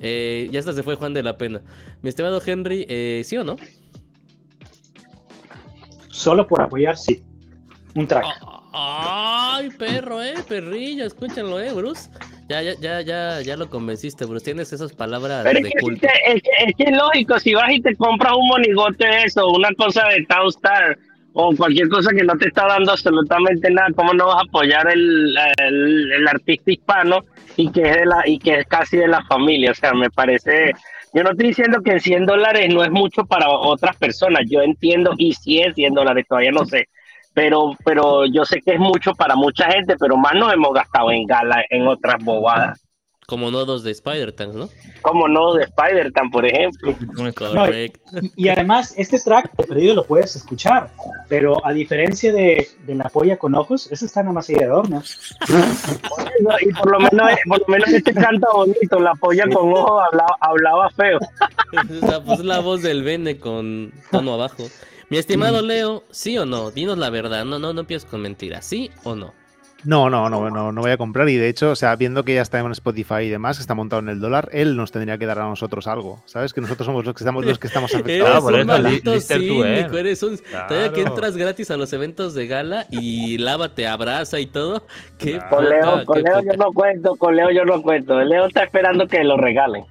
eh, 0.00 0.48
ya 0.50 0.60
hasta 0.60 0.72
se 0.72 0.82
fue 0.82 0.94
Juan 0.96 1.12
de 1.12 1.22
la 1.22 1.36
pena. 1.36 1.60
Mi 2.00 2.08
estimado 2.08 2.40
Henry, 2.44 2.86
eh, 2.88 3.22
¿sí 3.24 3.36
o 3.36 3.44
no? 3.44 3.56
Solo 6.08 6.46
por 6.46 6.62
apoyar, 6.62 6.96
sí. 6.96 7.22
Un 7.94 8.06
track. 8.06 8.24
Ay, 8.72 9.70
perro, 9.70 10.22
eh, 10.22 10.34
perrillo, 10.48 11.04
escúchenlo, 11.04 11.60
eh, 11.60 11.72
Bruce. 11.72 12.08
Ya, 12.48 12.62
ya, 12.62 12.74
ya, 12.80 13.02
ya, 13.02 13.42
ya 13.42 13.56
lo 13.56 13.68
convenciste, 13.68 14.24
Bruce. 14.24 14.44
Tienes 14.44 14.72
esas 14.72 14.92
palabras 14.92 15.42
Pero 15.44 15.58
es 15.58 15.64
de 15.64 15.70
que, 15.70 15.80
culto. 15.80 16.06
es, 16.06 16.42
que, 16.42 16.50
es 16.66 16.74
que 16.76 16.84
es 16.84 16.96
lógico, 16.96 17.38
si 17.38 17.52
vas 17.54 17.70
y 17.70 17.80
te 17.82 17.94
compras 17.96 18.32
un 18.34 18.48
monigote 18.48 19.06
de 19.06 19.24
eso, 19.24 19.48
una 19.50 19.68
cosa 19.74 20.06
de 20.08 20.24
Townstar 20.26 20.98
o 21.40 21.54
cualquier 21.54 21.88
cosa 21.88 22.10
que 22.10 22.24
no 22.24 22.36
te 22.36 22.48
está 22.48 22.66
dando 22.66 22.90
absolutamente 22.90 23.70
nada, 23.70 23.90
¿cómo 23.94 24.12
no 24.12 24.26
vas 24.26 24.38
a 24.38 24.48
apoyar 24.48 24.90
el, 24.90 25.36
el, 25.58 26.26
artista 26.26 26.72
hispano 26.72 27.20
y 27.56 27.70
que, 27.70 27.82
es 27.82 27.96
de 27.96 28.06
la, 28.06 28.22
y 28.26 28.40
que 28.40 28.58
es 28.58 28.66
casi 28.66 28.96
de 28.96 29.06
la 29.06 29.22
familia? 29.24 29.70
O 29.70 29.74
sea, 29.74 29.92
me 29.92 30.10
parece... 30.10 30.72
Yo 31.14 31.22
no 31.22 31.30
estoy 31.30 31.48
diciendo 31.48 31.80
que 31.80 31.92
en 31.92 32.00
100 32.00 32.26
dólares 32.26 32.74
no 32.74 32.82
es 32.82 32.90
mucho 32.90 33.24
para 33.24 33.48
otras 33.48 33.96
personas, 33.96 34.42
yo 34.50 34.62
entiendo 34.62 35.12
y 35.16 35.32
si 35.32 35.60
es 35.60 35.76
100 35.76 35.94
dólares, 35.94 36.26
todavía 36.28 36.50
no 36.50 36.66
sé, 36.66 36.88
pero, 37.32 37.70
pero 37.84 38.26
yo 38.26 38.44
sé 38.44 38.60
que 38.60 38.72
es 38.72 38.80
mucho 38.80 39.12
para 39.12 39.36
mucha 39.36 39.70
gente, 39.70 39.94
pero 39.96 40.16
más 40.16 40.34
nos 40.34 40.52
hemos 40.52 40.74
gastado 40.74 41.12
en 41.12 41.24
gala, 41.24 41.64
en 41.70 41.86
otras 41.86 42.16
bobadas, 42.24 42.84
Como 43.28 43.50
nodos 43.50 43.82
de 43.82 43.90
Spider-Tanks, 43.90 44.56
¿no? 44.56 44.70
como 45.02 45.28
no 45.28 45.54
de 45.54 45.64
Spider-Man, 45.64 46.30
por 46.30 46.46
ejemplo. 46.46 46.94
Correcto. 47.34 48.00
Y 48.36 48.48
además, 48.48 48.94
este 48.96 49.18
track 49.18 49.54
de 49.56 49.64
perdido 49.64 49.94
lo 49.94 50.04
puedes 50.04 50.34
escuchar, 50.34 50.90
pero 51.28 51.64
a 51.66 51.72
diferencia 51.72 52.32
de, 52.32 52.68
de 52.86 52.94
la 52.94 53.10
polla 53.10 53.36
con 53.36 53.54
ojos, 53.54 53.90
ese 53.92 54.06
está 54.06 54.22
nada 54.22 54.32
más 54.32 54.48
ahí 54.48 54.56
de 54.56 54.64
adorno. 54.64 55.02
y 56.60 56.72
por 56.72 56.90
lo 56.90 57.00
menos, 57.00 57.30
por 57.46 57.60
lo 57.60 57.66
menos 57.68 57.88
este 57.90 58.14
canta 58.14 58.48
bonito, 58.52 58.98
la 58.98 59.14
polla 59.14 59.44
con 59.44 59.72
ojos 59.72 60.02
hablaba, 60.10 60.36
hablaba 60.40 60.90
feo. 60.90 61.18
Esa, 62.02 62.24
pues 62.24 62.40
la 62.40 62.60
voz 62.60 62.82
del 62.82 63.02
Bene 63.02 63.38
con 63.38 63.92
tono 64.10 64.34
abajo. 64.34 64.64
Mi 65.10 65.16
estimado 65.18 65.62
Leo, 65.62 66.04
¿sí 66.10 66.36
o 66.38 66.44
no? 66.44 66.70
Dinos 66.70 66.98
la 66.98 67.10
verdad, 67.10 67.44
no, 67.44 67.58
no, 67.58 67.72
no 67.72 67.80
empieces 67.80 68.08
con 68.08 68.20
mentiras, 68.20 68.66
¿sí 68.66 68.90
o 69.04 69.14
no? 69.14 69.32
No, 69.84 70.10
no, 70.10 70.28
no, 70.28 70.50
no, 70.50 70.72
no 70.72 70.80
voy 70.80 70.90
a 70.90 70.96
comprar. 70.96 71.28
Y 71.28 71.36
de 71.36 71.48
hecho, 71.48 71.70
o 71.70 71.76
sea, 71.76 71.94
viendo 71.94 72.24
que 72.24 72.34
ya 72.34 72.42
está 72.42 72.58
en 72.58 72.70
Spotify 72.72 73.22
y 73.22 73.28
demás, 73.28 73.58
que 73.58 73.60
está 73.60 73.74
montado 73.74 74.00
en 74.02 74.08
el 74.08 74.18
dólar, 74.20 74.48
él 74.52 74.76
nos 74.76 74.90
tendría 74.90 75.18
que 75.18 75.26
dar 75.26 75.38
a 75.38 75.44
nosotros 75.44 75.86
algo. 75.86 76.20
¿Sabes? 76.26 76.52
Que 76.52 76.60
nosotros 76.60 76.84
somos 76.84 77.04
los 77.04 77.14
que 77.14 77.18
estamos, 77.22 77.44
los 77.44 77.58
que 77.60 77.68
estamos 77.68 77.94
Eres 77.94 78.04
afectados. 78.04 78.42
por 78.44 78.54
¿eh? 78.56 79.88
eres 80.00 80.22
un... 80.24 80.36
Todavía 80.38 80.88
que 80.92 81.02
Claro. 81.02 81.14
entras 81.14 81.36
gratis 81.36 81.70
a 81.70 81.76
los 81.76 81.92
eventos 81.92 82.34
de 82.34 82.48
gala 82.48 82.86
y 82.90 83.38
Lava 83.38 83.74
te 83.74 83.86
abraza 83.86 84.40
y 84.40 84.46
todo. 84.46 84.84
Qué 85.16 85.38
Claro. 85.38 85.48
Con 85.56 85.64
Leo, 85.68 86.04
con 86.04 86.16
qué 86.16 86.22
Leo 86.22 86.40
yo 86.42 86.52
no 86.58 86.72
cuento, 86.72 87.14
con 87.16 87.36
Leo 87.36 87.50
yo 87.52 87.64
no 87.64 87.80
cuento. 87.80 88.18
Leo 88.20 88.46
está 88.46 88.64
esperando 88.64 89.06
que 89.06 89.22
lo 89.22 89.36
regalen. 89.36 89.84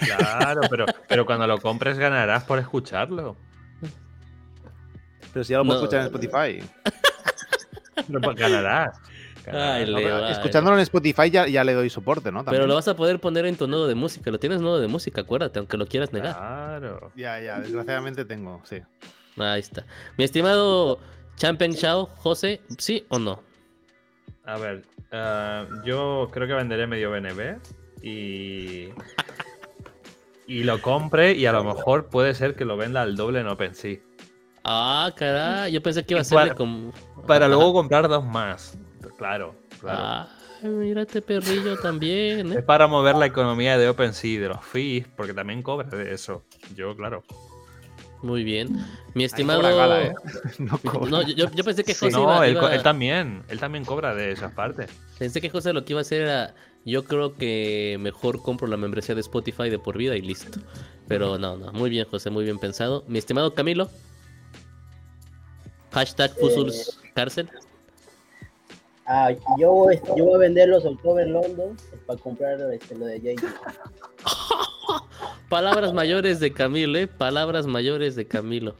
Claro, 0.00 0.60
pero, 0.70 0.86
pero 1.08 1.26
cuando 1.26 1.46
lo 1.48 1.58
compres 1.58 1.98
ganarás 1.98 2.44
por 2.44 2.58
escucharlo. 2.60 3.36
Pero 5.32 5.44
si 5.44 5.52
ya 5.52 5.58
lo 5.58 5.64
puedo 5.64 5.78
No. 5.80 5.84
escuchar 5.84 6.00
en 6.02 6.06
Spotify. 6.06 6.62
Pues 7.94 8.36
ganarás. 8.36 8.98
Ay, 9.50 9.86
No, 9.86 9.98
Leo. 9.98 10.28
Escuchándolo 10.28 10.76
en 10.76 10.82
Spotify 10.82 11.30
ya, 11.30 11.46
ya 11.46 11.64
le 11.64 11.74
doy 11.74 11.90
soporte, 11.90 12.30
¿no? 12.30 12.44
Pero 12.44 12.66
lo 12.66 12.74
vas 12.74 12.88
a 12.88 12.94
poder 12.96 13.18
poner 13.18 13.46
en 13.46 13.56
tu 13.56 13.66
nodo 13.66 13.88
de 13.88 13.94
música. 13.94 14.30
Lo 14.30 14.38
tienes 14.38 14.60
nodo 14.60 14.80
de 14.80 14.88
música, 14.88 15.22
acuérdate, 15.22 15.58
aunque 15.58 15.76
lo 15.76 15.86
quieras 15.86 16.12
negar. 16.12 16.36
Claro. 16.36 17.10
Ya, 17.16 17.40
ya, 17.40 17.60
desgraciadamente 17.60 18.24
tengo, 18.24 18.60
sí. 18.64 18.80
Ahí 19.36 19.60
está. 19.60 19.84
Mi 20.16 20.24
estimado 20.24 21.00
Champion 21.36 21.74
Chao, 21.74 22.06
José, 22.16 22.60
¿sí 22.78 23.04
o 23.08 23.18
no? 23.18 23.42
A 24.44 24.58
ver, 24.58 24.82
eh, 25.10 25.66
yo 25.84 26.28
creo 26.32 26.46
que 26.46 26.54
venderé 26.54 26.86
medio 26.86 27.10
BNB 27.10 27.58
y. 28.02 28.88
Y 30.46 30.64
lo 30.64 30.82
compre 30.82 31.32
y 31.32 31.46
a 31.46 31.52
lo 31.52 31.64
mejor 31.64 32.06
puede 32.10 32.34
ser 32.34 32.54
que 32.54 32.64
lo 32.64 32.76
venda 32.76 33.02
al 33.02 33.16
doble 33.16 33.40
en 33.40 33.48
OpenSea. 33.48 33.98
Ah, 34.64 35.10
caray, 35.16 35.72
yo 35.72 35.82
pensé 35.82 36.04
que 36.04 36.14
iba 36.14 36.20
a 36.20 36.24
ser 36.24 36.54
como. 36.54 36.92
Para 37.26 37.48
luego 37.48 37.72
comprar 37.74 38.08
dos 38.08 38.24
más. 38.24 38.76
Claro, 39.18 39.54
claro. 39.80 40.28
Ay, 40.62 40.68
mira 40.70 41.02
este 41.02 41.20
perrillo 41.22 41.76
también, 41.78 42.52
Es 42.52 42.58
¿eh? 42.58 42.62
para 42.62 42.86
mover 42.86 43.16
la 43.16 43.26
economía 43.26 43.76
de 43.78 43.88
OpenSea, 43.88 44.40
de 44.40 44.48
los 44.48 44.64
fees, 44.64 45.06
porque 45.16 45.34
también 45.34 45.62
cobra 45.62 45.88
de 45.88 46.12
eso. 46.14 46.44
Yo, 46.76 46.94
claro. 46.96 47.22
Muy 48.22 48.44
bien. 48.44 48.68
Mi 49.14 49.24
estimado. 49.24 49.60
cobra 49.60 49.74
Gala, 49.74 50.02
¿eh? 50.04 50.14
No 50.58 50.78
cobra. 50.78 51.10
No, 51.10 51.22
yo, 51.22 51.50
yo 51.50 51.64
pensé 51.64 51.82
que 51.82 51.92
Sí, 51.94 52.06
José 52.06 52.16
no, 52.16 52.22
iba, 52.22 52.46
él, 52.46 52.52
iba- 52.52 52.72
él 52.74 52.82
también. 52.82 53.42
Él 53.48 53.58
también 53.58 53.84
cobra 53.84 54.14
de 54.14 54.30
esas 54.30 54.52
partes. 54.52 54.88
Pensé 55.18 55.40
que 55.40 55.50
José 55.50 55.72
lo 55.72 55.84
que 55.84 55.92
iba 55.94 56.00
a 56.00 56.02
hacer 56.02 56.22
era. 56.22 56.54
Yo 56.84 57.04
creo 57.04 57.34
que 57.36 57.96
mejor 58.00 58.40
compro 58.42 58.66
la 58.68 58.76
membresía 58.76 59.14
de 59.16 59.20
Spotify 59.20 59.70
de 59.70 59.78
por 59.80 59.96
vida 59.98 60.16
y 60.16 60.22
listo. 60.22 60.60
Pero 61.08 61.36
no, 61.38 61.56
no. 61.56 61.72
Muy 61.72 61.90
bien, 61.90 62.06
José, 62.08 62.30
muy 62.30 62.44
bien 62.44 62.58
pensado. 62.58 63.04
Mi 63.08 63.18
estimado 63.18 63.54
Camilo. 63.54 63.88
Hashtag 65.92 66.32
Fusuls 66.38 66.98
Cárcel. 67.14 67.48
Ah, 69.06 69.32
yo, 69.58 69.72
voy- 69.72 70.00
yo 70.16 70.24
voy 70.24 70.34
a 70.34 70.38
vender 70.38 70.68
los 70.68 70.84
October 70.84 71.26
London 71.26 71.76
para 72.06 72.18
comprar 72.20 72.58
este, 72.72 72.94
lo 72.94 73.06
de 73.06 73.20
JJ. 73.20 73.44
Palabras 75.48 75.92
mayores 75.92 76.40
de 76.40 76.52
Camilo, 76.52 76.98
¿eh? 76.98 77.06
Palabras 77.06 77.66
mayores 77.66 78.16
de 78.16 78.26
Camilo. 78.26 78.74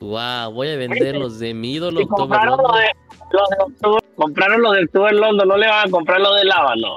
Wow, 0.00 0.52
voy 0.52 0.68
a 0.68 0.76
vender 0.76 1.16
los 1.16 1.38
de 1.38 1.54
mi 1.54 1.72
ídolo 1.74 2.00
October 2.02 2.18
compraron 2.38 2.56
lo 2.58 2.62
London. 2.64 2.80
de, 2.80 2.86
los 3.32 3.48
de 3.48 3.56
Octubre, 3.64 4.04
compraron 4.14 4.62
los 4.62 4.76
de 4.76 4.84
Octubre 4.84 5.12
London, 5.12 5.48
no 5.48 5.56
le 5.56 5.66
van 5.68 5.88
a 5.88 5.90
comprar 5.90 6.20
los 6.20 6.36
de 6.36 6.44
Lava, 6.44 6.74
no. 6.76 6.96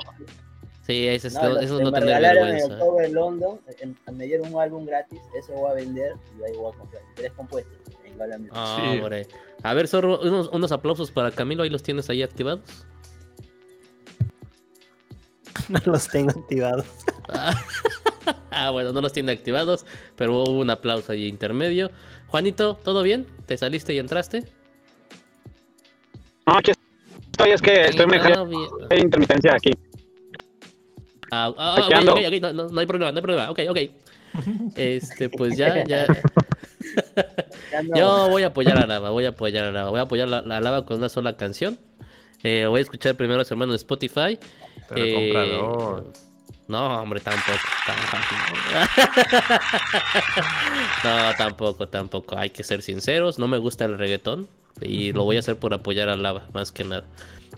Sí, 0.86 1.08
ese 1.08 1.28
es, 1.30 1.36
No, 1.36 1.44
no, 1.44 1.50
no 1.54 1.92
me 1.92 2.00
tener 2.00 2.04
regalaron 2.04 2.48
en 2.50 2.54
vergüenza. 2.56 2.84
October 2.84 3.10
London, 3.12 3.60
me 4.14 4.26
dieron 4.26 4.54
un 4.54 4.62
álbum 4.62 4.86
gratis, 4.86 5.20
eso 5.38 5.54
voy 5.54 5.72
a 5.72 5.74
vender 5.76 6.14
y 6.40 6.44
ahí 6.44 6.58
voy 6.58 6.74
a 6.74 6.78
comprar 6.78 7.02
tres 7.16 7.32
compuestos 7.34 7.74
Ah, 8.52 8.78
Sí. 8.92 9.00
hombre. 9.00 9.28
A 9.64 9.74
ver, 9.74 9.88
Zorro, 9.88 10.20
unos, 10.22 10.50
unos 10.52 10.72
aplausos 10.72 11.12
para 11.12 11.32
Camilo, 11.32 11.64
ahí 11.64 11.70
los 11.70 11.84
tienes 11.84 12.10
ahí 12.10 12.24
activados. 12.24 12.62
No 15.70 15.80
los 15.86 16.08
tengo 16.08 16.32
activados. 16.32 16.86
Ah, 17.30 17.54
ah, 18.52 18.70
bueno, 18.72 18.92
no 18.92 19.02
los 19.02 19.14
tiene 19.14 19.32
activados, 19.32 19.86
pero 20.16 20.34
hubo 20.44 20.60
un 20.60 20.70
aplauso 20.70 21.12
ahí 21.12 21.28
intermedio. 21.28 21.92
Juanito, 22.28 22.76
¿todo 22.84 23.04
bien? 23.04 23.28
¿Te 23.46 23.58
saliste 23.58 23.94
y 23.94 24.00
entraste? 24.00 24.46
No, 26.48 26.58
aquí 26.58 26.72
estoy, 26.72 27.52
es 27.52 27.62
que 27.62 27.86
estoy 27.86 28.06
Ah, 28.06 28.08
mejor 28.08 28.48
bien. 28.50 28.62
hay 28.90 29.00
intermitencia 29.00 29.54
aquí. 29.56 29.72
Ah, 31.32 31.54
ah, 31.58 31.76
Aquí 31.78 31.88
ok, 31.88 31.94
ando. 32.00 32.14
ok, 32.14 32.20
ok, 32.28 32.42
no, 32.42 32.54
no, 32.54 32.70
no 32.70 32.80
hay 32.80 32.86
problema, 32.88 33.12
no 33.12 33.18
hay 33.18 33.22
problema. 33.22 33.52
Ok, 33.52 33.60
ok. 33.70 33.78
Este, 34.76 35.30
pues 35.30 35.58
ya, 35.58 35.84
ya. 35.86 36.08
No. 37.84 37.96
Yo 37.96 38.30
voy 38.30 38.44
a 38.44 38.48
apoyar 38.48 38.78
a 38.78 38.86
Lava, 38.88 39.10
voy 39.10 39.26
a 39.26 39.30
apoyar 39.30 39.66
a 39.66 39.72
Lava. 39.72 39.90
Voy 39.90 40.00
a 40.00 40.04
apoyar 40.04 40.28
a 40.34 40.42
la, 40.42 40.60
Lava 40.62 40.86
con 40.86 40.98
una 40.98 41.10
sola 41.10 41.36
canción. 41.38 41.80
Eh, 42.44 42.66
voy 42.68 42.80
a 42.80 42.84
escuchar 42.84 43.16
primero 43.16 43.42
a 43.42 43.46
su 43.46 43.54
hermano 43.54 43.74
en 43.74 43.76
Spotify. 43.78 44.40
Pero 44.90 46.00
Eh. 46.00 46.04
No, 46.68 47.02
hombre, 47.02 47.20
tampoco. 47.20 47.58
tampoco. 47.88 49.20
no, 51.04 51.36
tampoco, 51.38 51.88
tampoco. 51.88 52.38
Hay 52.38 52.50
que 52.52 52.64
ser 52.64 52.82
sinceros. 52.82 53.40
No 53.40 53.48
me 53.48 53.58
gusta 53.58 53.86
el 53.86 53.98
reggaetón. 53.98 54.48
Y 54.82 55.12
lo 55.12 55.24
voy 55.26 55.36
a 55.36 55.40
hacer 55.40 55.58
por 55.58 55.74
apoyar 55.74 56.08
a 56.10 56.16
Lava, 56.16 56.48
más 56.54 56.72
que 56.72 56.84
nada. 56.86 57.04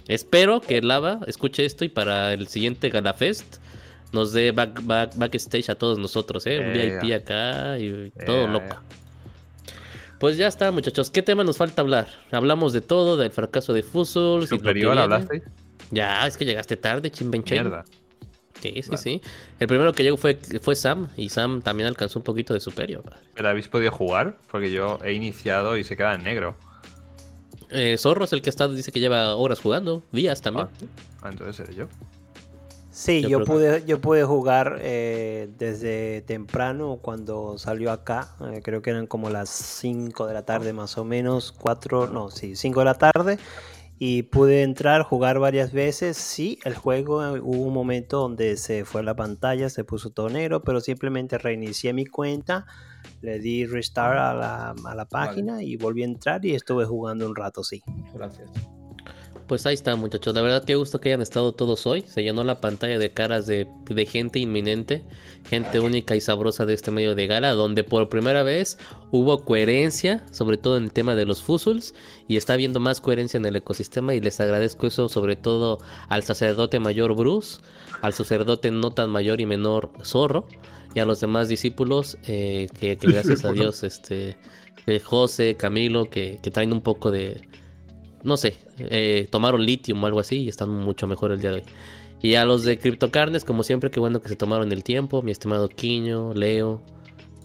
Espero 0.07 0.59
que 0.61 0.81
Lava 0.81 1.19
escuche 1.27 1.65
esto 1.65 1.85
y 1.85 1.89
para 1.89 2.33
el 2.33 2.47
siguiente 2.47 2.89
Galafest 2.89 3.57
nos 4.11 4.33
dé 4.33 4.51
back, 4.51 4.79
back- 4.83 5.15
backstage 5.15 5.69
a 5.69 5.75
todos 5.75 5.99
nosotros, 5.99 6.47
¿eh? 6.47 6.59
Un 6.59 6.75
Ea. 6.75 6.99
VIP 7.01 7.13
acá 7.21 7.77
y 7.77 8.11
todo 8.25 8.41
Ea, 8.45 8.47
loco. 8.47 8.75
Pues 10.21 10.37
ya 10.37 10.47
está, 10.47 10.71
muchachos. 10.71 11.09
¿Qué 11.09 11.23
tema 11.23 11.43
nos 11.43 11.57
falta 11.57 11.81
hablar? 11.81 12.07
Hablamos 12.31 12.73
de 12.73 12.81
todo, 12.81 13.17
del 13.17 13.31
fracaso 13.31 13.73
de 13.73 13.81
Fusul. 13.81 14.47
Superior, 14.47 14.95
hablaste. 14.95 15.41
Ya, 15.89 16.27
es 16.27 16.37
que 16.37 16.45
llegaste 16.45 16.77
tarde, 16.77 17.09
chimbenche. 17.09 17.55
Mierda. 17.55 17.85
Sí, 18.61 18.83
sí, 18.83 18.97
sí. 18.97 19.21
El 19.59 19.67
primero 19.67 19.93
que 19.93 20.03
llegó 20.03 20.17
fue, 20.17 20.35
fue 20.61 20.75
Sam 20.75 21.09
y 21.17 21.29
Sam 21.29 21.63
también 21.63 21.87
alcanzó 21.87 22.19
un 22.19 22.23
poquito 22.23 22.53
de 22.53 22.59
superior. 22.59 23.03
¿Pero 23.33 23.49
habéis 23.49 23.67
podido 23.67 23.91
jugar? 23.91 24.37
Porque 24.51 24.71
yo 24.71 24.99
he 25.03 25.13
iniciado 25.13 25.75
y 25.75 25.83
se 25.83 25.97
queda 25.97 26.13
en 26.13 26.21
negro. 26.21 26.55
Eh, 27.71 27.97
Zorro 27.97 28.25
es 28.25 28.33
el 28.33 28.43
que 28.43 28.51
está, 28.51 28.67
dice 28.67 28.91
que 28.91 28.99
lleva 28.99 29.35
horas 29.35 29.59
jugando, 29.59 30.03
días 30.11 30.39
también. 30.39 30.67
Ah, 30.67 30.85
ah, 31.23 31.29
entonces 31.31 31.55
seré 31.55 31.73
yo. 31.73 31.87
Sí, 32.91 33.21
Yo 33.21 33.45
pude, 33.45 33.85
yo 33.85 34.01
pude 34.01 34.25
jugar 34.25 34.79
eh, 34.81 35.49
desde 35.57 36.21
temprano 36.23 36.99
cuando 37.01 37.57
salió 37.57 37.89
acá. 37.89 38.35
eh, 38.51 38.61
creo 38.61 38.81
que 38.81 38.89
eran 38.89 39.07
como 39.07 39.29
las 39.29 39.49
5 39.49 40.27
de 40.27 40.33
la 40.33 40.43
tarde 40.43 40.73
más 40.73 40.97
o 40.97 41.05
menos, 41.05 41.53
4, 41.53 42.07
no, 42.07 42.29
sí, 42.29 42.55
5 42.57 42.81
de 42.81 42.85
la 42.85 42.95
tarde. 42.95 43.39
Y 43.97 44.23
pude 44.23 44.63
entrar, 44.63 45.03
jugar 45.03 45.39
varias 45.39 45.71
veces. 45.71 46.17
Sí, 46.17 46.59
el 46.65 46.75
juego 46.75 47.23
eh, 47.23 47.39
hubo 47.39 47.61
un 47.61 47.73
momento 47.73 48.17
donde 48.19 48.57
se 48.57 48.83
fue 48.83 49.03
la 49.03 49.15
pantalla, 49.15 49.69
se 49.69 49.85
puso 49.85 50.09
todo 50.09 50.29
negro, 50.29 50.61
pero 50.61 50.81
simplemente 50.81 51.37
reinicié 51.37 51.93
mi 51.93 52.05
cuenta, 52.05 52.65
le 53.21 53.39
di 53.39 53.65
restart 53.65 54.17
a 54.17 54.33
la, 54.33 54.75
a 54.85 54.95
la 54.95 55.05
página 55.05 55.63
y 55.63 55.77
volví 55.77 56.01
a 56.01 56.05
entrar 56.05 56.43
y 56.45 56.55
estuve 56.55 56.85
jugando 56.85 57.25
un 57.25 57.35
rato, 57.35 57.63
sí. 57.63 57.81
Gracias. 58.13 58.49
Pues 59.47 59.65
ahí 59.65 59.73
está, 59.73 59.95
muchachos. 59.95 60.33
La 60.33 60.41
verdad, 60.41 60.63
qué 60.63 60.75
gusto 60.75 60.99
que 60.99 61.09
hayan 61.09 61.21
estado 61.21 61.51
todos 61.51 61.85
hoy. 61.85 62.03
Se 62.07 62.23
llenó 62.23 62.43
la 62.43 62.61
pantalla 62.61 62.97
de 62.97 63.11
caras 63.11 63.47
de, 63.47 63.67
de 63.85 64.05
gente 64.05 64.39
inminente, 64.39 65.03
gente 65.49 65.79
única 65.79 66.15
y 66.15 66.21
sabrosa 66.21 66.65
de 66.65 66.73
este 66.73 66.91
medio 66.91 67.15
de 67.15 67.27
gala, 67.27 67.51
donde 67.51 67.83
por 67.83 68.09
primera 68.09 68.43
vez 68.43 68.77
hubo 69.11 69.43
coherencia, 69.43 70.25
sobre 70.31 70.57
todo 70.57 70.77
en 70.77 70.85
el 70.85 70.93
tema 70.93 71.15
de 71.15 71.25
los 71.25 71.41
fusuls, 71.43 71.93
y 72.27 72.37
está 72.37 72.53
habiendo 72.53 72.79
más 72.79 73.01
coherencia 73.01 73.37
en 73.37 73.45
el 73.45 73.55
ecosistema. 73.55 74.15
Y 74.15 74.21
les 74.21 74.39
agradezco 74.39 74.87
eso, 74.87 75.09
sobre 75.09 75.35
todo 75.35 75.79
al 76.07 76.23
sacerdote 76.23 76.79
mayor 76.79 77.15
Bruce, 77.15 77.59
al 78.01 78.13
sacerdote 78.13 78.71
no 78.71 78.91
tan 78.91 79.09
mayor 79.09 79.41
y 79.41 79.45
menor 79.45 79.91
Zorro, 80.03 80.47
y 80.93 80.99
a 80.99 81.05
los 81.05 81.19
demás 81.19 81.47
discípulos, 81.47 82.17
eh, 82.27 82.67
que, 82.79 82.97
que 82.97 83.07
gracias 83.11 83.45
a 83.45 83.51
Dios, 83.51 83.83
este, 83.83 84.37
eh, 84.87 84.99
José, 84.99 85.55
Camilo, 85.55 86.09
que, 86.09 86.39
que 86.41 86.51
traen 86.51 86.73
un 86.73 86.81
poco 86.81 87.11
de, 87.11 87.41
no 88.23 88.37
sé, 88.37 88.57
eh, 88.77 89.27
tomaron 89.31 89.65
lithium 89.65 90.03
o 90.03 90.07
algo 90.07 90.19
así 90.19 90.43
y 90.43 90.49
están 90.49 90.69
mucho 90.69 91.07
mejor 91.07 91.31
el 91.31 91.41
día 91.41 91.51
de 91.51 91.55
hoy. 91.57 91.63
Y 92.21 92.35
a 92.35 92.45
los 92.45 92.63
de 92.63 92.77
Criptocarnes, 92.77 93.43
como 93.43 93.63
siempre, 93.63 93.89
qué 93.89 93.99
bueno 93.99 94.21
que 94.21 94.29
se 94.29 94.35
tomaron 94.35 94.71
el 94.71 94.83
tiempo. 94.83 95.23
Mi 95.23 95.31
estimado 95.31 95.67
Quiño, 95.69 96.33
Leo, 96.35 96.81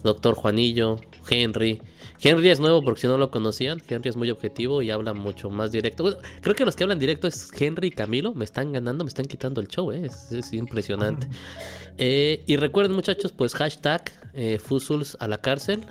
Doctor 0.03 0.35
Juanillo, 0.35 0.99
Henry. 1.27 1.81
Henry 2.21 2.49
es 2.49 2.59
nuevo 2.59 2.83
porque 2.83 3.01
si 3.01 3.07
no 3.07 3.17
lo 3.17 3.31
conocían, 3.31 3.81
Henry 3.87 4.09
es 4.09 4.15
muy 4.15 4.29
objetivo 4.29 4.81
y 4.81 4.91
habla 4.91 5.13
mucho 5.13 5.49
más 5.49 5.71
directo. 5.71 6.03
Bueno, 6.03 6.19
creo 6.41 6.55
que 6.55 6.65
los 6.65 6.75
que 6.75 6.83
hablan 6.83 6.99
directo 6.99 7.27
es 7.27 7.49
Henry 7.59 7.87
y 7.87 7.91
Camilo. 7.91 8.33
Me 8.33 8.45
están 8.45 8.71
ganando, 8.71 9.03
me 9.03 9.07
están 9.07 9.25
quitando 9.25 9.61
el 9.61 9.67
show, 9.67 9.91
¿eh? 9.91 10.05
es, 10.05 10.31
es 10.31 10.53
impresionante. 10.53 11.27
Eh, 11.97 12.43
y 12.45 12.57
recuerden, 12.57 12.93
muchachos, 12.93 13.31
pues 13.31 13.55
hashtag 13.55 14.11
eh, 14.33 14.59
Fusuls 14.59 15.17
a 15.19 15.27
la 15.27 15.39
cárcel, 15.39 15.83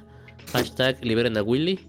hashtag 0.52 1.04
liberen 1.04 1.36
a 1.36 1.42
Willy 1.42 1.80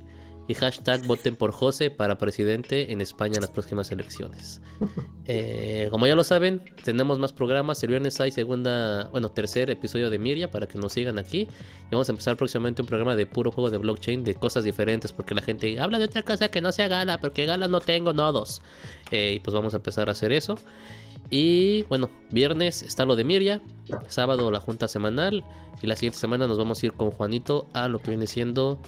y 0.47 0.53
hashtag 0.53 1.05
voten 1.05 1.35
por 1.35 1.51
José 1.51 1.91
para 1.91 2.17
presidente 2.17 2.91
en 2.91 3.01
España 3.01 3.35
en 3.35 3.41
las 3.41 3.51
próximas 3.51 3.91
elecciones. 3.91 4.61
Eh, 5.29 5.89
como 5.91 6.07
ya 6.07 6.15
lo 6.15 6.23
saben, 6.23 6.63
tenemos 6.85 7.19
más 7.19 7.33
programas. 7.33 7.83
El 7.83 7.89
viernes 7.89 8.21
hay 8.21 8.31
segunda, 8.31 9.09
bueno, 9.09 9.29
tercer 9.29 9.69
episodio 9.69 10.09
de 10.09 10.17
Miria 10.17 10.49
para 10.49 10.67
que 10.67 10.77
nos 10.77 10.93
sigan 10.93 11.19
aquí. 11.19 11.39
Y 11.39 11.91
vamos 11.91 12.07
a 12.07 12.13
empezar 12.13 12.37
próximamente 12.37 12.81
un 12.81 12.87
programa 12.87 13.13
de 13.13 13.25
puro 13.25 13.51
juego 13.51 13.69
de 13.69 13.77
blockchain 13.77 14.23
de 14.23 14.35
cosas 14.35 14.63
diferentes 14.63 15.11
porque 15.11 15.35
la 15.35 15.41
gente 15.41 15.77
habla 15.81 15.99
de 15.99 16.05
otra 16.05 16.23
cosa 16.23 16.47
que 16.47 16.61
no 16.61 16.71
sea 16.71 16.87
Gala, 16.87 17.19
porque 17.19 17.45
Gala 17.45 17.67
no 17.67 17.81
tengo 17.81 18.13
nodos. 18.13 18.61
Eh, 19.11 19.33
y 19.35 19.39
pues 19.41 19.53
vamos 19.53 19.73
a 19.73 19.77
empezar 19.77 20.07
a 20.07 20.13
hacer 20.13 20.31
eso. 20.31 20.57
Y 21.29 21.83
bueno, 21.83 22.09
viernes 22.31 22.81
está 22.81 23.03
lo 23.03 23.17
de 23.17 23.25
Miria, 23.25 23.61
sábado 24.07 24.49
la 24.49 24.61
junta 24.61 24.87
semanal 24.87 25.43
y 25.81 25.87
la 25.87 25.97
siguiente 25.97 26.19
semana 26.19 26.47
nos 26.47 26.57
vamos 26.57 26.81
a 26.81 26.85
ir 26.85 26.93
con 26.93 27.11
Juanito 27.11 27.67
a 27.73 27.89
lo 27.89 27.99
que 27.99 28.11
viene 28.11 28.27
siendo 28.27 28.79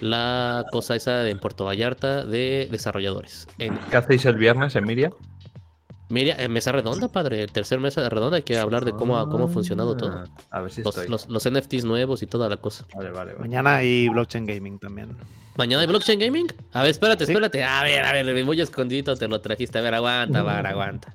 la 0.00 0.64
cosa 0.70 0.96
esa 0.96 1.28
en 1.28 1.38
Puerto 1.38 1.64
Vallarta 1.64 2.24
de 2.24 2.68
desarrolladores. 2.70 3.46
En 3.58 3.76
¿Qué 3.90 3.96
hacéis 3.96 4.24
el 4.26 4.36
viernes, 4.36 4.74
Emilia? 4.76 5.10
Miria, 6.10 6.36
en 6.38 6.50
mesa 6.52 6.72
redonda, 6.72 7.08
padre, 7.08 7.42
el 7.42 7.52
tercer 7.52 7.80
mesa 7.80 8.08
redonda 8.08 8.36
hay 8.38 8.42
que 8.42 8.56
hablar 8.58 8.86
de 8.86 8.92
cómo, 8.92 9.28
cómo 9.28 9.44
ha 9.44 9.48
funcionado 9.48 9.94
todo. 9.94 10.24
Ah, 10.50 10.56
A 10.58 10.60
ver 10.62 10.70
si 10.72 10.82
Los, 10.82 10.96
estoy. 10.96 11.10
los, 11.10 11.28
los 11.28 11.50
NFTs 11.50 11.84
nuevos 11.84 12.22
y 12.22 12.26
toda 12.26 12.48
la 12.48 12.56
cosa. 12.56 12.86
Vale, 12.96 13.10
vale, 13.10 13.32
vale. 13.34 13.40
Mañana 13.46 13.76
hay 13.76 14.08
blockchain 14.08 14.46
gaming 14.46 14.78
también. 14.78 15.14
¿Mañana 15.58 15.82
hay 15.82 15.86
blockchain 15.86 16.18
gaming? 16.18 16.46
A 16.72 16.80
ver, 16.80 16.92
espérate, 16.92 17.24
espérate. 17.24 17.62
A 17.62 17.82
ver, 17.82 18.04
a 18.04 18.12
ver, 18.12 18.44
muy 18.44 18.58
escondido 18.58 19.16
te 19.16 19.28
lo 19.28 19.38
trajiste. 19.42 19.78
A 19.78 19.82
ver, 19.82 19.94
aguanta, 19.94 20.42
Bar, 20.44 20.66
aguanta. 20.66 21.14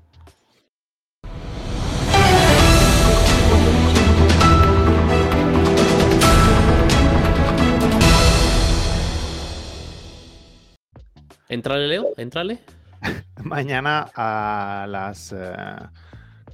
Entrale, 11.54 11.88
Leo, 11.88 12.14
entrale. 12.18 12.58
Mañana 13.44 14.10
a 14.16 14.88
las 14.90 15.32
eh, 15.38 15.56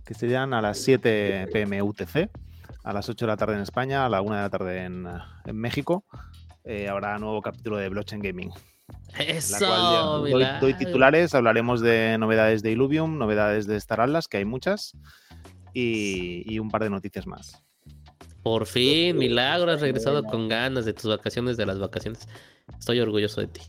que 0.05 0.13
serían 0.13 0.53
a 0.53 0.61
las 0.61 0.77
7 0.79 1.47
pm 1.53 1.81
UTC, 1.81 2.29
a 2.83 2.91
las 2.91 3.07
8 3.07 3.25
de 3.25 3.27
la 3.31 3.37
tarde 3.37 3.55
en 3.55 3.61
España, 3.61 4.05
a 4.05 4.09
la 4.09 4.19
1 4.21 4.35
de 4.35 4.41
la 4.41 4.49
tarde 4.49 4.83
en, 4.83 5.07
en 5.45 5.55
México, 5.55 6.03
eh, 6.65 6.89
habrá 6.89 7.17
nuevo 7.17 7.41
capítulo 7.41 7.77
de 7.77 7.87
Blockchain 7.87 8.21
Gaming. 8.21 8.51
Eso, 9.17 9.61
la 9.61 10.29
cual 10.29 10.59
doy, 10.59 10.73
titulares, 10.73 11.33
hablaremos 11.33 11.79
de 11.79 12.17
novedades 12.19 12.61
de 12.61 12.71
Illuvium, 12.71 13.17
novedades 13.17 13.67
de 13.67 13.77
Star 13.77 14.01
Atlas, 14.01 14.27
que 14.27 14.35
hay 14.35 14.45
muchas, 14.45 14.97
y, 15.73 16.43
y 16.45 16.59
un 16.59 16.69
par 16.69 16.83
de 16.83 16.89
noticias 16.89 17.25
más. 17.25 17.63
Por 18.43 18.65
fin, 18.65 19.17
milagro, 19.17 19.71
has 19.71 19.79
regresado 19.79 20.25
con 20.25 20.49
ganas 20.49 20.83
de 20.83 20.91
tus 20.91 21.05
vacaciones, 21.05 21.55
de 21.55 21.65
las 21.65 21.79
vacaciones. 21.79 22.27
Estoy 22.77 22.99
orgulloso 22.99 23.39
de 23.39 23.47
ti. 23.47 23.61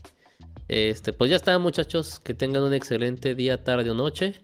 Este, 0.71 1.11
pues 1.11 1.29
ya 1.29 1.35
está, 1.35 1.59
muchachos. 1.59 2.21
Que 2.21 2.33
tengan 2.33 2.63
un 2.63 2.73
excelente 2.73 3.35
día, 3.35 3.61
tarde 3.61 3.91
o 3.91 3.93
noche. 3.93 4.39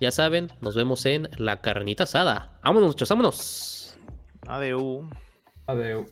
Ya 0.00 0.10
saben, 0.10 0.50
nos 0.60 0.74
vemos 0.74 1.06
en 1.06 1.28
la 1.36 1.60
carnita 1.60 2.02
asada. 2.02 2.58
Vámonos, 2.64 2.88
muchachos, 2.88 3.08
vámonos. 3.10 3.96
Adeu. 4.48 5.08
Adeu. 5.68 6.06